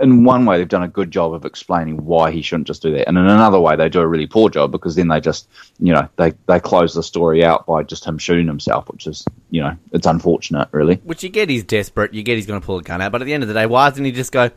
in 0.00 0.24
one 0.24 0.44
way 0.44 0.58
they've 0.58 0.68
done 0.68 0.82
a 0.82 0.88
good 0.88 1.10
job 1.10 1.32
of 1.32 1.44
explaining 1.44 2.04
why 2.04 2.30
he 2.30 2.42
shouldn't 2.42 2.66
just 2.66 2.82
do 2.82 2.92
that. 2.92 3.08
And 3.08 3.16
in 3.16 3.24
another 3.24 3.60
way 3.60 3.76
they 3.76 3.88
do 3.88 4.00
a 4.00 4.06
really 4.06 4.26
poor 4.26 4.50
job 4.50 4.72
because 4.72 4.94
then 4.94 5.08
they 5.08 5.20
just 5.20 5.48
you 5.78 5.92
know 5.92 6.08
they 6.16 6.32
they 6.46 6.60
close 6.60 6.94
the 6.94 7.02
story 7.02 7.44
out 7.44 7.66
by 7.66 7.82
just 7.82 8.04
him 8.04 8.18
shooting 8.18 8.46
himself 8.46 8.88
which 8.88 9.06
is 9.06 9.24
you 9.50 9.62
know 9.62 9.76
it's 9.92 10.06
unfortunate 10.06 10.68
really. 10.72 10.96
Which 10.96 11.22
you 11.22 11.28
get 11.28 11.48
he's 11.48 11.64
desperate. 11.64 12.14
You 12.14 12.22
get 12.22 12.36
he's 12.36 12.46
going 12.46 12.60
to 12.60 12.66
pull 12.66 12.78
a 12.78 12.82
gun 12.82 13.00
out. 13.00 13.12
But 13.12 13.22
at 13.22 13.24
the 13.24 13.34
end 13.34 13.42
of 13.42 13.48
the 13.48 13.54
day 13.54 13.66
why 13.66 13.90
doesn't 13.90 14.04
he 14.04 14.12
just 14.12 14.32
go 14.32 14.50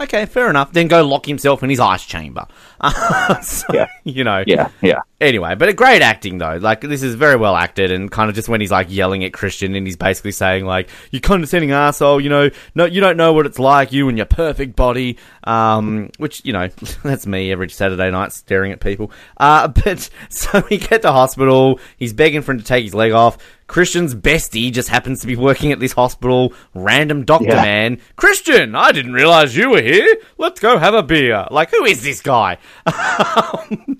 Okay, 0.00 0.26
fair 0.26 0.50
enough. 0.50 0.72
Then 0.72 0.88
go 0.88 1.06
lock 1.06 1.26
himself 1.26 1.62
in 1.62 1.70
his 1.70 1.78
ice 1.80 2.04
chamber. 2.04 2.46
so, 3.42 3.66
Yeah. 3.72 3.86
You 4.02 4.24
know. 4.24 4.42
Yeah, 4.46 4.70
yeah. 4.82 5.00
Anyway, 5.20 5.54
but 5.54 5.68
a 5.68 5.72
great 5.72 6.02
acting 6.02 6.38
though. 6.38 6.56
Like 6.56 6.80
this 6.82 7.02
is 7.02 7.14
very 7.14 7.36
well 7.36 7.56
acted, 7.56 7.90
and 7.90 8.10
kind 8.10 8.28
of 8.28 8.34
just 8.34 8.48
when 8.48 8.60
he's 8.60 8.70
like 8.70 8.88
yelling 8.90 9.24
at 9.24 9.32
Christian, 9.32 9.74
and 9.74 9.86
he's 9.86 9.96
basically 9.96 10.32
saying 10.32 10.66
like, 10.66 10.90
"You 11.10 11.20
condescending 11.20 11.70
asshole," 11.70 12.20
you 12.20 12.28
know, 12.28 12.50
no, 12.74 12.84
you 12.84 13.00
don't 13.00 13.16
know 13.16 13.32
what 13.32 13.46
it's 13.46 13.58
like, 13.58 13.92
you 13.92 14.08
and 14.08 14.18
your 14.18 14.26
perfect 14.26 14.76
body. 14.76 15.16
Um, 15.44 16.10
which 16.18 16.44
you 16.44 16.52
know, 16.52 16.68
that's 17.04 17.26
me 17.26 17.52
every 17.52 17.70
Saturday 17.70 18.10
night 18.10 18.32
staring 18.32 18.72
at 18.72 18.80
people. 18.80 19.12
Uh, 19.38 19.68
but 19.84 20.10
so 20.28 20.62
we 20.68 20.78
get 20.78 21.02
to 21.02 21.12
hospital. 21.12 21.80
He's 21.96 22.12
begging 22.12 22.42
for 22.42 22.52
him 22.52 22.58
to 22.58 22.64
take 22.64 22.84
his 22.84 22.94
leg 22.94 23.12
off. 23.12 23.38
Christian's 23.74 24.14
bestie 24.14 24.70
just 24.72 24.88
happens 24.88 25.20
to 25.22 25.26
be 25.26 25.34
working 25.34 25.72
at 25.72 25.80
this 25.80 25.90
hospital. 25.90 26.52
Random 26.74 27.24
doctor 27.24 27.48
Yeah. 27.48 27.62
man. 27.62 27.98
Christian, 28.14 28.76
I 28.76 28.92
didn't 28.92 29.14
realize 29.14 29.56
you 29.56 29.70
were 29.70 29.82
here. 29.82 30.16
Let's 30.38 30.60
go 30.60 30.78
have 30.78 30.94
a 30.94 31.02
beer. 31.02 31.48
Like, 31.50 31.72
who 31.72 31.84
is 31.84 32.00
this 32.04 32.20
guy? 32.22 32.58
and 32.86 33.98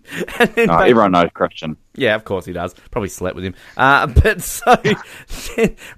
then 0.55 0.67
No, 0.69 0.77
ba- 0.79 0.87
everyone 0.87 1.11
knows 1.11 1.31
Christian. 1.35 1.77
yeah, 1.97 2.15
of 2.15 2.23
course 2.25 2.45
he 2.47 2.53
does. 2.53 2.73
Probably 2.93 3.09
slept 3.09 3.35
with 3.35 3.47
him. 3.47 3.57
Uh, 3.77 4.07
but 4.23 4.43
so, 4.43 4.77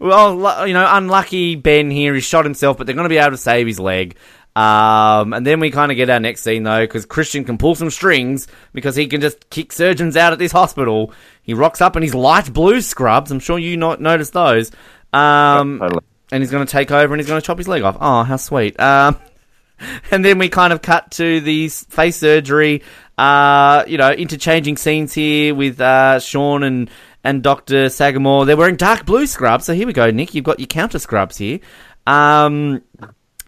well, 0.00 0.66
you 0.66 0.72
know, 0.72 0.86
unlucky 0.88 1.54
Ben 1.56 1.90
here. 1.90 2.14
He 2.14 2.20
shot 2.22 2.46
himself, 2.46 2.78
but 2.78 2.86
they're 2.86 2.96
going 2.96 3.04
to 3.04 3.10
be 3.10 3.18
able 3.18 3.32
to 3.32 3.36
save 3.36 3.66
his 3.66 3.78
leg. 3.78 4.16
Um, 4.56 5.34
and 5.34 5.46
then 5.46 5.60
we 5.60 5.70
kind 5.70 5.92
of 5.92 5.96
get 5.96 6.08
our 6.08 6.18
next 6.18 6.40
scene 6.42 6.62
though, 6.62 6.80
because 6.80 7.04
Christian 7.04 7.44
can 7.44 7.58
pull 7.58 7.74
some 7.74 7.90
strings 7.90 8.48
because 8.72 8.96
he 8.96 9.06
can 9.06 9.20
just 9.20 9.50
kick 9.50 9.70
surgeons 9.70 10.16
out 10.16 10.32
at 10.32 10.38
this 10.38 10.50
hospital. 10.50 11.12
He 11.47 11.55
rocks 11.55 11.80
up 11.80 11.97
in 11.97 12.03
his 12.03 12.14
light 12.14 12.53
blue 12.53 12.80
scrubs. 12.80 13.30
I'm 13.30 13.38
sure 13.38 13.59
you 13.59 13.76
not 13.76 14.01
noticed 14.01 14.32
those. 14.32 14.72
Um, 15.12 15.78
Totally. 15.78 16.05
and 16.32 16.42
he's 16.42 16.51
going 16.51 16.66
to 16.66 16.70
take 16.70 16.90
over 16.90 17.14
and 17.14 17.20
he's 17.20 17.28
going 17.28 17.40
to 17.40 17.47
chop 17.47 17.57
his 17.57 17.68
leg 17.68 17.82
off. 17.82 17.97
Oh, 18.01 18.24
how 18.24 18.36
sweet. 18.36 18.78
Um, 18.80 19.16
and 20.11 20.24
then 20.24 20.38
we 20.38 20.49
kind 20.49 20.72
of 20.72 20.82
cut 20.82 21.12
to 21.12 21.40
the 21.40 21.68
face 21.68 22.16
surgery, 22.16 22.82
uh, 23.16 23.84
you 23.86 23.97
know, 23.97 24.11
interchanging 24.11 24.76
scenes 24.76 25.14
here 25.14 25.55
with 25.55 25.80
uh, 25.80 26.18
Sean 26.18 26.64
and, 26.64 26.90
and 27.22 27.42
Dr. 27.42 27.88
Sagamore. 27.88 28.44
They're 28.44 28.57
wearing 28.57 28.76
dark 28.76 29.07
blue 29.07 29.26
scrubs. 29.26 29.66
So 29.66 29.74
here 29.74 29.86
we 29.86 29.92
go, 29.92 30.11
Nick. 30.11 30.34
You've 30.34 30.44
got 30.44 30.59
your 30.59 30.66
counter 30.66 30.99
scrubs 30.99 31.38
here. 31.38 31.61
Um, 32.07 32.82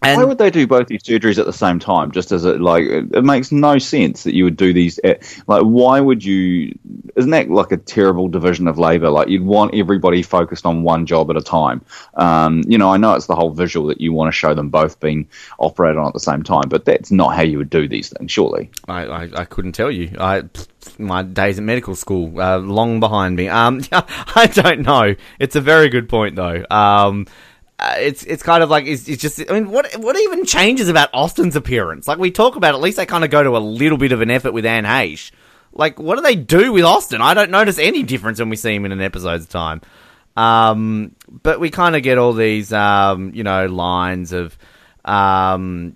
Why 0.01 0.23
would 0.23 0.37
they 0.37 0.49
do 0.49 0.65
both 0.65 0.87
these 0.87 1.03
surgeries 1.03 1.39
at 1.39 1.45
the 1.45 1.53
same 1.53 1.79
time? 1.79 2.11
Just 2.11 2.31
as 2.31 2.45
a 2.45 2.53
like, 2.53 2.85
it 2.85 3.13
it 3.13 3.23
makes 3.23 3.51
no 3.51 3.79
sense 3.79 4.23
that 4.23 4.33
you 4.33 4.45
would 4.45 4.55
do 4.55 4.71
these. 4.71 4.97
At, 4.99 5.23
like, 5.47 5.63
why 5.63 5.99
would 5.99 6.23
you? 6.23 6.77
Isn't 7.15 7.31
that 7.31 7.49
like 7.49 7.71
a 7.71 7.77
terrible 7.77 8.29
division 8.29 8.67
of 8.67 8.79
labor? 8.79 9.09
Like, 9.09 9.27
you'd 9.27 9.43
want 9.43 9.75
everybody 9.75 10.21
focused 10.21 10.65
on 10.65 10.83
one 10.83 11.05
job 11.05 11.29
at 11.29 11.37
a 11.37 11.41
time. 11.41 11.81
Um, 12.13 12.63
you 12.65 12.77
know, 12.77 12.89
I 12.91 12.97
know 12.97 13.13
it's 13.13 13.27
the 13.27 13.35
whole 13.35 13.51
visual 13.51 13.87
that 13.87 13.99
you 13.99 14.13
want 14.13 14.29
to 14.29 14.37
show 14.37 14.53
them 14.53 14.69
both 14.69 14.99
being 14.99 15.27
operated 15.59 15.97
on 15.97 16.07
at 16.07 16.13
the 16.13 16.19
same 16.19 16.43
time, 16.43 16.69
but 16.69 16.85
that's 16.85 17.11
not 17.11 17.35
how 17.35 17.41
you 17.41 17.57
would 17.57 17.69
do 17.69 17.87
these 17.87 18.09
things, 18.09 18.31
surely. 18.31 18.69
I, 18.87 19.05
I, 19.05 19.29
I 19.35 19.45
couldn't 19.45 19.73
tell 19.73 19.91
you. 19.91 20.15
I 20.17 20.43
my 20.97 21.23
days 21.23 21.57
at 21.57 21.63
medical 21.63 21.95
school 21.95 22.39
uh, 22.39 22.57
long 22.57 22.99
behind 22.99 23.35
me. 23.35 23.47
Um, 23.47 23.81
I 23.91 24.49
don't 24.51 24.81
know. 24.81 25.15
It's 25.39 25.55
a 25.55 25.61
very 25.61 25.89
good 25.89 26.09
point 26.09 26.35
though. 26.35 26.65
Um, 26.69 27.27
uh, 27.79 27.95
it's 27.97 28.23
it's 28.23 28.43
kind 28.43 28.61
of 28.61 28.69
like 28.69 28.85
it's, 28.85 29.07
it's 29.07 29.21
just. 29.21 29.39
I 29.49 29.53
mean, 29.53 29.71
what 29.71 29.95
what 29.97 30.17
even 30.19 30.45
changes 30.45 30.89
about 30.89 31.09
Austin's 31.13 31.55
appearance? 31.55 32.07
Like 32.07 32.17
we 32.17 32.31
talk 32.31 32.55
about, 32.55 32.75
at 32.75 32.81
least 32.81 32.97
they 32.97 33.05
kind 33.05 33.23
of 33.23 33.29
go 33.29 33.41
to 33.41 33.55
a 33.55 33.59
little 33.59 33.97
bit 33.97 34.11
of 34.11 34.21
an 34.21 34.29
effort 34.29 34.51
with 34.51 34.65
Anne 34.65 34.83
Heche. 34.83 35.31
Like, 35.71 35.99
what 35.99 36.15
do 36.15 36.21
they 36.21 36.35
do 36.35 36.73
with 36.73 36.83
Austin? 36.83 37.21
I 37.21 37.33
don't 37.33 37.51
notice 37.51 37.79
any 37.79 38.03
difference 38.03 38.39
when 38.39 38.49
we 38.49 38.55
see 38.55 38.75
him 38.75 38.85
in 38.85 38.91
an 38.91 39.01
episode's 39.01 39.45
time. 39.45 39.81
Um, 40.35 41.15
but 41.29 41.59
we 41.59 41.69
kind 41.69 41.95
of 41.95 42.03
get 42.03 42.17
all 42.17 42.33
these, 42.33 42.73
um, 42.73 43.31
you 43.33 43.43
know, 43.43 43.67
lines 43.67 44.31
of, 44.31 44.57
um, 45.05 45.95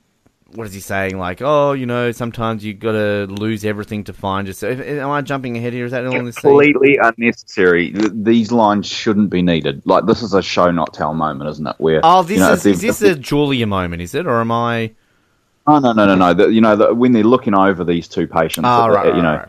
what 0.56 0.68
is 0.68 0.74
he 0.74 0.80
saying? 0.80 1.18
Like, 1.18 1.42
oh, 1.42 1.74
you 1.74 1.86
know, 1.86 2.12
sometimes 2.12 2.64
you've 2.64 2.80
got 2.80 2.94
to 2.94 3.26
lose 3.28 3.66
everything 3.66 4.04
to 4.06 4.14
find 4.14 4.48
yourself. 4.48 4.80
Am 4.80 5.10
I 5.10 5.22
jumping 5.22 5.58
ahead 5.58 5.74
here? 5.74 5.86
Is 5.86 5.92
that? 5.92 6.04
Completely 6.12 6.98
unnecessary. 7.02 7.94
These 8.12 8.52
lines 8.52 8.88
shouldn't 8.88 9.30
be 9.30 9.42
needed. 9.42 9.82
Like, 9.86 10.06
this 10.06 10.22
is 10.22 10.34
a 10.34 10.42
show 10.42 10.72
not 10.72 10.94
tell 10.94 11.14
moment, 11.14 11.50
isn't 11.50 11.68
it? 11.68 11.76
Where 11.80 12.02
Oh, 12.04 12.24
this 12.24 12.38
you 12.38 12.40
know, 12.40 12.54
is 12.54 12.66
is 12.66 12.82
this 12.82 13.02
a 13.02 13.16
Julia 13.16 13.68
moment? 13.68 14.02
Is 14.02 14.16
it, 14.16 14.26
or 14.28 14.40
am 14.42 14.52
I? 14.52 14.92
Oh 15.66 15.80
no 15.80 15.94
no 15.94 16.06
no 16.06 16.16
no! 16.16 16.34
The, 16.34 16.48
you 16.52 16.60
know 16.60 16.76
the, 16.76 16.94
when 16.94 17.14
they're 17.14 17.24
looking 17.24 17.56
over 17.56 17.86
these 17.86 18.08
two 18.08 18.28
patients, 18.28 18.66
Oh, 18.68 18.90
right, 18.90 19.06
you 19.06 19.12
right, 19.14 19.22
know, 19.22 19.36
right. 19.38 19.48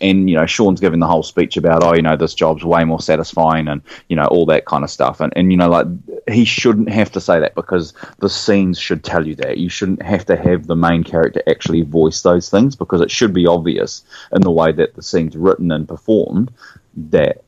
And, 0.00 0.28
you 0.28 0.36
know 0.36 0.46
Sean's 0.46 0.80
giving 0.80 1.00
the 1.00 1.06
whole 1.06 1.22
speech 1.22 1.56
about 1.56 1.82
oh 1.84 1.94
you 1.94 2.02
know 2.02 2.16
this 2.16 2.34
job's 2.34 2.64
way 2.64 2.84
more 2.84 3.00
satisfying 3.00 3.68
and 3.68 3.82
you 4.08 4.16
know 4.16 4.26
all 4.26 4.46
that 4.46 4.66
kind 4.66 4.84
of 4.84 4.90
stuff. 4.90 5.20
And 5.20 5.32
and 5.36 5.50
you 5.52 5.58
know 5.58 5.68
like 5.68 5.86
he 6.28 6.44
shouldn't 6.44 6.88
have 6.90 7.10
to 7.12 7.20
say 7.20 7.40
that 7.40 7.54
because 7.54 7.92
the 8.18 8.28
scenes 8.28 8.78
should 8.78 9.04
tell 9.04 9.26
you 9.26 9.34
that. 9.36 9.58
You 9.58 9.68
shouldn't 9.68 10.02
have 10.02 10.24
to 10.26 10.36
have 10.36 10.66
the 10.66 10.76
main 10.76 11.04
character 11.04 11.42
actually 11.46 11.82
voice 11.82 12.22
those 12.22 12.50
things 12.50 12.76
because 12.76 13.00
it 13.00 13.10
should 13.10 13.32
be 13.32 13.46
obvious 13.46 14.02
in 14.32 14.42
the 14.42 14.50
way 14.50 14.72
that 14.72 14.94
the 14.94 15.02
scene's 15.02 15.36
written 15.36 15.70
and 15.72 15.88
performed 15.88 16.50
that 16.96 17.34
th- 17.34 17.44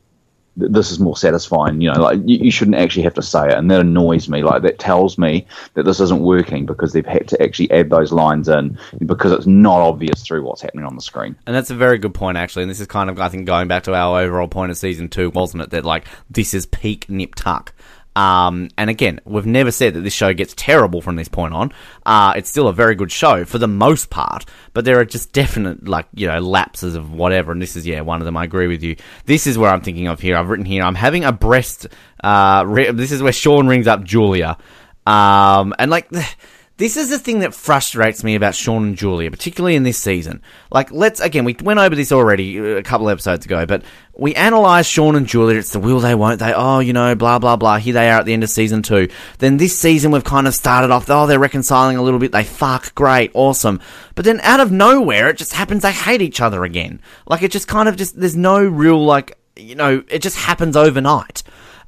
this 0.57 0.91
is 0.91 0.99
more 0.99 1.15
satisfying. 1.15 1.81
You 1.81 1.91
know, 1.91 2.01
like 2.01 2.19
you, 2.25 2.37
you 2.37 2.51
shouldn't 2.51 2.77
actually 2.77 3.03
have 3.03 3.13
to 3.15 3.21
say 3.21 3.47
it, 3.47 3.53
and 3.53 3.69
that 3.71 3.79
annoys 3.79 4.29
me. 4.29 4.43
Like 4.43 4.61
that 4.63 4.79
tells 4.79 5.17
me 5.17 5.47
that 5.73 5.83
this 5.83 5.99
isn't 5.99 6.21
working 6.21 6.65
because 6.65 6.93
they've 6.93 7.05
had 7.05 7.27
to 7.29 7.41
actually 7.41 7.71
add 7.71 7.89
those 7.89 8.11
lines 8.11 8.49
in 8.49 8.77
because 9.05 9.31
it's 9.31 9.47
not 9.47 9.79
obvious 9.79 10.23
through 10.23 10.43
what's 10.43 10.61
happening 10.61 10.85
on 10.85 10.95
the 10.95 11.01
screen. 11.01 11.35
And 11.45 11.55
that's 11.55 11.71
a 11.71 11.75
very 11.75 11.97
good 11.97 12.13
point, 12.13 12.37
actually. 12.37 12.63
And 12.63 12.71
this 12.71 12.79
is 12.79 12.87
kind 12.87 13.09
of, 13.09 13.19
I 13.19 13.29
think, 13.29 13.45
going 13.45 13.67
back 13.67 13.83
to 13.83 13.93
our 13.93 14.21
overall 14.21 14.47
point 14.47 14.71
of 14.71 14.77
season 14.77 15.09
two, 15.09 15.29
wasn't 15.29 15.63
it? 15.63 15.69
That 15.71 15.85
like 15.85 16.05
this 16.29 16.53
is 16.53 16.65
peak 16.65 17.09
Nip 17.09 17.35
Tuck. 17.35 17.73
Um, 18.15 18.69
and 18.77 18.89
again, 18.89 19.21
we've 19.25 19.45
never 19.45 19.71
said 19.71 19.93
that 19.93 20.01
this 20.01 20.13
show 20.13 20.33
gets 20.33 20.53
terrible 20.55 21.01
from 21.01 21.15
this 21.15 21.27
point 21.27 21.53
on. 21.53 21.71
Uh, 22.05 22.33
it's 22.35 22.49
still 22.49 22.67
a 22.67 22.73
very 22.73 22.95
good 22.95 23.11
show 23.11 23.45
for 23.45 23.57
the 23.57 23.67
most 23.67 24.09
part, 24.09 24.45
but 24.73 24.83
there 24.85 24.99
are 24.99 25.05
just 25.05 25.31
definite, 25.31 25.87
like, 25.87 26.07
you 26.13 26.27
know, 26.27 26.39
lapses 26.39 26.95
of 26.95 27.13
whatever. 27.13 27.51
And 27.51 27.61
this 27.61 27.75
is, 27.75 27.87
yeah, 27.87 28.01
one 28.01 28.21
of 28.21 28.25
them. 28.25 28.35
I 28.35 28.43
agree 28.43 28.67
with 28.67 28.83
you. 28.83 28.95
This 29.25 29.47
is 29.47 29.57
where 29.57 29.71
I'm 29.71 29.81
thinking 29.81 30.07
of 30.07 30.19
here. 30.19 30.35
I've 30.35 30.49
written 30.49 30.65
here, 30.65 30.83
I'm 30.83 30.95
having 30.95 31.23
a 31.23 31.31
breast, 31.31 31.87
uh, 32.23 32.63
re- 32.67 32.91
this 32.91 33.11
is 33.11 33.21
where 33.21 33.33
Sean 33.33 33.67
rings 33.67 33.87
up 33.87 34.03
Julia. 34.03 34.57
Um, 35.05 35.73
and 35.79 35.89
like, 35.89 36.09
this 36.81 36.97
is 36.97 37.11
the 37.11 37.19
thing 37.19 37.39
that 37.39 37.53
frustrates 37.53 38.23
me 38.23 38.33
about 38.33 38.55
Sean 38.55 38.83
and 38.83 38.97
Julia, 38.97 39.29
particularly 39.29 39.75
in 39.75 39.83
this 39.83 39.99
season. 39.99 40.41
Like, 40.71 40.91
let's 40.91 41.19
again, 41.19 41.45
we 41.45 41.55
went 41.61 41.79
over 41.79 41.95
this 41.95 42.11
already 42.11 42.59
uh, 42.59 42.63
a 42.77 42.81
couple 42.81 43.07
episodes 43.07 43.45
ago, 43.45 43.67
but 43.67 43.83
we 44.17 44.33
analyze 44.33 44.87
Sean 44.87 45.15
and 45.15 45.27
Julia. 45.27 45.59
It's 45.59 45.73
the 45.73 45.79
will 45.79 45.99
they, 45.99 46.15
won't 46.15 46.39
they? 46.39 46.53
Oh, 46.53 46.79
you 46.79 46.91
know, 46.91 47.13
blah 47.13 47.37
blah 47.37 47.55
blah. 47.55 47.77
Here 47.77 47.93
they 47.93 48.09
are 48.09 48.19
at 48.19 48.25
the 48.25 48.33
end 48.33 48.43
of 48.43 48.49
season 48.49 48.81
two. 48.81 49.09
Then 49.37 49.57
this 49.57 49.77
season 49.77 50.09
we've 50.09 50.23
kind 50.23 50.47
of 50.47 50.55
started 50.55 50.89
off. 50.89 51.07
Oh, 51.07 51.27
they're 51.27 51.37
reconciling 51.37 51.97
a 51.97 52.01
little 52.01 52.19
bit. 52.19 52.31
They 52.31 52.43
fuck, 52.43 52.95
great, 52.95 53.29
awesome. 53.35 53.79
But 54.15 54.25
then 54.25 54.39
out 54.39 54.59
of 54.59 54.71
nowhere, 54.71 55.29
it 55.29 55.37
just 55.37 55.53
happens 55.53 55.83
they 55.83 55.91
hate 55.91 56.23
each 56.23 56.41
other 56.41 56.63
again. 56.63 56.99
Like 57.27 57.43
it 57.43 57.51
just 57.51 57.67
kind 57.67 57.89
of 57.89 57.95
just 57.95 58.19
there's 58.19 58.35
no 58.35 58.57
real 58.59 59.05
like 59.05 59.37
you 59.55 59.75
know 59.75 60.03
it 60.09 60.23
just 60.23 60.35
happens 60.37 60.75
overnight. 60.75 61.43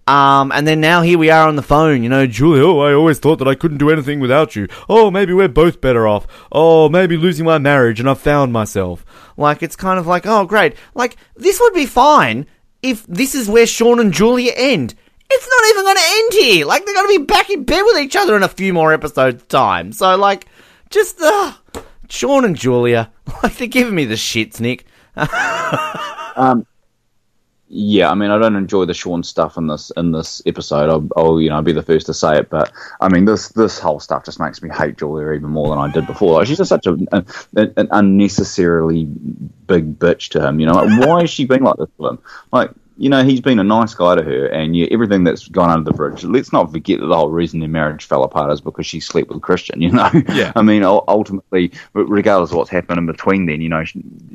Um, 0.05 0.51
and 0.51 0.67
then 0.67 0.81
now 0.81 1.01
here 1.01 1.17
we 1.17 1.29
are 1.29 1.47
on 1.47 1.55
the 1.55 1.61
phone, 1.61 2.03
you 2.03 2.09
know, 2.09 2.27
Julie, 2.27 2.59
oh, 2.59 2.79
I 2.79 2.93
always 2.93 3.19
thought 3.19 3.37
that 3.39 3.47
I 3.47 3.55
couldn't 3.55 3.77
do 3.77 3.89
anything 3.89 4.19
without 4.19 4.55
you. 4.55 4.67
Oh, 4.89 5.09
maybe 5.09 5.31
we're 5.31 5.47
both 5.47 5.79
better 5.79 6.07
off. 6.07 6.27
Oh, 6.51 6.89
maybe 6.89 7.15
losing 7.15 7.45
my 7.45 7.57
marriage 7.57 8.01
and 8.01 8.09
I've 8.09 8.19
found 8.19 8.51
myself. 8.51 9.05
Like, 9.37 9.63
it's 9.63 9.77
kind 9.77 9.97
of 9.97 10.05
like, 10.05 10.25
oh, 10.25 10.45
great. 10.45 10.75
Like, 10.93 11.15
this 11.37 11.59
would 11.61 11.73
be 11.73 11.85
fine 11.85 12.45
if 12.81 13.07
this 13.07 13.33
is 13.33 13.47
where 13.47 13.65
Sean 13.65 13.99
and 13.99 14.11
Julia 14.11 14.51
end. 14.55 14.93
It's 15.29 15.49
not 15.49 15.69
even 15.69 15.83
going 15.85 15.95
to 15.95 16.03
end 16.05 16.33
here. 16.33 16.65
Like, 16.65 16.85
they're 16.85 16.93
going 16.93 17.13
to 17.13 17.19
be 17.19 17.25
back 17.25 17.49
in 17.49 17.63
bed 17.63 17.83
with 17.85 17.97
each 17.97 18.17
other 18.17 18.35
in 18.35 18.43
a 18.43 18.49
few 18.49 18.73
more 18.73 18.91
episodes' 18.91 19.43
time. 19.45 19.93
So, 19.93 20.17
like, 20.17 20.47
just, 20.89 21.19
uh, 21.21 21.53
Sean 22.09 22.43
and 22.43 22.57
Julia, 22.57 23.09
like, 23.41 23.55
they're 23.55 23.67
giving 23.67 23.95
me 23.95 24.03
the 24.03 24.15
shits, 24.15 24.59
Nick. 24.59 24.85
Um, 26.35 26.65
yeah, 27.69 28.11
I 28.11 28.15
mean, 28.15 28.29
I 28.29 28.37
don't 28.37 28.55
enjoy 28.55 28.85
the 28.85 28.93
Sean 28.93 29.23
stuff 29.23 29.57
in 29.57 29.67
this 29.67 29.91
in 29.97 30.11
this 30.11 30.41
episode. 30.45 30.89
I'll, 30.89 31.07
I'll 31.15 31.41
you 31.41 31.49
know 31.49 31.61
be 31.61 31.71
the 31.71 31.81
first 31.81 32.05
to 32.07 32.13
say 32.13 32.37
it, 32.37 32.49
but 32.49 32.71
I 33.01 33.09
mean, 33.09 33.25
this 33.25 33.49
this 33.49 33.79
whole 33.79 33.99
stuff 33.99 34.25
just 34.25 34.39
makes 34.39 34.61
me 34.61 34.69
hate 34.69 34.97
Julia 34.97 35.31
even 35.31 35.49
more 35.49 35.69
than 35.69 35.79
I 35.79 35.91
did 35.91 36.05
before. 36.05 36.33
Like, 36.33 36.47
she's 36.47 36.57
just 36.57 36.69
such 36.69 36.85
a, 36.85 36.93
an, 37.11 37.25
an 37.55 37.87
unnecessarily 37.91 39.05
big 39.05 39.97
bitch 39.97 40.29
to 40.31 40.45
him. 40.45 40.59
You 40.59 40.67
know, 40.67 40.73
like, 40.73 41.07
why 41.07 41.21
is 41.23 41.29
she 41.29 41.45
being 41.45 41.63
like 41.63 41.77
this 41.77 41.89
to 41.97 42.09
him? 42.09 42.19
Like, 42.51 42.71
you 42.97 43.09
know, 43.09 43.23
he's 43.23 43.41
been 43.41 43.59
a 43.59 43.63
nice 43.63 43.93
guy 43.95 44.15
to 44.15 44.21
her, 44.21 44.47
and 44.47 44.75
yeah, 44.75 44.87
everything 44.91 45.23
that's 45.23 45.47
gone 45.47 45.69
under 45.69 45.89
the 45.89 45.95
bridge. 45.95 46.23
Let's 46.23 46.53
not 46.53 46.71
forget 46.71 46.99
that 46.99 47.07
the 47.07 47.15
whole 47.15 47.29
reason 47.29 47.59
their 47.59 47.69
marriage 47.69 48.05
fell 48.05 48.23
apart 48.23 48.51
is 48.51 48.61
because 48.61 48.85
she 48.85 48.99
slept 48.99 49.29
with 49.29 49.41
Christian. 49.41 49.81
You 49.81 49.91
know, 49.91 50.09
Yeah. 50.33 50.51
I 50.55 50.61
mean, 50.61 50.83
ultimately, 50.83 51.71
regardless 51.93 52.51
of 52.51 52.57
what's 52.57 52.69
happened 52.69 52.99
in 52.99 53.05
between, 53.05 53.47
then 53.47 53.61
you 53.61 53.69
know, 53.69 53.83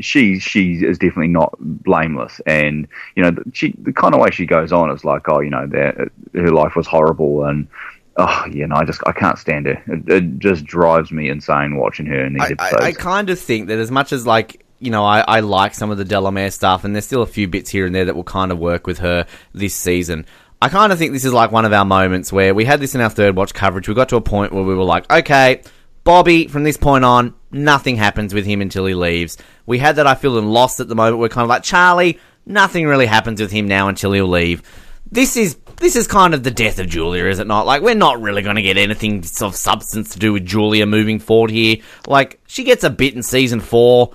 she 0.01 0.39
she 0.41 0.85
is 0.85 0.99
definitely 0.99 1.29
not 1.29 1.55
blameless, 1.61 2.41
and 2.47 2.89
you 3.15 3.23
know, 3.23 3.37
she 3.53 3.75
the 3.79 3.93
kind 3.93 4.15
of 4.15 4.21
way 4.21 4.31
she 4.31 4.47
goes 4.47 4.73
on 4.73 4.91
is 4.91 5.05
like, 5.05 5.29
oh, 5.29 5.41
you 5.41 5.51
know, 5.51 5.67
that 5.69 6.01
uh, 6.01 6.07
her 6.35 6.51
life 6.51 6.75
was 6.75 6.87
horrible, 6.87 7.45
and 7.45 7.69
oh, 8.17 8.45
you 8.51 8.67
know, 8.67 8.77
I 8.77 8.85
just 8.85 9.01
I 9.07 9.13
can't 9.13 9.39
stand 9.39 9.67
her. 9.67 9.83
It, 9.87 10.09
it 10.09 10.39
just 10.39 10.65
drives 10.65 11.13
me 11.13 11.29
insane 11.29 11.77
watching 11.77 12.07
her 12.07 12.25
in 12.25 12.35
these 12.35 12.43
I, 12.43 12.51
episodes. 12.51 12.83
I, 12.83 12.87
I 12.89 12.93
kind 12.93 13.31
of 13.31 13.39
think 13.39 13.69
that 13.69 13.79
as 13.79 13.91
much 13.91 14.13
as 14.13 14.27
like 14.27 14.65
you 14.79 14.91
know 14.91 15.05
I, 15.05 15.21
I 15.21 15.41
like 15.41 15.75
some 15.75 15.91
of 15.91 15.99
the 15.99 16.05
Delamere 16.05 16.51
stuff, 16.51 16.85
and 16.85 16.95
there's 16.95 17.07
still 17.07 17.23
a 17.23 17.27
few 17.27 17.49
bits 17.49 17.71
here 17.71 17.87
and 17.87 17.95
there 17.95 18.07
that 18.07 18.17
will 18.17 18.25
kind 18.25 18.53
of 18.53 18.59
work 18.59 18.87
with 18.87 18.99
her 18.99 19.27
this 19.53 19.75
season. 19.75 20.27
I 20.61 20.69
kind 20.69 20.93
of 20.93 20.99
think 20.99 21.13
this 21.13 21.25
is 21.25 21.33
like 21.33 21.53
one 21.53 21.65
of 21.65 21.73
our 21.73 21.85
moments 21.85 22.33
where 22.33 22.53
we 22.53 22.65
had 22.65 22.81
this 22.81 22.95
in 22.95 23.01
our 23.01 23.11
third 23.11 23.37
watch 23.37 23.55
coverage. 23.55 23.89
We 23.89 23.95
got 23.95 24.09
to 24.09 24.17
a 24.17 24.21
point 24.21 24.53
where 24.53 24.65
we 24.65 24.75
were 24.75 24.85
like, 24.85 25.11
okay, 25.13 25.63
Bobby, 26.03 26.49
from 26.49 26.65
this 26.65 26.77
point 26.77 27.05
on, 27.05 27.35
nothing 27.53 27.97
happens 27.97 28.35
with 28.35 28.45
him 28.45 28.61
until 28.61 28.87
he 28.87 28.95
leaves. 28.95 29.37
We 29.67 29.79
had 29.79 29.97
that 29.97 30.07
I 30.07 30.15
feel 30.15 30.39
in 30.39 30.51
Lost 30.51 30.81
at 30.81 30.89
the 30.89 30.97
moment. 30.97 31.19
We're 31.19 31.29
kind 31.29 31.45
of 31.45 31.49
like 31.49 31.63
Charlie. 31.63 32.19
Nothing 32.45 32.87
really 32.87 33.07
happens 33.07 33.41
with 33.41 33.53
him 33.53 33.69
now 33.69 33.89
until 33.89 34.13
he'll 34.13 34.27
leave. 34.27 34.63
This 35.11 35.37
is 35.37 35.57
this 35.77 35.97
is 35.97 36.07
kind 36.07 36.35
of 36.35 36.43
the 36.43 36.51
death 36.51 36.79
of 36.79 36.89
Julia, 36.89 37.27
is 37.27 37.39
it 37.39 37.47
not? 37.47 37.67
Like 37.67 37.83
we're 37.83 37.95
not 37.95 38.21
really 38.21 38.43
going 38.43 38.57
to 38.57 38.63
get 38.63 38.77
anything 38.77 39.19
of 39.41 39.55
substance 39.55 40.11
to 40.11 40.19
do 40.19 40.33
with 40.33 40.45
Julia 40.45 40.87
moving 40.87 41.19
forward 41.19 41.51
here. 41.51 41.77
Like 42.07 42.41
she 42.47 42.65
gets 42.65 42.85
a 42.85 42.91
bit 42.91 43.15
in 43.15 43.23
season 43.23 43.61
four. 43.61 44.15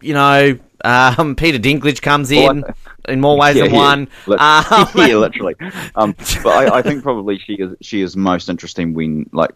You 0.00 0.14
know, 0.14 0.58
um, 0.84 1.34
Peter 1.36 1.58
Dinklage 1.58 2.02
comes 2.02 2.30
in 2.30 2.62
well, 2.62 2.74
in 3.08 3.20
more 3.20 3.38
ways 3.38 3.56
yeah, 3.56 3.64
than 3.64 3.72
one. 3.72 4.08
Yeah, 4.26 4.64
um, 4.70 4.88
yeah 4.94 5.16
literally. 5.16 5.54
Um, 5.94 6.14
but 6.42 6.46
I, 6.46 6.78
I, 6.78 6.82
think 6.82 7.02
probably 7.02 7.38
she 7.38 7.54
is 7.54 7.74
she 7.80 8.02
is 8.02 8.16
most 8.16 8.48
interesting 8.48 8.94
when 8.94 9.28
like 9.32 9.52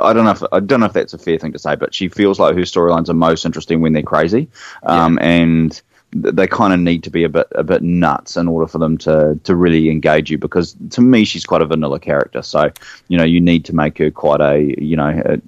I 0.00 0.12
don't 0.12 0.24
know 0.24 0.30
if 0.30 0.42
I 0.52 0.60
don't 0.60 0.80
know 0.80 0.86
if 0.86 0.92
that's 0.92 1.14
a 1.14 1.18
fair 1.18 1.38
thing 1.38 1.52
to 1.52 1.58
say, 1.58 1.76
but 1.76 1.94
she 1.94 2.08
feels 2.08 2.40
like 2.40 2.54
her 2.54 2.62
storylines 2.62 3.08
are 3.08 3.14
most 3.14 3.44
interesting 3.44 3.80
when 3.80 3.92
they're 3.92 4.02
crazy, 4.02 4.48
um, 4.84 5.18
yeah. 5.18 5.28
and 5.28 5.82
they 6.14 6.46
kind 6.46 6.74
of 6.74 6.80
need 6.80 7.02
to 7.04 7.10
be 7.10 7.24
a 7.24 7.28
bit 7.28 7.46
a 7.52 7.64
bit 7.64 7.82
nuts 7.82 8.36
in 8.36 8.48
order 8.48 8.66
for 8.66 8.78
them 8.78 8.98
to 8.98 9.38
to 9.44 9.56
really 9.56 9.88
engage 9.88 10.30
you 10.30 10.36
because 10.36 10.76
to 10.90 11.00
me 11.00 11.24
she's 11.24 11.46
quite 11.46 11.62
a 11.62 11.64
vanilla 11.64 11.98
character 11.98 12.42
so 12.42 12.70
you 13.08 13.16
know 13.16 13.24
you 13.24 13.40
need 13.40 13.64
to 13.64 13.74
make 13.74 13.96
her 13.96 14.10
quite 14.10 14.42
a 14.42 14.74
you 14.76 14.94
know 14.94 15.40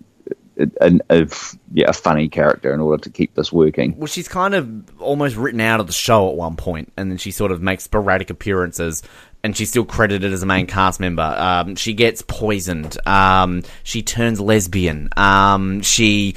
a, 0.59 1.01
a, 1.11 1.29
yeah, 1.73 1.89
a 1.89 1.93
funny 1.93 2.29
character 2.29 2.73
in 2.73 2.81
order 2.81 3.03
to 3.03 3.11
keep 3.11 3.35
this 3.35 3.53
working. 3.53 3.97
Well, 3.97 4.07
she's 4.07 4.29
kind 4.29 4.55
of 4.55 5.01
almost 5.01 5.37
written 5.37 5.61
out 5.61 5.81
of 5.81 5.87
the 5.87 5.93
show 5.93 6.31
at 6.31 6.37
one 6.37 6.57
point, 6.57 6.93
and 6.97 7.11
then 7.11 7.19
she 7.19 7.31
sort 7.31 7.53
of 7.53 7.61
makes 7.63 7.85
sporadic 7.85 8.31
appearances 8.31 9.03
and 9.45 9.55
she's 9.55 9.69
still 9.69 9.85
credited 9.85 10.33
as 10.33 10.43
a 10.43 10.47
main 10.47 10.67
cast 10.67 10.99
member. 10.99 11.23
Um, 11.23 11.77
she 11.77 11.93
gets 11.93 12.23
poisoned. 12.23 12.97
Um, 13.07 13.63
she 13.83 14.03
turns 14.03 14.41
lesbian. 14.41 15.11
Um, 15.19 15.83
she 15.83 16.35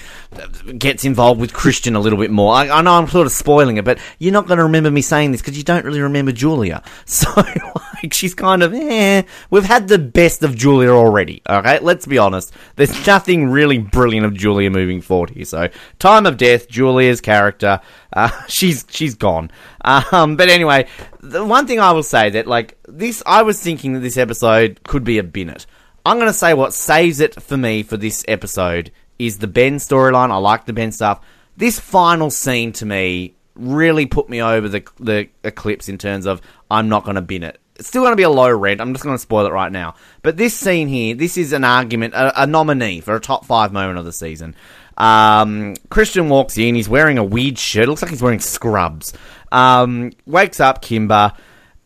gets 0.77 1.05
involved 1.05 1.39
with 1.39 1.53
Christian 1.53 1.95
a 1.95 1.99
little 1.99 2.19
bit 2.19 2.31
more. 2.31 2.53
I, 2.53 2.69
I 2.69 2.81
know 2.81 2.93
I'm 2.93 3.07
sort 3.07 3.25
of 3.25 3.31
spoiling 3.31 3.77
it, 3.77 3.85
but 3.85 3.99
you're 4.19 4.33
not 4.33 4.47
going 4.47 4.57
to 4.57 4.63
remember 4.63 4.91
me 4.91 5.01
saying 5.01 5.31
this 5.31 5.41
because 5.41 5.57
you 5.57 5.63
don't 5.63 5.85
really 5.85 6.01
remember 6.01 6.31
Julia. 6.31 6.83
So, 7.17 7.29
like, 7.35 8.13
she's 8.13 8.35
kind 8.35 8.61
of, 8.61 8.73
eh. 8.73 9.23
We've 9.49 9.63
had 9.63 9.87
the 9.87 9.97
best 9.97 10.43
of 10.43 10.55
Julia 10.55 10.89
already, 10.89 11.41
okay? 11.49 11.79
Let's 11.79 12.05
be 12.05 12.17
honest. 12.17 12.53
There's 12.75 13.07
nothing 13.07 13.49
really 13.49 13.79
brilliant 13.79 14.25
of 14.25 14.35
Julia 14.35 14.69
moving 14.69 15.01
forward 15.01 15.31
here. 15.31 15.45
So, 15.45 15.69
time 15.97 16.25
of 16.27 16.37
death, 16.37 16.69
Julia's 16.69 17.21
character, 17.21 17.79
uh, 18.13 18.29
she's, 18.47 18.85
she's 18.89 19.15
gone. 19.15 19.49
Um, 19.83 20.35
but 20.35 20.49
anyway, 20.49 20.87
the 21.21 21.43
one 21.43 21.65
thing 21.65 21.79
I 21.79 21.91
will 21.91 22.03
say 22.03 22.29
that 22.31 22.45
like 22.45 22.77
this, 22.87 23.23
I 23.25 23.41
was 23.41 23.59
thinking 23.59 23.93
that 23.93 24.01
this 24.01 24.17
episode 24.17 24.83
could 24.83 25.03
be 25.03 25.17
a 25.17 25.23
Binnett. 25.23 25.65
I'm 26.05 26.17
going 26.17 26.29
to 26.29 26.33
say 26.33 26.53
what 26.53 26.73
saves 26.73 27.19
it 27.19 27.41
for 27.41 27.57
me 27.57 27.83
for 27.83 27.97
this 27.97 28.23
episode 28.27 28.91
is 29.19 29.39
the 29.39 29.47
Ben 29.47 29.75
storyline. 29.75 30.31
I 30.31 30.37
like 30.37 30.65
the 30.65 30.73
Ben 30.73 30.91
stuff. 30.91 31.21
This 31.55 31.79
final 31.79 32.29
scene 32.29 32.71
to 32.73 32.85
me 32.85 33.35
really 33.55 34.05
put 34.05 34.29
me 34.29 34.41
over 34.41 34.69
the 34.69 34.87
the 34.99 35.27
eclipse 35.43 35.89
in 35.89 35.97
terms 35.97 36.25
of 36.25 36.41
I'm 36.69 36.89
not 36.89 37.03
going 37.03 37.15
to 37.15 37.21
bin 37.21 37.43
it. 37.43 37.59
It's 37.75 37.87
still 37.87 38.01
going 38.01 38.11
to 38.11 38.17
be 38.17 38.23
a 38.23 38.29
low 38.29 38.49
rent. 38.49 38.81
I'm 38.81 38.93
just 38.93 39.03
going 39.03 39.15
to 39.15 39.21
spoil 39.21 39.45
it 39.45 39.51
right 39.51 39.71
now. 39.71 39.95
But 40.23 40.35
this 40.35 40.55
scene 40.55 40.87
here, 40.87 41.13
this 41.13 41.37
is 41.37 41.53
an 41.53 41.63
argument, 41.63 42.15
a, 42.15 42.43
a 42.43 42.47
nominee 42.47 43.01
for 43.01 43.15
a 43.15 43.19
top 43.19 43.45
five 43.45 43.71
moment 43.71 43.99
of 43.99 44.05
the 44.05 44.11
season. 44.11 44.55
Um, 44.97 45.75
Christian 45.89 46.27
walks 46.27 46.57
in. 46.57 46.73
He's 46.73 46.89
wearing 46.89 47.19
a 47.19 47.23
weird 47.23 47.59
shirt. 47.59 47.87
looks 47.87 48.01
like 48.01 48.09
he's 48.09 48.21
wearing 48.21 48.39
scrubs. 48.39 49.13
Um, 49.51 50.11
wakes 50.25 50.59
up 50.59 50.81
Kimber, 50.81 51.33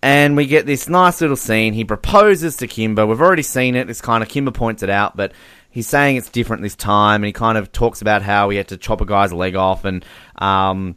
and 0.01 0.37
we 0.37 0.47
get 0.47 0.65
this 0.65 0.87
nice 0.87 1.19
little 1.19 1.35
scene. 1.35 1.73
He 1.73 1.83
proposes 1.83 2.57
to 2.57 2.67
Kimber. 2.67 3.05
We've 3.05 3.21
already 3.21 3.43
seen 3.43 3.75
it. 3.75 3.89
It's 3.89 4.01
kind 4.01 4.23
of 4.23 4.29
Kimber 4.29 4.51
points 4.51 4.83
it 4.83 4.89
out, 4.89 5.17
but 5.17 5.33
he's 5.71 5.87
saying 5.87 6.17
it's 6.17 6.29
different 6.29 6.61
this 6.61 6.75
time, 6.75 7.21
and 7.21 7.25
he 7.25 7.33
kind 7.33 7.57
of 7.57 7.71
talks 7.71 8.01
about 8.01 8.21
how 8.21 8.49
he 8.49 8.57
had 8.57 8.67
to 8.67 8.77
chop 8.77 9.01
a 9.01 9.05
guy's 9.05 9.33
leg 9.33 9.55
off, 9.55 9.85
and 9.85 10.05
um, 10.37 10.95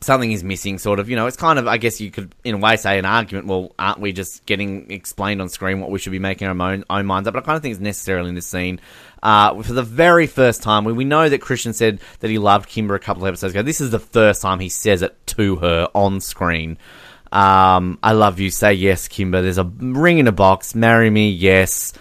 something 0.00 0.32
is 0.32 0.42
missing, 0.42 0.78
sort 0.78 0.98
of. 0.98 1.08
You 1.08 1.16
know, 1.16 1.26
it's 1.26 1.36
kind 1.36 1.58
of, 1.58 1.68
I 1.68 1.76
guess 1.76 2.00
you 2.00 2.10
could, 2.10 2.34
in 2.44 2.56
a 2.56 2.58
way, 2.58 2.76
say 2.76 2.98
an 2.98 3.04
argument. 3.04 3.46
Well, 3.46 3.74
aren't 3.78 4.00
we 4.00 4.12
just 4.12 4.44
getting 4.46 4.90
explained 4.90 5.40
on 5.40 5.48
screen 5.48 5.80
what 5.80 5.90
we 5.90 5.98
should 5.98 6.12
be 6.12 6.18
making 6.18 6.48
our 6.48 6.60
own, 6.60 6.84
own 6.90 7.06
minds 7.06 7.28
up? 7.28 7.34
But 7.34 7.42
I 7.42 7.46
kind 7.46 7.56
of 7.56 7.62
think 7.62 7.72
it's 7.72 7.80
necessarily 7.80 8.28
in 8.28 8.34
this 8.34 8.46
scene. 8.46 8.80
Uh, 9.22 9.62
for 9.62 9.72
the 9.72 9.82
very 9.82 10.26
first 10.26 10.62
time, 10.62 10.84
we, 10.84 10.92
we 10.92 11.04
know 11.04 11.28
that 11.28 11.40
Christian 11.40 11.72
said 11.72 12.00
that 12.20 12.30
he 12.30 12.38
loved 12.38 12.68
Kimber 12.68 12.94
a 12.94 13.00
couple 13.00 13.22
of 13.22 13.28
episodes 13.28 13.54
ago. 13.54 13.62
This 13.62 13.80
is 13.80 13.90
the 13.90 13.98
first 13.98 14.42
time 14.42 14.60
he 14.60 14.68
says 14.68 15.02
it 15.02 15.16
to 15.28 15.56
her 15.56 15.88
on 15.94 16.20
screen. 16.20 16.78
Um, 17.32 17.98
I 18.02 18.12
love 18.12 18.38
you. 18.38 18.50
Say 18.50 18.74
yes, 18.74 19.08
Kimber. 19.08 19.42
There's 19.42 19.58
a 19.58 19.64
ring 19.64 20.18
in 20.18 20.28
a 20.28 20.32
box. 20.32 20.74
Marry 20.74 21.10
me. 21.10 21.30
Yes. 21.30 21.92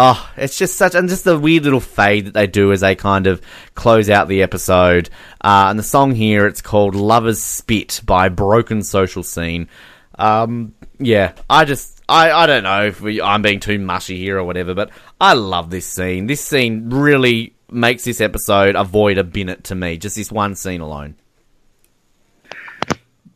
Oh, 0.00 0.30
it's 0.36 0.56
just 0.56 0.76
such, 0.76 0.94
and 0.94 1.08
just 1.08 1.24
the 1.24 1.36
weird 1.36 1.64
little 1.64 1.80
fade 1.80 2.26
that 2.26 2.34
they 2.34 2.46
do 2.46 2.70
as 2.70 2.82
they 2.82 2.94
kind 2.94 3.26
of 3.26 3.42
close 3.74 4.08
out 4.08 4.28
the 4.28 4.44
episode. 4.44 5.10
Uh, 5.40 5.66
and 5.70 5.76
the 5.76 5.82
song 5.82 6.14
here, 6.14 6.46
it's 6.46 6.62
called 6.62 6.94
Lover's 6.94 7.42
Spit 7.42 8.02
by 8.06 8.28
Broken 8.28 8.84
Social 8.84 9.24
Scene. 9.24 9.68
Um, 10.16 10.74
yeah, 11.00 11.32
I 11.50 11.64
just, 11.64 12.00
I, 12.08 12.30
I 12.30 12.46
don't 12.46 12.62
know 12.62 12.86
if 12.86 13.00
we, 13.00 13.20
I'm 13.20 13.42
being 13.42 13.58
too 13.58 13.80
mushy 13.80 14.16
here 14.16 14.38
or 14.38 14.44
whatever, 14.44 14.72
but 14.72 14.90
I 15.20 15.32
love 15.32 15.68
this 15.70 15.86
scene. 15.86 16.28
This 16.28 16.44
scene 16.44 16.90
really 16.90 17.56
makes 17.68 18.04
this 18.04 18.20
episode 18.20 18.76
avoid 18.76 19.18
a 19.18 19.24
Binnett 19.24 19.64
to 19.64 19.74
me, 19.74 19.96
just 19.96 20.14
this 20.14 20.30
one 20.30 20.54
scene 20.54 20.80
alone. 20.80 21.16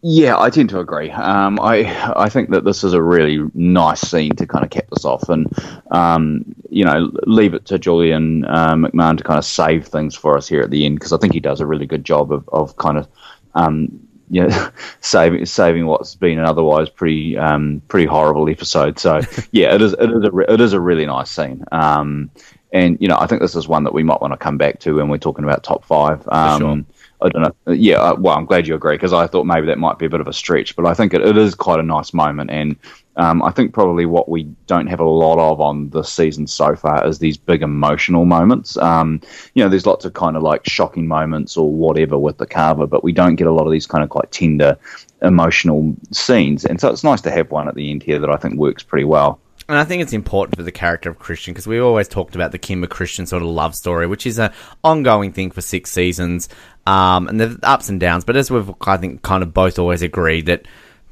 Yeah, 0.05 0.37
I 0.37 0.51
tend 0.51 0.69
to 0.71 0.81
agree. 0.81 1.13
Um, 1.13 1.61
I 1.61 1.85
I 2.17 2.29
think 2.29 2.51
that 2.51 2.65
this 2.65 2.83
is 2.83 2.93
a 2.93 3.01
really 3.01 3.39
nice 3.55 4.01
scene 4.01 4.35
to 4.35 4.49
kind 4.49 4.65
of 4.65 4.71
cap 4.71 4.87
this 4.91 5.05
off, 5.05 5.29
and 5.29 5.47
um, 5.93 6.45
you 6.71 6.85
know, 6.85 7.13
leave 7.25 7.55
it 7.55 7.67
to 7.67 7.79
Julian 7.79 8.45
uh, 8.47 8.75
McMahon 8.75 9.17
to 9.19 9.23
kind 9.23 9.39
of 9.39 9.45
save 9.45 9.87
things 9.87 10.17
for 10.17 10.37
us 10.37 10.49
here 10.49 10.61
at 10.61 10.71
the 10.71 10.85
end 10.87 10.97
because 10.97 11.13
I 11.13 11.19
think 11.19 11.33
he 11.33 11.39
does 11.39 11.61
a 11.61 11.67
really 11.67 11.87
good 11.87 12.05
job 12.05 12.33
of, 12.33 12.49
of 12.49 12.77
kind 12.79 12.99
of 12.99 13.07
um, 13.55 14.01
you 14.29 14.45
know, 14.49 14.71
saving 15.01 15.47
saving 15.47 15.87
what's 15.87 16.17
been 16.17 16.41
an 16.41 16.47
otherwise 16.47 16.91
pretty 16.91 17.39
um, 17.39 17.81
pretty 17.87 18.07
horrible 18.07 18.49
episode. 18.51 18.99
So 18.99 19.21
yeah, 19.53 19.73
it 19.73 19.83
is 19.83 19.93
it 19.93 20.11
is 20.11 20.25
a 20.25 20.39
it 20.53 20.61
is 20.61 20.73
a 20.73 20.81
really 20.81 21.07
nice 21.07 21.31
scene. 21.31 21.65
Um, 21.71 22.29
and 22.73 22.97
you 23.01 23.07
know, 23.07 23.19
I 23.21 23.27
think 23.27 23.41
this 23.41 23.55
is 23.55 23.69
one 23.69 23.85
that 23.85 23.95
we 23.95 24.03
might 24.03 24.21
want 24.21 24.33
to 24.33 24.39
come 24.39 24.59
back 24.59 24.81
to 24.81 24.97
when 24.97 25.09
we're 25.09 25.19
talking 25.19 25.45
about 25.45 25.63
top 25.63 25.85
five. 25.85 26.27
Um, 26.29 26.61
sure. 26.61 26.92
I 27.23 27.29
don't 27.29 27.43
know. 27.43 27.73
Yeah, 27.73 27.99
uh, 27.99 28.17
well, 28.19 28.37
I'm 28.37 28.47
glad 28.47 28.67
you 28.67 28.75
agree 28.75 28.97
because 28.97 29.13
I 29.13 29.27
thought 29.27 29.45
maybe 29.45 29.67
that 29.69 29.79
might 29.79 29.99
be 29.99 30.07
a 30.07 30.11
bit 30.11 30.21
of 30.21 30.27
a 30.27 30.33
stretch, 30.33 30.75
but 30.75 30.87
I 30.87 30.95
think 30.95 31.15
it, 31.15 31.21
it 31.21 31.37
is 31.37 31.55
quite 31.55 31.79
a 31.79 31.85
nice 31.85 32.13
moment, 32.13 32.51
and 32.51 32.77
um, 33.17 33.43
I 33.43 33.51
think 33.51 33.73
probably 33.73 34.07
what 34.07 34.29
we 34.29 34.45
don't 34.67 34.89
have 34.89 34.99
a 34.99 35.09
lot 35.09 35.39
of 35.39 35.61
on 35.61 35.91
this 35.91 36.13
season 36.13 36.47
so 36.47 36.75
far 36.75 37.07
is 37.07 37.19
these 37.19 37.37
big 37.37 37.63
emotional 37.63 38.25
moments. 38.25 38.77
Um, 38.79 39.21
you 39.55 39.63
know, 39.63 39.69
there's 39.69 39.87
lots 39.87 40.05
of 40.05 40.15
kind 40.15 40.37
of 40.37 40.43
like 40.43 40.67
shocking 40.67 41.07
moments 41.07 41.57
or 41.57 41.71
whatever 41.71 42.19
with 42.19 42.39
the 42.39 42.47
Carver, 42.47 42.87
but 42.87 43.05
we 43.05 43.13
don't 43.13 43.37
get 43.37 43.47
a 43.47 43.53
lot 43.53 43.67
of 43.67 43.73
these 43.73 43.87
kind 43.87 44.03
of 44.03 44.11
quite 44.11 44.33
tender 44.33 44.77
emotional 45.23 45.95
scenes, 46.11 46.65
and 46.65 46.81
so 46.81 46.91
it's 46.91 47.05
nice 47.05 47.21
to 47.21 47.31
have 47.31 47.51
one 47.51 47.69
at 47.69 47.77
the 47.77 47.91
end 47.91 48.03
here 48.03 48.19
that 48.19 48.31
I 48.31 48.37
think 48.37 48.57
works 48.57 48.83
pretty 48.83 49.05
well. 49.05 49.39
And 49.69 49.79
I 49.79 49.85
think 49.85 50.03
it's 50.03 50.13
important 50.13 50.57
for 50.57 50.63
the 50.63 50.73
character 50.73 51.09
of 51.09 51.19
Christian 51.19 51.55
because 51.55 51.67
we 51.67 51.79
always 51.79 52.09
talked 52.09 52.35
about 52.35 52.53
the 52.53 52.59
Kimber 52.59 52.89
Christian 52.89 53.27
sort 53.27 53.43
of 53.43 53.49
love 53.49 53.75
story, 53.75 54.07
which 54.07 54.27
is 54.27 54.39
an 54.39 54.53
ongoing 54.83 55.33
thing 55.33 55.51
for 55.51 55.61
six 55.61 55.91
seasons. 55.91 56.49
Um, 56.87 57.29
and 57.29 57.41
the 57.41 57.59
ups 57.63 57.89
and 57.89 58.01
downs, 58.01 58.25
but 58.25 58.37
as 58.37 58.51
we've, 58.51 58.71
I 58.81 58.97
think, 58.97 59.23
kind 59.23 59.43
of 59.43 59.55
both 59.55 59.79
always 59.79 60.03
agreed 60.03 60.47
that 60.47 60.67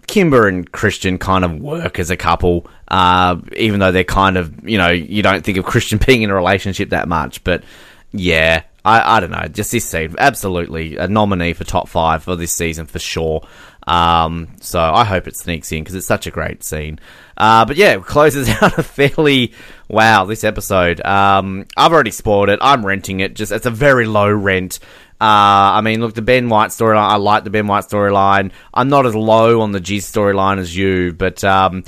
Kimber 0.09 0.49
and 0.49 0.71
Christian 0.71 1.17
kind 1.19 1.45
of 1.45 1.61
work 1.61 2.01
as 2.01 2.11
a 2.11 2.17
couple, 2.17 2.67
uh, 2.89 3.37
even 3.57 3.79
though 3.79 3.93
they're 3.93 4.03
kind 4.03 4.37
of, 4.37 4.69
you 4.69 4.79
know, 4.79 4.91
you 4.91 5.23
don't 5.23 5.45
think 5.45 5.57
of 5.57 5.65
Christian 5.65 6.01
being 6.07 6.23
in 6.23 6.31
a 6.31 6.35
relationship 6.35 6.91
that 6.91 7.07
much. 7.07 7.45
But 7.45 7.63
yeah, 8.11 8.65
I, 8.85 9.17
I 9.17 9.21
don't 9.21 9.31
know. 9.31 9.47
Just 9.47 9.71
this 9.73 9.85
scene, 9.85 10.17
absolutely 10.19 10.97
a 10.97 11.07
nominee 11.07 11.53
for 11.53 11.65
top 11.65 11.89
five 11.89 12.25
for 12.25 12.35
this 12.35 12.53
season 12.53 12.87
for 12.87 12.99
sure. 12.99 13.47
Um, 13.87 14.49
so 14.61 14.81
I 14.81 15.05
hope 15.05 15.27
it 15.27 15.37
sneaks 15.37 15.71
in 15.73 15.83
because 15.83 15.95
it's 15.95 16.07
such 16.07 16.27
a 16.27 16.31
great 16.31 16.65
scene. 16.65 16.99
Uh, 17.41 17.65
but 17.65 17.77
yeah, 17.79 17.99
closes 18.01 18.49
out 18.63 18.77
a 18.77 18.83
fairly 18.83 19.55
wow 19.89 20.27
this 20.27 20.45
episode. 20.45 21.01
Um, 21.01 21.67
I've 21.75 21.91
already 21.91 22.11
spoiled 22.11 22.51
it. 22.51 22.59
I'm 22.61 22.85
renting 22.85 23.21
it. 23.21 23.35
Just 23.35 23.51
it's 23.51 23.65
a 23.65 23.71
very 23.71 24.05
low 24.05 24.31
rent. 24.31 24.79
Uh, 25.19 25.73
I 25.77 25.81
mean, 25.81 26.01
look, 26.01 26.15
the 26.15 26.21
Ben 26.21 26.51
White 26.51 26.69
storyline, 26.69 27.09
I 27.09 27.17
like 27.17 27.45
the 27.45 27.51
Ben 27.51 27.67
White 27.67 27.85
storyline. 27.85 28.53
I'm 28.75 28.91
not 28.91 29.07
as 29.07 29.15
low 29.15 29.63
on 29.63 29.73
the 29.73 29.81
G 29.81 29.99
storyline 29.99 30.59
as 30.59 30.77
you, 30.77 31.15
but 31.15 31.43
um, 31.43 31.85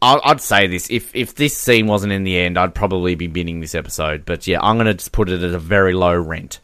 i 0.00 0.20
would 0.26 0.40
say 0.40 0.68
this: 0.68 0.90
if 0.90 1.14
if 1.14 1.34
this 1.34 1.54
scene 1.54 1.86
wasn't 1.86 2.14
in 2.14 2.24
the 2.24 2.38
end, 2.38 2.58
I'd 2.58 2.74
probably 2.74 3.14
be 3.14 3.26
binning 3.26 3.60
this 3.60 3.74
episode. 3.74 4.24
But 4.24 4.46
yeah, 4.46 4.58
I'm 4.62 4.78
to 4.78 4.94
just 4.94 5.12
put 5.12 5.28
it 5.28 5.42
at 5.42 5.54
a 5.54 5.58
very 5.58 5.92
low 5.92 6.16
rent. 6.16 6.60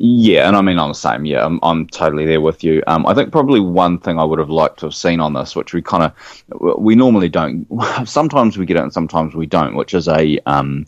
Yeah, 0.00 0.46
and 0.46 0.54
I 0.54 0.62
mean, 0.62 0.78
I'm 0.78 0.90
the 0.90 0.94
same. 0.94 1.24
Yeah, 1.24 1.44
I'm, 1.44 1.58
I'm 1.64 1.88
totally 1.88 2.24
there 2.24 2.40
with 2.40 2.62
you. 2.62 2.84
Um, 2.86 3.04
I 3.04 3.14
think 3.14 3.32
probably 3.32 3.58
one 3.58 3.98
thing 3.98 4.16
I 4.16 4.22
would 4.24 4.38
have 4.38 4.48
liked 4.48 4.78
to 4.78 4.86
have 4.86 4.94
seen 4.94 5.18
on 5.18 5.32
this, 5.32 5.56
which 5.56 5.74
we 5.74 5.82
kind 5.82 6.04
of, 6.04 6.78
we 6.78 6.94
normally 6.94 7.28
don't. 7.28 7.66
Sometimes 8.08 8.56
we 8.56 8.64
get 8.64 8.76
it, 8.76 8.84
and 8.84 8.92
sometimes 8.92 9.34
we 9.34 9.46
don't. 9.46 9.74
Which 9.74 9.94
is 9.94 10.06
a 10.06 10.38
um, 10.46 10.86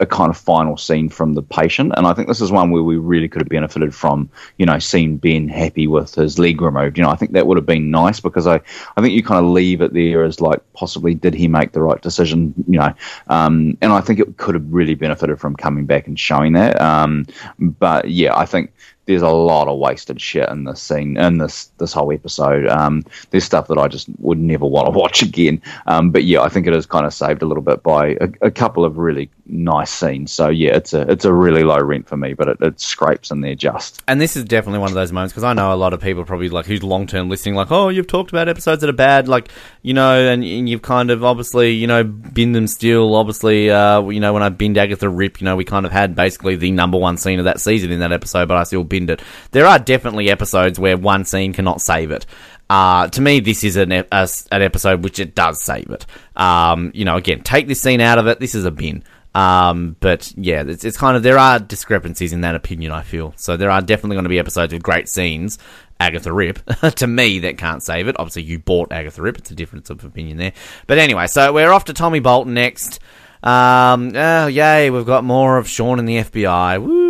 a 0.00 0.06
kind 0.06 0.30
of 0.30 0.36
final 0.36 0.76
scene 0.76 1.08
from 1.08 1.34
the 1.34 1.42
patient. 1.42 1.92
And 1.96 2.06
I 2.06 2.12
think 2.12 2.28
this 2.28 2.40
is 2.40 2.52
one 2.52 2.70
where 2.70 2.82
we 2.82 2.96
really 2.96 3.28
could 3.28 3.42
have 3.42 3.48
benefited 3.48 3.94
from, 3.94 4.28
you 4.58 4.66
know, 4.66 4.78
seeing 4.78 5.16
Ben 5.16 5.48
happy 5.48 5.86
with 5.86 6.14
his 6.14 6.38
leg 6.38 6.60
removed. 6.60 6.98
You 6.98 7.04
know, 7.04 7.10
I 7.10 7.16
think 7.16 7.32
that 7.32 7.46
would 7.46 7.56
have 7.56 7.66
been 7.66 7.90
nice 7.90 8.20
because 8.20 8.46
I, 8.46 8.60
I 8.96 9.00
think 9.00 9.14
you 9.14 9.22
kind 9.22 9.44
of 9.44 9.50
leave 9.50 9.80
it 9.80 9.94
there 9.94 10.24
as 10.24 10.40
like 10.40 10.60
possibly 10.74 11.14
did 11.14 11.34
he 11.34 11.48
make 11.48 11.72
the 11.72 11.82
right 11.82 12.00
decision, 12.00 12.54
you 12.68 12.78
know, 12.78 12.92
um, 13.28 13.78
and 13.80 13.92
I 13.92 14.00
think 14.00 14.20
it 14.20 14.36
could 14.36 14.54
have 14.54 14.72
really 14.72 14.94
benefited 14.94 15.40
from 15.40 15.56
coming 15.56 15.86
back 15.86 16.06
and 16.06 16.18
showing 16.18 16.52
that. 16.52 16.80
Um, 16.80 17.26
but 17.58 18.10
yeah, 18.10 18.36
I 18.36 18.44
think 18.44 18.72
there's 19.06 19.22
a 19.22 19.30
lot 19.30 19.68
of 19.68 19.78
wasted 19.78 20.20
shit 20.20 20.48
in 20.48 20.64
this 20.64 20.82
scene 20.82 21.16
in 21.16 21.38
this 21.38 21.66
this 21.78 21.92
whole 21.92 22.12
episode. 22.12 22.66
Um, 22.68 23.04
there's 23.30 23.44
stuff 23.44 23.68
that 23.68 23.78
I 23.78 23.88
just 23.88 24.08
would 24.18 24.38
never 24.38 24.66
want 24.66 24.86
to 24.86 24.90
watch 24.98 25.22
again. 25.22 25.62
Um, 25.86 26.10
but 26.10 26.24
yeah, 26.24 26.42
I 26.42 26.48
think 26.48 26.66
it 26.66 26.74
is 26.74 26.86
kind 26.86 27.06
of 27.06 27.14
saved 27.14 27.42
a 27.42 27.46
little 27.46 27.62
bit 27.62 27.82
by 27.82 28.16
a, 28.20 28.28
a, 28.42 28.50
couple 28.50 28.84
of 28.84 28.98
really 28.98 29.30
nice 29.46 29.90
scenes. 29.90 30.32
So 30.32 30.48
yeah, 30.48 30.76
it's 30.76 30.92
a 30.92 31.02
it's 31.10 31.24
a 31.24 31.32
really 31.32 31.62
low 31.62 31.78
rent 31.78 32.08
for 32.08 32.16
me, 32.16 32.34
but 32.34 32.48
it, 32.48 32.58
it 32.60 32.80
scrapes 32.80 33.30
in 33.30 33.40
there 33.40 33.54
just. 33.54 34.02
And 34.08 34.20
this 34.20 34.36
is 34.36 34.44
definitely 34.44 34.80
one 34.80 34.90
of 34.90 34.94
those 34.94 35.12
moments 35.12 35.32
because 35.32 35.44
I 35.44 35.52
know 35.52 35.72
a 35.72 35.76
lot 35.76 35.92
of 35.92 36.00
people 36.00 36.24
probably 36.24 36.48
like 36.48 36.66
who's 36.66 36.82
long 36.82 37.06
term 37.06 37.28
listening, 37.28 37.54
like, 37.54 37.70
oh, 37.70 37.88
you've 37.88 38.08
talked 38.08 38.30
about 38.30 38.48
episodes 38.48 38.80
that 38.80 38.90
are 38.90 38.94
bad, 38.94 39.28
like 39.28 39.48
you 39.82 39.94
know, 39.94 40.18
and, 40.18 40.42
and 40.42 40.68
you've 40.68 40.82
kind 40.82 41.10
of 41.10 41.22
obviously 41.22 41.70
you 41.72 41.86
know 41.86 42.02
binned 42.02 42.56
them 42.56 42.66
still. 42.66 43.14
Obviously, 43.14 43.70
uh, 43.70 44.02
you 44.08 44.20
know, 44.20 44.32
when 44.32 44.42
I 44.42 44.48
binned 44.48 44.78
Agatha 44.78 45.08
Ripp, 45.08 45.40
you 45.40 45.44
know, 45.44 45.54
we 45.54 45.64
kind 45.64 45.86
of 45.86 45.92
had 45.92 46.16
basically 46.16 46.56
the 46.56 46.72
number 46.72 46.98
one 46.98 47.16
scene 47.16 47.38
of 47.38 47.44
that 47.44 47.60
season 47.60 47.92
in 47.92 48.00
that 48.00 48.12
episode, 48.12 48.48
but 48.48 48.56
I 48.56 48.64
still 48.64 48.82
binned 48.82 48.95
it. 49.04 49.22
There 49.50 49.66
are 49.66 49.78
definitely 49.78 50.30
episodes 50.30 50.78
where 50.78 50.96
one 50.96 51.24
scene 51.24 51.52
cannot 51.52 51.80
save 51.80 52.10
it. 52.10 52.26
Uh, 52.68 53.08
to 53.08 53.20
me, 53.20 53.40
this 53.40 53.62
is 53.62 53.76
an, 53.76 53.92
a, 53.92 54.04
an 54.10 54.62
episode 54.62 55.04
which 55.04 55.18
it 55.18 55.34
does 55.34 55.62
save 55.62 55.90
it. 55.90 56.06
Um, 56.34 56.90
you 56.94 57.04
know, 57.04 57.16
again, 57.16 57.42
take 57.42 57.68
this 57.68 57.80
scene 57.80 58.00
out 58.00 58.18
of 58.18 58.26
it. 58.26 58.40
This 58.40 58.54
is 58.54 58.64
a 58.64 58.70
bin. 58.70 59.04
Um, 59.34 59.96
but 60.00 60.32
yeah, 60.36 60.64
it's, 60.66 60.82
it's 60.82 60.96
kind 60.96 61.16
of 61.16 61.22
there 61.22 61.38
are 61.38 61.58
discrepancies 61.58 62.32
in 62.32 62.40
that 62.40 62.54
opinion. 62.54 62.90
I 62.90 63.02
feel 63.02 63.34
so. 63.36 63.56
There 63.56 63.70
are 63.70 63.82
definitely 63.82 64.16
going 64.16 64.24
to 64.24 64.30
be 64.30 64.38
episodes 64.38 64.72
with 64.72 64.82
great 64.82 65.08
scenes. 65.08 65.58
Agatha 66.00 66.32
Ripp, 66.32 66.58
to 66.96 67.06
me, 67.06 67.40
that 67.40 67.58
can't 67.58 67.82
save 67.82 68.08
it. 68.08 68.16
Obviously, 68.18 68.42
you 68.42 68.58
bought 68.58 68.92
Agatha 68.92 69.22
Ripp. 69.22 69.38
It's 69.38 69.50
a 69.50 69.54
difference 69.54 69.90
of 69.90 70.04
opinion 70.04 70.36
there. 70.36 70.52
But 70.86 70.98
anyway, 70.98 71.26
so 71.26 71.52
we're 71.52 71.70
off 71.70 71.84
to 71.86 71.92
Tommy 71.92 72.20
Bolton 72.20 72.54
next. 72.54 72.98
Um, 73.42 74.12
oh, 74.14 74.46
yay, 74.46 74.90
we've 74.90 75.06
got 75.06 75.24
more 75.24 75.56
of 75.58 75.68
Sean 75.68 75.98
and 75.98 76.08
the 76.08 76.18
FBI. 76.18 76.82
Woo! 76.82 77.05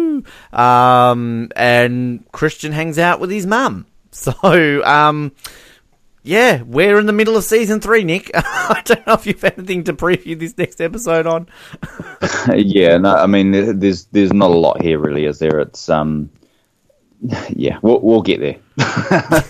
Um, 0.56 1.50
and 1.54 2.24
Christian 2.32 2.72
hangs 2.72 2.98
out 2.98 3.20
with 3.20 3.30
his 3.30 3.46
mum. 3.46 3.86
So, 4.12 4.32
um, 4.84 5.32
yeah, 6.22 6.62
we're 6.62 6.98
in 6.98 7.04
the 7.04 7.12
middle 7.12 7.36
of 7.36 7.44
season 7.44 7.80
three, 7.80 8.02
Nick. 8.02 8.30
I 8.34 8.80
don't 8.82 9.06
know 9.06 9.12
if 9.12 9.26
you've 9.26 9.44
anything 9.44 9.84
to 9.84 9.92
preview 9.92 10.38
this 10.38 10.56
next 10.56 10.80
episode 10.80 11.26
on. 11.26 11.48
yeah, 12.56 12.96
no, 12.96 13.14
I 13.14 13.26
mean, 13.26 13.52
there's 13.52 14.06
there's 14.06 14.32
not 14.32 14.50
a 14.50 14.54
lot 14.54 14.80
here, 14.80 14.98
really, 14.98 15.26
is 15.26 15.38
there? 15.38 15.60
It's 15.60 15.90
um, 15.90 16.30
yeah, 17.50 17.78
we'll 17.82 18.00
we'll 18.00 18.22
get 18.22 18.40
there. 18.40 18.56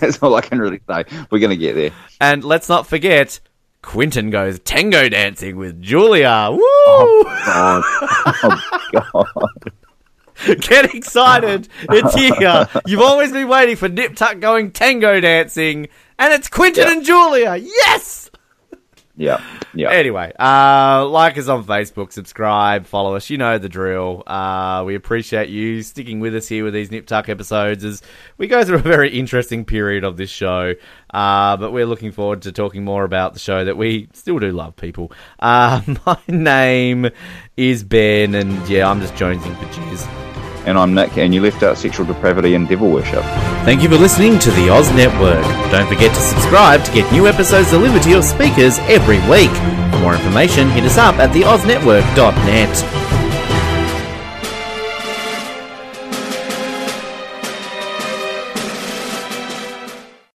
That's 0.01 0.21
all 0.21 0.35
I 0.35 0.41
can 0.41 0.59
really 0.59 0.81
say. 0.87 1.05
We're 1.31 1.39
gonna 1.39 1.55
get 1.55 1.75
there. 1.75 1.91
And 2.19 2.43
let's 2.43 2.67
not 2.67 2.85
forget, 2.85 3.39
Quentin 3.81 4.29
goes 4.29 4.59
tango 4.59 5.07
dancing 5.07 5.55
with 5.55 5.81
Julia. 5.81 6.49
Woo! 6.51 6.59
Oh 6.59 7.23
God! 7.45 7.83
Oh 8.43 9.31
God! 9.63 9.71
Get 10.59 10.93
excited! 10.93 11.67
It's 11.89 12.13
here. 12.13 12.67
You've 12.85 13.01
always 13.01 13.31
been 13.31 13.47
waiting 13.47 13.75
for 13.75 13.87
Nip 13.87 14.15
Tuck 14.15 14.39
going 14.39 14.71
tango 14.71 15.19
dancing, 15.19 15.87
and 16.19 16.33
it's 16.33 16.47
Quentin 16.47 16.85
yep. 16.85 16.97
and 16.97 17.05
Julia. 17.05 17.55
Yes. 17.55 18.26
Yeah. 19.17 19.43
Yeah. 19.73 19.89
Anyway, 19.89 20.31
uh, 20.39 21.07
like 21.07 21.37
us 21.39 21.47
on 21.47 21.63
Facebook, 21.63 22.11
subscribe, 22.11 22.85
follow 22.85 23.15
us. 23.15 23.31
You 23.31 23.39
know 23.39 23.57
the 23.57 23.67
drill. 23.67 24.21
Uh, 24.27 24.83
we 24.85 24.93
appreciate 24.93 25.49
you 25.49 25.81
sticking 25.81 26.19
with 26.19 26.35
us 26.35 26.47
here 26.47 26.63
with 26.63 26.75
these 26.75 26.91
Nip 26.91 27.07
Tuck 27.07 27.27
episodes 27.27 27.83
as 27.83 28.03
we 28.37 28.47
go 28.47 28.63
through 28.63 28.77
a 28.77 28.81
very 28.81 29.17
interesting 29.17 29.65
period 29.65 30.03
of 30.03 30.17
this 30.17 30.29
show. 30.29 30.75
Uh, 31.11 31.57
but 31.57 31.71
we're 31.71 31.87
looking 31.87 32.11
forward 32.11 32.43
to 32.43 32.51
talking 32.51 32.83
more 32.83 33.03
about 33.03 33.33
the 33.33 33.39
show 33.39 33.65
that 33.65 33.75
we 33.75 34.07
still 34.13 34.37
do 34.37 34.51
love, 34.51 34.75
people. 34.75 35.11
Uh, 35.39 35.81
my 36.05 36.19
name 36.27 37.09
is 37.57 37.83
Ben, 37.83 38.35
and 38.35 38.69
yeah, 38.69 38.87
I'm 38.87 39.01
just 39.01 39.15
jonesing 39.15 39.57
for 39.57 39.65
jizz. 39.65 40.36
And 40.65 40.77
I'm 40.77 40.93
Nick, 40.93 41.17
and 41.17 41.33
you 41.33 41.41
left 41.41 41.63
out 41.63 41.77
sexual 41.77 42.05
depravity 42.05 42.53
and 42.55 42.67
devil 42.67 42.89
worship. 42.89 43.23
Thank 43.63 43.81
you 43.81 43.89
for 43.89 43.95
listening 43.95 44.39
to 44.39 44.51
the 44.51 44.69
Oz 44.69 44.89
Network. 44.91 45.43
Don't 45.71 45.87
forget 45.87 46.13
to 46.13 46.21
subscribe 46.21 46.83
to 46.83 46.91
get 46.91 47.11
new 47.11 47.27
episodes 47.27 47.71
delivered 47.71 48.03
to 48.03 48.09
your 48.09 48.23
speakers 48.23 48.79
every 48.79 49.19
week. 49.29 49.51
For 49.91 49.99
more 49.99 50.15
information, 50.15 50.69
hit 50.69 50.83
us 50.83 50.97
up 50.97 51.15
at 51.15 51.31
theoznetwork.net. 51.31 53.16